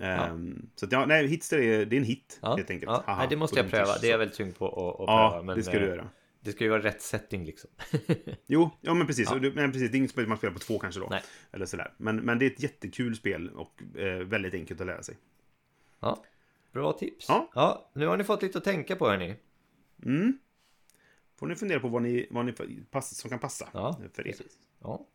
Ehm, 0.00 0.66
Så 0.74 0.86
att 0.86 0.92
ja, 0.92 1.06
nej, 1.06 1.26
Hitster 1.26 1.58
är, 1.58 1.86
det 1.86 1.96
är 1.96 1.98
en 1.98 2.04
hit 2.04 2.38
helt 2.42 2.70
enkelt. 2.70 2.92
Ja. 2.92 3.02
Haha, 3.06 3.18
Nej, 3.18 3.26
det 3.30 3.36
måste 3.36 3.60
jag 3.60 3.70
pröva. 3.70 3.98
Det 4.00 4.06
är 4.06 4.10
jag 4.10 4.18
väldigt 4.18 4.36
sugen 4.36 4.52
på 4.52 4.66
att, 4.66 5.00
att 5.00 5.06
Ja, 5.06 5.30
pröva. 5.30 5.42
Men, 5.42 5.56
det 5.56 5.62
ska 5.62 5.78
du 5.78 5.86
göra. 5.86 6.08
Det 6.44 6.52
ska 6.52 6.64
ju 6.64 6.70
vara 6.70 6.82
rätt 6.82 7.02
setting 7.02 7.44
liksom. 7.44 7.70
Jo, 8.46 8.70
ja 8.80 8.94
men 8.94 9.06
precis. 9.06 9.28
Ja. 9.30 9.34
Men 9.54 9.72
precis. 9.72 9.90
Det 9.90 9.96
är 9.96 9.98
inget 9.98 10.10
spel 10.10 10.26
man 10.26 10.38
spelar 10.38 10.54
på 10.54 10.58
två 10.60 10.78
kanske 10.78 11.00
då. 11.00 11.06
Nej. 11.10 11.22
Eller 11.52 11.66
sådär. 11.66 11.92
Men, 11.96 12.16
men 12.16 12.38
det 12.38 12.44
är 12.46 12.50
ett 12.50 12.62
jättekul 12.62 13.16
spel 13.16 13.50
och 13.50 13.82
eh, 13.98 14.18
väldigt 14.18 14.54
enkelt 14.54 14.80
att 14.80 14.86
lära 14.86 15.02
sig. 15.02 15.16
Ja. 16.00 16.24
Bra 16.72 16.92
tips. 16.92 17.26
Ja. 17.28 17.50
ja. 17.54 17.90
Nu 17.92 18.06
har 18.06 18.16
ni 18.16 18.24
fått 18.24 18.42
lite 18.42 18.58
att 18.58 18.64
tänka 18.64 18.96
på 18.96 19.08
hörni. 19.08 19.36
Mm. 20.04 20.38
Får 21.36 21.46
ni 21.46 21.54
fundera 21.54 21.80
på 21.80 21.88
vad 21.88 22.02
ni, 22.02 22.26
vad 22.30 22.44
ni 22.46 22.52
pass, 22.90 23.16
som 23.16 23.30
kan 23.30 23.38
passa 23.38 23.68
Ja, 23.72 24.00
för 24.14 24.26
er. 24.26 24.32
precis. 24.32 24.58
Ja. 24.80 25.06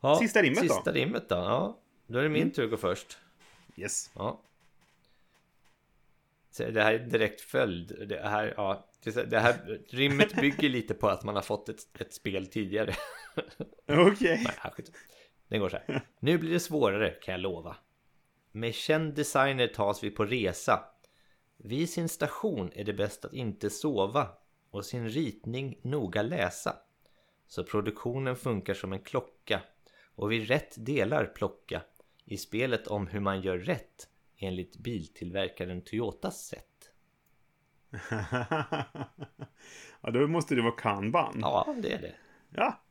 ja. 0.00 0.18
Sista 0.18 0.42
rimmet 0.42 0.68
då? 0.68 0.74
Sista 0.74 0.92
rimmet 0.92 1.28
då. 1.28 1.34
Ja. 1.36 1.78
Då 2.06 2.18
är 2.18 2.22
det 2.22 2.28
min 2.28 2.42
Mm. 2.42 2.54
tur 2.54 2.64
att 2.64 2.70
gå 2.70 2.76
först. 2.76 3.18
Yes. 3.76 4.10
Ja. 4.14 4.40
Så 6.50 6.70
det 6.70 6.82
här 6.82 6.94
är 6.94 6.98
direkt 6.98 7.40
följd. 7.40 8.08
Det 8.08 8.28
här, 8.28 8.54
ja, 8.56 8.86
det 9.10 9.38
här 9.38 9.80
rimmet 9.88 10.36
bygger 10.40 10.68
lite 10.68 10.94
på 10.94 11.08
att 11.08 11.24
man 11.24 11.34
har 11.34 11.42
fått 11.42 11.68
ett, 11.68 12.00
ett 12.00 12.14
spel 12.14 12.46
tidigare. 12.46 12.94
Okej. 13.88 14.44
Nej, 14.44 14.72
skit. 14.72 14.92
Den 15.48 15.60
går 15.60 15.68
så 15.68 15.76
här. 15.76 16.06
Nu 16.20 16.38
blir 16.38 16.52
det 16.52 16.60
svårare 16.60 17.10
kan 17.10 17.32
jag 17.32 17.40
lova. 17.40 17.76
Med 18.52 18.74
känd 18.74 19.14
designer 19.14 19.66
tas 19.66 20.04
vi 20.04 20.10
på 20.10 20.24
resa. 20.24 20.84
Vid 21.56 21.90
sin 21.90 22.08
station 22.08 22.70
är 22.74 22.84
det 22.84 22.92
bäst 22.92 23.24
att 23.24 23.32
inte 23.32 23.70
sova 23.70 24.28
och 24.70 24.84
sin 24.84 25.08
ritning 25.08 25.80
noga 25.82 26.22
läsa. 26.22 26.76
Så 27.46 27.64
produktionen 27.64 28.36
funkar 28.36 28.74
som 28.74 28.92
en 28.92 29.02
klocka 29.02 29.62
och 30.14 30.32
vi 30.32 30.44
rätt 30.44 30.86
delar 30.86 31.24
plocka 31.24 31.82
i 32.24 32.36
spelet 32.36 32.86
om 32.86 33.06
hur 33.06 33.20
man 33.20 33.40
gör 33.40 33.58
rätt 33.58 34.08
enligt 34.38 34.76
biltillverkaren 34.76 35.82
Toyotas 35.82 36.46
sätt. 36.46 36.75
ja, 40.02 40.10
då 40.10 40.26
måste 40.26 40.54
det 40.54 40.62
vara 40.62 40.72
kanban. 40.72 41.38
Ja, 41.40 41.74
det 41.82 41.92
är 41.92 41.98
det. 42.00 42.12
Ja. 42.56 42.82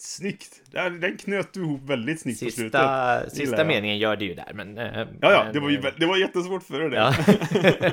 Snyggt. 0.00 0.62
Den 1.00 1.16
knöt 1.16 1.52
du 1.52 1.60
ihop 1.60 1.80
väldigt 1.84 2.20
snyggt 2.20 2.44
på 2.44 2.50
slutet. 2.50 2.80
Sista, 2.80 3.30
sista 3.30 3.64
meningen 3.64 3.98
gör 3.98 4.16
det 4.16 4.24
ju 4.24 4.34
där, 4.34 4.52
men... 4.54 4.78
eh, 4.78 4.84
Ja, 4.98 5.06
ja. 5.32 5.44
men, 5.44 5.52
Det 5.54 5.60
var 5.60 5.70
ju 5.70 5.76
eh, 5.76 5.84
det 5.96 6.06
var 6.06 6.16
jättesvårt 6.16 6.62
för 6.62 6.90
det. 6.90 6.96
Ja, 6.96 7.14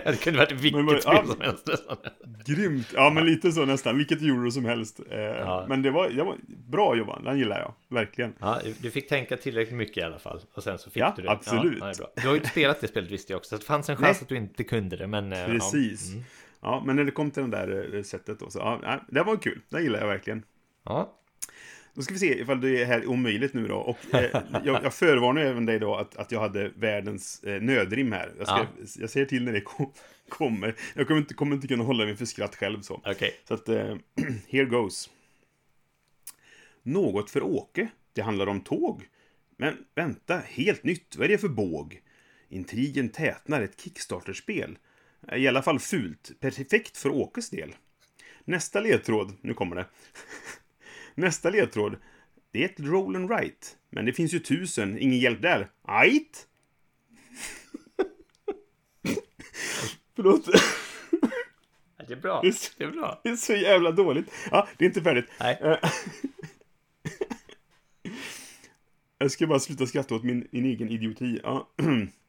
det 0.11 0.24
kunde 0.24 0.39
varit 0.39 0.51
vilket 0.51 0.86
bara- 0.86 1.01
spel 1.01 1.13
ja. 1.16 1.26
som 1.26 1.41
helst. 1.41 1.70
Grymt. 2.45 2.88
Ja, 2.93 3.09
men 3.09 3.26
lite 3.26 3.51
så 3.51 3.66
nästan. 3.66 3.97
Vilket 3.97 4.22
euro 4.22 4.51
som 4.51 4.66
helst. 4.66 4.99
Eh, 5.11 5.20
Ja. 5.20 5.66
Men 5.70 5.82
det 5.82 5.91
var, 5.91 6.09
det 6.09 6.24
var 6.24 6.38
bra 6.47 6.95
jobbat. 6.95 7.24
Den 7.24 7.38
gillar 7.38 7.59
jag. 7.59 7.74
Verkligen. 7.95 8.34
Ja, 8.39 8.59
du 8.82 8.91
fick 8.91 9.09
tänka 9.09 9.38
tillräckligt 9.38 9.78
mycket 9.78 9.97
i 9.97 10.01
alla 10.01 10.20
fall. 10.20 10.41
Och 10.53 10.63
sen 10.63 10.78
så 10.78 10.89
fick 10.89 11.01
Ja, 11.03 11.13
du 11.16 11.22
det. 11.22 11.32
absolut. 11.32 11.78
Ja, 11.80 11.93
bra. 11.97 12.07
Du 12.16 12.22
har 12.22 12.30
ju 12.34 12.38
inte 12.38 12.49
spelat 12.49 12.82
det 12.82 12.88
spelet 12.88 13.11
visste 13.11 13.34
jag 13.34 13.38
också. 13.38 13.49
Så 13.49 13.55
det 13.57 13.66
fanns 13.66 13.89
en 13.89 13.95
chans 13.95 14.18
Nej. 14.18 14.18
att 14.22 14.30
du 14.30 14.36
inte 14.38 14.63
kunde 14.63 14.97
det. 14.97 15.07
Men, 15.07 15.30
Precis. 15.32 16.11
Mm. 16.11 16.24
Ja, 16.66 16.84
men 16.86 16.95
när 16.95 17.03
det 17.03 17.11
kom 17.11 17.32
till 17.32 17.43
det 17.43 17.49
där 17.57 17.95
eh, 17.95 18.03
sättet 18.03 18.39
då, 18.39 18.49
så 18.49 18.59
ja, 18.59 19.01
det 19.07 19.24
var 19.24 19.38
kul. 19.38 19.61
Det 19.70 19.82
gillar 19.82 19.99
jag 19.99 20.07
verkligen. 20.07 20.43
ja. 20.84 21.20
Då 21.93 22.01
ska 22.01 22.13
vi 22.13 22.20
se 22.20 22.39
ifall 22.41 22.61
det 22.61 22.86
här 22.86 23.01
är 23.01 23.07
omöjligt 23.07 23.53
nu 23.53 23.68
då. 23.68 23.76
Och 23.76 24.16
eh, 24.16 24.41
jag, 24.63 24.84
jag 24.84 24.93
förvarnar 24.93 25.41
även 25.41 25.66
dig 25.66 25.80
då 25.80 25.95
att, 25.95 26.16
att 26.16 26.32
jag 26.32 26.39
hade 26.39 26.70
världens 26.76 27.43
eh, 27.43 27.61
nödrim 27.61 28.11
här. 28.11 28.34
Jag, 28.38 28.47
ska, 28.47 28.57
Ja. 28.57 28.68
jag 28.97 29.09
säger 29.09 29.26
till 29.26 29.43
när 29.43 29.53
det 29.53 29.61
kom, 29.61 29.91
kommer. 30.30 30.76
Jag 30.95 31.07
kommer 31.07 31.20
inte, 31.20 31.34
kommer 31.34 31.55
inte 31.55 31.68
kunna 31.68 31.84
hålla 31.84 32.05
mig 32.05 32.16
för 32.16 32.26
skratt 32.26 32.55
själv 32.55 32.82
så. 32.82 33.01
Okej. 33.05 33.34
Så 33.47 33.53
att, 33.53 33.70
eh, 33.70 33.95
here 34.47 34.66
goes. 34.66 35.09
Något 36.84 37.30
för 37.30 37.43
Åke. 37.43 37.88
Det 38.13 38.22
handlar 38.22 38.47
om 38.47 38.61
tåg. 38.61 39.07
Men 39.57 39.78
vänta, 39.95 40.38
helt 40.38 40.84
nytt. 40.84 41.16
Vad 41.18 41.26
är 41.26 41.30
det 41.30 41.38
för 41.38 41.47
båg? 41.47 42.01
Intrigen 42.49 43.09
tätnar 43.09 43.61
ett 43.61 43.82
Kickstarter-spel. 43.82 44.78
I 45.34 45.47
alla 45.47 45.61
fall 45.61 45.80
fult. 45.80 46.32
Perfekt 46.39 46.97
för 46.97 47.09
Åkes 47.09 47.49
del. 47.49 47.76
Nästa 48.45 48.80
ledtråd, 48.80 49.34
nu 49.41 49.53
kommer 49.53 49.76
det. 49.76 49.86
Nästa 51.15 51.49
ledtråd. 51.49 51.97
Det 52.51 52.63
är 52.63 52.65
ett 52.65 52.80
roll 52.80 53.15
and 53.15 53.30
write. 53.30 53.67
Men 53.89 54.05
det 54.05 54.13
finns 54.13 54.34
ju 54.34 54.39
tusen, 54.39 54.99
ingen 54.99 55.19
hjälp 55.19 55.41
där. 55.41 55.71
Ajt? 55.82 56.47
Förlåt. 60.15 60.45
Det 62.07 62.13
är 62.13 62.17
bra. 62.17 62.41
Det 62.41 62.47
är 62.47 62.55
Det 62.78 62.84
är 62.84 62.91
bra. 62.91 63.21
Det 63.23 63.30
är 63.30 63.36
så 63.36 63.53
jävla 63.53 63.91
dåligt. 63.91 64.32
Ja, 64.51 64.67
det 64.78 64.86
är 64.86 64.88
inte 64.88 65.01
färdigt. 65.01 65.26
Nej. 65.39 65.59
Eh, 65.61 65.78
Jag 69.17 69.32
ska 69.32 69.47
bara 69.47 69.59
sluta 69.59 69.86
skratta 69.86 70.15
åt 70.15 70.23
min, 70.23 70.47
min 70.51 70.65
egen 70.65 70.89
idioti. 70.89 71.39
Ja. 71.43 71.69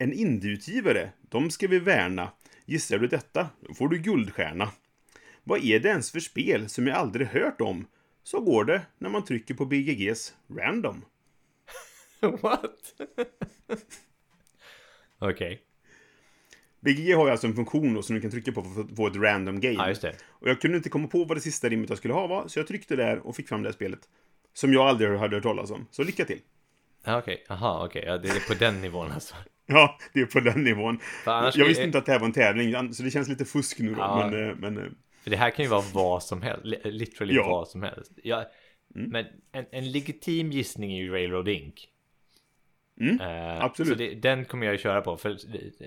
En 0.00 0.12
indieutgivare, 0.12 1.10
de 1.28 1.50
ska 1.50 1.68
vi 1.68 1.78
värna. 1.78 2.32
Gissar 2.64 2.98
du 2.98 3.06
detta, 3.06 3.48
då 3.60 3.74
får 3.74 3.88
du 3.88 3.98
guldstjärna. 3.98 4.70
Vad 5.44 5.64
är 5.64 5.80
det 5.80 5.88
ens 5.88 6.10
för 6.10 6.20
spel 6.20 6.68
som 6.68 6.86
jag 6.86 6.96
aldrig 6.96 7.26
hört 7.26 7.60
om? 7.60 7.86
Så 8.22 8.40
går 8.40 8.64
det 8.64 8.82
när 8.98 9.10
man 9.10 9.24
trycker 9.24 9.54
på 9.54 9.66
BGGs 9.66 10.34
random. 10.58 11.04
What? 12.20 12.94
Okej. 15.18 15.62
BGG 16.80 17.14
har 17.14 17.26
ju 17.26 17.30
alltså 17.30 17.46
en 17.46 17.54
funktion 17.54 17.94
då 17.94 18.02
som 18.02 18.14
du 18.14 18.20
kan 18.20 18.30
trycka 18.30 18.52
på 18.52 18.62
för 18.62 18.80
att 18.80 18.96
få 18.96 19.06
ett 19.06 19.16
random 19.16 19.60
game. 19.60 19.74
Ja, 19.74 19.88
just 19.88 20.02
det. 20.02 20.14
Och 20.28 20.48
jag 20.48 20.60
kunde 20.60 20.76
inte 20.76 20.88
komma 20.88 21.08
på 21.08 21.24
vad 21.24 21.36
det 21.36 21.40
sista 21.40 21.68
rimmet 21.68 21.88
jag 21.88 21.98
skulle 21.98 22.14
ha 22.14 22.26
var, 22.26 22.48
så 22.48 22.58
jag 22.58 22.66
tryckte 22.66 22.96
där 22.96 23.18
och 23.18 23.36
fick 23.36 23.48
fram 23.48 23.62
det 23.62 23.68
här 23.68 23.74
spelet. 23.74 24.08
Som 24.52 24.72
jag 24.72 24.88
aldrig 24.88 25.18
hade 25.18 25.36
hört 25.36 25.42
talas 25.42 25.70
om. 25.70 25.86
Så 25.90 26.02
lycka 26.02 26.24
till! 26.24 26.40
Ja, 27.04 27.18
Okej, 27.18 27.44
jaha, 27.48 27.86
okej. 27.86 28.04
Ja, 28.06 28.18
det 28.18 28.28
är 28.28 28.48
på 28.48 28.54
den 28.54 28.80
nivån 28.80 29.12
alltså. 29.12 29.34
Ja, 29.72 29.98
det 30.12 30.20
är 30.20 30.26
på 30.26 30.40
den 30.40 30.64
nivån. 30.64 30.98
Jag 31.26 31.58
är- 31.58 31.64
visste 31.64 31.82
inte 31.84 31.98
att 31.98 32.06
det 32.06 32.12
här 32.12 32.18
var 32.18 32.26
en 32.26 32.32
tävling, 32.32 32.94
så 32.94 33.02
det 33.02 33.10
känns 33.10 33.28
lite 33.28 33.44
fusk 33.44 33.78
nu 33.78 33.94
då. 33.94 34.00
Ja. 34.00 34.28
Men, 34.30 34.48
eh, 34.50 34.56
men 34.56 34.78
eh, 34.78 34.84
För 35.22 35.30
det 35.30 35.36
här 35.36 35.50
kan 35.50 35.64
ju 35.64 35.68
vara 35.70 35.84
vad 35.94 36.22
som 36.22 36.42
helst. 36.42 36.64
li- 36.64 36.80
Literally 36.84 37.34
Ja. 37.34 37.48
vad 37.48 37.68
som 37.68 37.82
helst. 37.82 38.12
Ja, 38.22 38.44
Mm. 38.94 39.10
Men 39.10 39.26
en, 39.52 39.64
en 39.70 39.92
legitim 39.92 40.50
gissning 40.50 40.92
är 40.92 41.02
ju 41.02 41.10
Railroad 41.12 41.48
Inc. 41.48 41.74
Mm, 43.00 43.20
Eh, 43.20 43.64
absolut. 43.64 43.92
Så 43.92 43.98
det, 43.98 44.14
den 44.14 44.44
kommer 44.44 44.66
jag 44.66 44.72
ju 44.72 44.78
köra 44.78 45.00
på. 45.00 45.16
För 45.16 45.36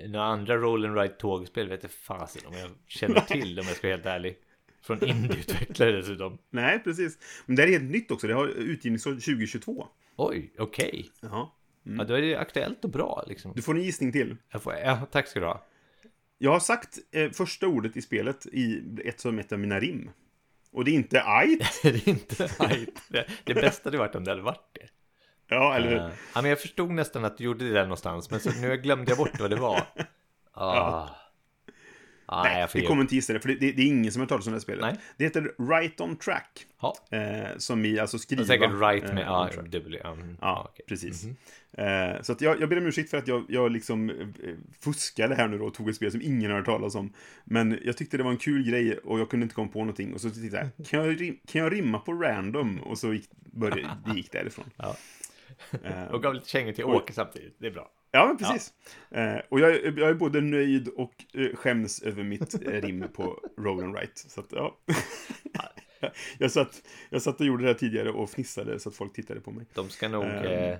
några 0.08 0.26
andra 0.26 0.56
roll 0.56 0.84
and 0.86 0.96
ride 0.98 1.14
tågspel 1.14 1.68
vet 1.68 1.82
jag 1.82 1.92
fasen 1.92 2.42
om 2.46 2.54
jag 2.58 2.70
känner 2.86 3.20
till 3.28 3.58
om 3.60 3.66
jag 3.66 3.76
ska 3.76 3.86
vara 3.88 3.96
helt 3.96 4.06
ärlig. 4.06 4.36
Från 4.82 5.04
indieutvecklare 5.04 5.92
dessutom. 5.92 6.38
nej, 6.50 6.78
precis. 6.84 7.18
Men 7.46 7.56
det 7.56 7.62
här 7.62 7.68
är 7.68 7.72
helt 7.72 7.90
nytt 7.90 8.10
också. 8.10 8.26
Det 8.26 8.34
har 8.34 8.46
utgivnings 8.48 9.04
2022. 9.04 9.86
Oj, 10.16 10.52
okej. 10.58 11.10
Jaha. 11.20 11.30
Ja, 11.32 11.56
då 11.82 12.14
är 12.14 12.22
det 12.22 12.36
aktuellt 12.36 12.84
och 12.84 12.90
bra 12.90 13.24
liksom. 13.26 13.52
Du 13.54 13.62
får 13.62 13.74
en 13.74 13.82
gissning 13.82 14.12
till. 14.12 14.36
Jag 14.52 14.62
får, 14.62 14.74
ja, 14.74 14.98
tack 15.10 15.26
ska 15.26 15.40
du 15.40 15.46
ha. 15.46 15.64
Jag 16.38 16.52
har 16.52 16.60
sagt 16.60 16.98
eh, 17.12 17.30
första 17.30 17.66
ordet 17.66 17.96
i 17.96 18.02
spelet 18.02 18.46
i 18.46 18.82
ett 19.04 19.20
som 19.20 19.42
av 19.52 19.58
mina 19.58 19.80
rim. 19.80 20.10
Och 20.72 20.84
det 20.84 20.90
är 20.90 20.94
inte 20.94 21.22
ajt. 21.22 21.64
det 21.82 21.88
är 21.88 22.08
inte 22.08 22.44
hype. 22.44 23.00
Det, 23.08 23.26
det 23.44 23.54
bästa 23.54 23.86
hade 23.86 23.98
varit 23.98 24.14
om 24.14 24.24
det 24.24 24.30
hade 24.30 24.42
varit 24.42 24.68
det. 24.72 24.88
Ja, 25.48 25.74
eller 25.74 25.96
Eh, 25.96 26.10
ja, 26.34 26.42
men 26.42 26.50
jag 26.50 26.60
förstod 26.60 26.90
nästan 26.90 27.24
att 27.24 27.38
du 27.38 27.44
gjorde 27.44 27.64
det 27.64 27.72
där 27.72 27.82
någonstans. 27.82 28.30
Men 28.30 28.40
så, 28.40 28.50
nu 28.60 28.76
glömde 28.76 29.10
jag 29.10 29.18
bort 29.18 29.40
vad 29.40 29.50
det 29.50 29.56
var. 29.56 29.82
Ah. 30.54 31.08
Ah, 32.26 32.42
Nej, 32.42 32.66
vi 32.74 32.82
kommer 32.86 33.02
inte 33.02 33.14
gissa 33.14 33.32
det, 33.32 33.40
för 33.40 33.48
det, 33.48 33.54
det, 33.54 33.72
det 33.72 33.82
är 33.82 33.86
ingen 33.86 34.12
som 34.12 34.20
har 34.20 34.26
talat 34.26 34.46
om 34.46 34.52
det 34.52 34.56
här 34.56 34.60
spelet. 34.60 34.80
Nej. 34.82 34.96
Det 35.16 35.24
heter 35.24 35.54
Right 35.70 36.00
On 36.00 36.16
Track. 36.16 36.66
Eh, 37.10 37.56
som 37.58 37.84
i 37.84 37.98
alltså 37.98 38.18
skriva. 38.18 38.44
säkert 38.44 38.70
right 38.80 39.04
eh, 39.04 39.14
med 39.14 39.28
on 39.28 39.32
ja, 39.32 39.48
track. 39.54 39.66
dubbel. 39.66 39.98
Ja, 40.04 40.12
mm, 40.12 40.36
okej. 40.40 40.84
precis. 40.88 41.24
Mhm. 41.24 41.36
Eh, 41.72 42.22
så 42.22 42.32
att 42.32 42.40
jag, 42.40 42.60
jag 42.60 42.68
ber 42.68 42.78
om 42.78 42.86
ursäkt 42.86 43.10
för 43.10 43.18
att 43.18 43.28
jag, 43.28 43.44
jag 43.48 43.72
liksom 43.72 44.10
eh, 44.10 44.16
fuskade 44.80 45.34
här 45.34 45.48
nu 45.48 45.58
då 45.58 45.64
och 45.66 45.74
tog 45.74 45.88
ett 45.88 45.96
spel 45.96 46.10
som 46.10 46.22
ingen 46.22 46.50
har 46.50 46.58
hört 46.58 46.66
talas 46.66 46.94
om. 46.94 47.12
Men 47.44 47.78
jag 47.84 47.96
tyckte 47.96 48.16
det 48.16 48.22
var 48.22 48.30
en 48.30 48.36
kul 48.36 48.64
grej 48.70 48.98
och 48.98 49.20
jag 49.20 49.30
kunde 49.30 49.44
inte 49.44 49.54
komma 49.54 49.68
på 49.72 49.78
någonting. 49.78 50.14
Och 50.14 50.20
så 50.20 50.30
tittade 50.30 50.70
jag, 50.76 50.86
kan 50.86 51.00
jag, 51.04 51.20
rim, 51.20 51.38
kan 51.46 51.62
jag 51.62 51.72
rimma 51.72 51.98
på 51.98 52.12
random? 52.12 52.80
Och 52.80 52.98
så 52.98 53.12
gick, 53.12 53.30
började, 53.52 53.96
det 54.06 54.16
gick 54.16 54.32
därifrån. 54.32 54.70
Ja. 54.76 54.96
Eh, 55.84 56.04
Och 56.04 56.22
gav 56.22 56.34
lite 56.34 56.48
kängor 56.48 56.72
till. 56.72 56.84
Åke 56.84 57.12
samtidigt. 57.12 57.56
Det 57.58 57.66
är 57.66 57.70
bra. 57.70 57.90
Ja, 58.12 58.26
men 58.26 58.36
precis. 58.36 58.72
Eh, 59.10 59.36
och 59.48 59.60
jag, 59.60 59.70
är- 59.74 59.98
jag 59.98 60.08
är 60.10 60.14
både 60.14 60.40
nöjd 60.40 60.88
och 60.88 61.14
eh, 61.34 61.56
skäms 61.56 62.02
över 62.02 62.24
mitt 62.24 62.54
eh, 62.54 62.58
rim 62.82 63.04
på 63.12 63.40
Roll 63.58 63.84
and 63.84 63.94
Write. 63.96 64.12
Så 64.30 64.40
att, 64.40 64.52
ja. 64.52 64.78
jag, 66.38 66.50
satt, 66.50 66.82
jag 67.10 67.22
satt 67.22 67.40
och 67.40 67.46
gjorde 67.46 67.62
det 67.62 67.68
här 67.68 67.74
tidigare 67.74 68.10
och 68.10 68.30
fnissade 68.30 68.78
så 68.80 68.88
att 68.88 68.94
folk 68.96 69.12
tittade 69.12 69.40
på 69.40 69.50
mig. 69.50 69.66
De 69.74 69.90
ska 69.90 70.08
nog, 70.08 70.24
Ehm. 70.24 70.44
eh, 70.72 70.78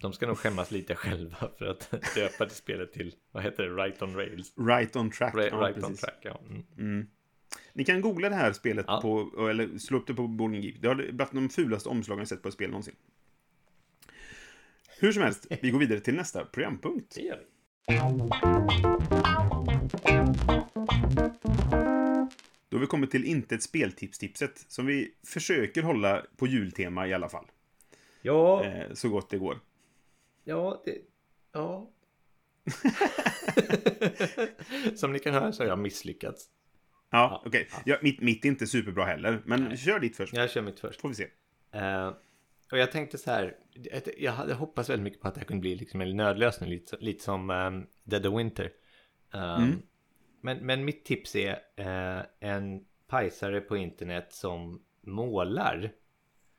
de 0.00 0.12
ska 0.12 0.26
nog 0.26 0.38
skämmas 0.38 0.70
lite 0.70 0.94
själva 0.94 1.36
för 1.58 1.66
att 1.66 1.90
döpa 2.14 2.44
det 2.44 2.50
spelet 2.50 2.92
till, 2.92 3.14
vad 3.32 3.42
heter 3.42 3.62
det, 3.62 3.70
Right 3.82 4.02
on 4.02 4.16
Rails? 4.16 4.52
Right 4.58 4.96
on 4.96 5.10
track. 5.10 5.34
Ja, 5.36 5.40
right 5.40 5.76
on 5.76 5.82
precis. 5.82 6.00
track, 6.00 6.18
ja. 6.22 6.40
Mm. 6.78 7.06
Ni 7.72 7.84
kan 7.84 8.00
googla 8.00 8.28
det 8.28 8.34
här 8.34 8.52
spelet 8.52 8.84
Ja. 8.88 9.00
på, 9.00 9.30
eller 9.50 9.78
slå 9.78 9.98
upp 9.98 10.06
det 10.06 10.14
på 10.14 10.26
Bowling 10.28 10.62
Geek. 10.62 10.76
Det 10.82 10.88
har 10.88 10.94
varit 11.12 11.32
de 11.32 11.48
fulaste 11.48 11.88
omslagen 11.88 12.18
jag 12.18 12.28
sett 12.28 12.42
på 12.42 12.48
ett 12.48 12.54
spel 12.54 12.70
någonsin. 12.70 12.94
Hur 15.04 15.12
som 15.12 15.22
helst, 15.22 15.46
vi 15.62 15.70
går 15.70 15.78
vidare 15.78 16.00
till 16.00 16.14
nästa 16.14 16.44
programpunkt. 16.44 17.14
Det 17.14 17.20
gör 17.20 17.36
vi. 17.36 17.44
Då 22.68 22.76
har 22.76 22.80
vi 22.80 22.86
kommit 22.86 23.10
till 23.10 23.24
inte 23.24 23.54
ett 23.54 23.62
speltips-tipset, 23.62 24.64
som 24.68 24.86
vi 24.86 25.14
försöker 25.26 25.82
hålla 25.82 26.26
på 26.36 26.46
jultema 26.46 27.08
i 27.08 27.14
alla 27.14 27.28
fall. 27.28 27.46
Ja, 28.22 28.64
Eh, 28.64 28.92
så 28.92 29.08
gott 29.08 29.30
det 29.30 29.38
går. 29.38 29.60
ja, 30.44 30.82
det, 30.84 30.98
ja. 31.52 31.90
Som 34.96 35.12
ni 35.12 35.18
kan 35.18 35.34
höra 35.34 35.52
så 35.52 35.62
har 35.62 35.68
jag 35.68 35.78
misslyckats. 35.78 36.44
Ja, 37.10 37.42
okej. 37.46 37.68
Ja, 37.84 37.98
mitt, 38.02 38.20
mitt 38.20 38.44
är 38.44 38.48
inte 38.48 38.66
superbra 38.66 39.04
heller, 39.04 39.42
men 39.44 39.76
kör 39.76 40.00
ditt 40.00 40.16
först. 40.16 40.34
Jag 40.34 40.50
kör 40.50 40.62
mitt 40.62 40.80
först. 40.80 41.00
Får 41.00 41.08
vi 41.08 41.14
se. 41.14 41.28
Eh, 41.72 42.12
och 42.70 42.78
jag 42.78 42.92
tänkte 42.92 43.18
så 43.18 43.30
här, 43.30 43.56
jag 44.18 44.32
hade 44.32 44.54
hoppats 44.54 44.90
väldigt 44.90 45.04
mycket 45.04 45.20
på 45.20 45.28
att 45.28 45.34
det 45.34 45.40
här 45.40 45.46
kunde 45.46 45.60
bli 45.60 45.74
liksom 45.74 46.00
en 46.00 46.16
nödlösning, 46.16 46.70
lite, 46.70 46.96
lite 47.00 47.24
som 47.24 47.50
um, 47.50 47.86
Dead 48.04 48.26
of 48.26 48.38
Winter. 48.38 48.72
Um, 49.32 49.82
men, 50.40 50.58
men 50.58 50.84
mitt 50.84 51.04
tips 51.04 51.36
är 51.36 51.58
eh, 51.76 52.22
en 52.40 52.84
pajsare 53.06 53.60
på 53.60 53.76
internet 53.76 54.32
som 54.32 54.82
målar, 55.00 55.92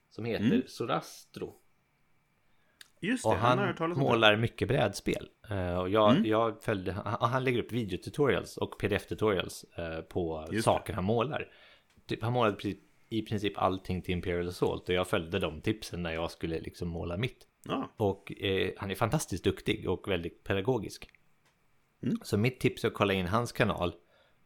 som 0.09 0.25
heter 0.25 0.63
Sorastro. 0.67 1.55
Just 2.99 3.23
det, 3.23 3.29
Och 3.29 3.35
han, 3.35 3.59
han 3.77 3.89
det. 3.89 3.95
målar 3.95 4.35
mycket 4.35 4.67
brädspel. 4.67 5.29
Eh, 5.49 5.77
och 5.77 5.89
jag, 5.89 6.27
jag 6.27 6.63
följde, 6.63 6.91
han, 6.91 7.29
han 7.31 7.43
lägger 7.43 7.59
upp 7.59 7.71
videotutorials 7.71 8.57
och 8.57 8.81
pdf-tutorials 8.81 9.65
eh, 9.75 10.01
på 10.01 10.47
Just 10.51 10.65
saker 10.65 10.93
han 10.93 11.03
målar. 11.03 11.51
Typ, 12.05 12.23
han 12.23 12.33
målade 12.33 12.55
precis, 12.55 12.77
i 13.09 13.21
princip 13.21 13.57
allting 13.57 14.01
till 14.01 14.13
Imperial 14.13 14.47
Assault 14.47 14.89
och 14.89 14.95
jag 14.95 15.07
följde 15.07 15.39
de 15.39 15.61
tipsen 15.61 16.03
när 16.03 16.13
jag 16.13 16.31
skulle 16.31 16.59
liksom 16.59 16.87
måla 16.89 17.17
mitt. 17.17 17.47
Ja, 17.67 17.89
Och 17.97 18.41
eh, 18.41 18.71
han 18.77 18.91
är 18.91 18.95
fantastiskt 18.95 19.43
duktig 19.43 19.89
och 19.89 20.07
väldigt 20.11 20.43
pedagogisk. 20.43 21.09
Mm. 22.03 22.17
Så 22.23 22.37
mitt 22.37 22.59
tips 22.59 22.83
är 22.83 22.87
att 22.87 22.93
kolla 22.93 23.13
in 23.13 23.27
hans 23.27 23.51
kanal. 23.51 23.93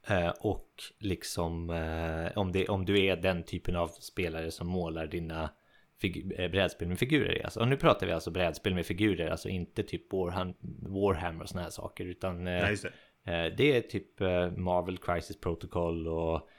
Eh, 0.08 0.30
och 0.40 0.70
liksom 1.00 1.70
eh, 1.70 2.38
om, 2.38 2.52
det, 2.52 2.68
om 2.68 2.86
du 2.86 3.06
är 3.06 3.16
den 3.18 3.44
typen 3.44 3.76
av 3.76 3.88
spelare 3.88 4.52
som 4.52 4.68
målar 4.68 5.08
dina 5.08 5.50
eh, 6.38 6.52
brädspel 6.52 6.88
med 6.88 7.00
figurer. 7.00 7.42
Alltså, 7.44 7.60
och 7.60 7.68
nu 7.68 7.78
pratar 7.78 8.08
vi 8.08 8.14
alltså 8.14 8.32
brädspel 8.32 8.76
med 8.76 8.86
figurer, 8.86 9.30
alltså 9.30 9.50
inte 9.50 9.84
typ 9.84 10.12
Warham- 10.12 10.56
Warhammer 10.80 11.44
och 11.44 11.50
såna 11.50 11.62
här 11.64 11.70
saker. 11.70 12.06
Utan 12.06 12.38
eh, 12.38 12.44
nej, 12.62 12.70
just 12.70 12.84
det. 12.84 12.90
Eh, 13.34 13.56
Det 13.58 13.78
är 13.78 13.82
typ 13.82 14.22
eh, 14.22 14.52
Marvel 14.52 14.98
Crisis 14.98 15.40
Protocol 15.40 16.08
och 16.08 16.50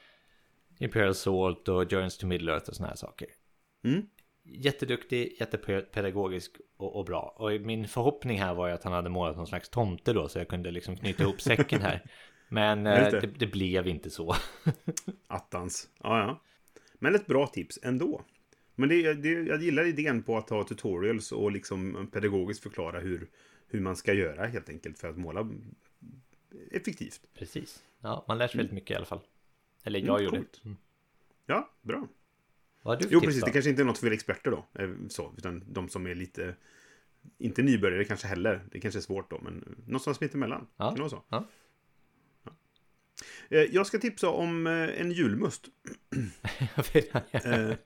Imperial 0.81 1.11
Assault 1.11 1.69
och 1.69 1.93
Journeys 1.93 2.19
to 2.19 2.27
Middle 2.27 2.53
Earth 2.53 2.69
och 2.69 2.77
såna 2.77 2.89
här 2.89 2.97
saker. 2.97 3.29
Mm. 3.85 4.03
Jätteduktig, 4.45 5.37
jättepedagogisk 5.41 6.57
och, 6.77 6.97
och 6.97 7.05
bra. 7.05 7.37
Och 7.39 7.61
min 7.61 7.89
förhoppning 7.89 8.39
här 8.39 8.55
var 8.55 8.69
ju 8.69 8.75
att 8.75 8.85
han 8.85 8.93
hade 8.93 9.11
målat 9.11 9.37
någon 9.37 9.47
slags 9.47 9.69
tomte 9.69 10.13
då 10.13 10.29
så 10.29 10.39
jag 10.39 10.49
kunde 10.49 10.71
liksom 10.71 10.97
knyta 10.97 11.23
ihop 11.23 11.41
säcken 11.41 11.81
här. 11.81 12.05
Men 12.49 12.87
eh, 12.87 13.11
det. 13.11 13.21
det, 13.21 13.27
det 13.27 13.47
blev 13.47 13.87
inte 13.87 14.11
så. 14.11 14.35
Attans. 15.27 15.89
Ja, 16.03 16.19
ja. 16.19 16.43
Men 16.95 17.15
ett 17.15 17.27
bra 17.27 17.47
tips 17.47 17.79
ändå. 17.83 18.25
Men 18.75 18.89
det, 18.89 19.15
det, 19.15 19.29
jag 19.29 19.63
gillar 19.63 19.87
idén 19.87 20.23
på 20.23 20.37
att 20.37 20.51
ha 20.51 20.65
tutorials 20.65 21.33
och 21.33 21.53
liksom 21.53 22.11
pedagogiskt 22.13 22.63
förklara 22.63 23.01
hur, 23.01 23.29
hur 23.69 23.81
man 23.81 23.97
ska 23.97 24.13
göra 24.13 24.47
helt 24.47 24.69
enkelt 24.69 24.99
för 24.99 25.09
att 25.09 25.17
måla 25.17 25.51
effektivt. 26.71 27.21
Precis. 27.35 27.83
Ja, 28.01 28.25
man 28.29 28.39
lär 28.39 28.49
sig 28.49 28.57
väldigt 28.57 28.75
mycket 28.75 28.91
i 28.91 28.95
alla 28.95 29.05
fall. 29.05 29.21
Eller 29.85 29.99
jag 30.01 30.09
Mm, 30.21 30.25
gjorde. 30.25 30.37
coolt. 30.37 30.61
Mm. 30.65 30.77
Ja, 31.47 31.71
bra. 31.83 32.09
Vad 32.83 32.99
du 33.01 33.07
Jo, 33.11 33.21
precis. 33.21 33.41
då? 33.41 33.47
Det 33.47 33.53
kanske 33.53 33.71
inte 33.71 33.83
är 33.83 33.87
något 33.87 33.99
för 33.99 34.11
experter 34.11 34.51
då. 34.51 34.67
eh, 34.83 34.91
Så, 35.09 35.35
utan 35.39 35.65
de 35.73 35.89
som 35.89 36.07
är 36.07 36.15
lite... 36.15 36.55
Inte 37.39 37.63
nybörjare 37.63 38.05
kanske 38.05 38.27
heller. 38.27 38.65
Det 38.73 38.81
kanske 38.81 38.99
är 38.99 39.03
svårt 39.03 39.31
då, 39.31 39.41
men 39.43 39.75
någonstans 39.87 40.21
mitt 40.21 40.35
emellan. 40.35 40.67
Ja. 40.77 40.95
Kan 40.97 41.11
så? 41.11 41.23
Ja. 41.29 41.47
Eh, 43.49 43.59
Jag 43.61 43.87
ska 43.87 43.99
tipsa 43.99 44.29
om 44.29 44.67
eh, 44.67 44.73
en 45.01 45.13
julmust. 45.13 45.69
Det 46.93 46.99
är 47.33 47.79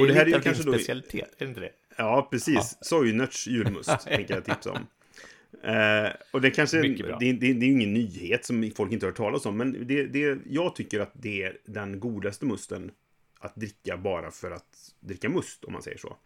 och 0.00 0.06
det 0.06 0.14
här 0.14 0.20
är 0.20 0.26
lite 0.26 0.30
ju 0.30 0.34
av 0.34 0.40
din 0.40 0.40
kanske 0.42 0.62
då- 0.62 0.72
specialitet, 0.72 1.34
är 1.36 1.44
det 1.44 1.48
inte 1.48 1.60
det? 1.60 1.72
Ja, 1.96 2.28
precis. 2.30 2.78
Sojnörts 2.80 3.46
julmust 3.48 4.00
tänker 4.04 4.34
jag 4.34 4.44
tipsa 4.44 4.72
om. 4.72 4.86
Eh, 5.62 6.12
och 6.30 6.40
det 6.40 6.50
kanske 6.50 6.82
det, 6.82 7.32
det, 7.32 7.52
det 7.52 7.66
är 7.66 7.70
ingen 7.70 7.94
nyhet 7.94 8.44
som 8.44 8.70
folk 8.76 8.92
inte 8.92 9.06
har 9.06 9.10
hört 9.10 9.16
talas 9.16 9.46
om, 9.46 9.56
men 9.56 9.86
det, 9.86 10.06
det, 10.06 10.38
jag 10.46 10.74
tycker 10.74 11.00
att 11.00 11.12
det 11.12 11.42
är 11.42 11.58
den 11.66 12.00
godaste 12.00 12.46
musten 12.46 12.90
att 13.40 13.56
dricka 13.56 13.96
bara 13.96 14.30
för 14.30 14.50
att 14.50 14.94
dricka 15.00 15.28
must, 15.28 15.64
om 15.64 15.72
man 15.72 15.82
säger 15.82 15.98
så. 15.98 16.16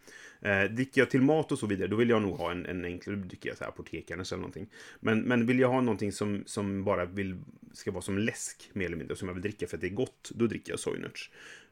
Eh, 0.41 0.65
dricker 0.65 1.01
jag 1.01 1.11
till 1.11 1.23
mat 1.23 1.53
och 1.53 1.59
så 1.59 1.67
vidare, 1.67 1.89
då 1.89 1.97
vill 1.97 2.09
jag 2.09 2.23
nog 2.23 2.37
ha 2.37 2.51
en, 2.51 2.67
en 2.67 2.85
enklare 2.85 3.17
dryck, 3.17 3.47
så 3.59 3.65
här 3.65 3.69
apotekarnes 3.69 4.33
eller 4.33 4.41
någonting. 4.41 4.67
Men, 5.01 5.21
men 5.23 5.47
vill 5.47 5.59
jag 5.59 5.69
ha 5.69 5.81
någonting 5.81 6.13
som, 6.13 6.43
som 6.47 6.85
bara 6.85 7.05
vill, 7.05 7.41
ska 7.73 7.91
vara 7.91 8.03
som 8.03 8.19
läsk, 8.19 8.71
mer 8.73 8.87
eller 8.87 8.97
mindre, 8.97 9.17
som 9.17 9.29
jag 9.29 9.35
vill 9.35 9.43
dricka 9.43 9.67
för 9.67 9.77
att 9.77 9.81
det 9.81 9.87
är 9.87 9.95
gott, 9.95 10.31
då 10.35 10.47
dricker 10.47 10.73
jag 10.73 10.81
Sojnörts. 10.81 11.31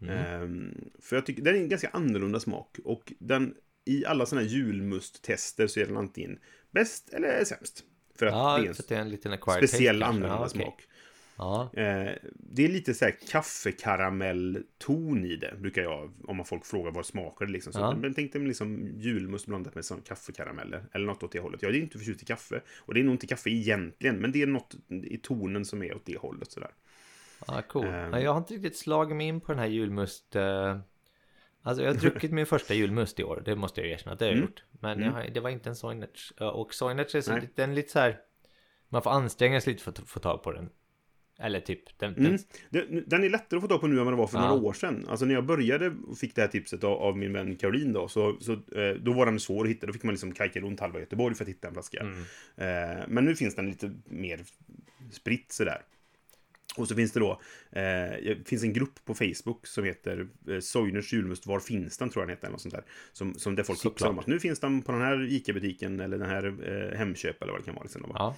Ehm, 0.09 0.91
för 0.99 1.17
jag 1.17 1.27
tycker 1.27 1.43
den 1.43 1.55
är 1.55 1.59
en 1.59 1.69
ganska 1.69 1.89
annorlunda 1.89 2.41
smak. 2.41 2.79
Och 2.85 3.13
den, 3.19 3.55
i 3.85 4.05
alla 4.05 4.27
sådana 4.27 4.47
här 4.47 4.55
julmusttester 4.55 5.67
så 5.67 5.81
är 5.81 5.87
den 5.87 5.97
antingen 5.97 6.39
bäst 6.71 7.09
eller 7.12 7.45
sämst. 7.45 7.85
För 8.14 8.27
att 8.27 8.33
Ja, 8.33 8.59
det 8.59 8.64
är 8.66 8.68
en 8.68 8.75
det 8.89 8.95
är 8.95 9.01
en 9.01 9.09
liten 9.11 9.39
speciell 9.39 10.03
annorlunda 10.03 10.35
Ja, 10.37 10.47
okej. 10.47 10.51
smak. 10.62 10.83
Ja, 11.37 11.71
Eh, 11.73 12.12
det 12.35 12.64
är 12.64 12.68
lite 12.68 12.95
så 12.95 13.05
här 13.05 13.16
kaffekaramellton 13.31 15.25
i 15.25 15.37
det, 15.37 15.55
brukar 15.59 15.83
jag, 15.83 16.12
om 16.25 16.37
man 16.37 16.47
folk 16.47 16.66
frågar 16.66 16.91
vad 16.91 17.07
smakar 17.07 17.47
det 17.47 17.53
liksom. 17.53 17.73
Så, 17.73 17.79
Ja. 17.79 17.95
Men 17.95 18.14
tänk 18.14 18.33
dig 18.33 18.43
liksom 18.43 18.89
julmust 18.99 19.47
blandat 19.47 19.75
med 19.75 19.85
sån 19.85 20.01
kaffekarameller, 20.03 20.85
eller 20.93 21.07
något 21.07 21.23
åt 21.23 21.33
det 21.33 21.41
hållet. 21.41 21.62
Jag 21.62 21.75
är 21.75 21.79
inte 21.81 21.99
förtjust 21.99 22.23
i 22.23 22.25
kaffe, 22.25 22.61
och 22.79 22.95
det 22.95 23.01
är 23.01 23.05
nog 23.05 23.14
inte 23.14 23.27
kaffe 23.27 23.51
egentligen, 23.51 24.16
men 24.16 24.33
det 24.33 24.43
är 24.43 24.47
något 24.47 24.75
i 24.89 25.16
tonen 25.18 25.64
som 25.64 25.83
är 25.83 25.95
åt 25.97 26.07
det 26.07 26.18
hållet 26.18 26.53
sådär. 26.53 26.71
Ja, 27.47 27.62
cool. 27.68 27.87
Ja, 27.87 28.21
jag 28.21 28.31
har 28.33 28.39
inte 28.39 28.55
riktigt 28.55 28.77
slagit 28.77 29.16
mig 29.16 29.27
in 29.27 29.41
på 29.41 29.53
den 29.53 29.59
här 29.59 29.66
julmust... 29.66 30.37
eh, 30.37 30.79
Alltså 31.63 31.85
jag 31.85 31.95
har 31.95 32.01
druckit 32.01 32.33
min 32.33 32.47
första 32.47 32.75
julmust 32.75 33.21
i 33.21 33.25
år, 33.25 33.43
det 33.45 33.57
måste 33.57 33.81
jag 33.81 33.91
erkänna 33.91 34.13
att 34.13 34.19
det 34.19 34.25
har 34.25 34.31
jag 34.31 34.37
Mm. 34.39 34.49
gjort. 34.49 34.65
Men 34.81 35.01
jag 35.01 35.13
har, 35.13 35.23
det 35.35 35.41
var 35.41 35.51
inte 35.51 35.69
en 35.69 35.77
Soinerts. 35.77 36.31
Och 36.39 36.75
Soinerts 36.75 37.15
är 37.15 37.21
så 37.21 37.33
Nej. 37.33 37.51
den 37.55 37.71
är 37.71 37.75
lite 37.75 37.93
så 37.93 37.99
här... 37.99 38.19
Man 38.89 39.03
får 39.03 39.11
anstränga 39.11 39.61
sig 39.61 39.73
lite 39.73 39.85
för 39.85 39.91
att 39.91 39.99
få 39.99 40.21
tag 40.21 40.43
på 40.43 40.53
den. 40.53 40.71
Eller 41.39 41.61
typ, 41.61 41.99
den, 41.99 42.15
Mm. 42.17 42.37
den, 42.71 43.05
Den 43.07 43.25
är 43.25 43.29
lättare 43.29 43.57
att 43.57 43.63
få 43.63 43.69
tag 43.69 43.81
på 43.81 43.87
nu 43.87 43.99
än 43.99 44.05
vad 44.05 44.13
det 44.13 44.19
var 44.19 44.27
för 44.27 44.39
Ja. 44.39 44.49
några 44.49 44.63
år 44.63 44.73
sedan. 44.73 45.07
Alltså 45.09 45.27
när 45.27 45.35
jag 45.35 45.47
började 45.47 45.93
och 46.09 46.19
fick 46.19 46.35
det 46.35 46.41
här 46.41 46.49
tipset 46.49 46.85
av, 46.85 46.93
av 46.93 47.19
min 47.19 47.33
vän 47.33 47.57
Caroline 47.57 47.93
då, 47.93 48.09
så, 48.09 48.37
så 48.41 48.53
eh, 48.53 48.95
då 49.01 49.13
var 49.13 49.27
den 49.27 49.41
svår 49.41 49.65
att 49.65 49.71
hitta. 49.71 49.87
Då 49.87 49.93
fick 49.93 50.03
man 50.03 50.15
liksom 50.15 50.33
kajka 50.33 50.61
runt 50.61 50.81
halva 50.81 51.01
Göteborg 51.01 51.35
för 51.35 51.45
att 51.45 51.49
hitta 51.49 51.69
en 51.69 51.75
flaska. 51.75 52.01
Mm. 52.01 52.21
Eh, 52.57 53.05
men 53.09 53.25
nu 53.25 53.35
finns 53.37 53.55
den 53.55 53.67
lite 53.67 53.93
mer 54.05 54.41
spritt 55.13 55.53
sådär. 55.53 55.83
Och 56.77 56.89
så 56.89 56.95
finns 56.95 57.12
det 57.12 57.21
då, 57.21 57.31
eh, 57.71 57.81
det 58.23 58.49
finns 58.49 58.62
en 58.62 58.73
grupp 58.73 59.05
på 59.05 59.14
Facebook 59.14 59.66
som 59.66 59.85
heter 59.85 60.29
eh, 60.49 60.61
Soiners 60.61 61.12
julmust, 61.12 61.47
var 61.47 61.61
finns 61.61 61.99
den 61.99 62.11
tror 62.11 62.23
jag 62.23 62.29
den 62.29 62.37
heter, 62.37 62.47
eller 62.47 62.53
något 62.53 62.61
sånt 62.61 62.75
där. 62.75 62.85
Som, 63.12 63.35
som 63.35 63.55
där 63.55 63.62
folk 63.62 63.81
tipsar 63.81 64.09
om 64.09 64.18
att 64.18 64.27
nu 64.27 64.41
finns 64.41 64.61
den 64.61 64.83
på 64.83 64.93
den 64.93 65.01
här 65.01 65.33
ICA-butiken 65.33 66.01
eller 66.01 66.18
den 66.18 66.29
här 66.29 66.45
eh, 66.45 66.99
Hemköp 66.99 67.43
eller 67.43 67.53
vad 67.53 67.61
det 67.61 67.64
kan 67.64 67.75
vara. 67.75 67.83
Liksom, 67.85 68.12
ja. 68.14 68.37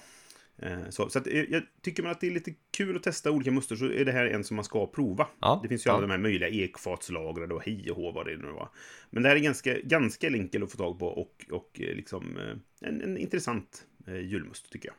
Eh, 0.57 0.89
Så, 0.89 1.09
så 1.09 1.19
att, 1.19 1.27
eh, 1.27 1.43
jag 1.43 1.63
tycker 1.81 2.03
man 2.03 2.11
att 2.11 2.21
det 2.21 2.27
är 2.27 2.31
lite 2.31 2.53
kul 2.77 2.95
att 2.95 3.03
testa 3.03 3.31
olika 3.31 3.51
muster 3.51 3.75
så 3.75 3.85
är 3.85 4.05
det 4.05 4.11
här 4.11 4.25
en 4.25 4.43
som 4.43 4.55
man 4.55 4.65
ska 4.65 4.87
prova. 4.87 5.27
Ja, 5.41 5.59
Det 5.63 5.69
finns 5.69 5.85
ju 5.85 5.89
ja. 5.89 5.93
alla 5.93 6.01
de 6.01 6.11
här 6.11 6.17
möjliga 6.17 6.49
ekfatslagrade 6.49 7.53
och 7.53 7.63
hej 7.65 7.91
och 7.91 7.97
hå 7.97 8.11
vad 8.11 8.25
det 8.25 8.37
nu 8.37 8.47
var. 8.51 8.69
Men 9.09 9.23
det 9.23 9.29
här 9.29 9.35
är 9.35 9.39
ganska, 9.39 9.79
ganska 9.79 10.27
enkel 10.27 10.63
att 10.63 10.71
få 10.71 10.77
tag 10.77 10.99
på 10.99 11.07
och, 11.07 11.45
och 11.51 11.81
eh, 11.81 11.95
liksom 11.95 12.37
en, 12.81 13.01
en 13.01 13.17
intressant 13.17 13.87
julmust 14.07 14.71
tycker 14.71 14.89
jag. 14.89 14.95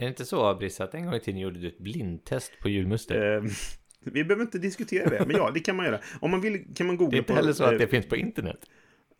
Är 0.00 0.04
det 0.04 0.08
inte 0.08 0.24
så 0.24 0.54
Brissa 0.54 0.84
att 0.84 0.94
en 0.94 1.04
gång 1.04 1.14
i 1.14 1.20
tiden 1.20 1.40
gjorde 1.40 1.58
du 1.58 1.68
ett 1.68 1.78
blindtest 1.78 2.52
på 2.60 2.68
julmuster? 2.68 3.36
Eh, 3.36 3.42
vi 4.00 4.24
behöver 4.24 4.42
inte 4.42 4.58
diskutera 4.58 5.10
det, 5.10 5.26
men 5.26 5.36
ja, 5.36 5.50
det 5.54 5.60
kan 5.60 5.76
man 5.76 5.86
göra. 5.86 6.00
Om 6.20 6.30
man 6.30 6.40
vill 6.40 6.74
kan 6.74 6.86
man 6.86 6.96
googla 6.96 7.10
det 7.10 7.16
är 7.16 7.18
inte 7.18 7.32
på... 7.32 7.36
heller 7.36 7.52
så 7.52 7.64
att 7.64 7.72
eh, 7.72 7.78
det 7.78 7.86
finns 7.86 8.06
på 8.06 8.16
internet. 8.16 8.58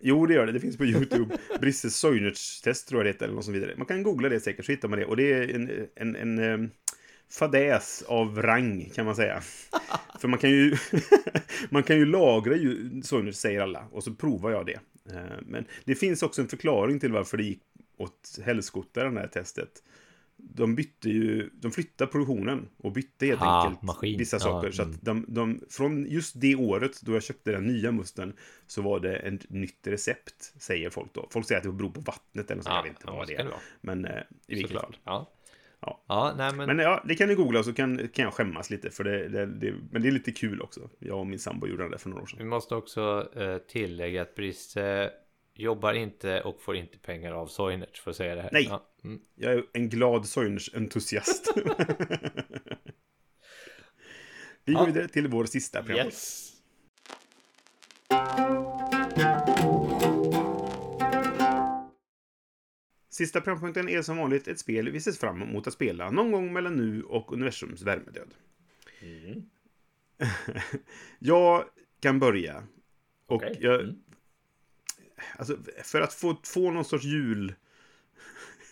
Jo, 0.01 0.27
det 0.27 0.35
gör 0.35 0.47
det. 0.47 0.53
Det 0.53 0.61
finns 0.61 0.77
på 0.77 0.85
YouTube. 0.85 1.37
Brisses 1.61 1.97
Soinerts-test 1.97 2.89
tror 2.89 3.01
jag 3.01 3.07
det 3.07 3.11
heter, 3.11 3.25
eller 3.25 3.35
något 3.35 3.45
så 3.45 3.53
vidare. 3.53 3.75
Man 3.77 3.87
kan 3.87 4.03
googla 4.03 4.29
det 4.29 4.41
säkert, 4.41 4.65
så 4.65 4.73
hittar 4.73 4.89
man 4.89 4.99
det. 4.99 5.05
Och 5.05 5.17
det 5.17 5.33
är 5.33 5.55
en, 5.55 5.89
en, 5.95 6.17
en, 6.17 6.39
em, 6.39 6.71
fadäs 7.31 8.05
av 8.09 8.43
rang, 8.43 8.91
kan 8.95 9.07
man 9.07 9.17
säga. 9.17 9.41
För 10.21 10.29
man 10.29 10.39
kan 10.39 10.51
ju, 10.51 10.77
man 11.71 11.83
kan 11.83 11.97
ju 11.97 12.07
lagra 12.07 12.57
ju 12.57 13.03
Soinerts, 13.03 13.39
säger 13.39 13.61
alla. 13.61 13.85
Och 13.93 14.05
så 14.05 14.15
provar 14.15 14.51
jag 14.51 14.67
det. 14.67 14.81
Eh, 15.15 15.41
Men 15.47 15.65
det 15.85 15.95
finns 15.95 16.23
också 16.23 16.43
en 16.43 16.49
förklaring 16.49 17.01
till 17.01 17.13
varför 17.13 17.37
det 17.37 17.45
gick 17.45 17.63
åt 17.97 18.39
helskotta, 18.45 19.05
det 19.05 19.21
här 19.21 19.27
testet. 19.27 19.83
De 20.43 20.75
bytte 20.75 21.09
ju, 21.11 21.51
de 21.55 21.71
flyttade 21.73 22.11
produktionen 22.11 22.69
och 22.77 22.93
bytte 22.93 23.27
helt 23.27 23.43
Ah, 23.43 23.65
enkelt 23.65 23.83
maskin. 23.83 24.19
vissa 24.19 24.37
Ja, 24.37 24.41
saker. 24.41 24.71
Så 24.71 24.83
mm. 24.83 24.95
att 24.95 25.03
de, 25.03 25.25
de, 25.29 25.61
från 25.71 26.07
just 26.11 26.41
det 26.41 26.57
året 26.57 27.01
då 27.03 27.13
jag 27.13 27.23
köpte 27.23 27.53
den 27.53 27.65
nya 27.67 27.93
musten 27.93 28.33
så 28.67 28.83
var 28.83 29.01
det 29.01 29.17
ett 29.17 29.51
nytt 29.51 29.87
recept, 29.87 30.53
säger 30.59 30.91
folk 30.91 31.13
då. 31.15 31.29
Folk 31.31 31.47
säger 31.47 31.59
att 31.59 31.65
det 31.67 31.73
beror 31.73 31.91
på 31.91 32.01
vattnet 32.01 32.51
eller 32.51 32.57
något 32.57 32.65
sånt, 32.65 32.77
jag 32.77 32.83
vet 32.83 32.91
inte 32.91 33.03
ja, 33.07 33.15
vad 33.17 33.29
så 33.29 33.35
det 33.35 33.41
är. 33.41 33.45
det. 33.45 33.51
Men 33.81 34.05
eh, 34.05 34.23
i 34.47 34.55
vilket 34.55 34.81
fall. 34.81 34.97
Ja. 35.05 35.31
Ja. 35.83 36.01
Ja, 36.09 36.35
nej 36.39 36.55
men... 36.55 36.67
Men 36.67 36.79
ja, 36.79 37.03
det 37.09 37.15
kan 37.15 37.29
ni 37.29 37.35
googla 37.35 37.63
så 37.63 37.73
kan, 37.73 38.09
kan 38.09 38.25
jag 38.25 38.35
skämmas 38.35 38.71
lite. 38.71 38.91
För 38.91 39.05
det, 39.05 39.29
det, 39.29 39.47
det, 39.47 39.75
men 39.91 40.03
det 40.03 40.09
är 40.09 40.13
lite 40.13 40.33
kul 40.33 40.61
också. 40.63 40.91
Jag 40.99 41.19
och 41.19 41.27
min 41.27 41.39
sambo 41.39 41.67
gjorde 41.67 41.89
det 41.89 41.99
för 41.99 42.09
några 42.11 42.23
år 42.23 42.27
sedan. 42.27 42.39
Vi 42.39 42.45
måste 42.45 42.75
också 42.75 43.29
eh, 43.37 43.59
tillägga 43.59 44.23
att 44.23 44.35
Brisse 44.35 45.11
jobbar 45.61 45.95
inte 45.95 46.41
och 46.43 46.61
får 46.63 46.77
inte 46.77 46.99
pengar 46.99 47.33
av 47.33 47.47
Soinerts 47.47 48.01
för 48.01 48.11
att 48.11 48.17
säga 48.17 48.35
det 48.35 48.43
här. 48.43 48.51
Nej. 48.53 48.67
Ja. 48.71 48.87
Mm. 49.05 49.21
Jag 49.35 49.53
är 49.53 49.65
en 49.73 49.89
glad 49.89 50.25
Soiners-entusiast. 50.27 51.53
Vi 54.65 54.73
går 54.73 54.83
Ja. 54.83 54.87
vidare 54.87 55.09
till 55.09 55.29
vår 55.29 55.45
sista 55.45 55.83
program. 55.83 56.07
Yes. 56.07 56.47
Sista 63.11 63.41
programpunkten 63.41 63.89
är 63.89 64.03
som 64.03 64.17
vanligt 64.17 64.49
ett 64.49 64.59
spel 64.59 64.91
vi 64.91 65.01
ser 65.01 65.13
fram 65.13 65.43
emot 65.43 65.67
att 65.67 65.73
spela 65.73 66.11
någon 66.11 66.33
gång 66.33 66.53
mellan 66.53 66.77
nu 66.77 67.03
och 67.03 67.33
universums 67.33 67.83
värmedöd. 67.83 68.35
Mm. 69.03 69.43
jag 71.19 71.65
kan 72.01 72.19
börja. 72.19 72.63
Och 73.27 73.37
Okej. 73.37 73.59
jag, 73.61 73.81
Mm. 73.81 73.97
Alltså, 75.39 75.59
för 75.85 76.01
att 76.01 76.13
få, 76.15 76.41
få 76.45 76.71
någon 76.71 76.85
sorts 76.85 77.05
jul 77.05 77.55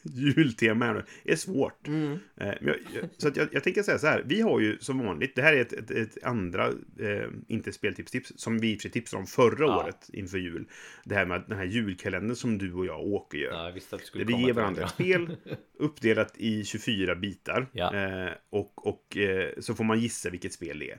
jultema 0.03 0.85
här 0.85 0.95
nu 0.95 1.05
är 1.25 1.37
svårt. 1.37 1.89
Mm. 1.89 2.19
Eh, 2.37 2.55
jag, 2.61 2.77
så 3.17 3.31
jag, 3.35 3.49
jag 3.53 3.65
tänker 3.65 3.83
säga 3.83 3.99
så 3.99 4.07
här. 4.07 4.23
Vi 4.27 4.41
har 4.41 4.61
ju 4.61 4.79
som 4.81 4.99
vanligt, 4.99 5.35
det 5.37 5.43
här 5.43 5.53
är 5.53 5.61
ett, 5.61 5.73
ett, 5.73 5.91
ett 5.91 6.25
andra, 6.25 6.69
eh, 6.99 7.29
inte 7.49 7.73
speltips-tips, 7.73 8.33
som 8.37 8.59
vi 8.59 8.73
i 8.73 8.77
och 8.77 8.81
för 8.81 8.83
sig 8.83 8.91
tipsade 8.91 9.21
om 9.21 9.27
förra 9.27 9.67
Ja. 9.67 9.85
året 9.85 10.11
inför 10.13 10.39
jul. 10.39 10.69
Det 11.05 11.15
här 11.15 11.27
med 11.27 11.45
den 11.49 11.59
här 11.59 11.65
julkalendern 11.65 12.37
som 12.37 12.59
du 12.59 12.73
och 12.73 12.87
jag 12.87 13.01
och 13.01 13.09
Åke 13.13 13.37
gör. 13.39 13.53
Ja, 13.53 13.73
Där 14.13 14.25
vi 14.25 14.33
ger 14.47 14.53
varandra 14.53 14.83
ett 14.83 14.91
spel 14.91 15.37
uppdelat 15.79 16.37
i 16.37 16.65
24 16.65 17.15
bitar. 17.15 17.67
Ja. 17.73 17.95
Eh, 17.95 18.33
och 18.51 18.87
och 18.87 19.17
eh, 19.17 19.51
så 19.59 19.75
får 19.75 19.85
man 19.85 20.01
gissa 20.01 20.31
vilket 20.31 20.53
spel 20.53 20.79
det 20.79 20.99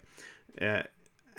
är. 0.65 0.87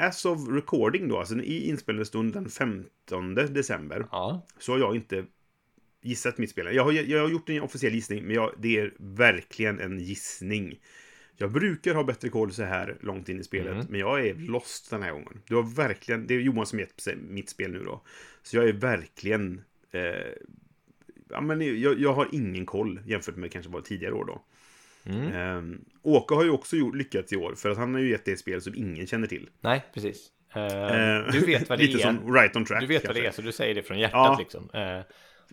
As 0.01 0.25
of 0.25 0.49
recording 0.49 1.09
då, 1.09 1.19
alltså 1.19 1.35
i 1.35 1.69
inspelande 1.69 2.05
stund 2.05 2.33
den 2.33 2.49
15 2.49 3.35
december, 3.35 4.07
Ja, 4.13 4.47
så 4.59 4.73
har 4.73 4.79
jag 4.79 4.97
inte 4.97 5.25
gissat 6.03 6.39
mitt 6.39 6.51
spel. 6.51 6.75
Jag 6.75 6.85
har, 6.85 6.93
jag 6.93 7.23
har 7.23 7.29
gjort 7.29 7.49
en 7.49 7.63
officiell 7.63 7.95
gissning, 7.95 8.25
men 8.25 8.35
jag, 8.35 8.53
det 8.59 8.79
är 8.79 8.95
verkligen 8.99 9.81
en 9.81 9.99
gissning. 10.01 10.81
Jag 11.37 11.53
brukar 11.53 11.95
ha 11.95 12.05
bättre 12.05 12.29
koll 12.29 12.53
så 12.53 12.63
här 12.63 12.97
långt 13.01 13.29
in 13.29 13.41
i 13.41 13.45
spelet, 13.45 13.73
Mm. 13.75 13.87
men 13.89 14.01
jag 14.01 14.27
är 14.27 14.35
lost 14.35 14.91
den 14.91 15.03
här 15.03 15.13
gången. 15.13 15.43
Du 15.47 15.55
har 15.55 15.63
verkligen, 15.63 16.27
det 16.27 16.35
är 16.35 16.41
Johan 16.41 16.67
som 16.67 16.79
gett 16.79 17.09
mitt 17.29 17.49
spel 17.51 17.73
nu 17.73 17.83
då. 17.85 18.03
Så 18.43 18.57
jag 18.57 18.69
är 18.69 18.73
verkligen, 18.73 19.61
eh, 19.91 20.33
ja 21.31 21.41
men 21.41 21.81
jag, 21.81 22.01
jag 22.01 22.13
har 22.13 22.29
ingen 22.33 22.67
koll 22.67 23.01
jämfört 23.07 23.37
med 23.37 23.53
kanske 23.53 23.73
vad 23.73 23.85
tidigare 23.85 24.15
år 24.15 24.25
då. 24.25 24.43
Mm. 25.05 25.33
Eh, 25.73 25.79
Åke 26.03 26.35
har 26.35 26.45
ju 26.45 26.51
också 26.51 26.77
gjort, 26.77 26.95
lyckats 26.95 27.33
i 27.33 27.37
år, 27.37 27.55
för 27.55 27.71
att 27.71 27.77
han 27.79 27.95
har 27.95 28.01
ju 28.01 28.11
gett 28.11 28.25
det 28.25 28.33
ett 28.33 28.39
spel 28.39 28.61
som 28.63 28.75
ingen 28.75 29.07
känner 29.07 29.27
till. 29.27 29.49
nej 29.61 29.85
precis. 29.95 30.29
Eh, 30.55 30.63
Eh, 30.63 31.33
du 31.33 31.41
vet 31.47 31.69
vad 31.69 31.79
det 31.79 31.85
lite 31.87 31.99
är. 31.99 32.03
som 32.03 32.35
right 32.35 32.57
on 32.57 32.65
track. 32.65 32.81
Du 32.81 32.87
vet 32.87 32.97
vad 33.03 33.07
kanske. 33.07 33.23
det 33.23 33.27
är, 33.29 33.33
så 33.33 33.43
du 33.43 33.53
säger 33.53 33.75
det 33.75 33.83
från 33.83 33.99
hjärtat 33.99 34.15
Ja. 34.15 34.37
liksom. 34.39 34.71
Eh, 34.75 34.81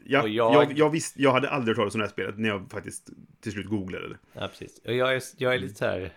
Ja, 0.09 0.27
jag- 0.27 0.53
Jag, 0.53 0.77
jag, 0.77 0.89
visst, 0.89 1.19
jag 1.19 1.31
hade 1.31 1.49
aldrig 1.49 1.77
hört 1.77 1.81
talas 1.81 1.93
om 1.95 1.99
det 1.99 2.05
här 2.05 2.11
spelet 2.11 2.37
när 2.39 2.49
jag 2.49 2.71
faktiskt 2.71 3.09
till 3.41 3.51
slut 3.51 3.65
googlade 3.67 4.09
det. 4.09 4.17
ja, 4.33 4.47
precis. 4.47 4.79
Och 4.85 4.93
jag 4.93 5.15
är, 5.15 5.21
jag 5.37 5.55
är 5.55 5.59
lite 5.59 5.75
så 5.75 5.85
här... 5.85 6.13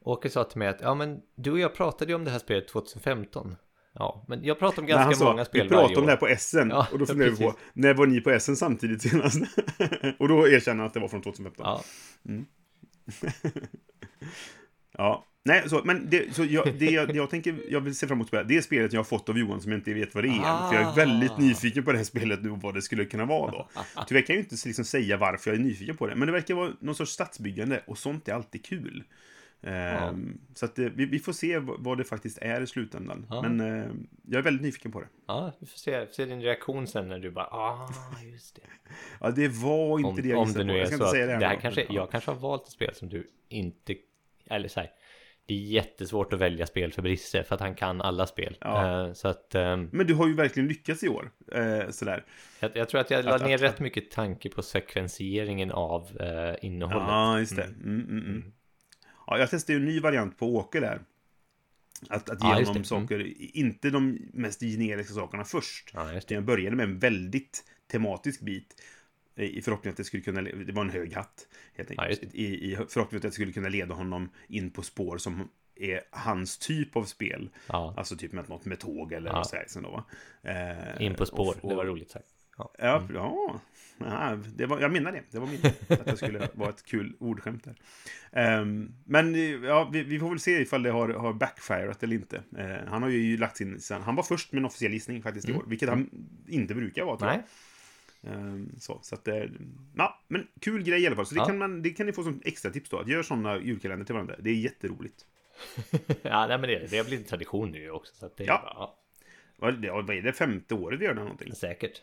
Åke 0.00 0.30
sa 0.30 0.44
till 0.44 0.58
mig 0.58 0.68
att, 0.68 0.80
ja 0.80 0.94
men 0.94 1.20
du 1.34 1.50
och 1.50 1.58
jag 1.58 1.74
pratade 1.74 2.10
ju 2.12 2.16
om 2.16 2.24
det 2.24 2.30
här 2.30 2.38
spelet 2.38 2.68
2015. 2.68 3.56
Ja, 3.94 4.24
men 4.28 4.44
jag 4.44 4.58
pratar 4.58 4.82
om 4.82 4.88
ganska 4.88 5.14
sa, 5.14 5.24
många 5.24 5.44
spel 5.44 5.62
vi 5.62 5.68
pratade 5.68 5.86
varje 5.86 5.96
om 5.96 6.06
det 6.06 6.12
här 6.12 6.16
på 6.16 6.26
Essen. 6.26 6.70
Ja, 6.70 6.86
och 6.92 6.98
då 6.98 7.06
funderade 7.06 7.36
vi 7.36 7.44
på, 7.44 7.54
när 7.72 7.94
var 7.94 8.06
ni 8.06 8.20
på 8.20 8.30
Essen 8.30 8.56
samtidigt 8.56 9.02
senast? 9.02 9.40
och 10.18 10.28
då 10.28 10.48
erkände 10.48 10.82
han 10.82 10.86
att 10.86 10.94
det 10.94 11.00
var 11.00 11.08
från 11.08 11.22
2015. 11.22 11.66
Ja, 11.66 11.82
Ja. 14.98 15.26
Nej, 15.46 15.68
så, 15.68 15.82
men 15.84 16.10
det, 16.10 16.34
så 16.34 16.44
jag, 16.44 16.78
det, 16.78 16.84
jag, 16.84 17.08
det 17.08 17.14
jag 17.14 17.30
tänker, 17.30 17.60
jag 17.68 17.80
vill 17.80 17.94
se 17.94 18.06
fram 18.06 18.18
emot 18.18 18.30
det 18.30 18.56
är 18.56 18.60
spelet 18.60 18.92
jag 18.92 18.98
har 18.98 19.04
fått 19.04 19.28
av 19.28 19.38
Johan 19.38 19.60
som 19.60 19.70
jag 19.70 19.78
inte 19.78 19.94
vet 19.94 20.14
vad 20.14 20.24
det 20.24 20.28
är. 20.28 20.40
Ah. 20.44 20.70
För 20.70 20.80
jag 20.80 20.90
är 20.90 20.96
väldigt 20.96 21.38
nyfiken 21.38 21.84
på 21.84 21.92
det 21.92 21.98
här 21.98 22.04
spelet 22.04 22.42
nu 22.42 22.50
och 22.50 22.62
vad 22.62 22.74
det 22.74 22.82
skulle 22.82 23.04
kunna 23.04 23.24
vara 23.24 23.50
då. 23.50 23.68
Tyvärr 24.08 24.22
kan 24.22 24.36
jag 24.36 24.42
ju 24.42 24.48
inte 24.50 24.68
liksom 24.68 24.84
säga 24.84 25.16
varför 25.16 25.50
jag 25.50 25.60
är 25.60 25.64
nyfiken 25.64 25.96
på 25.96 26.06
det, 26.06 26.16
men 26.16 26.26
det 26.26 26.32
verkar 26.32 26.54
vara 26.54 26.72
någon 26.80 26.94
sorts 26.94 27.12
stadsbyggande 27.12 27.82
och 27.86 27.98
sånt 27.98 28.28
är 28.28 28.32
alltid 28.32 28.64
kul. 28.64 29.04
Ehm, 29.66 30.38
Så 30.54 30.64
att 30.66 30.78
eh, 30.78 30.84
vi, 30.94 31.06
vi 31.06 31.18
får 31.18 31.32
se 31.32 31.58
vad, 31.58 31.98
det 31.98 32.04
faktiskt 32.04 32.38
är 32.38 32.60
i 32.60 32.66
slutändan. 32.66 33.26
Ja. 33.30 33.42
Men 33.42 33.60
eh, 33.60 33.86
jag 34.22 34.38
är 34.38 34.42
väldigt 34.42 34.62
nyfiken 34.62 34.92
på 34.92 35.00
det. 35.00 35.06
ja, 35.26 35.52
vi 35.60 35.66
får 35.66 35.78
se, 35.78 36.06
se 36.12 36.24
din 36.24 36.42
reaktion 36.42 36.86
sen 36.86 37.08
när 37.08 37.18
du 37.18 37.30
bara, 37.30 37.46
ah, 37.46 37.88
just 38.32 38.54
det. 38.56 38.62
Ja, 39.20 39.30
det 39.30 39.48
var 39.48 39.98
inte 39.98 40.08
Om, 40.08 40.16
det 40.16 40.28
jag 40.28 40.38
om 40.38 40.52
det 40.52 40.64
nu 40.64 40.72
på. 40.72 40.76
är 40.76 40.80
Jag 40.80 40.88
ska 40.88 40.96
så 40.96 41.02
inte 41.02 41.04
att 41.06 41.10
säga 41.12 41.26
det, 41.26 41.36
det 41.38 41.46
här 41.46 41.60
kanske, 41.60 41.80
Ja. 41.80 41.86
jag 41.94 42.10
kanske 42.10 42.30
har 42.30 42.38
valt 42.38 42.62
ett 42.66 42.72
spel 42.72 42.94
som 42.94 43.08
du 43.08 43.30
inte, 43.48 43.94
eller 44.50 44.68
så 44.68 44.80
här, 44.80 44.90
det 45.46 45.54
är 45.54 45.58
jättesvårt 45.58 46.32
att 46.32 46.38
välja 46.40 46.66
spel 46.66 46.92
för 46.92 47.02
Brisse 47.02 47.42
för 47.42 47.54
att 47.54 47.60
han 47.60 47.74
kan 47.74 48.00
alla 48.00 48.26
spel. 48.26 48.56
Ja. 48.60 49.06
Eh, 49.06 49.12
så 49.12 49.28
att 49.28 49.54
ehm, 49.54 49.88
Men 49.92 50.06
du 50.06 50.14
har 50.14 50.26
ju 50.28 50.34
verkligen 50.34 50.68
lyckats 50.68 51.02
i 51.04 51.08
år. 51.08 51.30
Eh, 51.52 51.90
sådär. 51.90 52.24
jag, 52.60 52.70
jag 52.76 52.88
tror 52.88 53.00
att 53.00 53.10
jag 53.10 53.24
la 53.24 53.34
Att- 53.34 53.44
ner 53.46 53.54
att- 53.54 53.62
rätt 53.62 53.80
mycket 53.80 54.10
tanke 54.10 54.48
på 54.48 54.62
sekventieringen 54.62 55.70
av 55.70 56.20
eh, 56.20 56.54
innehållet. 56.66 57.08
Ja, 57.08 57.38
just 57.38 57.56
det. 57.56 57.62
Mm, 57.64 58.00
mm, 58.00 58.18
mm. 58.18 58.52
Ja, 59.26 59.38
jag 59.38 59.50
testade 59.50 59.72
ju 59.72 59.78
en 59.78 59.84
ny 59.84 60.00
variant 60.00 60.38
på 60.38 60.56
Åke 60.56 60.80
där. 60.80 61.00
Att, 62.08 62.30
att 62.30 62.42
ge 62.42 62.48
Ja, 62.48 62.54
honom 62.54 62.74
det. 62.82 62.84
saker, 62.88 63.32
inte 63.56 63.90
de 63.90 64.18
mest 64.32 64.60
generiska 64.60 65.14
sakerna 65.14 65.44
först. 65.44 65.90
Ja. 65.94 66.20
Jag 66.28 66.44
började 66.44 66.76
med 66.76 66.84
en 66.84 66.98
väldigt 66.98 67.64
tematisk 67.90 68.40
bit. 68.40 68.80
I 69.36 69.62
förhoppning 69.62 69.90
att 69.90 69.96
det 69.96 70.04
skulle 70.04 70.22
kunna, 70.22 70.42
det 70.42 70.72
var 70.72 70.82
en 70.82 70.90
hög 70.90 71.12
hatt. 71.12 71.46
Helt 71.74 71.90
Ja, 71.96 72.02
enkelt. 72.02 72.22
just 72.22 72.34
I, 72.34 72.72
I 72.72 72.76
förhoppning 72.88 73.16
att 73.16 73.22
det 73.22 73.30
skulle 73.30 73.52
kunna 73.52 73.68
leda 73.68 73.94
honom 73.94 74.28
in 74.48 74.70
på 74.70 74.82
spår 74.82 75.18
som 75.18 75.48
är 75.76 76.00
hans 76.10 76.58
typ 76.58 76.96
av 76.96 77.04
spel. 77.04 77.50
Ja, 77.66 77.94
Alltså 77.96 78.16
typ 78.16 78.32
med 78.32 78.48
något 78.48 78.64
med 78.64 78.80
tåg 78.80 79.12
eller 79.12 79.30
Ja. 79.30 79.44
då, 79.82 79.90
va? 79.90 80.04
Eh, 80.42 81.06
in 81.06 81.14
på 81.14 81.26
spår, 81.26 81.56
och- 81.62 81.68
det 81.70 81.74
var 81.76 81.84
roligt 81.84 82.10
sagt. 82.10 82.33
Ja. 82.58 82.72
Ja, 82.78 83.02
ja. 83.14 83.60
ja 83.98 84.38
det 84.56 84.66
var, 84.66 84.80
jag 84.80 84.92
menar 84.92 85.12
det. 85.12 85.22
Det 85.30 85.38
var 85.38 85.46
min 85.46 85.60
att 85.88 86.04
det 86.04 86.16
skulle 86.16 86.48
vara 86.54 86.70
ett 86.70 86.84
kul 86.84 87.16
ordskämt 87.20 87.64
där. 87.64 87.74
Ehm, 88.32 88.94
men 89.04 89.34
eh, 89.34 89.40
ja, 89.40 89.90
vi, 89.92 90.02
vi 90.02 90.18
får 90.18 90.28
väl 90.30 90.40
se 90.40 90.60
ifall 90.62 90.82
det 90.82 90.90
har, 90.90 91.08
har 91.08 91.32
backfirat 91.32 92.02
eller 92.02 92.14
inte. 92.16 92.42
Eh, 92.58 92.88
han 92.88 93.02
har 93.02 93.10
ju 93.10 93.36
lagt 93.36 93.56
sin... 93.56 93.80
Han 93.90 94.14
var 94.16 94.22
först 94.22 94.52
med 94.52 94.58
en 94.58 94.64
officiell 94.64 94.92
gissning 94.92 95.22
faktiskt 95.22 95.48
i 95.48 95.52
år, 95.52 95.64
vilket 95.66 95.88
han 95.88 96.10
inte 96.48 96.74
brukar 96.74 97.04
vara. 97.04 97.16
tror 97.16 97.30
jag. 97.30 97.36
Nej, 97.38 97.46
Ehm, 98.26 98.70
så, 98.78 98.98
så 99.02 99.14
att 99.14 99.24
det... 99.24 99.50
Ja, 99.96 100.22
men 100.28 100.46
kul 100.60 100.82
grej 100.82 101.02
i 101.02 101.06
alla 101.06 101.16
fall. 101.16 101.26
Så 101.26 101.34
det, 101.34 101.40
Ja. 101.40 101.46
kan, 101.46 101.58
man, 101.58 101.82
det 101.82 101.90
kan 101.90 102.06
ni 102.06 102.12
få 102.12 102.22
som 102.22 102.40
extra 102.44 102.70
tips 102.70 102.90
då. 102.90 102.98
Att 102.98 103.08
göra 103.08 103.22
sådana 103.22 103.58
julkalender 103.58 104.04
till 104.06 104.12
varandra. 104.14 104.34
Det 104.38 104.50
är 104.50 104.54
jätteroligt. 104.54 105.26
ja, 106.22 106.46
nej 106.46 106.58
men 106.58 106.60
det, 106.62 106.86
det 106.90 106.96
har 106.96 107.04
blivit 107.04 107.24
en 107.24 107.28
tradition 107.28 107.70
nu 107.70 107.90
också. 107.90 108.14
Så 108.14 108.26
att 108.26 108.36
det 108.36 108.44
Ja. 108.44 108.62
ja, 108.76 108.98
Vad 109.58 109.80
det- 109.82 109.90
vad 109.90 110.10
är 110.10 110.22
det? 110.22 110.32
Femte 110.32 110.74
året 110.74 111.00
vi 111.00 111.04
gör 111.04 111.14
det 111.14 111.20
här 111.20 111.24
någonting? 111.24 111.54
säkert. 111.54 112.02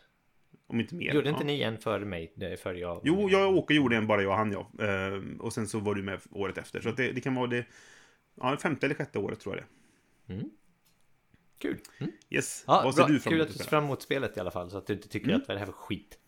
Om 0.72 0.80
inte 0.80 0.94
mer. 0.94 1.12
Gjorde 1.14 1.28
Ja. 1.28 1.32
inte 1.34 1.44
ni 1.44 1.60
en 1.62 1.78
före 1.78 2.04
mig? 2.04 2.56
Före 2.62 2.78
jag? 2.78 3.00
Jo, 3.04 3.30
jag 3.30 3.50
och 3.50 3.58
Åke 3.58 3.74
gjorde 3.74 3.96
en, 3.96 4.06
bara 4.06 4.22
jag 4.22 4.30
och 4.30 4.36
han, 4.36 4.52
ja. 4.52 4.84
Ehm, 4.86 5.40
och 5.40 5.52
sen 5.52 5.66
så 5.68 5.78
var 5.78 5.94
du 5.94 6.02
med 6.02 6.20
året 6.30 6.58
efter. 6.58 6.80
Så 6.80 6.90
det, 6.90 7.12
det 7.12 7.20
kan 7.20 7.34
vara 7.34 7.46
det... 7.46 7.66
Ja, 8.34 8.56
femte 8.56 8.86
eller 8.86 8.94
sjätte 8.94 9.18
året 9.18 9.40
tror 9.40 9.56
jag 9.56 9.64
det 9.64 9.68
Mm. 10.34 10.50
Kul. 11.58 11.78
Mm. 12.00 12.12
Yes. 12.30 12.64
Ja, 12.66 12.80
Vad 12.84 12.94
ser 12.94 13.02
bra. 13.02 13.12
du 13.12 13.20
fram 13.20 13.30
Kul 13.30 13.38
emot 13.40 13.48
att 13.50 13.52
du 13.58 13.58
ser 13.64 13.70
fram 13.70 13.84
emot 13.84 14.02
spelet 14.02 14.36
i 14.36 14.40
alla 14.40 14.50
fall. 14.50 14.70
Så 14.70 14.78
att 14.78 14.86
du 14.86 14.92
inte 14.92 15.08
tycker 15.08 15.28
Mm. 15.28 15.40
att 15.40 15.48
vad 15.48 15.50
är 15.50 15.54
det 15.54 15.58
här 15.66 15.66
för 15.66 15.72
skit? 15.72 16.18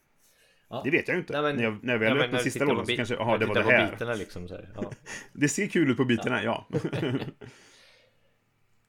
Ja. 0.68 0.80
Det 0.84 0.90
vet 0.90 1.08
jag 1.08 1.14
ju 1.14 1.20
inte. 1.20 1.32
Nej, 1.32 1.42
men- 1.42 1.56
när 1.56 1.62
jag, 1.64 1.84
när 1.84 1.92
jag 1.92 2.02
Ja, 2.02 2.14
väl 2.14 2.22
öppnar 2.22 2.38
du 2.38 2.44
sista 2.44 2.64
lådan 2.64 2.86
så 2.86 2.96
kanske, 2.96 3.14
jaha, 3.14 3.38
det 3.38 3.46
var 3.46 3.54
det 3.54 3.62
här. 3.62 3.90
Bitarna 3.90 4.14
liksom 4.14 4.48
här. 4.48 4.70
Ja. 4.74 4.92
Det 5.32 5.48
ser 5.48 5.66
kul 5.66 5.90
ut 5.90 5.96
på 5.96 6.04
bitarna, 6.04 6.42
ja. 6.44 6.68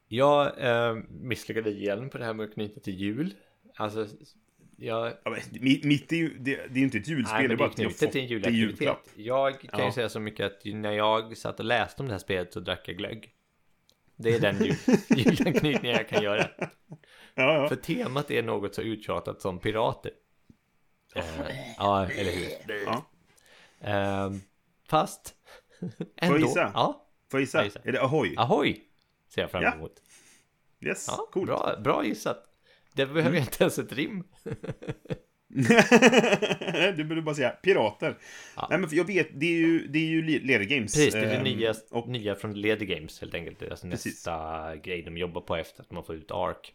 Jag 0.07 0.59
eh, 0.63 0.95
misslyckades 1.09 1.73
igen 1.75 2.09
på 2.09 2.17
det 2.17 2.25
här 2.25 2.33
med 2.33 2.43
att 2.43 2.53
knyta 2.53 2.79
till 2.79 2.95
jul. 2.95 3.33
Alltså, 3.75 4.07
jag... 4.77 5.13
ja 5.23 5.31
men, 5.31 5.39
mitt, 5.61 6.11
är 6.11 6.15
ju, 6.15 6.37
det, 6.37 6.55
det 6.55 6.61
är 6.73 6.77
ju 6.77 6.83
inte 6.83 6.97
ett 6.97 7.07
julspel, 7.07 7.37
Nej, 7.37 7.47
det 7.47 7.53
är 7.53 7.57
bara 7.57 7.69
att 7.69 7.79
jag 7.79 7.95
fått 7.95 8.11
till 8.11 8.21
en 8.45 8.53
julklapp. 8.53 9.03
Jag 9.15 9.59
kan 9.61 9.79
ju 9.79 9.85
Ja. 9.85 9.91
säga 9.91 10.09
så 10.09 10.19
mycket 10.19 10.45
att 10.45 10.61
när 10.65 10.91
jag 10.91 11.37
satt 11.37 11.59
och 11.59 11.65
läste 11.65 12.01
om 12.01 12.07
det 12.07 12.13
här 12.13 12.19
spelet 12.19 12.53
så 12.53 12.59
drack 12.59 12.87
jag 12.87 12.97
glögg. 12.97 13.31
Det 14.15 14.35
är 14.35 14.39
den 14.39 14.63
jul, 14.65 14.75
julanknytningen 15.09 15.95
jag 15.95 16.09
kan 16.09 16.23
göra. 16.23 16.47
Ja, 16.57 17.53
ja. 17.53 17.67
För 17.69 17.75
temat 17.75 18.31
är 18.31 18.43
något 18.43 18.75
så 18.75 18.81
uttjatat 18.81 19.41
som 19.41 19.59
pirater. 19.59 20.11
Eh, 21.15 21.23
ja, 21.77 22.05
eller 22.09 22.31
hur? 22.31 22.83
ja. 22.85 23.05
Eh, 23.91 24.31
fast 24.89 25.35
ändå. 26.17 26.37
gissa? 26.39 26.71
Ja, 26.73 27.07
Får 27.31 27.39
jag 27.39 27.45
gissa? 27.45 27.63
Jag. 27.65 27.87
Är 27.87 27.91
det 27.91 28.01
Ahoy? 28.01 28.33
ahoj! 28.37 28.83
Ser 29.27 29.41
jag 29.41 29.51
fram 29.51 29.63
Ja. 29.63 29.73
emot. 29.73 30.01
Yes, 30.81 31.05
Ja, 31.07 31.29
coolt. 31.31 31.45
bra, 31.47 31.75
bra 31.83 32.05
gissat. 32.05 32.43
Det 32.95 33.05
behöver 33.05 33.37
jag 33.37 33.45
inte 33.45 33.63
ens 33.63 33.79
ett 33.79 33.93
rim. 33.93 34.23
du 36.97 37.03
borde 37.03 37.21
bara 37.21 37.35
säga 37.35 37.49
pirater. 37.49 38.17
Ja. 38.55 38.67
Nej, 38.69 38.79
men 38.79 38.89
jag 38.91 39.07
vet, 39.07 39.27
det 39.39 39.45
är 39.45 39.57
ju, 39.57 39.87
det 39.87 39.99
är 39.99 40.05
ju 40.05 40.21
Leder 40.39 40.65
Games. 40.65 40.93
Precis, 40.93 41.13
det 41.13 41.19
är 41.19 41.25
det 41.25 41.35
Ehm, 41.35 41.43
nya, 41.43 41.73
och, 41.91 42.07
nya 42.07 42.35
från 42.35 42.61
Leder 42.61 42.85
Games 42.85 43.21
helt 43.21 43.33
enkelt. 43.33 43.59
Det 43.59 43.65
är 43.65 43.69
alltså 43.69 43.87
nästa 43.87 44.75
grej 44.75 45.01
de 45.01 45.17
jobbar 45.17 45.41
på 45.41 45.55
efter 45.55 45.81
att 45.81 45.91
man 45.91 46.03
får 46.03 46.15
ut 46.15 46.31
ARK. 46.31 46.73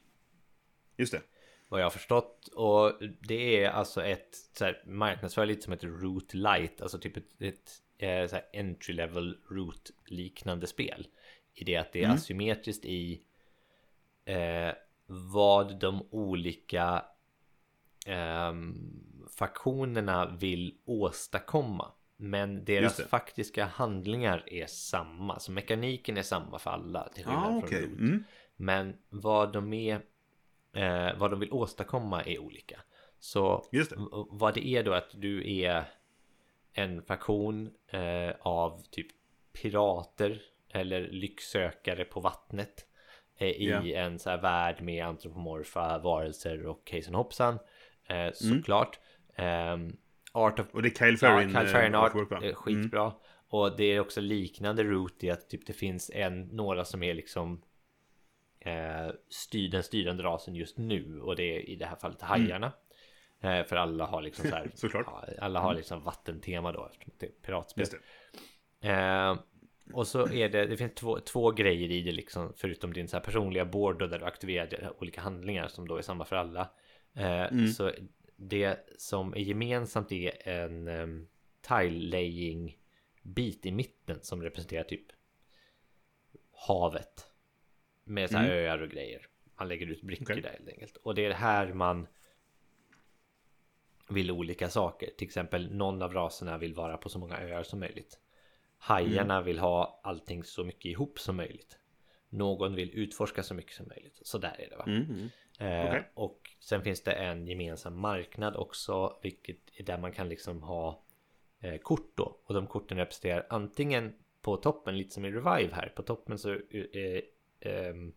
Just 0.97 1.13
det. 1.13 1.23
Vad 1.69 1.81
jag 1.81 1.85
har 1.85 1.91
förstått. 1.91 2.49
Och 2.55 2.93
det 3.21 3.65
är 3.65 3.71
alltså 3.71 4.05
ett 4.05 4.37
så 4.53 4.65
här, 4.65 4.83
marknadsför 4.87 5.47
lite 5.47 5.63
som 5.63 5.73
ett 5.73 5.85
Root 5.85 6.35
Light. 6.35 6.81
Alltså 6.83 6.99
typ 6.99 7.17
ett, 7.17 7.43
ett 7.43 7.71
eh, 7.99 8.27
så 8.27 8.37
här 8.37 8.45
entry 8.61 8.95
level 8.95 9.37
Root 9.51 9.91
liknande 10.07 10.67
spel. 10.67 11.07
I 11.55 11.65
det 11.65 11.77
att 11.77 11.93
det 11.93 11.99
är 11.99 12.05
Mm. 12.05 12.17
asymmetriskt 12.17 12.85
i 12.85 13.21
eh, 14.25 14.71
vad 15.33 15.81
de 15.81 16.07
olika 16.11 17.05
ehm, 18.07 18.75
faktionerna 19.39 20.37
vill 20.41 20.75
åstadkomma. 20.85 21.93
Men 22.17 22.65
deras 22.65 23.01
faktiska 23.09 23.65
handlingar 23.65 24.45
är 24.47 24.67
samma. 24.67 25.39
Så 25.39 25.53
mekaniken 25.53 26.17
är 26.17 26.23
samma 26.23 26.59
för 26.59 26.71
alla. 26.71 27.09
Till 27.09 27.25
skillnad 27.25 27.45
från 27.45 27.55
Ah. 27.55 27.61
Root. 27.63 27.73
Mm. 28.01 28.25
Men 28.57 28.97
vad 29.09 29.53
de 29.53 29.73
är 29.73 29.95
eh, 30.73 31.19
Vad 31.19 31.31
de 31.31 31.41
vill 31.41 31.53
åstadkomma 31.53 32.23
är 32.23 32.39
olika 32.39 32.81
Så 33.19 33.69
det. 33.71 33.89
vad 34.31 34.55
det 34.55 34.67
är 34.67 34.85
då 34.85 34.93
att 34.93 35.11
du 35.13 35.61
är 35.61 35.85
En 36.73 37.03
faktion 37.03 37.71
eh, 37.89 38.31
av 38.41 38.83
typ 38.91 39.07
Pirater 39.53 40.43
Eller 40.69 41.09
lycksökare 41.09 42.05
på 42.05 42.21
vattnet 42.21 42.87
eh, 42.87 42.90
I 43.47 43.69
Ja. 43.71 43.83
en 44.01 44.19
så 44.19 44.31
här 44.31 44.39
värld 44.43 44.83
med 44.83 45.05
antropomorfa 45.07 45.99
varelser 45.99 46.67
och 46.67 46.91
hejsan 46.91 47.15
hoppsan 47.15 47.59
eh, 48.09 48.17
Mm. 48.17 48.33
Såklart 48.35 48.99
Ehm, 49.37 49.97
Art 50.33 50.59
of 50.59 50.67
Och 50.73 50.83
det 50.83 50.89
är 50.89 50.95
Kyle 50.95 51.11
Ja, 51.11 51.17
Ferrin. 51.17 51.49
Kyle 51.51 51.61
eh, 51.67 51.73
Ferrin 51.73 51.95
Art, 51.95 52.15
är 52.15 52.55
skitbra. 52.55 53.13
Och 53.49 53.77
det 53.77 53.85
är 53.85 54.01
också 54.01 54.21
liknande 54.21 54.83
root 54.85 55.25
i 55.25 55.31
att 55.31 55.51
typ 55.51 55.67
det 55.67 55.73
finns 55.73 56.11
en, 56.15 56.43
några 56.43 56.85
som 56.85 57.03
är 57.03 57.15
liksom 57.15 57.63
eh, 58.61 59.09
styr, 59.29 59.69
den 59.71 59.83
styrande 59.83 60.23
rasen 60.23 60.55
just 60.55 60.79
nu 60.79 61.21
och 61.21 61.37
det 61.37 61.43
är 61.57 61.69
i 61.71 61.77
det 61.77 61.87
här 61.87 61.97
fallet 61.97 62.23
hajarna. 62.23 62.73
Eh, 63.41 63.65
för 63.65 63.77
alla 63.77 64.07
har 64.07 64.23
liksom 64.23 64.49
så 64.51 64.57
här, 64.57 64.71
Såklart. 64.75 65.07
ja, 65.07 65.25
alla 65.41 65.61
har 65.61 65.75
liksom 65.75 66.03
vattentema 66.05 66.73
då 66.73 66.87
eftersom 66.87 67.13
det 67.19 67.27
är 67.27 67.31
piratspel. 67.31 67.83
Just 67.83 67.93
det. 68.81 68.89
Och 69.95 70.07
så 70.07 70.29
är 70.33 70.49
det, 70.49 70.67
det 70.67 70.77
finns 70.77 70.95
två, 70.95 71.21
två 71.21 71.51
grejer 71.51 71.91
i 71.91 72.03
det 72.03 72.13
liksom 72.13 72.53
förutom 72.57 72.93
din 72.93 73.09
så 73.09 73.17
här 73.17 73.25
personliga 73.25 73.65
board 73.65 73.99
då, 73.99 74.07
där 74.07 74.19
du 74.19 74.25
aktiverar 74.25 74.93
olika 75.03 75.21
handlingar 75.21 75.69
som 75.69 75.89
då 75.89 75.97
är 75.97 76.03
samma 76.03 76.25
för 76.25 76.37
alla. 76.37 76.71
Eh, 77.15 77.41
Mm. 77.53 77.67
Så 77.69 77.93
det 78.37 78.79
som 78.99 79.35
är 79.35 79.39
gemensamt 79.41 80.13
är 80.13 80.49
en 80.49 80.89
um, 80.89 81.29
tile 81.61 82.11
laying 82.11 82.79
bit 83.23 83.67
i 83.67 83.71
mitten 83.73 84.19
som 84.23 84.43
representerar 84.43 84.85
typ 84.85 85.07
havet. 86.53 87.27
Med 88.05 88.31
så 88.31 88.37
här 88.37 88.45
Mm. 88.45 88.59
öar 88.59 88.83
och 88.83 88.89
grejer. 88.91 89.27
Man 89.59 89.69
lägger 89.69 89.87
ut 89.87 90.03
brickor 90.03 90.33
Okej. 90.33 90.43
där 90.43 90.51
helt 90.51 90.69
enkelt. 90.69 90.97
Och 90.97 91.15
det 91.15 91.25
är 91.25 91.31
här 91.33 91.73
man 91.73 92.07
vill 94.09 94.31
olika 94.31 94.69
saker. 94.69 95.11
Till 95.19 95.27
exempel 95.27 95.75
någon 95.75 96.03
av 96.03 96.13
raserna 96.15 96.59
vill 96.59 96.75
vara 96.75 96.97
på 96.97 97.09
så 97.09 97.19
många 97.19 97.39
öar 97.41 97.63
som 97.63 97.81
möjligt. 97.81 98.19
Hajarna 98.83 99.35
Mm. 99.35 99.45
vill 99.47 99.59
ha 99.59 100.01
allting 100.05 100.45
så 100.45 100.65
mycket 100.65 100.85
ihop 100.85 101.19
som 101.19 101.37
möjligt. 101.37 101.79
Någon 102.29 102.75
vill 102.75 102.91
utforska 102.95 103.43
så 103.43 103.55
mycket 103.55 103.73
som 103.73 103.89
möjligt. 103.89 104.19
Så 104.23 104.39
där 104.39 104.57
är 104.61 104.71
det 104.71 104.77
va. 104.77 104.85
Mm, 104.87 105.03
mm. 105.11 105.29
Eh, 105.59 105.87
Okej. 105.89 106.11
Och 106.15 106.51
sen 106.61 106.83
finns 106.83 107.03
det 107.03 107.13
en 107.13 107.47
gemensam 107.47 108.01
marknad 108.01 108.57
också, 108.57 109.19
vilket 109.23 109.59
är 109.77 109.85
där 109.85 109.99
man 109.99 110.13
kan 110.13 110.29
liksom 110.29 110.63
ha 110.63 111.03
eh, 111.61 111.77
kort 111.79 112.13
då. 112.17 112.41
Och 112.45 112.55
de 112.55 112.67
korten 112.67 112.99
representerar 112.99 113.47
antingen 113.51 114.15
på 114.43 114.57
toppen, 114.57 114.99
lite 114.99 115.15
som 115.15 115.25
i 115.25 115.31
Revive 115.31 115.75
här, 115.75 115.93
på 115.97 116.03
toppen 116.03 116.39
så 116.39 116.53
eh, 116.53 117.23
ehm, 117.61 118.13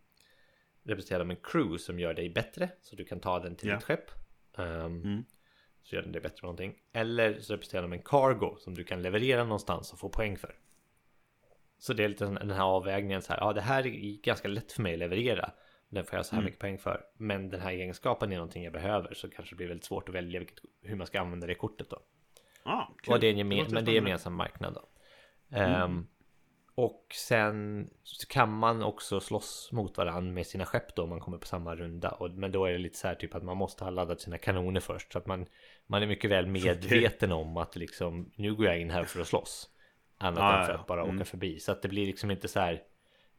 representerar 0.83 1.19
de 1.19 1.29
en 1.31 1.37
crew 1.43 1.77
som 1.77 1.99
gör 1.99 2.13
dig 2.13 2.29
bättre, 2.29 2.69
så 2.81 2.95
du 2.95 3.05
kan 3.05 3.19
ta 3.19 3.39
den 3.39 3.55
till 3.55 3.67
Ja. 3.69 3.75
ditt 3.75 3.83
skepp. 3.83 4.11
Ehm, 4.57 5.01
Mm. 5.01 5.23
Så 5.83 5.95
gör 5.95 6.01
den 6.03 6.11
dig 6.11 6.21
bättre 6.21 6.35
med 6.41 6.43
någonting. 6.43 6.75
Eller 6.93 7.39
så 7.39 7.53
representerar 7.53 7.81
de 7.81 7.93
en 7.93 8.01
cargo 8.01 8.55
som 8.59 8.73
du 8.73 8.83
kan 8.83 9.01
leverera 9.01 9.43
någonstans 9.43 9.93
och 9.93 9.99
få 9.99 10.09
poäng 10.09 10.37
för. 10.37 10.55
Så 11.77 11.93
det 11.93 12.03
är 12.03 12.07
lite 12.09 12.25
den 12.25 12.49
här 12.51 12.63
avvägningen 12.63 13.21
så 13.21 13.33
här. 13.33 13.39
Ja, 13.39 13.53
det 13.53 13.61
här 13.61 13.87
är 13.87 14.21
ganska 14.21 14.47
lätt 14.47 14.71
för 14.71 14.81
mig 14.81 14.93
att 14.93 14.99
leverera. 14.99 15.51
Den 15.89 16.05
får 16.05 16.15
jag 16.15 16.25
så 16.25 16.31
här 16.35 16.37
Mm. 16.41 16.45
mycket 16.45 16.59
poäng 16.59 16.77
för. 16.77 17.01
Men 17.17 17.49
den 17.49 17.61
här 17.61 17.71
egenskapen 17.71 18.31
är 18.31 18.35
någonting 18.35 18.63
jag 18.63 18.73
behöver. 18.73 19.13
Så 19.13 19.29
kanske 19.29 19.53
det 19.55 19.57
blir 19.57 19.67
väldigt 19.67 19.85
svårt 19.85 20.09
att 20.09 20.15
välja 20.15 20.39
vilket, 20.39 20.59
hur 20.81 20.95
man 20.95 21.07
ska 21.07 21.19
använda 21.21 21.47
det 21.47 21.55
kortet 21.55 21.89
då. 21.89 21.99
Ah, 22.63 22.85
kul. 23.03 23.13
Och 23.13 23.19
det 23.19 23.27
är 23.27 23.31
en 23.31 23.37
gemen, 23.37 23.57
låter 23.57 23.73
men 23.73 23.85
det 23.85 23.91
är 23.91 23.93
spännande. 23.93 24.09
gemensam 24.09 24.33
marknad 24.35 24.73
då. 24.73 24.87
Mm. 25.57 25.71
Ehm, 25.81 26.07
och 26.75 27.05
sen 27.13 27.89
kan 28.29 28.53
man 28.53 28.83
också 28.83 29.19
slåss 29.19 29.69
mot 29.71 29.97
varandra 29.97 30.31
med 30.33 30.47
sina 30.47 30.65
skepp 30.65 30.95
då 30.95 31.03
om 31.03 31.09
man 31.09 31.19
kommer 31.19 31.37
på 31.37 31.47
samma 31.47 31.75
runda. 31.75 32.09
Och, 32.11 32.31
men 32.31 32.51
då 32.51 32.65
är 32.65 32.71
det 32.71 32.77
lite 32.77 32.97
så 32.97 33.07
här 33.07 33.15
typ 33.15 33.35
att 33.35 33.43
man 33.43 33.57
måste 33.57 33.83
ha 33.83 33.91
laddat 33.91 34.21
sina 34.21 34.37
kanoner 34.37 34.79
först. 34.79 35.11
Så 35.11 35.17
att 35.17 35.25
man, 35.27 35.45
man 35.87 36.03
är 36.03 36.07
mycket 36.07 36.31
väl 36.31 36.47
medveten 36.47 37.31
om 37.31 37.57
att 37.57 37.75
liksom 37.75 38.31
nu 38.35 38.55
går 38.55 38.65
jag 38.65 38.79
in 38.79 38.89
här 38.89 39.03
för 39.03 39.21
att 39.21 39.27
slåss. 39.27 39.69
Annat 40.17 40.39
Ja, 40.39 40.59
än 40.59 40.65
för 40.65 40.73
att 40.73 40.87
bara 40.87 41.01
Mm. 41.03 41.15
åka 41.15 41.25
förbi. 41.25 41.59
Så 41.59 41.71
att 41.71 41.81
det 41.81 41.87
blir 41.87 42.05
liksom 42.05 42.31
inte 42.31 42.47
så 42.47 42.59
här. 42.59 42.81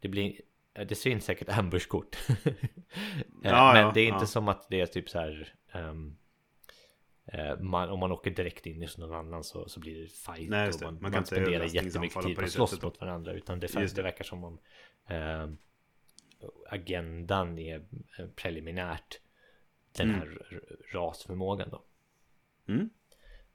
Det 0.01 0.09
blir 0.09 0.41
det 0.89 0.95
syns 0.95 1.25
säkert 1.25 1.49
ambushkort. 1.59 2.17
Ja, 3.43 3.73
men 3.73 3.83
ja, 3.83 3.91
det 3.95 4.01
är 4.01 4.07
inte 4.07 4.19
ja. 4.23 4.27
som 4.27 4.49
att 4.49 4.67
det 4.71 4.81
är 4.81 4.87
typ 4.87 5.11
så 5.11 5.19
här. 5.19 5.55
eh, 5.73 5.95
man, 7.61 7.89
om 7.89 7.99
man 8.01 8.13
åker 8.13 8.31
direkt 8.31 8.67
in 8.67 8.83
i 8.83 8.89
någon 8.99 9.15
annan 9.15 9.45
så, 9.45 9.69
så 9.69 9.81
blir 9.81 10.03
det 10.03 10.09
fight 10.13 10.51
Nej, 10.51 10.71
det. 10.79 10.85
man, 10.85 10.95
Man 10.95 11.03
man, 11.03 11.13
kan 11.13 11.19
inte 11.21 11.27
spenderar 11.29 11.53
överraskningsanfalla 11.55 12.07
jättemycket 12.07 12.27
tid 12.27 12.37
på 12.37 12.45
att 12.45 12.51
slåss 12.51 12.83
mot 12.83 13.01
varandra 13.01 13.33
utan 13.33 13.61
det, 13.61 13.67
det. 13.75 13.95
det. 13.97 14.03
verkar 14.03 14.25
som 14.25 14.45
om 14.45 14.59
eh, 15.09 15.49
agendan 16.71 17.59
är 17.59 17.77
eh, 18.19 18.27
preliminärt 18.37 19.21
den 19.97 20.09
Mm. 20.09 20.21
här 20.21 20.39
rasförmågan 20.93 21.69
då. 21.71 21.83
Mm. 22.69 22.91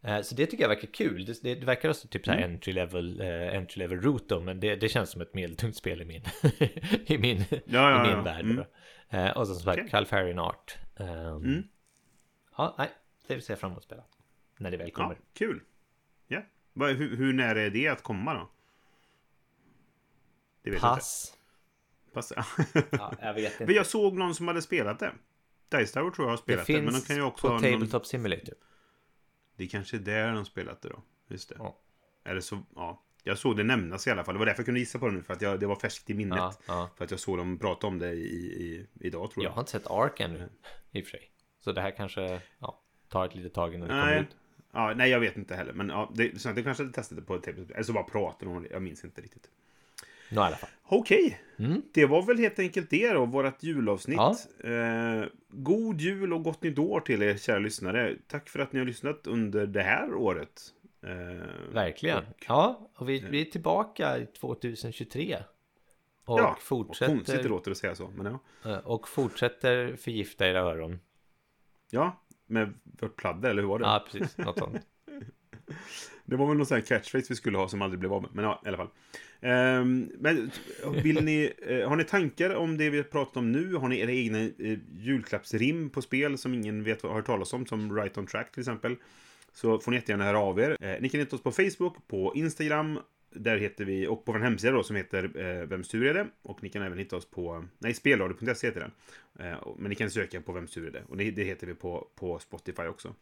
Eh, 0.02 0.22
Så 0.22 0.36
det 0.36 0.46
tycker 0.46 0.64
jag 0.64 0.70
verkar 0.70 0.88
kul. 0.94 1.26
Det, 1.26 1.44
det 1.44 1.66
verkar 1.66 1.90
också 1.90 2.08
typ 2.08 2.26
så 2.26 2.32
här 2.32 2.38
Mm. 2.38 2.52
entry 2.54 2.74
level, 2.74 3.22
eh, 3.22 3.58
entry 3.58 3.80
level 3.80 4.02
root 4.02 4.30
då, 4.30 4.40
men 4.40 4.60
det, 4.60 4.76
känns 4.90 5.10
som 5.10 5.22
ett 5.22 5.34
medeltungt 5.34 5.76
spel 5.76 6.02
i 6.02 6.06
min, 6.06 6.24
i 7.06 7.18
min, 7.18 7.38
Ja, 7.50 7.62
ja, 7.66 8.00
i 8.06 8.08
min 8.08 8.18
ja. 8.18 8.22
värld. 8.24 8.46
Mm. 8.46 8.64
Eh, 9.10 9.38
och 9.38 9.48
så 9.48 9.54
som 9.54 9.64
sagt, 9.64 9.78
Okej. 9.80 9.90
Calfarian 9.92 10.40
Art. 10.40 10.78
Um. 11.00 11.68
Ja, 12.58 12.76
nej, 12.78 12.90
det 13.36 13.42
ser 13.42 13.54
jag 13.54 13.60
fram 13.60 13.72
emot 13.72 13.78
att 13.78 13.84
spela. 13.84 14.04
När 14.58 14.72
det 14.72 14.78
väl 14.78 14.92
kommer. 14.92 15.10
Ja, 15.16 15.22
kul. 15.34 15.62
Ja. 16.28 16.42
Vad- 16.74 16.96
Hur, 16.96 17.18
hur 17.18 17.34
nära 17.34 17.62
är 17.62 17.70
det 17.70 17.88
att 17.88 18.04
komma 18.04 18.34
då? 18.34 18.50
Det 20.62 20.72
vet 20.72 20.82
Pass. 20.82 21.38
Pass. 22.14 22.34
Ja, 22.92 23.14
jag 23.22 23.34
vet 23.34 23.54
Men 23.60 23.62
inte. 23.62 23.74
jag 23.74 23.86
såg 23.86 24.18
någon 24.18 24.36
som 24.36 24.48
hade 24.48 24.62
spelat 24.62 25.00
det. 25.00 25.12
Dice 25.70 25.94
Tower 25.94 26.12
tror 26.12 26.26
jag 26.28 26.32
har 26.32 26.38
Det 26.38 26.44
spelat 26.44 26.68
det. 26.68 26.82
men 26.82 26.94
de 26.94 27.02
kan 27.02 27.16
ju 27.16 27.22
också 27.22 27.48
på 27.48 27.54
ha 27.54 27.62
någon... 27.62 27.72
Tabletop 27.72 28.06
Simulator. 28.06 28.56
Det 29.56 29.64
är 29.64 29.68
kanske 29.68 29.98
är 29.98 30.00
där 30.02 30.34
de 30.34 30.46
spelat 30.46 30.82
det 30.82 30.90
då. 30.90 31.04
Just 31.28 31.50
det. 31.50 31.56
Ja. 31.60 31.80
Eller 32.24 32.42
så, 32.42 32.64
ja. 32.76 33.04
Jag 33.24 33.38
såg 33.38 33.58
det 33.58 33.64
nämnas 33.64 34.08
i 34.08 34.12
alla 34.12 34.24
fall. 34.24 34.36
Det 34.36 34.40
var 34.40 34.46
därför 34.46 34.60
jag 34.62 34.66
kunde 34.66 34.80
gissa 34.80 35.00
på 35.00 35.08
det 35.08 35.14
nu. 35.14 35.24
För 35.24 35.34
att 35.34 35.42
jag, 35.42 35.60
det 35.60 35.66
var 35.68 35.76
färskt 35.76 36.10
i 36.10 36.14
minnet. 36.14 36.38
Ja, 36.38 36.54
ja. 36.68 36.90
För 36.98 37.06
att 37.06 37.12
jag 37.12 37.20
såg 37.20 37.38
dem 37.38 37.58
prata 37.60 37.88
om 37.88 38.00
det 38.00 38.12
i, 38.14 38.26
i, 38.36 38.88
idag 39.00 39.32
tror 39.32 39.44
Jag 39.44 39.50
jag. 39.50 39.56
har 39.56 39.62
inte 39.62 39.72
sett 39.72 39.88
Ark 39.88 40.20
ännu 40.20 40.50
i 40.92 41.02
och 41.02 41.06
för 41.06 41.12
sig. 41.12 41.32
Så 41.60 41.72
det 41.72 41.82
här 41.82 41.92
kanske 41.92 42.42
ja, 42.60 42.82
tar 43.10 43.26
ett 43.26 43.36
litet 43.36 43.54
tag 43.54 43.74
innan 43.74 43.88
det 43.88 43.94
kommer 43.94 44.20
ut. 44.22 44.36
Ja, 44.72 44.94
nej, 44.96 45.10
jag 45.12 45.20
vet 45.20 45.38
inte 45.38 45.56
heller. 45.56 45.74
Men 45.74 45.90
ja, 45.90 46.12
det, 46.16 46.42
så 46.42 46.50
det 46.52 46.64
kanske 46.64 46.84
hade 46.84 46.94
testat 46.94 47.18
det 47.18 47.22
på 47.24 47.36
ett 47.36 47.44
tv 47.44 47.62
Eller 47.74 47.84
så 47.84 47.94
bara 47.94 48.04
pratade 48.04 48.60
det. 48.60 48.68
Jag 48.72 48.82
minns 48.82 49.04
inte 49.04 49.22
riktigt. 49.22 49.50
Nå, 50.32 50.42
i 50.42 50.46
alla 50.46 50.56
fall. 50.56 50.70
Okej, 50.84 51.42
Mm. 51.58 51.82
det 51.94 52.06
var 52.06 52.22
väl 52.22 52.38
helt 52.38 52.60
enkelt 52.60 52.90
det 52.90 53.14
då, 53.14 53.26
vårt 53.26 53.64
julavsnitt. 53.64 54.18
Ja. 54.18 54.36
Eh, 54.70 55.26
god 55.50 56.02
jul 56.02 56.34
och 56.34 56.44
gott 56.44 56.64
nytt 56.64 56.80
år 56.80 57.00
till 57.00 57.22
er 57.24 57.38
kära 57.38 57.60
lyssnare. 57.60 58.16
Tack 58.28 58.50
för 58.50 58.60
att 58.60 58.74
ni 58.74 58.80
har 58.80 58.86
lyssnat 58.86 59.28
under 59.28 59.68
det 59.68 59.82
här 59.82 60.14
året. 60.14 60.62
Eh, 61.04 61.74
Verkligen. 61.74 62.18
och- 62.18 62.46
Ja, 62.48 62.90
och 62.96 63.10
vi, 63.10 63.20
vi 63.20 63.42
är 63.42 63.46
tillbaka 63.46 64.18
i 64.18 64.26
2023. 64.26 65.38
Och 66.26 66.40
ja, 66.40 66.50
och 66.50 66.58
konstigt 66.88 67.08
det 67.08 67.16
fortsätter, 67.18 67.50
låter 67.50 67.72
att 67.72 67.78
säga 67.78 67.96
så. 67.96 68.08
Men 68.16 68.40
ja, 68.64 68.72
eh, 68.72 68.78
och 68.78 69.08
fortsätter 69.08 69.96
förgifta 69.96 70.48
era 70.48 70.60
öron. 70.60 71.00
ja 71.90 72.22
med 72.50 72.74
vårt 72.84 73.16
pladder, 73.16 73.50
eller 73.50 73.62
hur 73.62 73.70
var 73.70 73.80
det? 73.80 73.86
Ja, 73.86 74.06
precis. 74.12 74.38
Något 74.38 74.58
sånt. 74.58 74.78
Det 76.26 76.36
var 76.36 76.48
väl 76.48 76.58
någon 76.58 76.66
sån 76.66 76.76
här 76.76 76.86
catchphrase 76.86 77.26
vi 77.30 77.36
skulle 77.36 77.58
ha 77.58 77.68
som 77.68 77.82
aldrig 77.82 78.00
blev 78.00 78.14
av 78.14 78.22
med. 78.22 78.32
Men 78.34 78.46
ja, 78.46 78.62
i 78.66 78.68
alla 78.68 78.78
fall. 78.78 78.90
Ehm, 79.42 80.12
men 80.20 80.52
vill 81.04 81.24
ni, 81.24 81.54
eh, 81.62 81.90
har 81.90 81.96
ni 81.96 82.04
tankar 82.04 82.56
om 82.56 82.78
det 82.78 82.90
vi 82.90 82.98
har 82.98 83.04
pratat 83.04 83.38
om 83.38 83.52
nu? 83.52 83.76
Har 83.76 83.88
ni 83.88 84.00
era 84.00 84.12
egna 84.12 84.40
eh, 84.40 84.80
julklappsrim 84.92 85.90
på 85.90 86.02
spel 86.02 86.38
som 86.38 86.54
ingen 86.54 86.84
vet 86.84 87.02
har 87.02 87.14
hört 87.14 87.26
talas 87.26 87.54
om? 87.54 87.66
Som 87.66 87.96
Right 87.96 88.18
On 88.18 88.28
Track 88.28 88.52
till 88.52 88.62
exempel. 88.62 88.96
Så 89.54 89.80
får 89.80 89.92
ni 89.92 89.98
jättegärna 89.98 90.24
höra 90.24 90.40
av 90.40 90.60
er. 90.60 90.78
Eh, 90.82 91.02
ni 91.02 91.10
kan 91.10 91.20
hitta 91.20 91.36
oss 91.36 91.44
på 91.44 91.52
Facebook, 91.52 92.08
på 92.08 92.32
Instagram. 92.36 93.00
Där 93.32 93.58
heter 93.58 93.86
vi, 93.86 94.08
och 94.08 94.26
på 94.26 94.32
vår 94.32 94.40
hemsida 94.40 94.74
då 94.74 94.84
som 94.84 94.96
heter 94.96 95.38
eh, 95.38 95.66
Vems 95.66 95.88
tur 95.88 96.06
är 96.06 96.14
det? 96.14 96.28
Och 96.42 96.64
ni 96.64 96.70
kan 96.70 96.82
även 96.82 96.98
hitta 96.98 97.16
oss 97.16 97.30
på, 97.30 97.66
nej 97.78 97.94
spelradio.se 97.94 98.68
heter 98.68 98.80
den. 98.80 98.92
Eh, 99.48 99.58
men 99.78 99.90
ni 99.90 99.96
kan 99.96 100.12
söka 100.12 100.42
på 100.42 100.52
Vems 100.52 100.72
tur 100.72 100.88
är 100.88 100.92
det? 100.92 101.04
Och 101.08 101.18
det, 101.18 101.32
det 101.32 101.44
heter 101.44 101.68
vi 101.68 101.74
på, 101.74 102.08
på 102.16 102.40
Spotify 102.40 102.84
också. 102.84 103.16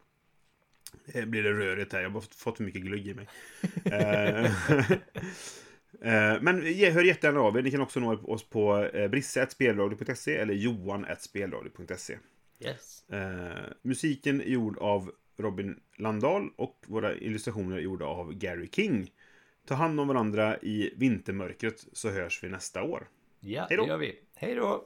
Eh, 1.05 1.25
blir 1.25 1.43
det 1.43 1.53
rörigt 1.53 1.93
här. 1.93 2.01
Jag 2.01 2.09
har 2.09 2.21
fått 2.21 2.57
för 2.57 2.63
mycket 2.63 2.81
glögg 2.81 3.07
i 3.07 3.13
mig. 3.13 3.27
Eh, 3.85 4.45
eh, 6.01 6.41
men 6.41 6.61
hör 6.93 7.03
jättegärna 7.03 7.39
av 7.39 7.57
er. 7.57 7.61
Ni 7.61 7.71
kan 7.71 7.81
också 7.81 7.99
nå 7.99 8.15
oss 8.15 8.49
på 8.49 8.89
brisse.spelradio.se 9.09 10.35
eller 10.35 10.53
johan.spelradio.se. 10.53 12.17
Yes. 12.59 13.03
musiken 13.81 14.41
är 14.41 14.45
gjord 14.45 14.77
av 14.77 15.11
Robin 15.37 15.79
Landahl 15.97 16.49
och 16.55 16.85
våra 16.87 17.15
illustrationer 17.15 17.77
är 17.77 17.81
gjorda 17.81 18.05
av 18.05 18.33
Gary 18.33 18.69
King. 18.71 19.11
Ta 19.67 19.75
hand 19.75 19.99
om 19.99 20.07
varandra 20.07 20.57
i 20.57 20.93
vintermörkret 20.95 21.85
så 21.93 22.09
hörs 22.09 22.43
vi 22.43 22.49
nästa 22.49 22.83
år. 22.83 23.07
Ja, 23.39 23.65
Hejdå. 23.69 23.83
det 23.83 23.89
gör 23.89 23.97
vi. 23.97 24.19
Hej 24.35 24.55
då! 24.55 24.85